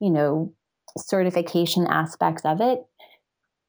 you 0.00 0.10
know 0.10 0.52
certification 0.98 1.86
aspects 1.86 2.44
of 2.44 2.60
it. 2.60 2.84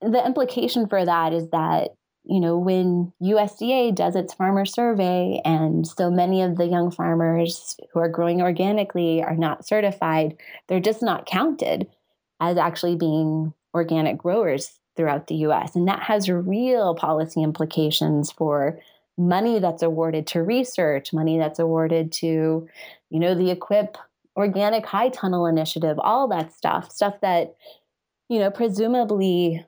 The 0.01 0.25
implication 0.25 0.88
for 0.88 1.03
that 1.03 1.34
is 1.34 1.49
that 1.49 1.95
you 2.30 2.39
know 2.39 2.57
when 2.57 3.13
USDA 3.21 3.95
does 3.95 4.15
its 4.15 4.34
farmer 4.34 4.65
survey 4.65 5.41
and 5.45 5.88
so 5.88 6.09
many 6.11 6.41
of 6.41 6.57
the 6.57 6.65
young 6.65 6.91
farmers 6.91 7.78
who 7.93 7.99
are 7.99 8.09
growing 8.09 8.41
organically 8.41 9.23
are 9.23 9.36
not 9.36 9.67
certified 9.67 10.38
they're 10.67 10.80
just 10.80 11.01
not 11.01 11.25
counted 11.25 11.88
as 12.39 12.57
actually 12.57 12.95
being 12.95 13.53
organic 13.73 14.17
growers 14.17 14.80
throughout 14.97 15.28
the 15.28 15.36
US. 15.36 15.75
And 15.75 15.88
that 15.88 16.01
has 16.01 16.28
real 16.28 16.95
policy 16.95 17.41
implications 17.41 18.32
for 18.32 18.80
money 19.17 19.59
that's 19.59 19.84
awarded 19.84 20.28
to 20.28 20.41
research, 20.43 21.13
money 21.13 21.38
that's 21.38 21.59
awarded 21.59 22.11
to, 22.13 22.67
you 23.09 23.19
know, 23.19 23.34
the 23.34 23.55
EQIP 23.55 23.95
Organic 24.36 24.86
High 24.86 25.09
Tunnel 25.09 25.45
Initiative, 25.45 25.97
all 25.99 26.28
that 26.28 26.53
stuff, 26.53 26.91
stuff 26.91 27.19
that, 27.21 27.55
you 28.30 28.39
know, 28.39 28.51
presumably 28.51 29.65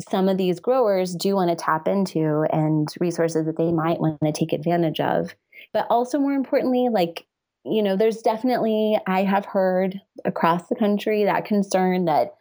some 0.00 0.28
of 0.28 0.38
these 0.38 0.60
growers 0.60 1.14
do 1.14 1.34
want 1.34 1.50
to 1.50 1.56
tap 1.56 1.86
into 1.86 2.46
and 2.52 2.88
resources 2.98 3.46
that 3.46 3.56
they 3.56 3.72
might 3.72 4.00
want 4.00 4.18
to 4.24 4.32
take 4.32 4.52
advantage 4.52 5.00
of. 5.00 5.34
But 5.72 5.86
also, 5.90 6.18
more 6.18 6.32
importantly, 6.32 6.88
like 6.90 7.26
you 7.64 7.82
know, 7.82 7.96
there's 7.96 8.22
definitely, 8.22 8.98
I 9.06 9.22
have 9.22 9.44
heard 9.44 10.00
across 10.24 10.66
the 10.66 10.74
country 10.74 11.24
that 11.24 11.44
concern 11.44 12.06
that, 12.06 12.34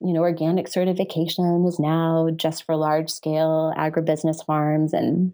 you 0.00 0.12
know, 0.12 0.20
organic 0.20 0.68
certification 0.68 1.64
is 1.66 1.78
now 1.78 2.28
just 2.36 2.64
for 2.64 2.76
large 2.76 3.08
scale 3.08 3.72
agribusiness 3.76 4.44
farms. 4.44 4.92
And, 4.92 5.32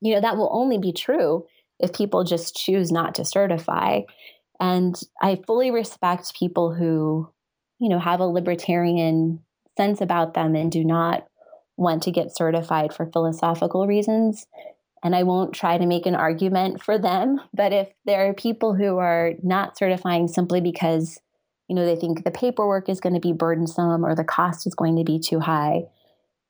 you 0.00 0.14
know, 0.14 0.20
that 0.20 0.36
will 0.36 0.50
only 0.52 0.78
be 0.78 0.92
true 0.92 1.44
if 1.78 1.92
people 1.92 2.24
just 2.24 2.56
choose 2.56 2.90
not 2.90 3.16
to 3.16 3.24
certify. 3.24 4.00
And 4.60 4.98
I 5.20 5.42
fully 5.46 5.70
respect 5.70 6.38
people 6.38 6.72
who, 6.72 7.28
you 7.80 7.88
know, 7.90 7.98
have 7.98 8.20
a 8.20 8.26
libertarian 8.26 9.40
sense 9.76 10.00
about 10.00 10.34
them 10.34 10.54
and 10.54 10.70
do 10.70 10.84
not 10.84 11.26
want 11.76 12.02
to 12.04 12.12
get 12.12 12.36
certified 12.36 12.92
for 12.92 13.06
philosophical 13.06 13.86
reasons 13.86 14.46
and 15.04 15.14
I 15.14 15.22
won't 15.22 15.52
try 15.52 15.76
to 15.76 15.86
make 15.86 16.06
an 16.06 16.14
argument 16.14 16.82
for 16.82 16.98
them. 16.98 17.38
But 17.52 17.74
if 17.74 17.88
there 18.06 18.26
are 18.26 18.32
people 18.32 18.74
who 18.74 18.96
are 18.96 19.34
not 19.42 19.76
certifying 19.76 20.28
simply 20.28 20.62
because, 20.62 21.20
you 21.68 21.76
know, 21.76 21.84
they 21.84 21.94
think 21.94 22.24
the 22.24 22.30
paperwork 22.30 22.88
is 22.88 23.00
going 23.00 23.14
to 23.14 23.20
be 23.20 23.34
burdensome 23.34 24.04
or 24.04 24.14
the 24.14 24.24
cost 24.24 24.66
is 24.66 24.74
going 24.74 24.96
to 24.96 25.04
be 25.04 25.20
too 25.20 25.40
high, 25.40 25.82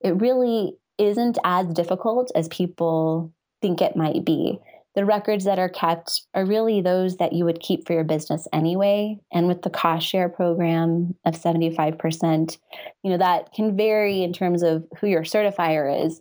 it 0.01 0.21
really 0.21 0.77
isn't 0.99 1.37
as 1.43 1.67
difficult 1.75 2.31
as 2.37 2.47
people 2.47 3.33
think 3.61 3.83
it 3.83 3.97
might 3.97 4.25
be. 4.25 4.61
The 4.95 5.05
records 5.05 5.45
that 5.45 5.59
are 5.59 5.69
kept 5.69 6.23
are 6.35 6.47
really 6.47 6.81
those 6.81 7.17
that 7.17 7.33
you 7.33 7.45
would 7.45 7.61
keep 7.61 7.87
for 7.87 7.93
your 7.95 8.05
business 8.05 8.47
anyway. 8.53 9.19
And 9.33 9.49
with 9.49 9.63
the 9.63 9.71
cost 9.71 10.07
share 10.07 10.29
program 10.29 11.17
of 11.25 11.35
75%, 11.35 12.59
you 13.03 13.11
know, 13.11 13.19
that 13.19 13.53
can 13.53 13.77
vary 13.77 14.23
in 14.23 14.33
terms 14.33 14.63
of 14.63 14.85
who 15.01 15.09
your 15.09 15.23
certifier 15.23 16.07
is 16.07 16.21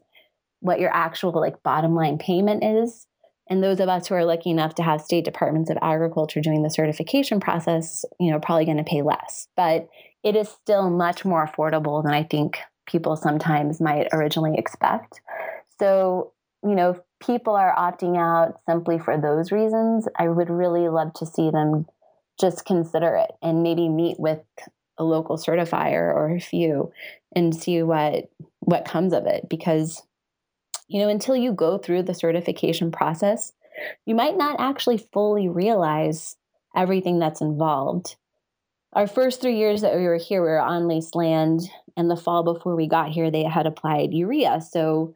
what 0.64 0.80
your 0.80 0.92
actual 0.94 1.34
like 1.34 1.62
bottom 1.62 1.94
line 1.94 2.18
payment 2.18 2.64
is. 2.64 3.06
And 3.50 3.62
those 3.62 3.82
of 3.82 3.90
us 3.90 4.08
who 4.08 4.16
are 4.16 4.24
lucky 4.24 4.50
enough 4.50 4.76
to 4.76 4.84
have 4.84 5.02
state 5.02 5.26
departments 5.26 5.70
of 5.70 5.78
agriculture 5.82 6.40
doing 6.40 6.64
the 6.64 6.70
certification 6.70 7.42
process, 7.42 8.06
you 8.20 8.32
know, 8.32 8.40
probably 8.40 8.66
going 8.66 8.78
to 8.78 8.84
pay 8.84 9.02
less. 9.02 9.50
But 9.58 9.90
it 10.24 10.38
is 10.38 10.48
still 10.48 10.90
much 10.90 11.26
more 11.26 11.46
affordable 11.46 12.02
than 12.02 12.14
I 12.14 12.24
think 12.24 12.60
people 12.88 13.18
sometimes 13.18 13.82
might 13.82 14.08
originally 14.14 14.58
expect. 14.58 15.22
So, 15.80 16.32
you 16.64 16.76
know, 16.76 16.92
if 16.92 16.98
people 17.26 17.56
are 17.56 17.76
opting 17.76 18.18
out 18.18 18.60
simply 18.68 18.98
for 18.98 19.20
those 19.20 19.52
reasons, 19.52 20.08
I 20.18 20.28
would 20.28 20.50
really 20.50 20.90
love 20.90 21.14
to 21.16 21.26
see 21.26 21.50
them 21.52 21.86
just 22.40 22.66
consider 22.66 23.16
it 23.16 23.32
and 23.42 23.64
maybe 23.64 23.90
meet 23.90 24.20
with 24.20 24.42
a 24.98 25.04
local 25.04 25.38
certifier 25.38 26.14
or 26.14 26.30
a 26.30 26.40
few 26.40 26.92
and 27.36 27.56
see 27.56 27.84
what 27.84 28.30
what 28.60 28.86
comes 28.86 29.14
of 29.14 29.26
it 29.26 29.48
because 29.50 30.04
you 30.88 31.00
know, 31.00 31.10
until 31.10 31.36
you 31.36 31.54
go 31.54 31.78
through 31.78 32.04
the 32.04 32.14
certification 32.14 32.92
process, 32.92 33.52
you 34.06 34.16
might 34.16 34.38
not 34.38 34.60
actually 34.60 34.98
fully 34.98 35.50
realize 35.50 36.36
everything 36.76 37.20
that's 37.20 37.42
involved. 37.42 38.16
Our 38.94 39.08
first 39.08 39.42
three 39.42 39.58
years 39.58 39.82
that 39.82 39.96
we 39.96 40.04
were 40.04 40.18
here, 40.18 40.44
we 40.44 40.50
were 40.50 40.60
on 40.60 40.88
leased 40.88 41.16
land. 41.16 41.62
And 41.98 42.10
the 42.10 42.16
fall 42.16 42.44
before 42.44 42.76
we 42.76 42.88
got 42.88 43.10
here, 43.10 43.32
they 43.32 43.44
had 43.44 43.66
applied 43.66 44.14
urea. 44.14 44.62
So 44.62 45.16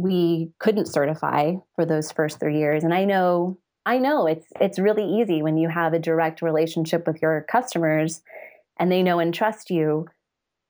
we 0.00 0.50
couldn't 0.58 0.86
certify 0.86 1.54
for 1.74 1.84
those 1.84 2.12
first 2.12 2.40
three 2.40 2.58
years. 2.58 2.84
And 2.84 2.94
I 2.94 3.04
know, 3.04 3.58
I 3.86 3.98
know 3.98 4.26
it's 4.26 4.46
it's 4.60 4.78
really 4.78 5.04
easy 5.04 5.42
when 5.42 5.56
you 5.56 5.68
have 5.68 5.92
a 5.92 5.98
direct 5.98 6.42
relationship 6.42 7.06
with 7.06 7.20
your 7.22 7.46
customers 7.50 8.22
and 8.78 8.90
they 8.90 9.02
know 9.02 9.18
and 9.18 9.32
trust 9.32 9.70
you. 9.70 10.06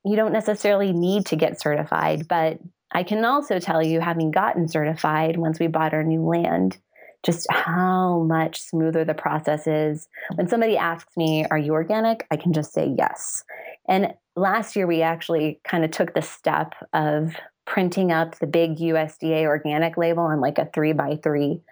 You 0.04 0.16
don't 0.16 0.32
necessarily 0.32 0.92
need 0.92 1.26
to 1.26 1.36
get 1.36 1.60
certified, 1.60 2.26
but 2.26 2.58
I 2.92 3.02
can 3.02 3.24
also 3.24 3.58
tell 3.60 3.82
you, 3.82 4.00
having 4.00 4.30
gotten 4.30 4.66
certified 4.68 5.36
once 5.36 5.60
we 5.60 5.68
bought 5.68 5.94
our 5.94 6.02
new 6.02 6.22
land, 6.22 6.78
just 7.24 7.46
how 7.50 8.20
much 8.20 8.60
smoother 8.60 9.04
the 9.04 9.14
process 9.14 9.66
is. 9.66 10.08
When 10.34 10.48
somebody 10.48 10.76
asks 10.76 11.16
me, 11.16 11.44
Are 11.50 11.58
you 11.58 11.72
organic? 11.72 12.26
I 12.30 12.36
can 12.36 12.52
just 12.52 12.72
say 12.72 12.92
yes. 12.96 13.44
And 13.88 14.14
last 14.36 14.74
year, 14.74 14.86
we 14.86 15.02
actually 15.02 15.60
kind 15.64 15.84
of 15.84 15.90
took 15.90 16.14
the 16.14 16.22
step 16.22 16.74
of 16.92 17.34
printing 17.66 18.10
up 18.10 18.38
the 18.38 18.46
big 18.46 18.76
USDA 18.76 19.44
organic 19.44 19.96
label 19.96 20.24
on 20.24 20.40
like 20.40 20.58
a 20.58 20.68
three 20.72 20.92
by 20.92 21.16
three 21.22 21.62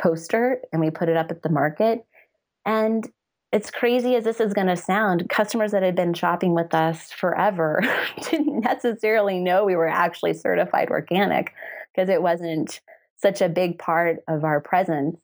poster 0.00 0.60
and 0.72 0.80
we 0.80 0.90
put 0.90 1.08
it 1.08 1.16
up 1.16 1.30
at 1.30 1.42
the 1.42 1.48
market. 1.48 2.04
And 2.66 3.08
it's 3.52 3.70
crazy 3.70 4.16
as 4.16 4.24
this 4.24 4.40
is 4.40 4.52
going 4.52 4.66
to 4.66 4.76
sound, 4.76 5.28
customers 5.28 5.70
that 5.70 5.84
had 5.84 5.94
been 5.94 6.12
shopping 6.12 6.54
with 6.54 6.74
us 6.74 7.12
forever 7.12 7.80
didn't 8.30 8.60
necessarily 8.60 9.38
know 9.38 9.64
we 9.64 9.76
were 9.76 9.88
actually 9.88 10.34
certified 10.34 10.90
organic 10.90 11.52
because 11.94 12.08
it 12.08 12.20
wasn't 12.20 12.80
such 13.16 13.40
a 13.40 13.48
big 13.48 13.78
part 13.78 14.18
of 14.26 14.42
our 14.42 14.60
presence. 14.60 15.16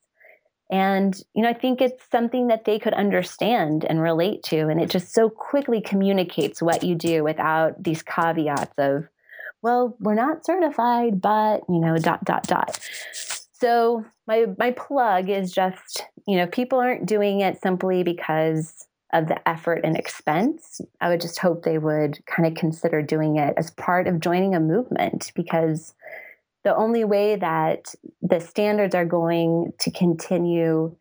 And, 0.71 1.21
you 1.35 1.43
know, 1.43 1.49
I 1.49 1.55
think 1.55 1.81
it's 1.81 2.05
something 2.13 2.47
that 2.47 2.65
they 2.65 2.79
could 2.79 2.95
understand 2.95 3.85
and 3.85 4.01
relate 4.01 4.45
to. 4.45 4.69
And 4.69 4.81
it 4.81 4.89
just 4.89 5.13
so 5.13 5.29
quickly 5.29 5.81
communicates 5.81 6.63
what 6.63 6.85
you 6.85 6.95
do 6.95 7.25
without 7.25 7.83
these 7.83 8.03
caveats 8.03 8.75
of, 8.79 9.09
well, 9.63 9.97
we're 10.01 10.15
not 10.15 10.45
certified, 10.45 11.21
but, 11.21 11.63
you 11.69 11.81
know, 11.81 11.97
dot, 11.99 12.25
dot, 12.25 12.47
dot. 12.47 12.79
So 13.53 14.05
my 14.27 14.47
my 14.59 14.71
plug 14.71 15.29
is 15.29 15.53
just, 15.53 16.07
you 16.27 16.39
know, 16.39 16.47
people 16.47 16.79
aren't 16.79 17.07
doing 17.07 17.41
it 17.41 17.61
simply 17.61 18.03
because 18.03 18.87
of 19.13 19.29
the 19.29 19.49
effort 19.49 19.81
and 19.85 19.97
expense. 19.97 20.81
I 21.01 21.09
would 21.09 21.21
just 21.21 21.39
hope 21.39 21.63
they 21.63 21.79
would 21.79 22.19
kind 22.27 22.47
of 22.47 22.55
consider 22.55 23.03
doing 23.03 23.37
it 23.37 23.55
as 23.57 23.71
part 23.73 24.07
of 24.07 24.21
joining 24.21 24.55
a 24.55 24.61
movement 24.61 25.33
because 25.35 25.95
the 26.65 26.75
only 26.75 27.05
way 27.05 27.37
that 27.37 27.95
the 28.23 28.41
standards 28.41 28.95
are 28.95 29.05
going 29.05 29.73
to 29.81 29.91
continue 29.91 30.97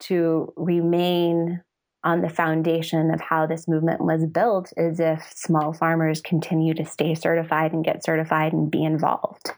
to 0.00 0.52
remain 0.56 1.62
on 2.06 2.22
the 2.22 2.28
foundation 2.28 3.10
of 3.10 3.20
how 3.20 3.46
this 3.46 3.68
movement 3.68 4.00
was 4.00 4.24
built 4.26 4.72
is 4.76 5.00
if 5.00 5.30
small 5.34 5.72
farmers 5.72 6.20
continue 6.20 6.72
to 6.72 6.84
stay 6.84 7.14
certified 7.14 7.72
and 7.72 7.84
get 7.84 8.04
certified 8.04 8.52
and 8.52 8.70
be 8.70 8.84
involved 8.84 9.50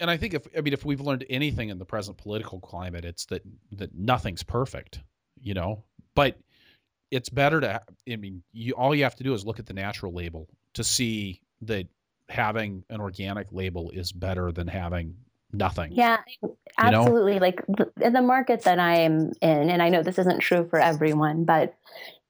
and 0.00 0.10
I 0.10 0.16
think 0.16 0.34
if 0.34 0.46
I 0.56 0.62
mean 0.62 0.72
if 0.72 0.84
we've 0.84 1.00
learned 1.00 1.26
anything 1.28 1.68
in 1.68 1.78
the 1.78 1.84
present 1.84 2.16
political 2.16 2.58
climate, 2.58 3.04
it's 3.04 3.26
that 3.26 3.42
that 3.72 3.94
nothing's 3.94 4.42
perfect, 4.42 5.00
you 5.40 5.52
know. 5.52 5.84
But 6.14 6.38
it's 7.10 7.28
better 7.28 7.60
to 7.60 7.82
I 8.10 8.16
mean, 8.16 8.42
you 8.52 8.72
all 8.72 8.94
you 8.94 9.04
have 9.04 9.16
to 9.16 9.22
do 9.22 9.34
is 9.34 9.44
look 9.44 9.58
at 9.58 9.66
the 9.66 9.74
natural 9.74 10.12
label 10.12 10.48
to 10.74 10.82
see 10.82 11.42
that 11.62 11.86
having 12.30 12.82
an 12.88 13.00
organic 13.00 13.52
label 13.52 13.90
is 13.90 14.10
better 14.10 14.50
than 14.52 14.66
having 14.66 15.14
nothing. 15.52 15.92
Yeah, 15.92 16.18
absolutely. 16.78 17.34
You 17.34 17.40
know? 17.40 17.46
Like 17.46 17.62
in 18.00 18.12
the 18.12 18.22
market 18.22 18.62
that 18.62 18.78
I 18.78 19.00
am 19.00 19.32
in, 19.40 19.70
and 19.70 19.82
I 19.82 19.88
know 19.88 20.02
this 20.02 20.18
isn't 20.18 20.40
true 20.40 20.66
for 20.68 20.80
everyone, 20.80 21.44
but 21.44 21.74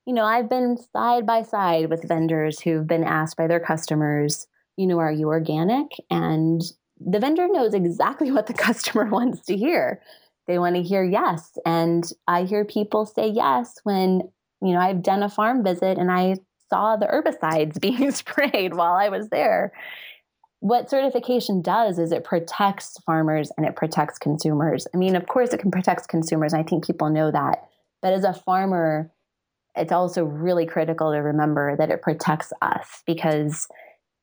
you 0.06 0.14
know, 0.14 0.24
I've 0.24 0.48
been 0.48 0.76
side 0.92 1.26
by 1.26 1.42
side 1.42 1.90
with 1.90 2.08
vendors 2.08 2.60
who've 2.60 2.86
been 2.86 3.04
asked 3.04 3.36
by 3.36 3.46
their 3.46 3.60
customers, 3.60 4.46
you 4.76 4.86
know, 4.86 4.98
are 4.98 5.12
you 5.12 5.28
organic? 5.28 5.92
And 6.10 6.62
the 6.98 7.20
vendor 7.20 7.46
knows 7.48 7.74
exactly 7.74 8.30
what 8.32 8.46
the 8.46 8.54
customer 8.54 9.04
wants 9.10 9.44
to 9.46 9.56
hear. 9.56 10.02
They 10.46 10.58
want 10.58 10.76
to 10.76 10.82
hear 10.82 11.04
yes. 11.04 11.56
And 11.64 12.10
I 12.26 12.42
hear 12.42 12.64
people 12.64 13.06
say 13.06 13.28
yes 13.28 13.78
when, 13.84 14.22
you 14.60 14.72
know, 14.72 14.80
I've 14.80 15.02
done 15.02 15.22
a 15.22 15.28
farm 15.28 15.62
visit 15.62 15.96
and 15.96 16.10
I 16.10 16.36
saw 16.68 16.96
the 16.96 17.06
herbicides 17.06 17.80
being 17.80 18.10
sprayed 18.10 18.74
while 18.74 18.94
I 18.94 19.10
was 19.10 19.28
there. 19.28 19.72
What 20.60 20.90
certification 20.90 21.62
does 21.62 21.98
is 21.98 22.12
it 22.12 22.24
protects 22.24 22.98
farmers 23.04 23.50
and 23.56 23.66
it 23.66 23.76
protects 23.76 24.18
consumers. 24.18 24.86
I 24.94 24.98
mean, 24.98 25.16
of 25.16 25.26
course, 25.26 25.54
it 25.54 25.60
can 25.60 25.70
protect 25.70 26.08
consumers. 26.08 26.52
I 26.52 26.62
think 26.62 26.86
people 26.86 27.10
know 27.10 27.30
that. 27.30 27.64
But 28.02 28.12
as 28.12 28.24
a 28.24 28.34
farmer, 28.34 29.10
it's 29.74 29.92
also 29.92 30.24
really 30.24 30.66
critical 30.66 31.12
to 31.12 31.18
remember 31.18 31.76
that 31.76 31.90
it 31.90 32.02
protects 32.02 32.52
us 32.60 33.02
because 33.06 33.68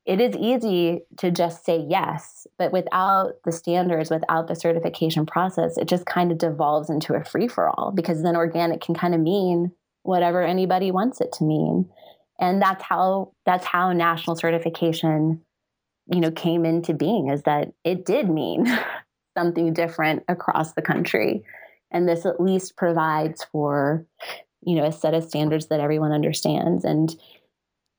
it 0.06 0.22
is 0.22 0.36
easy 0.38 1.02
to 1.18 1.32
just 1.32 1.66
say 1.66 1.86
yes, 1.90 2.48
but 2.58 2.72
without 2.72 3.34
the 3.44 3.52
standards, 3.52 4.10
without 4.10 4.48
the 4.48 4.56
certification 4.56 5.26
process, 5.26 5.78
it 5.78 5.88
just 5.88 6.06
kind 6.06 6.32
of 6.32 6.38
devolves 6.38 6.90
into 6.90 7.14
a 7.14 7.26
free 7.26 7.48
for 7.50 7.68
all 7.68 7.92
because 7.94 8.24
then 8.24 8.38
organic 8.38 8.80
can 8.80 8.96
kind 8.96 9.14
of 9.14 9.20
mean 9.20 9.72
whatever 10.04 10.42
anybody 10.42 10.92
wants 10.92 11.20
it 11.20 11.34
to 11.34 11.44
mean. 11.44 11.90
And 12.40 12.62
that's 12.62 12.84
how 12.84 13.34
that's 13.46 13.66
how 13.66 13.92
national 13.92 14.38
certification 14.38 15.42
you 16.12 16.20
know 16.20 16.32
came 16.32 16.66
into 16.66 16.94
being 16.94 17.30
is 17.30 17.44
that 17.44 17.70
it 17.84 18.06
did 18.06 18.30
mean 18.30 18.66
something 19.38 19.74
different 19.74 20.24
across 20.28 20.74
the 20.74 20.82
country. 20.82 21.44
And 21.92 22.08
this 22.08 22.26
at 22.26 22.42
least 22.42 22.76
provides 22.76 23.46
for 23.52 24.06
you 24.62 24.76
know 24.76 24.86
a 24.86 24.92
set 24.92 25.14
of 25.14 25.24
standards 25.24 25.68
that 25.68 25.80
everyone 25.80 26.12
understands 26.12 26.84
and 26.84 27.16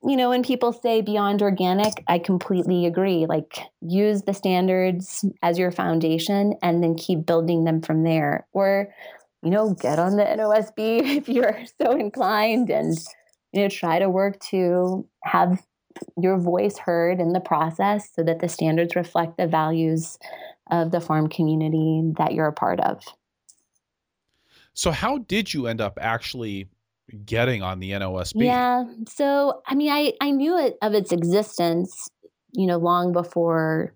you 0.05 0.17
know, 0.17 0.29
when 0.29 0.45
people 0.45 0.73
say 0.73 1.01
beyond 1.01 1.43
organic, 1.43 2.05
I 2.07 2.19
completely 2.19 2.87
agree. 2.87 3.27
Like, 3.27 3.59
use 3.81 4.23
the 4.23 4.35
standards 4.35 5.25
as 5.43 5.59
your 5.59 5.73
foundation 5.73 6.55
and 6.63 6.83
then 6.83 6.95
keep 6.95 7.27
building 7.27 7.65
them 7.65 7.83
from 7.83 8.05
there. 8.05 8.47
Or, 8.53 8.95
you 9.43 9.51
know, 9.51 9.75
get 9.75 9.99
on 9.99 10.17
the 10.17 10.23
NOSB 10.23 10.73
if 11.17 11.29
you're 11.29 11.59
so 11.81 11.93
inclined 11.93 12.71
and, 12.71 12.97
you 13.53 13.63
know, 13.63 13.69
try 13.69 13.99
to 13.99 14.09
work 14.09 14.39
to 14.51 15.07
have 15.25 15.61
your 16.17 16.39
voice 16.39 16.79
heard 16.79 17.21
in 17.21 17.33
the 17.33 17.41
process 17.41 18.11
so 18.15 18.23
that 18.23 18.41
the 18.41 18.49
standards 18.49 18.97
reflect 18.97 19.37
the 19.37 19.47
values 19.47 20.19
of 20.71 20.91
the 20.91 21.01
farm 21.01 21.29
community 21.29 22.03
that 22.19 22.35
you're 22.35 22.47
a 22.47 22.53
part 22.53 22.81
of. 22.81 23.03
So, 24.75 24.91
how 24.91 25.19
did 25.19 25.53
you 25.53 25.67
end 25.67 25.81
up 25.81 25.99
actually 26.01 26.69
getting 27.25 27.63
on 27.63 27.81
the 27.81 27.93
NOSB? 27.93 28.45
Yeah. 28.45 28.85
So, 29.09 29.63
I 29.67 29.75
mean, 29.75 29.91
I, 29.91 30.13
I 30.21 30.31
knew 30.31 30.59
it 30.59 30.79
of 30.83 30.95
its 30.95 31.11
existence, 31.11 32.09
you 32.53 32.67
know, 32.67 32.77
long 32.77 33.13
before 33.13 33.95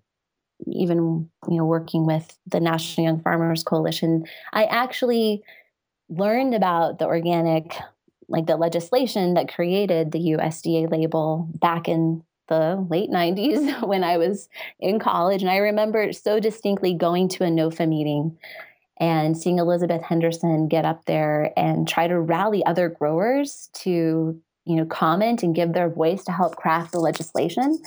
even, 0.67 1.29
you 1.49 1.57
know, 1.57 1.65
working 1.65 2.05
with 2.05 2.37
the 2.47 2.59
National 2.59 3.05
Young 3.05 3.21
Farmers 3.21 3.63
Coalition. 3.63 4.25
I 4.53 4.65
actually 4.65 5.43
learned 6.09 6.53
about 6.53 6.99
the 6.99 7.05
organic, 7.05 7.75
like 8.27 8.45
the 8.45 8.57
legislation 8.57 9.33
that 9.35 9.53
created 9.53 10.11
the 10.11 10.19
USDA 10.19 10.89
label 10.89 11.47
back 11.53 11.87
in 11.87 12.23
the 12.47 12.85
late 12.89 13.09
90s 13.09 13.87
when 13.87 14.03
I 14.03 14.17
was 14.17 14.49
in 14.79 14.99
college. 14.99 15.41
And 15.41 15.51
I 15.51 15.57
remember 15.57 16.11
so 16.13 16.39
distinctly 16.39 16.93
going 16.93 17.29
to 17.29 17.43
a 17.43 17.47
NOFA 17.47 17.87
meeting 17.87 18.37
and 18.99 19.37
seeing 19.37 19.59
Elizabeth 19.59 20.03
Henderson 20.03 20.67
get 20.67 20.85
up 20.85 21.05
there 21.05 21.51
and 21.57 21.87
try 21.87 22.07
to 22.07 22.19
rally 22.19 22.65
other 22.65 22.89
growers 22.89 23.69
to, 23.73 24.39
you 24.65 24.75
know, 24.75 24.85
comment 24.85 25.43
and 25.43 25.55
give 25.55 25.73
their 25.73 25.89
voice 25.89 26.23
to 26.25 26.31
help 26.31 26.55
craft 26.55 26.91
the 26.91 26.99
legislation 26.99 27.81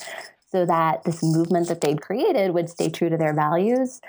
so 0.51 0.67
that 0.67 1.05
this 1.05 1.23
movement 1.23 1.69
that 1.69 1.81
they'd 1.81 2.03
created 2.03 2.53
would 2.53 2.69
stay 2.69 2.89
true 2.89 3.09
to 3.09 3.17
their 3.17 3.35
values. 3.35 4.01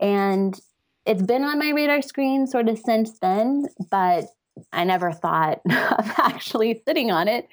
And 0.00 0.58
it's 1.06 1.22
been 1.22 1.42
on 1.42 1.58
my 1.58 1.70
radar 1.70 2.02
screen 2.02 2.46
sort 2.46 2.68
of 2.68 2.78
since 2.78 3.18
then, 3.20 3.66
but 3.90 4.26
I 4.72 4.84
never 4.84 5.12
thought 5.12 5.60
of 5.70 6.12
actually 6.18 6.82
sitting 6.86 7.10
on 7.10 7.28
it 7.28 7.48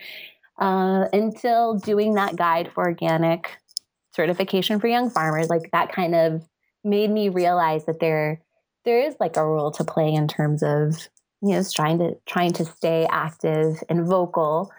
uh, 0.60 1.06
until 1.14 1.76
doing 1.76 2.16
that 2.16 2.36
guide 2.36 2.72
for 2.74 2.88
organic 2.88 3.58
certification 4.14 4.80
for 4.80 4.88
young 4.88 5.10
farmers. 5.10 5.50
Like 5.50 5.72
that 5.72 5.92
kind 5.92 6.16
of 6.16 6.44
made 6.84 7.10
me 7.10 7.30
realize 7.30 7.86
that 7.86 8.00
there 8.00 8.42
there 8.86 9.00
is 9.00 9.16
like 9.20 9.36
a 9.36 9.46
role 9.46 9.72
to 9.72 9.84
play 9.84 10.14
in 10.14 10.28
terms 10.28 10.64
of 10.64 11.08
you 11.42 11.56
know 11.56 11.64
trying 11.74 11.98
to 11.98 12.16
trying 12.26 12.54
to 12.54 12.66
stay 12.66 13.08
active 13.12 13.84
and 13.90 14.06
vocal 14.06 14.72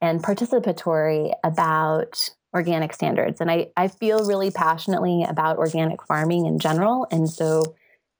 and 0.00 0.22
participatory 0.22 1.32
about 1.44 2.30
organic 2.54 2.92
standards 2.92 3.40
and 3.40 3.50
I, 3.50 3.68
I 3.76 3.88
feel 3.88 4.26
really 4.26 4.50
passionately 4.50 5.24
about 5.26 5.58
organic 5.58 6.02
farming 6.02 6.46
in 6.46 6.58
general 6.58 7.06
and 7.10 7.28
so 7.28 7.62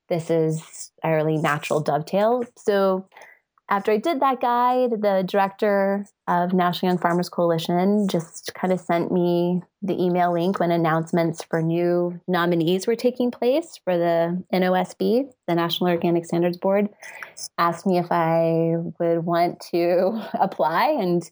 this 0.09 0.31
is 0.31 0.91
a 1.05 1.15
really 1.15 1.37
natural 1.37 1.81
dovetail 1.81 2.45
so 2.57 3.07
after 3.69 3.93
I 3.93 3.97
did 3.97 4.21
that 4.21 4.41
guide, 4.41 4.91
the 4.91 5.25
director 5.27 6.05
of 6.29 6.53
National 6.53 6.91
Young 6.91 6.99
Farmers 6.99 7.29
Coalition 7.29 8.07
just 8.09 8.53
kind 8.55 8.73
of 8.73 8.81
sent 8.81 9.11
me 9.11 9.63
the 9.81 10.01
email 10.01 10.33
link 10.33 10.61
when 10.61 10.71
announcements 10.71 11.43
for 11.45 11.63
new 11.63 12.21
nominees 12.29 12.87
were 12.87 12.97
taking 12.97 13.31
place 13.31 13.79
for 13.85 13.97
the 13.97 14.43
NOSB, 14.53 15.31
the 15.49 15.55
National 15.55 15.91
Organic 15.91 16.27
Standards 16.27 16.59
Board, 16.59 16.89
asked 17.57 17.87
me 17.87 17.99
if 17.99 18.11
I 18.11 18.75
would 18.99 19.25
want 19.25 19.61
to 19.71 20.23
apply. 20.41 20.97
And 21.01 21.23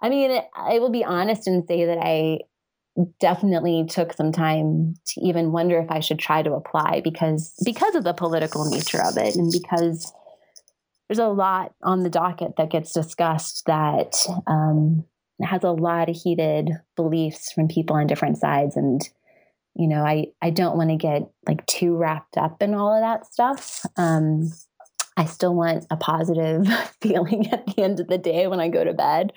I 0.00 0.08
mean, 0.08 0.40
I 0.54 0.78
will 0.78 0.90
be 0.90 1.04
honest 1.04 1.46
and 1.46 1.66
say 1.66 1.86
that 1.86 1.98
I 1.98 2.40
definitely 3.20 3.84
took 3.88 4.12
some 4.12 4.32
time 4.32 4.94
to 5.06 5.20
even 5.20 5.52
wonder 5.52 5.78
if 5.78 5.90
I 5.90 6.00
should 6.00 6.18
try 6.18 6.42
to 6.42 6.52
apply 6.52 7.02
because 7.02 7.52
because 7.64 7.94
of 7.94 8.04
the 8.04 8.14
political 8.14 8.70
nature 8.70 9.02
of 9.02 9.18
it 9.18 9.36
and 9.36 9.52
because 9.52 10.12
there's 11.08 11.18
a 11.18 11.28
lot 11.28 11.72
on 11.82 12.02
the 12.02 12.10
docket 12.10 12.56
that 12.56 12.70
gets 12.70 12.92
discussed 12.92 13.64
that 13.66 14.16
um, 14.46 15.04
has 15.42 15.62
a 15.62 15.70
lot 15.70 16.08
of 16.08 16.16
heated 16.16 16.70
beliefs 16.96 17.52
from 17.52 17.68
people 17.68 17.96
on 17.96 18.06
different 18.06 18.38
sides. 18.38 18.76
And 18.76 19.02
you 19.76 19.86
know 19.86 20.02
i 20.02 20.26
i 20.42 20.50
don't 20.50 20.76
want 20.76 20.90
to 20.90 20.96
get 20.96 21.28
like 21.46 21.64
too 21.66 21.96
wrapped 21.96 22.36
up 22.36 22.62
in 22.62 22.74
all 22.74 22.94
of 22.94 23.02
that 23.02 23.26
stuff. 23.26 23.84
Um, 23.96 24.50
i 25.16 25.24
still 25.24 25.54
want 25.54 25.86
a 25.90 25.96
positive 25.96 26.66
feeling 27.02 27.46
at 27.52 27.66
the 27.66 27.82
end 27.82 28.00
of 28.00 28.08
the 28.08 28.18
day 28.18 28.46
when 28.46 28.60
i 28.60 28.68
go 28.68 28.82
to 28.82 28.94
bed. 28.94 29.32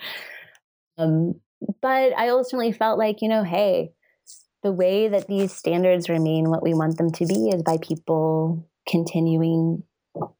Um, 0.98 1.40
but 1.82 2.16
i 2.18 2.30
ultimately 2.30 2.72
felt 2.72 2.98
like 2.98 3.22
you 3.22 3.28
know 3.28 3.44
hey 3.44 3.92
the 4.62 4.72
way 4.72 5.08
that 5.08 5.26
these 5.26 5.52
standards 5.52 6.08
remain 6.08 6.50
what 6.50 6.62
we 6.62 6.74
want 6.74 6.98
them 6.98 7.10
to 7.12 7.26
be 7.26 7.48
is 7.48 7.62
by 7.62 7.78
people 7.80 8.68
continuing 8.86 9.82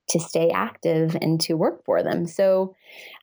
to 0.08 0.20
stay 0.20 0.50
active 0.50 1.16
and 1.20 1.40
to 1.42 1.54
work 1.54 1.84
for 1.84 2.02
them. 2.02 2.26
So 2.26 2.74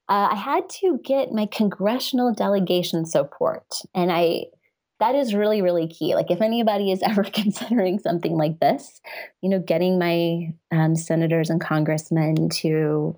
uh, 0.09 0.29
I 0.31 0.35
had 0.35 0.69
to 0.81 0.99
get 1.03 1.31
my 1.31 1.45
congressional 1.47 2.33
delegation 2.33 3.05
support, 3.05 3.65
and 3.93 4.11
I 4.11 4.45
that 4.99 5.13
is 5.13 5.35
really 5.35 5.61
really 5.61 5.87
key. 5.87 6.15
Like 6.15 6.31
if 6.31 6.41
anybody 6.41 6.91
is 6.91 7.01
ever 7.03 7.23
considering 7.23 7.99
something 7.99 8.37
like 8.37 8.59
this, 8.59 9.01
you 9.41 9.49
know, 9.49 9.59
getting 9.59 9.99
my 9.99 10.53
um, 10.71 10.95
senators 10.95 11.49
and 11.49 11.61
congressmen 11.61 12.49
to 12.49 13.17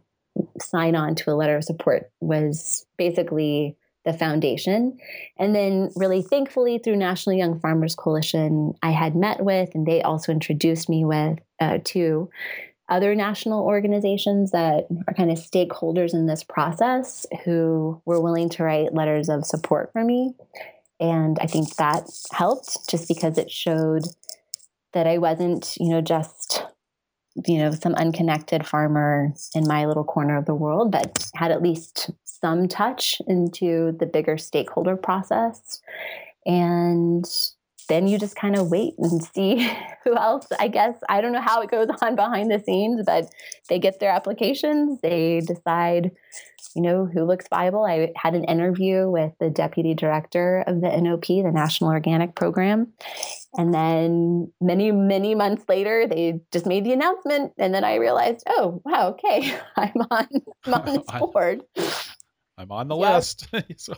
sign 0.60 0.96
on 0.96 1.16
to 1.16 1.32
a 1.32 1.36
letter 1.36 1.58
of 1.58 1.64
support 1.64 2.12
was 2.22 2.86
basically 2.98 3.76
the 4.06 4.14
foundation. 4.14 4.98
And 5.38 5.54
then, 5.54 5.90
really 5.96 6.22
thankfully, 6.22 6.80
through 6.80 6.96
National 6.96 7.36
Young 7.36 7.60
Farmers 7.60 7.96
Coalition, 7.96 8.74
I 8.82 8.92
had 8.92 9.16
met 9.16 9.44
with, 9.44 9.70
and 9.76 9.86
they 9.86 10.02
also 10.02 10.32
introduced 10.32 10.90
me 10.90 11.06
with 11.06 11.40
uh, 11.60 11.80
to 11.86 12.30
other 12.90 13.16
national 13.16 13.64
organizations 13.64 14.52
that 14.52 14.88
are 15.08 15.14
kind 15.14 15.32
of 15.32 15.38
stakeholders 15.38 16.14
in 16.14 16.26
this 16.26 16.44
process 16.44 17.26
who 17.46 18.02
were 18.06 18.22
willing 18.22 18.50
to 18.50 18.64
write 18.64 18.94
letters 18.94 19.30
of 19.30 19.46
support 19.46 19.92
for 19.94 20.04
me. 20.04 20.34
And 21.00 21.38
I 21.40 21.46
think 21.46 21.76
that 21.76 22.10
helped 22.32 22.90
just 22.90 23.08
because 23.08 23.38
it 23.38 23.50
showed 23.50 24.04
that 24.94 25.08
I 25.08 25.18
wasn't, 25.18 25.78
you 25.80 25.90
know, 25.90 26.02
just, 26.02 26.66
you 27.48 27.60
know, 27.60 27.72
some 27.72 27.94
unconnected 27.96 28.66
farmer 28.66 29.34
in 29.56 29.68
my 29.68 29.86
little 29.86 30.04
corner 30.04 30.38
of 30.38 30.46
the 30.46 30.56
world, 30.56 30.92
but 30.92 31.30
had 31.36 31.52
at 31.52 31.62
least 31.62 32.10
some 32.26 32.68
touch 32.68 33.22
into 33.28 33.96
the 34.00 34.06
bigger 34.06 34.38
stakeholder 34.38 34.98
process. 34.98 35.82
And 36.46 37.26
then 37.90 38.08
you 38.08 38.18
just 38.18 38.36
kind 38.36 38.56
of 38.56 38.70
wait 38.70 38.94
and 39.00 39.22
see 39.36 39.70
who 40.04 40.16
else. 40.16 40.48
I 40.60 40.70
guess 40.70 40.96
I 41.10 41.20
don't 41.20 41.34
know 41.34 41.42
how 41.42 41.62
it 41.62 41.70
goes 41.70 41.90
on 42.02 42.16
behind 42.16 42.50
the 42.50 42.60
scenes, 42.60 43.04
but 43.06 43.30
they 43.68 43.80
get 43.80 44.00
their 44.00 44.12
applications, 44.12 45.02
they 45.02 45.42
decide, 45.42 46.12
you 46.76 46.82
know, 46.82 47.06
who 47.06 47.26
looks 47.26 47.48
viable. 47.50 47.84
I 47.84 48.14
had 48.16 48.36
an 48.36 48.46
interview 48.46 49.10
with 49.10 49.34
the 49.40 49.50
deputy 49.50 49.94
director 49.94 50.64
of 50.68 50.82
the 50.82 50.90
NOP, 51.02 51.26
the 51.26 51.52
National 51.52 51.90
Organic 51.90 52.36
Program. 52.36 52.94
And 53.58 53.74
then 53.74 54.52
many, 54.62 54.92
many 54.92 55.34
months 55.34 55.66
later, 55.68 56.08
they 56.08 56.40
just 56.52 56.68
made 56.68 56.86
the 56.86 56.94
announcement. 56.94 57.54
And 57.58 57.74
then 57.74 57.84
I 57.84 57.96
realized, 57.96 58.44
oh, 58.48 58.82
wow, 58.86 59.10
okay, 59.10 59.58
I'm 59.76 60.02
on, 60.12 60.28
I'm 60.66 60.74
on 60.74 60.86
this 60.86 61.20
board. 61.20 61.64
I'm 62.58 62.72
on 62.72 62.88
the 62.88 62.96
yep. 62.96 63.16
list. 63.16 63.48
so 63.78 63.94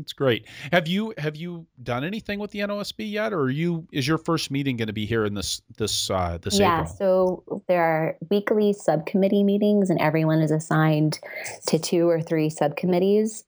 It's 0.00 0.12
great. 0.12 0.46
Have 0.72 0.86
you 0.86 1.12
have 1.18 1.36
you 1.36 1.66
done 1.82 2.04
anything 2.04 2.38
with 2.38 2.50
the 2.52 2.60
NOSB 2.60 3.10
yet, 3.10 3.32
or 3.32 3.42
are 3.42 3.50
you 3.50 3.86
is 3.92 4.06
your 4.06 4.18
first 4.18 4.50
meeting 4.50 4.76
going 4.76 4.86
to 4.86 4.92
be 4.92 5.06
here 5.06 5.24
in 5.24 5.34
this 5.34 5.60
this 5.76 6.10
uh, 6.10 6.38
this 6.40 6.58
yeah, 6.58 6.82
April? 6.82 6.96
so 6.96 7.62
there 7.68 7.82
are 7.82 8.16
weekly 8.30 8.72
subcommittee 8.72 9.42
meetings, 9.42 9.90
and 9.90 10.00
everyone 10.00 10.40
is 10.40 10.50
assigned 10.50 11.18
to 11.66 11.78
two 11.78 12.08
or 12.08 12.20
three 12.20 12.50
subcommittees. 12.50 13.44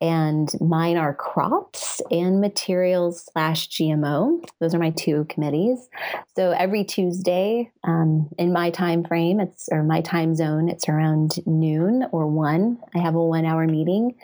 And 0.00 0.48
mine 0.60 0.96
are 0.96 1.12
crops 1.12 2.00
and 2.12 2.40
materials 2.40 3.28
slash 3.32 3.68
GMO. 3.68 4.44
Those 4.60 4.72
are 4.72 4.78
my 4.78 4.90
two 4.90 5.26
committees. 5.28 5.88
So 6.36 6.52
every 6.52 6.84
Tuesday, 6.84 7.72
um, 7.82 8.28
in 8.38 8.52
my 8.52 8.70
time 8.70 9.02
frame, 9.02 9.40
it's 9.40 9.68
or 9.72 9.82
my 9.82 10.00
time 10.00 10.36
zone, 10.36 10.68
it's 10.68 10.88
around 10.88 11.44
noon 11.46 12.06
or 12.12 12.28
one. 12.28 12.78
I 12.94 12.98
have 12.98 13.16
a 13.16 13.24
one 13.24 13.44
hour 13.44 13.66
meeting, 13.66 14.14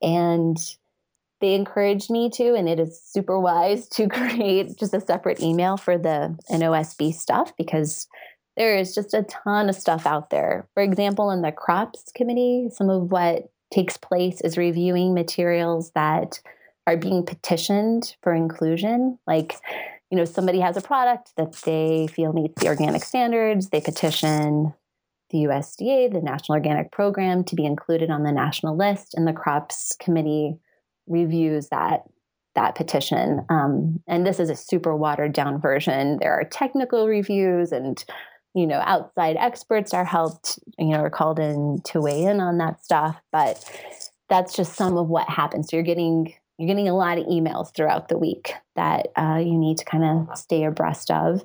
and 0.00 0.56
they 1.40 1.54
encouraged 1.54 2.10
me 2.10 2.30
to, 2.30 2.54
and 2.54 2.68
it 2.68 2.80
is 2.80 3.00
super 3.00 3.38
wise 3.38 3.88
to 3.88 4.08
create 4.08 4.76
just 4.78 4.94
a 4.94 5.00
separate 5.00 5.40
email 5.40 5.76
for 5.76 5.98
the 5.98 6.36
NOSB 6.50 7.14
stuff 7.14 7.56
because 7.56 8.08
there 8.56 8.76
is 8.76 8.94
just 8.94 9.12
a 9.12 9.22
ton 9.24 9.68
of 9.68 9.74
stuff 9.74 10.06
out 10.06 10.30
there. 10.30 10.66
For 10.74 10.82
example, 10.82 11.30
in 11.30 11.42
the 11.42 11.52
crops 11.52 12.10
committee, 12.14 12.68
some 12.72 12.88
of 12.88 13.10
what 13.10 13.50
takes 13.72 13.96
place 13.96 14.40
is 14.40 14.56
reviewing 14.56 15.12
materials 15.12 15.90
that 15.94 16.40
are 16.86 16.96
being 16.96 17.24
petitioned 17.24 18.16
for 18.22 18.32
inclusion. 18.32 19.18
Like, 19.26 19.56
you 20.10 20.16
know, 20.16 20.24
somebody 20.24 20.60
has 20.60 20.76
a 20.76 20.80
product 20.80 21.32
that 21.36 21.52
they 21.64 22.06
feel 22.06 22.32
meets 22.32 22.62
the 22.62 22.68
organic 22.68 23.02
standards, 23.02 23.68
they 23.68 23.80
petition 23.80 24.72
the 25.30 25.38
USDA, 25.38 26.12
the 26.12 26.20
National 26.22 26.54
Organic 26.54 26.92
Program, 26.92 27.42
to 27.44 27.56
be 27.56 27.66
included 27.66 28.10
on 28.10 28.22
the 28.22 28.30
national 28.30 28.76
list, 28.76 29.14
and 29.14 29.26
the 29.26 29.32
crops 29.32 29.94
committee 29.98 30.56
reviews 31.06 31.68
that 31.68 32.04
that 32.54 32.74
petition. 32.74 33.44
Um, 33.50 34.00
and 34.08 34.26
this 34.26 34.40
is 34.40 34.48
a 34.48 34.56
super 34.56 34.96
watered 34.96 35.34
down 35.34 35.60
version. 35.60 36.18
There 36.20 36.32
are 36.32 36.44
technical 36.44 37.06
reviews 37.06 37.70
and 37.70 38.02
you 38.54 38.66
know 38.66 38.80
outside 38.84 39.36
experts 39.36 39.92
are 39.92 40.04
helped 40.04 40.58
you 40.78 40.88
know 40.88 41.00
are 41.00 41.10
called 41.10 41.38
in 41.38 41.78
to 41.84 42.00
weigh 42.00 42.24
in 42.24 42.40
on 42.40 42.56
that 42.56 42.82
stuff 42.82 43.14
but 43.30 43.62
that's 44.30 44.56
just 44.56 44.74
some 44.74 44.96
of 44.96 45.08
what 45.08 45.28
happens 45.28 45.68
so 45.68 45.76
you're 45.76 45.84
getting 45.84 46.32
you're 46.58 46.68
getting 46.68 46.88
a 46.88 46.96
lot 46.96 47.18
of 47.18 47.26
emails 47.26 47.74
throughout 47.74 48.08
the 48.08 48.18
week 48.18 48.52
that 48.76 49.08
uh, 49.16 49.38
you 49.38 49.58
need 49.58 49.78
to 49.78 49.84
kind 49.84 50.04
of 50.04 50.38
stay 50.38 50.64
abreast 50.64 51.10
of 51.10 51.44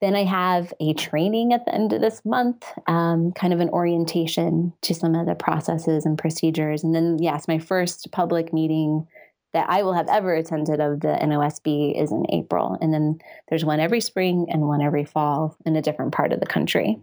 then 0.00 0.14
i 0.14 0.24
have 0.24 0.72
a 0.80 0.94
training 0.94 1.52
at 1.52 1.64
the 1.64 1.74
end 1.74 1.92
of 1.92 2.00
this 2.00 2.22
month 2.24 2.64
um, 2.86 3.32
kind 3.32 3.52
of 3.52 3.60
an 3.60 3.70
orientation 3.70 4.72
to 4.82 4.94
some 4.94 5.14
of 5.14 5.26
the 5.26 5.34
processes 5.34 6.06
and 6.06 6.18
procedures 6.18 6.82
and 6.82 6.94
then 6.94 7.18
yes 7.20 7.48
my 7.48 7.58
first 7.58 8.10
public 8.12 8.52
meeting 8.52 9.06
that 9.56 9.70
I 9.70 9.82
will 9.82 9.94
have 9.94 10.08
ever 10.10 10.34
attended 10.34 10.80
of 10.80 11.00
the 11.00 11.18
NOSB 11.22 11.98
is 11.98 12.12
in 12.12 12.26
April. 12.30 12.76
And 12.82 12.92
then 12.92 13.18
there's 13.48 13.64
one 13.64 13.80
every 13.80 14.02
spring 14.02 14.48
and 14.50 14.68
one 14.68 14.82
every 14.82 15.06
fall 15.06 15.56
in 15.64 15.76
a 15.76 15.80
different 15.80 16.12
part 16.12 16.34
of 16.34 16.40
the 16.40 16.46
country. 16.46 16.98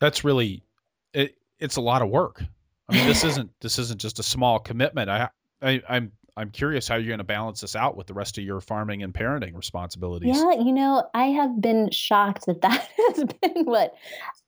That's 0.00 0.24
really 0.24 0.64
it, 1.12 1.36
it's 1.60 1.76
a 1.76 1.80
lot 1.80 2.02
of 2.02 2.08
work. 2.08 2.42
I 2.88 2.94
mean, 2.94 3.06
this 3.06 3.22
isn't 3.22 3.50
this 3.60 3.78
isn't 3.78 4.00
just 4.00 4.18
a 4.18 4.24
small 4.24 4.58
commitment. 4.58 5.08
I, 5.08 5.28
I 5.62 5.80
I'm 5.88 6.10
I'm 6.38 6.50
curious 6.50 6.86
how 6.86 6.96
you're 6.96 7.08
going 7.08 7.18
to 7.18 7.24
balance 7.24 7.62
this 7.62 7.74
out 7.74 7.96
with 7.96 8.06
the 8.06 8.14
rest 8.14 8.36
of 8.36 8.44
your 8.44 8.60
farming 8.60 9.02
and 9.02 9.12
parenting 9.14 9.56
responsibilities. 9.56 10.36
Yeah, 10.36 10.52
you 10.52 10.72
know, 10.72 11.08
I 11.14 11.26
have 11.26 11.60
been 11.62 11.90
shocked 11.90 12.44
that 12.46 12.60
that 12.60 12.88
has 12.96 13.24
been 13.24 13.64
what 13.64 13.94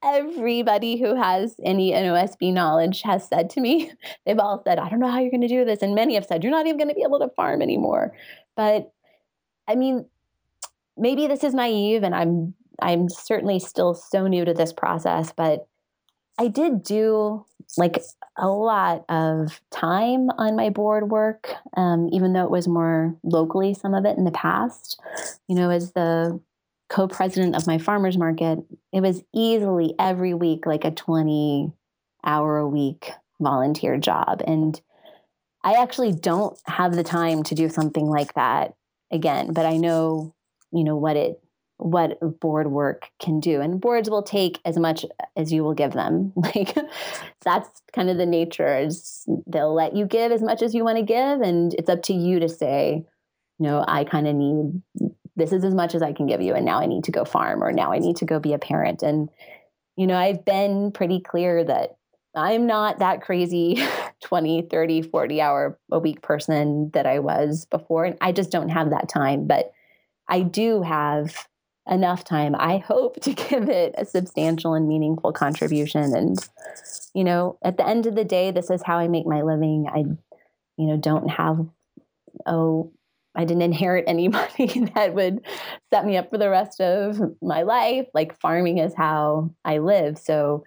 everybody 0.05 0.99
who 0.99 1.15
has 1.15 1.57
any 1.65 1.93
NOSB 1.93 2.53
knowledge 2.53 3.01
has 3.03 3.27
said 3.27 3.49
to 3.51 3.61
me. 3.61 3.91
They've 4.27 4.39
all 4.39 4.63
said, 4.65 4.79
I 4.79 4.91
don't 4.91 5.01
know 5.01 5.11
how 5.11 5.21
you're 5.21 5.31
going 5.31 5.41
to 5.41 5.49
do 5.49 5.65
this. 5.65 5.81
And 5.81 5.95
many 5.95 6.15
have 6.15 6.27
said, 6.27 6.45
you're 6.45 6.53
not 6.53 6.67
even 6.67 6.77
going 6.77 6.89
to 6.89 6.95
be 6.95 7.05
able 7.05 7.21
to 7.21 7.31
farm 7.31 7.63
anymore. 7.63 8.13
But 8.55 8.93
I 9.67 9.75
mean, 9.75 10.07
maybe 10.97 11.27
this 11.27 11.43
is 11.43 11.55
naive 11.55 12.03
and 12.03 12.15
I'm 12.15 12.55
I'm 12.81 13.09
certainly 13.09 13.59
still 13.59 13.95
so 13.95 14.29
new 14.29 14.45
to 14.45 14.55
this 14.55 14.73
process, 14.73 15.33
but 15.37 15.67
I 16.39 16.47
did 16.47 16.85
do 16.85 17.45
like 17.77 18.01
a 18.39 18.49
lot 18.49 19.05
of 19.09 19.61
time 19.71 20.31
on 20.31 20.57
my 20.57 20.71
board 20.71 21.11
work, 21.11 21.55
um, 21.77 22.09
even 22.13 22.33
though 22.33 22.45
it 22.45 22.51
was 22.51 22.69
more 22.69 23.17
locally, 23.23 23.75
some 23.75 23.95
of 23.95 24.05
it 24.05 24.17
in 24.17 24.25
the 24.25 24.31
past. 24.31 25.01
You 25.49 25.57
know, 25.57 25.71
as 25.71 25.93
the 25.93 26.41
co 26.89 27.09
president 27.09 27.57
of 27.57 27.67
my 27.67 27.79
farmers 27.79 28.17
market, 28.17 28.61
it 28.93 29.01
was 29.01 29.23
easily 29.35 29.95
every 29.99 30.35
week 30.35 30.67
like 30.67 30.85
a 30.85 30.91
20 30.91 31.73
hour 32.25 32.59
a 32.59 32.69
week 32.69 33.11
volunteer 33.41 33.99
job. 33.99 34.43
And 34.47 34.81
I 35.63 35.75
actually 35.75 36.13
don't 36.13 36.59
have 36.67 36.95
the 36.95 37.03
time 37.03 37.43
to 37.45 37.55
do 37.55 37.69
something 37.69 38.07
like 38.07 38.35
that 38.35 38.75
again, 39.11 39.53
but 39.53 39.67
I 39.67 39.77
know, 39.77 40.35
you 40.73 40.85
know, 40.85 40.97
what 40.97 41.17
it 41.17 41.41
what 41.79 42.19
board 42.41 42.71
work 42.71 43.09
can 43.21 43.39
do 43.39 43.61
and 43.61 43.81
boards 43.81 44.11
will 44.11 44.23
take 44.23 44.61
as 44.65 44.77
much 44.77 45.07
as 45.37 45.53
you 45.53 45.63
will 45.63 45.75
give 45.75 45.93
them. 45.93 46.33
Like 46.49 46.77
that's 47.45 47.83
kind 47.93 48.11
of 48.11 48.17
the 48.17 48.27
nature 48.27 48.79
is 48.79 49.25
they'll 49.47 49.75
let 49.75 49.95
you 49.95 50.07
give 50.07 50.33
as 50.33 50.43
much 50.43 50.63
as 50.63 50.75
you 50.75 50.83
want 50.83 50.97
to 50.99 51.05
give 51.05 51.41
and 51.41 51.75
it's 51.75 51.89
up 51.89 52.03
to 52.05 52.15
you 52.15 52.41
to 52.41 52.49
say 52.49 53.05
know 53.59 53.85
i 53.87 54.05
kind 54.05 54.27
of 54.27 54.35
need 54.35 54.83
this 55.37 55.53
is 55.53 55.65
as 55.65 55.75
much 55.75 55.95
as 55.95 56.03
i 56.03 56.13
can 56.13 56.27
give 56.27 56.41
you 56.41 56.55
and 56.55 56.65
now 56.65 56.79
i 56.81 56.87
need 56.87 57.05
to 57.05 57.13
go 57.13 57.25
farm 57.25 57.63
or 57.63 57.73
now 57.73 57.93
i 57.93 57.99
need 57.99 58.17
to 58.17 58.25
go 58.25 58.39
be 58.39 58.53
a 58.53 58.59
parent. 58.59 59.03
And 59.03 59.29
you 59.97 60.07
know 60.07 60.17
i've 60.17 60.45
been 60.45 60.91
pretty 60.93 61.21
clear 61.21 61.63
that 61.65 61.97
i'm 62.35 62.67
not 62.67 62.99
that 63.01 63.23
crazy 63.23 63.83
20 64.23 64.63
30 64.71 65.03
40 65.03 65.41
hour 65.41 65.79
a 65.93 65.99
week 65.99 66.23
person 66.23 66.91
that 66.95 67.07
i 67.07 67.19
was 67.19 67.67
before 67.67 68.05
and 68.05 68.17
i 68.21 68.33
just 68.33 68.51
don't 68.51 68.71
have 68.71 68.91
that 68.91 69.09
time. 69.09 69.47
But 69.47 69.73
i 70.29 70.41
do 70.41 70.83
have 70.83 71.47
enough 71.89 72.25
time, 72.25 72.55
I 72.59 72.79
hope, 72.79 73.21
to 73.23 73.33
give 73.51 73.69
it 73.69 73.95
a 73.97 74.05
substantial 74.05 74.75
and 74.75 74.89
meaningful 74.89 75.33
contribution. 75.33 76.15
And, 76.15 76.39
you 77.15 77.25
know, 77.25 77.59
at 77.63 77.77
the 77.77 77.87
end 77.87 78.07
of 78.07 78.15
the 78.15 78.25
day, 78.25 78.51
this 78.51 78.71
is 78.71 78.83
how 78.83 78.99
I 78.99 79.09
make 79.09 79.27
my 79.27 79.43
living. 79.43 79.87
I, 79.93 79.99
you 80.77 80.87
know, 80.87 80.97
don't 80.97 81.29
have, 81.29 81.67
oh, 82.47 82.93
I 83.35 83.45
didn't 83.45 83.63
inherit 83.63 84.05
any 84.07 84.29
money 84.29 84.91
that 84.95 85.15
would 85.15 85.41
set 85.93 86.05
me 86.05 86.17
up 86.17 86.31
for 86.31 86.39
the 86.39 86.51
rest 86.51 86.81
of 86.81 87.21
my 87.41 87.63
life. 87.63 88.07
Like 88.15 88.39
farming 88.41 88.79
is 88.79 88.95
how 88.95 89.55
I 89.65 89.79
live. 89.79 90.19
So 90.19 90.65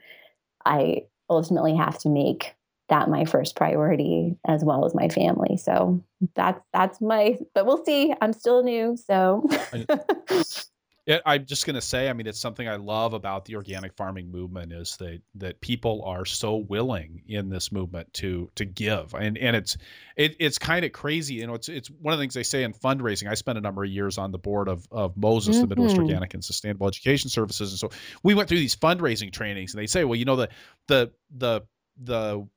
I 0.66 1.04
ultimately 1.30 1.76
have 1.76 1.98
to 2.00 2.10
make 2.10 2.56
that 2.90 3.10
my 3.10 3.24
first 3.24 3.56
priority 3.56 4.36
as 4.46 4.66
well 4.66 4.86
as 4.86 4.94
my 4.94 5.08
family. 5.08 5.56
So 5.58 6.04
that's 6.36 6.62
that's 6.74 7.00
my 7.00 7.38
but 7.56 7.66
we'll 7.66 7.84
see. 7.86 8.14
I'm 8.22 8.34
still 8.34 8.64
new, 8.64 8.98
so 8.98 9.48
It, 11.08 11.22
I'm 11.26 11.46
just 11.46 11.66
going 11.66 11.76
to 11.76 11.82
say, 11.82 12.10
I 12.10 12.14
mean, 12.14 12.28
it's 12.28 12.40
something 12.40 12.68
I 12.68 12.76
love 12.76 13.14
about 13.14 13.46
the 13.46 13.56
organic 13.56 13.94
farming 13.94 14.32
movement 14.32 14.72
is 14.72 14.98
that 14.98 15.22
that 15.36 15.60
people 15.60 16.04
are 16.06 16.26
so 16.26 16.58
willing 16.58 17.24
in 17.28 17.50
this 17.50 17.72
movement 17.72 18.14
to 18.16 18.52
to 18.56 18.66
give, 18.66 19.16
and 19.16 19.36
and 19.38 19.56
it's 19.56 19.78
it, 20.16 20.36
it's 20.40 20.60
kind 20.60 20.86
of 20.86 20.92
crazy. 20.92 21.36
You 21.36 21.48
know, 21.48 21.56
it's 21.56 21.70
it's 21.70 21.90
one 21.90 22.14
of 22.14 22.20
the 22.20 22.24
things 22.24 22.36
they 22.36 22.44
say 22.44 22.64
in 22.64 22.72
fundraising. 22.72 23.28
I 23.28 23.34
spent 23.34 23.58
a 23.58 23.62
number 23.62 23.84
of 23.84 23.90
years 23.90 24.20
on 24.20 24.32
the 24.32 24.38
board 24.38 24.68
of 24.68 24.88
of 24.92 25.16
MOSES, 25.18 25.56
mm-hmm. 25.56 25.62
the 25.62 25.68
Midwest. 25.76 25.98
Organic 25.98 26.34
and 26.36 26.44
Sustainable 26.44 26.88
Education 26.88 27.30
Services, 27.30 27.72
and 27.72 27.80
so 27.80 27.90
we 28.22 28.36
went 28.36 28.48
through 28.48 28.60
these 28.60 28.76
fundraising 28.76 29.32
trainings, 29.32 29.74
and 29.74 29.82
they 29.82 29.88
say, 29.88 30.04
well, 30.04 30.16
you 30.16 30.26
know, 30.26 30.36
the 30.36 30.50
the 30.88 31.12
the 31.36 31.62
the 32.04 32.48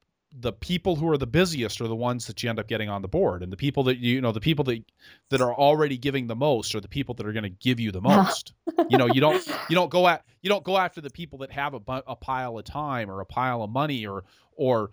the 0.41 0.53
people 0.53 0.97
who 0.97 1.09
are 1.09 1.17
the 1.17 1.27
busiest 1.27 1.81
are 1.81 1.87
the 1.87 1.95
ones 1.95 2.27
that 2.27 2.43
you 2.43 2.51
end 2.51 2.59
up 2.59 2.67
getting 2.67 2.89
on 2.89 3.03
the 3.03 3.09
board. 3.09 3.43
And 3.43 3.53
the 3.53 3.57
people 3.57 3.85
that 3.85 3.99
you 3.99 4.21
know 4.21 4.33
the 4.33 4.41
people 4.41 4.65
that 4.65 4.85
that 5.31 5.41
are 5.41 5.55
already 5.55 5.97
giving 5.97 6.27
the 6.27 6.35
most 6.35 6.75
are 6.75 6.81
the 6.81 6.89
people 6.89 7.15
that 7.15 7.27
are 7.27 7.33
going 7.33 7.45
to 7.45 7.51
give 7.51 7.79
you 7.79 7.93
the 7.93 8.01
most. 8.01 8.53
You 8.89 8.99
know 8.99 9.07
you 9.07 9.21
don't 9.21 9.47
you 9.69 9.77
don't 9.77 9.91
go 9.91 10.09
at 10.09 10.25
you 10.43 10.49
don't 10.49 10.65
go 10.65 10.77
after 10.77 11.01
the 11.01 11.11
people 11.11 11.39
that 11.39 11.53
have 11.53 11.75
a, 11.75 12.03
a 12.07 12.17
pile 12.17 12.59
of 12.59 12.65
time 12.65 13.11
or 13.11 13.21
a 13.21 13.27
pile 13.27 13.63
of 13.63 13.71
money 13.71 14.07
or 14.07 14.25
or 14.57 14.91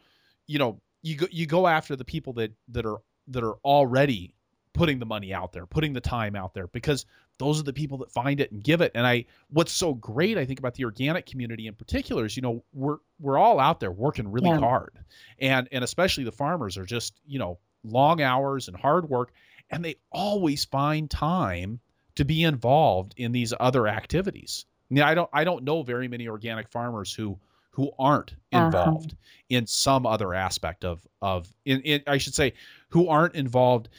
you 0.47 0.59
know 0.59 0.79
you 1.01 1.15
go 1.15 1.27
you 1.31 1.47
go 1.47 1.65
after 1.65 1.95
the 1.95 2.05
people 2.05 2.33
that 2.33 2.51
that 2.69 2.85
are 2.85 3.01
that 3.27 3.43
are 3.43 3.55
already 3.63 4.33
putting 4.73 4.99
the 4.99 5.05
money 5.05 5.33
out 5.33 5.51
there 5.51 5.65
putting 5.65 5.93
the 5.93 6.01
time 6.01 6.35
out 6.35 6.53
there 6.53 6.67
because 6.67 7.05
those 7.37 7.59
are 7.59 7.63
the 7.63 7.73
people 7.73 7.97
that 7.97 8.11
find 8.11 8.39
it 8.39 8.51
and 8.51 8.63
give 8.63 8.81
it 8.81 8.91
and 8.95 9.05
i 9.05 9.25
what's 9.49 9.71
so 9.71 9.93
great 9.93 10.37
i 10.37 10.45
think 10.45 10.59
about 10.59 10.73
the 10.75 10.85
organic 10.85 11.25
community 11.25 11.67
in 11.67 11.73
particular 11.73 12.25
is 12.25 12.35
you 12.35 12.41
know 12.41 12.63
we're 12.73 12.97
we're 13.19 13.37
all 13.37 13.59
out 13.59 13.79
there 13.79 13.91
working 13.91 14.31
really 14.31 14.49
yeah. 14.49 14.59
hard 14.59 14.99
and 15.39 15.67
and 15.71 15.83
especially 15.83 16.23
the 16.23 16.31
farmers 16.31 16.77
are 16.77 16.85
just 16.85 17.19
you 17.25 17.39
know 17.39 17.57
long 17.83 18.21
hours 18.21 18.67
and 18.67 18.77
hard 18.77 19.09
work 19.09 19.31
and 19.71 19.83
they 19.83 19.95
always 20.11 20.65
find 20.65 21.09
time 21.09 21.79
to 22.15 22.25
be 22.25 22.43
involved 22.43 23.13
in 23.17 23.31
these 23.31 23.53
other 23.59 23.87
activities 23.87 24.65
I, 24.89 24.93
mean, 24.93 25.03
I 25.03 25.15
don't 25.15 25.29
i 25.33 25.43
don't 25.43 25.63
know 25.63 25.83
very 25.83 26.07
many 26.07 26.27
organic 26.27 26.69
farmers 26.69 27.13
who 27.13 27.37
who 27.71 27.91
aren't 27.97 28.35
uh-huh. 28.51 28.65
involved 28.65 29.13
uh-huh. 29.13 29.35
in 29.49 29.65
some 29.65 30.05
other 30.05 30.33
aspect 30.33 30.85
of 30.85 31.05
of 31.21 31.51
in, 31.65 31.81
in 31.81 32.01
i 32.07 32.17
should 32.17 32.35
say 32.35 32.53
who 32.89 33.07
aren't 33.07 33.35
involved 33.35 33.89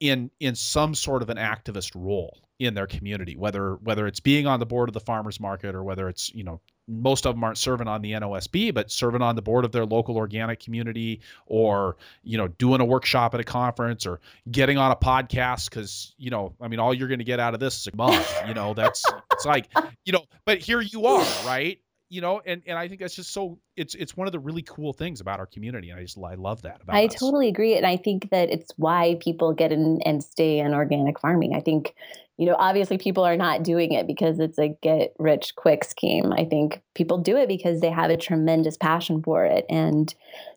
in 0.00 0.30
in 0.40 0.54
some 0.54 0.94
sort 0.94 1.22
of 1.22 1.30
an 1.30 1.36
activist 1.36 1.92
role 1.94 2.38
in 2.58 2.74
their 2.74 2.86
community 2.86 3.36
whether 3.36 3.76
whether 3.76 4.06
it's 4.06 4.20
being 4.20 4.46
on 4.46 4.60
the 4.60 4.66
board 4.66 4.88
of 4.88 4.92
the 4.92 5.00
farmers 5.00 5.40
market 5.40 5.74
or 5.74 5.82
whether 5.82 6.08
it's 6.08 6.34
you 6.34 6.44
know 6.44 6.60
most 6.90 7.24
of 7.24 7.34
them 7.34 7.44
aren't 7.44 7.58
serving 7.58 7.86
on 7.86 8.02
the 8.02 8.12
NOSB, 8.12 8.74
but 8.74 8.90
serving 8.90 9.22
on 9.22 9.36
the 9.36 9.42
board 9.42 9.64
of 9.64 9.72
their 9.72 9.86
local 9.86 10.16
organic 10.16 10.60
community, 10.60 11.20
or 11.46 11.96
you 12.22 12.36
know, 12.36 12.48
doing 12.48 12.80
a 12.80 12.84
workshop 12.84 13.34
at 13.34 13.40
a 13.40 13.44
conference, 13.44 14.06
or 14.06 14.20
getting 14.50 14.76
on 14.76 14.90
a 14.90 14.96
podcast. 14.96 15.70
Because 15.70 16.14
you 16.18 16.30
know, 16.30 16.54
I 16.60 16.68
mean, 16.68 16.80
all 16.80 16.92
you're 16.92 17.08
going 17.08 17.20
to 17.20 17.24
get 17.24 17.40
out 17.40 17.54
of 17.54 17.60
this 17.60 17.78
is 17.80 17.86
a 17.86 17.96
mug. 17.96 18.24
You 18.46 18.54
know, 18.54 18.74
that's 18.74 19.04
it's 19.32 19.46
like 19.46 19.68
you 20.04 20.12
know, 20.12 20.24
but 20.44 20.58
here 20.58 20.80
you 20.80 21.06
are, 21.06 21.26
right? 21.46 21.78
You 22.10 22.20
know 22.20 22.42
and 22.44 22.62
and 22.66 22.76
i 22.76 22.86
think 22.88 23.00
that's 23.00 23.14
just 23.14 23.32
so 23.32 23.58
it's 23.76 23.94
it's 23.94 24.16
one 24.16 24.26
of 24.26 24.32
the 24.32 24.38
really 24.38 24.62
cool 24.62 24.92
things 24.92 25.20
about 25.20 25.38
our 25.38 25.46
community 25.46 25.88
and 25.88 25.98
i 25.98 26.02
just 26.02 26.18
i 26.18 26.34
love 26.34 26.60
that 26.62 26.82
i 26.88 27.06
us. 27.06 27.14
totally 27.14 27.48
agree 27.48 27.76
and 27.76 27.86
i 27.86 27.96
think 27.96 28.28
that 28.30 28.50
it's 28.50 28.72
why 28.76 29.16
people 29.20 29.54
get 29.54 29.72
in 29.72 30.00
and 30.04 30.22
stay 30.22 30.58
in 30.58 30.74
organic 30.74 31.18
farming 31.18 31.54
i 31.54 31.60
think 31.60 31.94
you 32.36 32.46
know 32.46 32.56
obviously 32.58 32.98
people 32.98 33.24
are 33.24 33.36
not 33.36 33.62
doing 33.62 33.92
it 33.92 34.06
because 34.06 34.40
it's 34.40 34.58
a 34.58 34.76
get 34.82 35.14
rich 35.18 35.54
quick 35.56 35.84
scheme 35.84 36.32
i 36.32 36.44
think 36.44 36.82
people 36.94 37.16
do 37.16 37.36
it 37.36 37.48
because 37.48 37.80
they 37.80 37.90
have 37.90 38.10
a 38.10 38.16
tremendous 38.16 38.76
passion 38.76 39.22
for 39.22 39.44
it 39.44 39.64
and 39.70 40.14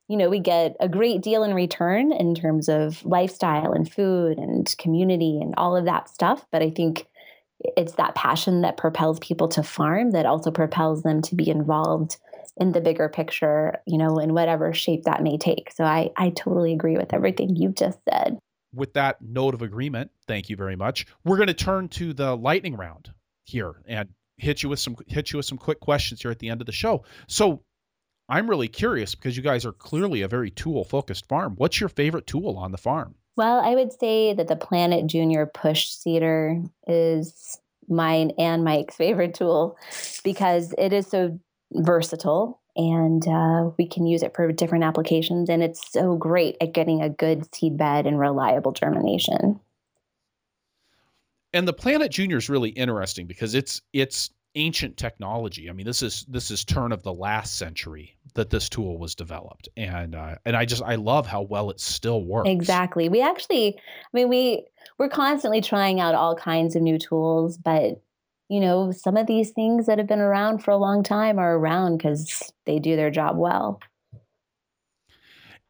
you 0.07 0.17
know 0.17 0.29
we 0.29 0.39
get 0.39 0.75
a 0.79 0.89
great 0.89 1.21
deal 1.21 1.43
in 1.43 1.53
return 1.53 2.11
in 2.11 2.33
terms 2.33 2.67
of 2.67 3.05
lifestyle 3.05 3.73
and 3.73 3.91
food 3.91 4.37
and 4.37 4.75
community 4.79 5.39
and 5.39 5.53
all 5.57 5.77
of 5.77 5.85
that 5.85 6.09
stuff 6.09 6.45
but 6.51 6.63
i 6.63 6.69
think 6.71 7.05
it's 7.77 7.93
that 7.93 8.15
passion 8.15 8.61
that 8.61 8.77
propels 8.77 9.19
people 9.19 9.47
to 9.49 9.63
farm 9.63 10.11
that 10.11 10.25
also 10.25 10.51
propels 10.51 11.03
them 11.03 11.21
to 11.23 11.35
be 11.35 11.49
involved 11.49 12.17
in 12.57 12.71
the 12.71 12.81
bigger 12.81 13.09
picture, 13.09 13.81
you 13.87 13.97
know, 13.97 14.19
in 14.19 14.33
whatever 14.33 14.73
shape 14.73 15.03
that 15.03 15.23
may 15.23 15.37
take. 15.37 15.71
So 15.73 15.83
I, 15.83 16.11
I 16.17 16.29
totally 16.29 16.73
agree 16.73 16.97
with 16.97 17.13
everything 17.13 17.55
you 17.55 17.69
just 17.69 17.97
said. 18.09 18.37
With 18.73 18.93
that 18.93 19.21
note 19.21 19.53
of 19.53 19.61
agreement, 19.61 20.11
thank 20.27 20.49
you 20.49 20.55
very 20.55 20.75
much. 20.75 21.05
We're 21.23 21.37
going 21.37 21.47
to 21.47 21.53
turn 21.53 21.89
to 21.89 22.13
the 22.13 22.35
lightning 22.35 22.75
round 22.75 23.11
here 23.45 23.75
and 23.87 24.09
hit 24.37 24.63
you 24.63 24.69
with 24.69 24.79
some 24.79 24.95
hit 25.07 25.31
you 25.31 25.37
with 25.37 25.45
some 25.45 25.57
quick 25.57 25.79
questions 25.79 26.21
here 26.21 26.31
at 26.31 26.39
the 26.39 26.49
end 26.49 26.61
of 26.61 26.65
the 26.65 26.73
show. 26.73 27.03
So 27.27 27.63
I'm 28.29 28.49
really 28.49 28.67
curious 28.67 29.15
because 29.15 29.37
you 29.37 29.43
guys 29.43 29.65
are 29.65 29.73
clearly 29.73 30.21
a 30.21 30.27
very 30.27 30.49
tool 30.49 30.83
focused 30.83 31.27
farm. 31.27 31.55
What's 31.57 31.79
your 31.79 31.89
favorite 31.89 32.25
tool 32.25 32.57
on 32.57 32.71
the 32.71 32.77
farm? 32.77 33.15
Well, 33.35 33.59
I 33.59 33.75
would 33.75 33.91
say 33.99 34.33
that 34.33 34.47
the 34.47 34.55
Planet 34.55 35.07
Junior 35.07 35.45
push 35.45 35.89
seeder 35.89 36.61
is 36.87 37.59
mine 37.87 38.31
and 38.37 38.63
Mike's 38.63 38.95
favorite 38.97 39.33
tool 39.33 39.77
because 40.23 40.73
it 40.77 40.93
is 40.93 41.07
so 41.07 41.39
versatile 41.71 42.61
and 42.75 43.27
uh, 43.27 43.69
we 43.77 43.87
can 43.87 44.05
use 44.05 44.23
it 44.23 44.35
for 44.35 44.51
different 44.51 44.83
applications. 44.83 45.49
And 45.49 45.61
it's 45.61 45.91
so 45.91 46.15
great 46.15 46.57
at 46.59 46.73
getting 46.73 47.01
a 47.01 47.09
good 47.09 47.53
seed 47.53 47.77
bed 47.77 48.07
and 48.07 48.19
reliable 48.19 48.71
germination. 48.71 49.59
And 51.53 51.67
the 51.67 51.73
Planet 51.73 52.11
Junior 52.11 52.37
is 52.37 52.49
really 52.49 52.69
interesting 52.69 53.27
because 53.27 53.53
it's 53.53 53.81
it's 53.93 54.31
ancient 54.55 54.97
technology. 54.97 55.69
I 55.69 55.73
mean, 55.73 55.85
this 55.85 56.01
is 56.01 56.25
this 56.29 56.51
is 56.51 56.63
turn 56.63 56.91
of 56.91 57.03
the 57.03 57.13
last 57.13 57.57
century 57.57 58.17
that 58.35 58.49
this 58.49 58.69
tool 58.69 58.97
was 58.97 59.15
developed, 59.15 59.69
and 59.77 60.15
uh, 60.15 60.35
and 60.45 60.55
I 60.55 60.65
just 60.65 60.83
I 60.83 60.95
love 60.95 61.27
how 61.27 61.41
well 61.41 61.69
it 61.69 61.79
still 61.79 62.23
works. 62.23 62.49
Exactly. 62.49 63.09
We 63.09 63.21
actually, 63.21 63.75
I 63.77 64.09
mean, 64.13 64.29
we 64.29 64.65
we're 64.97 65.09
constantly 65.09 65.61
trying 65.61 65.99
out 65.99 66.15
all 66.15 66.35
kinds 66.35 66.75
of 66.75 66.81
new 66.81 66.97
tools, 66.97 67.57
but 67.57 68.01
you 68.49 68.59
know, 68.59 68.91
some 68.91 69.17
of 69.17 69.27
these 69.27 69.51
things 69.51 69.85
that 69.87 69.97
have 69.97 70.07
been 70.07 70.19
around 70.19 70.63
for 70.63 70.71
a 70.71 70.77
long 70.77 71.03
time 71.03 71.39
are 71.39 71.57
around 71.57 71.97
because 71.97 72.51
they 72.65 72.79
do 72.79 72.95
their 72.95 73.09
job 73.09 73.37
well. 73.37 73.79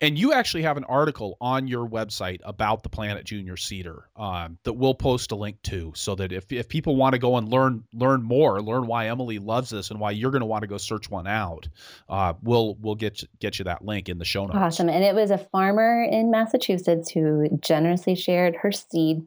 And 0.03 0.19
you 0.19 0.33
actually 0.33 0.63
have 0.63 0.75
an 0.75 0.83
article 0.83 1.37
on 1.39 1.65
your 1.65 1.87
website 1.87 2.41
about 2.43 2.83
the 2.83 2.89
Planet 2.89 3.23
Junior 3.23 3.55
Seeder 3.55 4.03
um, 4.17 4.57
that 4.63 4.73
we'll 4.73 4.93
post 4.93 5.31
a 5.31 5.35
link 5.35 5.61
to, 5.63 5.93
so 5.95 6.13
that 6.15 6.33
if, 6.33 6.51
if 6.51 6.67
people 6.67 6.97
want 6.97 7.13
to 7.13 7.19
go 7.19 7.37
and 7.37 7.47
learn 7.47 7.85
learn 7.93 8.21
more, 8.21 8.61
learn 8.61 8.85
why 8.85 9.07
Emily 9.07 9.39
loves 9.39 9.69
this 9.69 9.91
and 9.91 10.01
why 10.01 10.11
you're 10.11 10.31
going 10.31 10.41
to 10.41 10.45
want 10.45 10.63
to 10.63 10.67
go 10.67 10.77
search 10.77 11.09
one 11.09 11.25
out, 11.25 11.69
uh, 12.09 12.33
we'll 12.43 12.75
we'll 12.81 12.95
get 12.95 13.23
get 13.39 13.59
you 13.59 13.65
that 13.65 13.85
link 13.85 14.09
in 14.09 14.17
the 14.17 14.25
show 14.25 14.45
notes. 14.45 14.57
Awesome! 14.57 14.89
And 14.89 15.05
it 15.05 15.15
was 15.15 15.31
a 15.31 15.37
farmer 15.37 16.03
in 16.03 16.29
Massachusetts 16.29 17.09
who 17.09 17.47
generously 17.61 18.15
shared 18.15 18.57
her 18.57 18.73
seed 18.73 19.25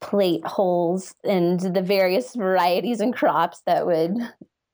plate 0.00 0.44
holes 0.44 1.14
and 1.24 1.60
the 1.60 1.82
various 1.82 2.34
varieties 2.34 3.00
and 3.00 3.14
crops 3.14 3.62
that 3.64 3.86
would 3.86 4.18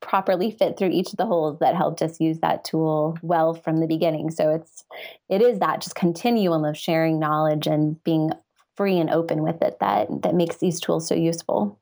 properly 0.04 0.50
fit 0.50 0.76
through 0.76 0.90
each 0.90 1.10
of 1.10 1.16
the 1.16 1.26
holes 1.26 1.58
that 1.58 1.74
helped 1.74 2.02
us 2.02 2.20
use 2.20 2.38
that 2.40 2.64
tool 2.64 3.18
well 3.22 3.54
from 3.54 3.80
the 3.80 3.86
beginning. 3.86 4.30
So 4.30 4.50
it's 4.50 4.84
it 5.28 5.42
is 5.42 5.58
that 5.58 5.80
just 5.80 5.94
continuum 5.96 6.64
of 6.64 6.76
sharing 6.76 7.18
knowledge 7.18 7.66
and 7.66 8.02
being 8.04 8.30
free 8.76 8.98
and 8.98 9.10
open 9.10 9.42
with 9.42 9.62
it 9.62 9.78
that 9.80 10.08
that 10.22 10.34
makes 10.34 10.58
these 10.58 10.80
tools 10.80 11.08
so 11.08 11.14
useful. 11.14 11.78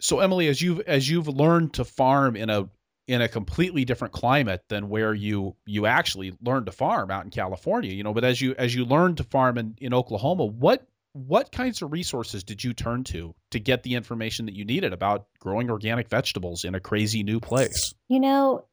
So 0.00 0.20
Emily, 0.20 0.48
as 0.48 0.60
you've 0.60 0.80
as 0.80 1.08
you've 1.08 1.28
learned 1.28 1.74
to 1.74 1.84
farm 1.84 2.34
in 2.34 2.50
a 2.50 2.68
in 3.06 3.22
a 3.22 3.28
completely 3.28 3.84
different 3.84 4.12
climate 4.12 4.64
than 4.68 4.88
where 4.88 5.14
you 5.14 5.54
you 5.64 5.86
actually 5.86 6.36
learned 6.42 6.66
to 6.66 6.72
farm 6.72 7.10
out 7.10 7.24
in 7.24 7.30
California, 7.30 7.92
you 7.92 8.02
know, 8.02 8.14
but 8.14 8.24
as 8.24 8.40
you 8.40 8.54
as 8.58 8.74
you 8.74 8.84
learned 8.84 9.18
to 9.18 9.24
farm 9.24 9.58
in, 9.58 9.76
in 9.78 9.94
Oklahoma, 9.94 10.44
what 10.44 10.86
what 11.16 11.50
kinds 11.50 11.80
of 11.80 11.92
resources 11.92 12.44
did 12.44 12.62
you 12.62 12.74
turn 12.74 13.02
to 13.04 13.34
to 13.50 13.58
get 13.58 13.82
the 13.82 13.94
information 13.94 14.44
that 14.46 14.54
you 14.54 14.64
needed 14.64 14.92
about 14.92 15.26
growing 15.38 15.70
organic 15.70 16.10
vegetables 16.10 16.64
in 16.64 16.74
a 16.74 16.80
crazy 16.80 17.22
new 17.22 17.40
place? 17.40 17.94
You 18.08 18.20
know, 18.20 18.66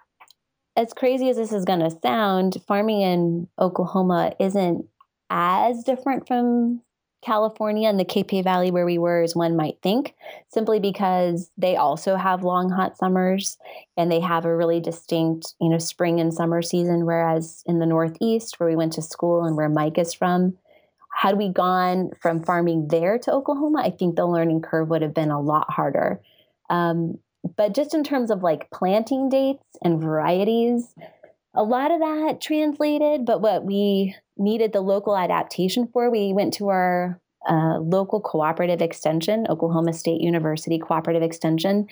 as 0.75 0.93
crazy 0.93 1.29
as 1.29 1.37
this 1.37 1.53
is 1.53 1.63
going 1.63 1.79
to 1.79 1.97
sound, 2.01 2.57
farming 2.67 3.01
in 3.01 3.47
Oklahoma 3.57 4.33
isn't 4.39 4.85
as 5.29 5.83
different 5.83 6.27
from 6.27 6.81
California 7.23 7.87
and 7.87 7.97
the 7.97 8.03
Capay 8.03 8.43
Valley 8.43 8.71
where 8.71 8.85
we 8.85 8.97
were 8.97 9.21
as 9.21 9.35
one 9.35 9.55
might 9.55 9.77
think, 9.81 10.13
simply 10.49 10.79
because 10.79 11.49
they 11.57 11.77
also 11.77 12.17
have 12.17 12.43
long 12.43 12.69
hot 12.69 12.97
summers 12.97 13.57
and 13.95 14.11
they 14.11 14.19
have 14.19 14.43
a 14.43 14.53
really 14.53 14.81
distinct, 14.81 15.53
you 15.61 15.69
know, 15.69 15.77
spring 15.77 16.19
and 16.19 16.33
summer 16.33 16.61
season. 16.61 17.05
Whereas 17.05 17.63
in 17.65 17.79
the 17.79 17.85
Northeast, 17.85 18.59
where 18.59 18.67
we 18.67 18.75
went 18.75 18.91
to 18.93 19.01
school 19.01 19.45
and 19.45 19.55
where 19.55 19.69
Mike 19.69 19.97
is 19.97 20.13
from, 20.13 20.57
had 21.13 21.37
we 21.37 21.49
gone 21.49 22.11
from 22.19 22.43
farming 22.43 22.87
there 22.89 23.17
to 23.19 23.31
Oklahoma, 23.31 23.81
I 23.83 23.91
think 23.91 24.15
the 24.15 24.25
learning 24.25 24.61
curve 24.61 24.89
would 24.89 25.01
have 25.01 25.13
been 25.13 25.31
a 25.31 25.39
lot 25.39 25.71
harder. 25.71 26.21
Um, 26.69 27.19
but 27.55 27.73
just 27.73 27.93
in 27.93 28.03
terms 28.03 28.31
of 28.31 28.41
like 28.41 28.69
planting 28.71 29.29
dates 29.29 29.63
and 29.83 30.01
varieties, 30.01 30.93
a 31.53 31.63
lot 31.63 31.91
of 31.91 31.99
that 31.99 32.41
translated. 32.41 33.25
But 33.25 33.41
what 33.41 33.63
we 33.63 34.15
needed 34.37 34.73
the 34.73 34.81
local 34.81 35.15
adaptation 35.15 35.87
for, 35.91 36.09
we 36.09 36.33
went 36.33 36.53
to 36.55 36.69
our 36.69 37.21
uh, 37.47 37.77
local 37.79 38.21
cooperative 38.21 38.81
extension, 38.81 39.45
Oklahoma 39.49 39.93
State 39.93 40.21
University 40.21 40.79
Cooperative 40.79 41.21
Extension, 41.21 41.87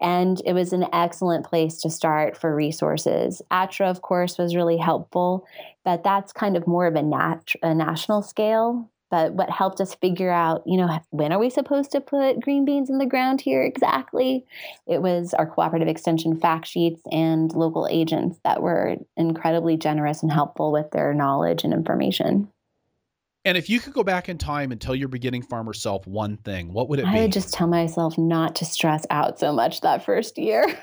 and 0.00 0.40
it 0.44 0.52
was 0.52 0.72
an 0.72 0.86
excellent 0.92 1.44
place 1.46 1.78
to 1.78 1.90
start 1.90 2.36
for 2.36 2.54
resources. 2.54 3.42
ATTRA, 3.50 3.90
of 3.90 4.02
course, 4.02 4.38
was 4.38 4.54
really 4.54 4.76
helpful, 4.76 5.46
but 5.84 6.04
that's 6.04 6.32
kind 6.32 6.56
of 6.56 6.66
more 6.66 6.86
of 6.86 6.94
a, 6.94 7.02
nat- 7.02 7.54
a 7.62 7.74
national 7.74 8.22
scale. 8.22 8.88
But 9.10 9.32
what 9.32 9.48
helped 9.48 9.80
us 9.80 9.94
figure 9.94 10.30
out, 10.30 10.62
you 10.66 10.76
know, 10.76 10.98
when 11.10 11.32
are 11.32 11.38
we 11.38 11.48
supposed 11.48 11.92
to 11.92 12.00
put 12.00 12.40
green 12.40 12.66
beans 12.66 12.90
in 12.90 12.98
the 12.98 13.06
ground 13.06 13.40
here 13.40 13.62
exactly? 13.62 14.44
It 14.86 15.00
was 15.00 15.32
our 15.32 15.46
cooperative 15.46 15.88
extension 15.88 16.38
fact 16.38 16.66
sheets 16.66 17.00
and 17.10 17.50
local 17.54 17.88
agents 17.90 18.38
that 18.44 18.60
were 18.60 18.96
incredibly 19.16 19.78
generous 19.78 20.22
and 20.22 20.30
helpful 20.30 20.72
with 20.72 20.90
their 20.90 21.14
knowledge 21.14 21.64
and 21.64 21.72
information. 21.72 22.48
And 23.48 23.56
if 23.56 23.70
you 23.70 23.80
could 23.80 23.94
go 23.94 24.04
back 24.04 24.28
in 24.28 24.36
time 24.36 24.72
and 24.72 24.78
tell 24.78 24.94
your 24.94 25.08
beginning 25.08 25.40
farmer 25.40 25.72
self 25.72 26.06
one 26.06 26.36
thing, 26.36 26.70
what 26.70 26.90
would 26.90 26.98
it 26.98 27.06
I 27.06 27.12
be? 27.12 27.18
I 27.18 27.22
would 27.22 27.32
just 27.32 27.54
tell 27.54 27.66
myself 27.66 28.18
not 28.18 28.54
to 28.56 28.66
stress 28.66 29.06
out 29.08 29.38
so 29.38 29.54
much 29.54 29.80
that 29.80 30.04
first 30.04 30.36
year. 30.36 30.66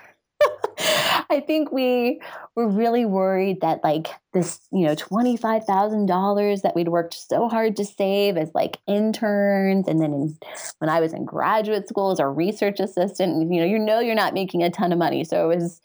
I 1.30 1.44
think 1.46 1.72
we 1.72 2.20
were 2.56 2.68
really 2.68 3.06
worried 3.06 3.62
that 3.62 3.84
like 3.84 4.08
this, 4.34 4.60
you 4.72 4.88
know, 4.88 4.96
$25,000 4.96 6.62
that 6.64 6.76
we'd 6.76 6.88
worked 6.88 7.14
so 7.14 7.48
hard 7.48 7.76
to 7.76 7.86
save 7.86 8.36
as 8.36 8.50
like 8.56 8.78
interns. 8.88 9.88
And 9.88 10.02
then 10.02 10.14
in, 10.14 10.38
when 10.80 10.90
I 10.90 11.02
was 11.02 11.14
in 11.14 11.24
graduate 11.24 11.88
school 11.88 12.10
as 12.10 12.20
a 12.20 12.28
research 12.28 12.80
assistant, 12.80 13.54
you 13.54 13.60
know, 13.60 13.66
you 13.68 13.78
know, 13.78 14.00
you're 14.00 14.16
not 14.16 14.34
making 14.34 14.64
a 14.64 14.72
ton 14.72 14.92
of 14.92 14.98
money. 14.98 15.24
So 15.24 15.52
it 15.52 15.56
was, 15.56 15.82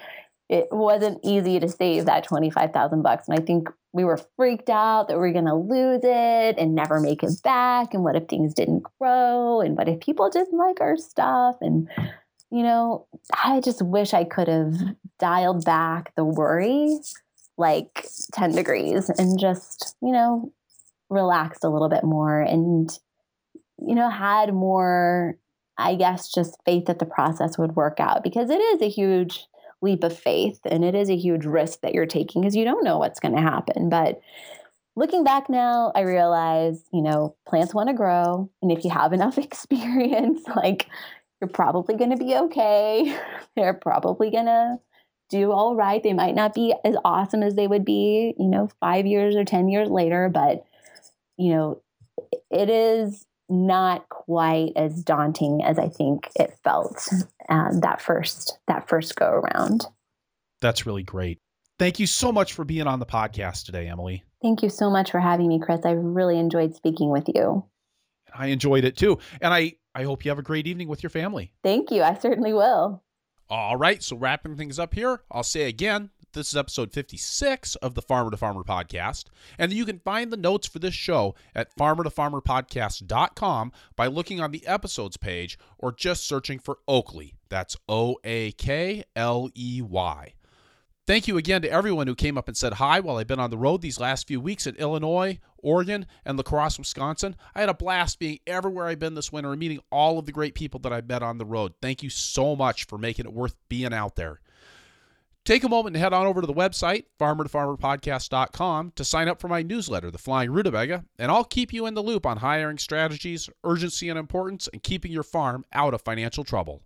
it 0.48 0.68
wasn't 0.70 1.20
easy 1.22 1.60
to 1.60 1.68
save 1.68 2.06
that 2.06 2.24
25,000 2.24 3.02
bucks. 3.02 3.28
And 3.28 3.38
I 3.38 3.42
think 3.42 3.68
we 3.92 4.04
were 4.04 4.20
freaked 4.36 4.70
out 4.70 5.08
that 5.08 5.18
we 5.18 5.28
are 5.28 5.32
going 5.32 5.46
to 5.46 5.54
lose 5.54 6.00
it 6.04 6.58
and 6.58 6.74
never 6.74 7.00
make 7.00 7.22
it 7.22 7.42
back. 7.42 7.92
And 7.92 8.04
what 8.04 8.16
if 8.16 8.28
things 8.28 8.54
didn't 8.54 8.84
grow? 8.98 9.60
And 9.60 9.76
what 9.76 9.88
if 9.88 10.00
people 10.00 10.30
didn't 10.30 10.56
like 10.56 10.80
our 10.80 10.96
stuff? 10.96 11.56
And, 11.60 11.88
you 12.50 12.62
know, 12.62 13.06
I 13.42 13.60
just 13.60 13.82
wish 13.82 14.14
I 14.14 14.24
could 14.24 14.48
have 14.48 14.74
dialed 15.18 15.64
back 15.64 16.14
the 16.14 16.24
worry 16.24 16.98
like 17.58 18.06
10 18.32 18.52
degrees 18.52 19.10
and 19.10 19.38
just, 19.38 19.96
you 20.00 20.12
know, 20.12 20.52
relaxed 21.08 21.64
a 21.64 21.68
little 21.68 21.88
bit 21.88 22.04
more 22.04 22.40
and, 22.40 22.90
you 23.84 23.94
know, 23.94 24.08
had 24.08 24.54
more, 24.54 25.36
I 25.76 25.96
guess, 25.96 26.32
just 26.32 26.56
faith 26.64 26.86
that 26.86 27.00
the 27.00 27.06
process 27.06 27.58
would 27.58 27.74
work 27.74 27.98
out 27.98 28.22
because 28.22 28.50
it 28.50 28.60
is 28.60 28.82
a 28.82 28.88
huge 28.88 29.46
leap 29.82 30.04
of 30.04 30.16
faith 30.16 30.60
and 30.64 30.84
it 30.84 30.94
is 30.94 31.08
a 31.08 31.16
huge 31.16 31.44
risk 31.44 31.80
that 31.80 31.94
you're 31.94 32.06
taking 32.06 32.42
because 32.42 32.56
you 32.56 32.64
don't 32.64 32.84
know 32.84 32.98
what's 32.98 33.20
going 33.20 33.34
to 33.34 33.40
happen 33.40 33.88
but 33.88 34.20
looking 34.96 35.24
back 35.24 35.48
now 35.48 35.90
i 35.94 36.00
realize 36.00 36.84
you 36.92 37.00
know 37.00 37.34
plants 37.46 37.72
want 37.72 37.88
to 37.88 37.94
grow 37.94 38.50
and 38.60 38.70
if 38.70 38.84
you 38.84 38.90
have 38.90 39.12
enough 39.12 39.38
experience 39.38 40.42
like 40.56 40.86
you're 41.40 41.48
probably 41.48 41.96
going 41.96 42.10
to 42.10 42.16
be 42.16 42.34
okay. 42.34 43.16
They're 43.56 43.74
probably 43.74 44.30
going 44.30 44.46
to 44.46 44.78
do 45.30 45.52
all 45.52 45.74
right. 45.74 46.02
They 46.02 46.12
might 46.12 46.34
not 46.34 46.54
be 46.54 46.74
as 46.84 46.96
awesome 47.04 47.42
as 47.42 47.54
they 47.54 47.66
would 47.66 47.84
be, 47.84 48.34
you 48.38 48.48
know, 48.48 48.68
five 48.80 49.06
years 49.06 49.36
or 49.36 49.44
10 49.44 49.68
years 49.68 49.88
later, 49.88 50.28
but, 50.28 50.64
you 51.36 51.54
know, 51.54 51.82
it 52.50 52.68
is 52.68 53.24
not 53.50 54.08
quite 54.08 54.72
as 54.76 55.02
daunting 55.02 55.62
as 55.64 55.78
I 55.78 55.88
think 55.88 56.30
it 56.36 56.56
felt 56.64 57.08
um, 57.48 57.80
that 57.80 58.00
first 58.00 58.58
that 58.68 58.88
first 58.88 59.16
go 59.16 59.26
around. 59.26 59.86
That's 60.60 60.86
really 60.86 61.02
great. 61.02 61.38
Thank 61.78 61.98
you 61.98 62.06
so 62.06 62.30
much 62.30 62.52
for 62.52 62.64
being 62.64 62.86
on 62.86 62.98
the 62.98 63.06
podcast 63.06 63.64
today, 63.64 63.88
Emily. 63.88 64.22
Thank 64.42 64.62
you 64.62 64.68
so 64.68 64.90
much 64.90 65.10
for 65.10 65.20
having 65.20 65.48
me, 65.48 65.58
Chris. 65.58 65.80
I 65.84 65.92
really 65.92 66.38
enjoyed 66.38 66.74
speaking 66.74 67.10
with 67.10 67.28
you. 67.34 67.64
I 68.34 68.48
enjoyed 68.48 68.84
it 68.84 68.96
too. 68.96 69.18
And 69.40 69.52
I, 69.52 69.74
I 69.94 70.04
hope 70.04 70.24
you 70.24 70.30
have 70.30 70.38
a 70.38 70.42
great 70.42 70.66
evening 70.66 70.88
with 70.88 71.02
your 71.02 71.10
family. 71.10 71.52
Thank 71.62 71.90
you. 71.90 72.02
I 72.02 72.14
certainly 72.14 72.52
will. 72.52 73.02
All 73.48 73.76
right. 73.76 74.02
So, 74.02 74.16
wrapping 74.16 74.56
things 74.56 74.78
up 74.78 74.94
here, 74.94 75.22
I'll 75.30 75.42
say 75.42 75.62
again 75.62 76.10
this 76.32 76.48
is 76.48 76.56
episode 76.56 76.92
56 76.92 77.76
of 77.76 77.94
the 77.94 78.02
Farmer 78.02 78.30
to 78.30 78.36
Farmer 78.36 78.62
podcast. 78.62 79.24
And 79.58 79.72
you 79.72 79.84
can 79.84 79.98
find 79.98 80.30
the 80.30 80.36
notes 80.36 80.66
for 80.66 80.78
this 80.78 80.94
show 80.94 81.34
at 81.54 81.74
farmertofarmerpodcast.com 81.76 83.72
by 83.96 84.06
looking 84.06 84.40
on 84.40 84.50
the 84.50 84.66
episodes 84.66 85.16
page 85.16 85.58
or 85.78 85.92
just 85.92 86.26
searching 86.26 86.58
for 86.58 86.78
Oakley. 86.86 87.34
That's 87.48 87.76
O 87.88 88.16
A 88.24 88.52
K 88.52 89.04
L 89.16 89.50
E 89.56 89.82
Y. 89.82 90.34
Thank 91.06 91.26
you 91.26 91.36
again 91.36 91.62
to 91.62 91.70
everyone 91.70 92.06
who 92.06 92.14
came 92.14 92.38
up 92.38 92.46
and 92.46 92.56
said 92.56 92.74
hi 92.74 93.00
while 93.00 93.16
I've 93.16 93.26
been 93.26 93.40
on 93.40 93.50
the 93.50 93.58
road 93.58 93.82
these 93.82 93.98
last 93.98 94.28
few 94.28 94.40
weeks 94.40 94.68
in 94.68 94.76
Illinois, 94.76 95.40
Oregon, 95.58 96.06
and 96.24 96.38
La 96.38 96.44
Crosse, 96.44 96.78
Wisconsin. 96.78 97.34
I 97.52 97.60
had 97.60 97.68
a 97.68 97.74
blast 97.74 98.20
being 98.20 98.38
everywhere 98.46 98.86
I've 98.86 99.00
been 99.00 99.14
this 99.14 99.32
winter 99.32 99.50
and 99.50 99.58
meeting 99.58 99.80
all 99.90 100.20
of 100.20 100.26
the 100.26 100.32
great 100.32 100.54
people 100.54 100.78
that 100.80 100.92
I 100.92 101.00
met 101.00 101.24
on 101.24 101.38
the 101.38 101.44
road. 101.44 101.72
Thank 101.82 102.04
you 102.04 102.10
so 102.10 102.54
much 102.54 102.86
for 102.86 102.96
making 102.96 103.24
it 103.24 103.32
worth 103.32 103.56
being 103.68 103.92
out 103.92 104.14
there. 104.14 104.40
Take 105.46 105.64
a 105.64 105.68
moment 105.70 105.96
and 105.96 106.02
head 106.02 106.12
on 106.12 106.26
over 106.26 106.42
to 106.42 106.46
the 106.46 106.52
website, 106.52 107.04
farmertofarmerpodcast.com, 107.18 108.92
to 108.94 109.04
sign 109.04 109.26
up 109.26 109.40
for 109.40 109.48
my 109.48 109.62
newsletter, 109.62 110.10
The 110.10 110.18
Flying 110.18 110.50
Rutabaga, 110.50 111.04
and 111.18 111.30
I'll 111.32 111.44
keep 111.44 111.72
you 111.72 111.86
in 111.86 111.94
the 111.94 112.02
loop 112.02 112.26
on 112.26 112.36
hiring 112.36 112.76
strategies, 112.76 113.48
urgency 113.64 114.10
and 114.10 114.18
importance, 114.18 114.68
and 114.70 114.82
keeping 114.82 115.10
your 115.10 115.22
farm 115.22 115.64
out 115.72 115.94
of 115.94 116.02
financial 116.02 116.44
trouble. 116.44 116.82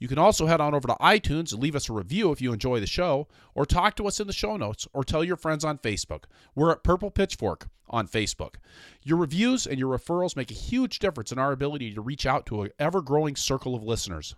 You 0.00 0.08
can 0.08 0.18
also 0.18 0.46
head 0.46 0.60
on 0.60 0.74
over 0.74 0.88
to 0.88 0.96
iTunes 1.00 1.52
and 1.52 1.62
leave 1.62 1.76
us 1.76 1.88
a 1.88 1.92
review 1.92 2.32
if 2.32 2.42
you 2.42 2.52
enjoy 2.52 2.80
the 2.80 2.86
show, 2.86 3.28
or 3.54 3.64
talk 3.64 3.94
to 3.96 4.08
us 4.08 4.18
in 4.18 4.26
the 4.26 4.32
show 4.32 4.56
notes, 4.56 4.88
or 4.92 5.04
tell 5.04 5.22
your 5.22 5.36
friends 5.36 5.64
on 5.64 5.78
Facebook. 5.78 6.24
We're 6.56 6.72
at 6.72 6.82
Purple 6.82 7.12
Pitchfork 7.12 7.68
on 7.88 8.08
Facebook. 8.08 8.56
Your 9.04 9.16
reviews 9.16 9.64
and 9.64 9.78
your 9.78 9.96
referrals 9.96 10.36
make 10.36 10.50
a 10.50 10.54
huge 10.54 10.98
difference 10.98 11.30
in 11.30 11.38
our 11.38 11.52
ability 11.52 11.94
to 11.94 12.00
reach 12.00 12.26
out 12.26 12.46
to 12.46 12.62
an 12.62 12.70
ever 12.80 13.00
growing 13.00 13.36
circle 13.36 13.76
of 13.76 13.84
listeners. 13.84 14.34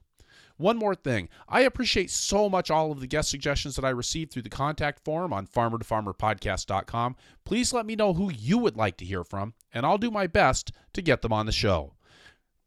One 0.58 0.76
more 0.76 0.94
thing. 0.94 1.28
I 1.48 1.62
appreciate 1.62 2.10
so 2.10 2.48
much 2.48 2.70
all 2.70 2.92
of 2.92 3.00
the 3.00 3.06
guest 3.06 3.30
suggestions 3.30 3.76
that 3.76 3.84
I 3.84 3.90
received 3.90 4.32
through 4.32 4.42
the 4.42 4.50
contact 4.50 5.04
form 5.04 5.32
on 5.32 5.46
farmertofarmerpodcast.com. 5.46 7.16
Please 7.44 7.72
let 7.72 7.86
me 7.86 7.96
know 7.96 8.12
who 8.12 8.30
you 8.30 8.58
would 8.58 8.76
like 8.76 8.96
to 8.98 9.04
hear 9.04 9.24
from, 9.24 9.54
and 9.72 9.86
I'll 9.86 9.98
do 9.98 10.10
my 10.10 10.26
best 10.26 10.72
to 10.92 11.00
get 11.00 11.22
them 11.22 11.32
on 11.32 11.46
the 11.46 11.52
show. 11.52 11.94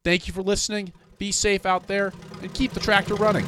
Thank 0.03 0.27
you 0.27 0.34
for 0.34 0.41
listening. 0.41 0.93
Be 1.19 1.31
safe 1.31 1.65
out 1.65 1.88
there 1.88 2.13
and 2.41 2.51
keep 2.53 2.72
the 2.72 2.80
tractor 2.80 3.15
running. 3.15 3.45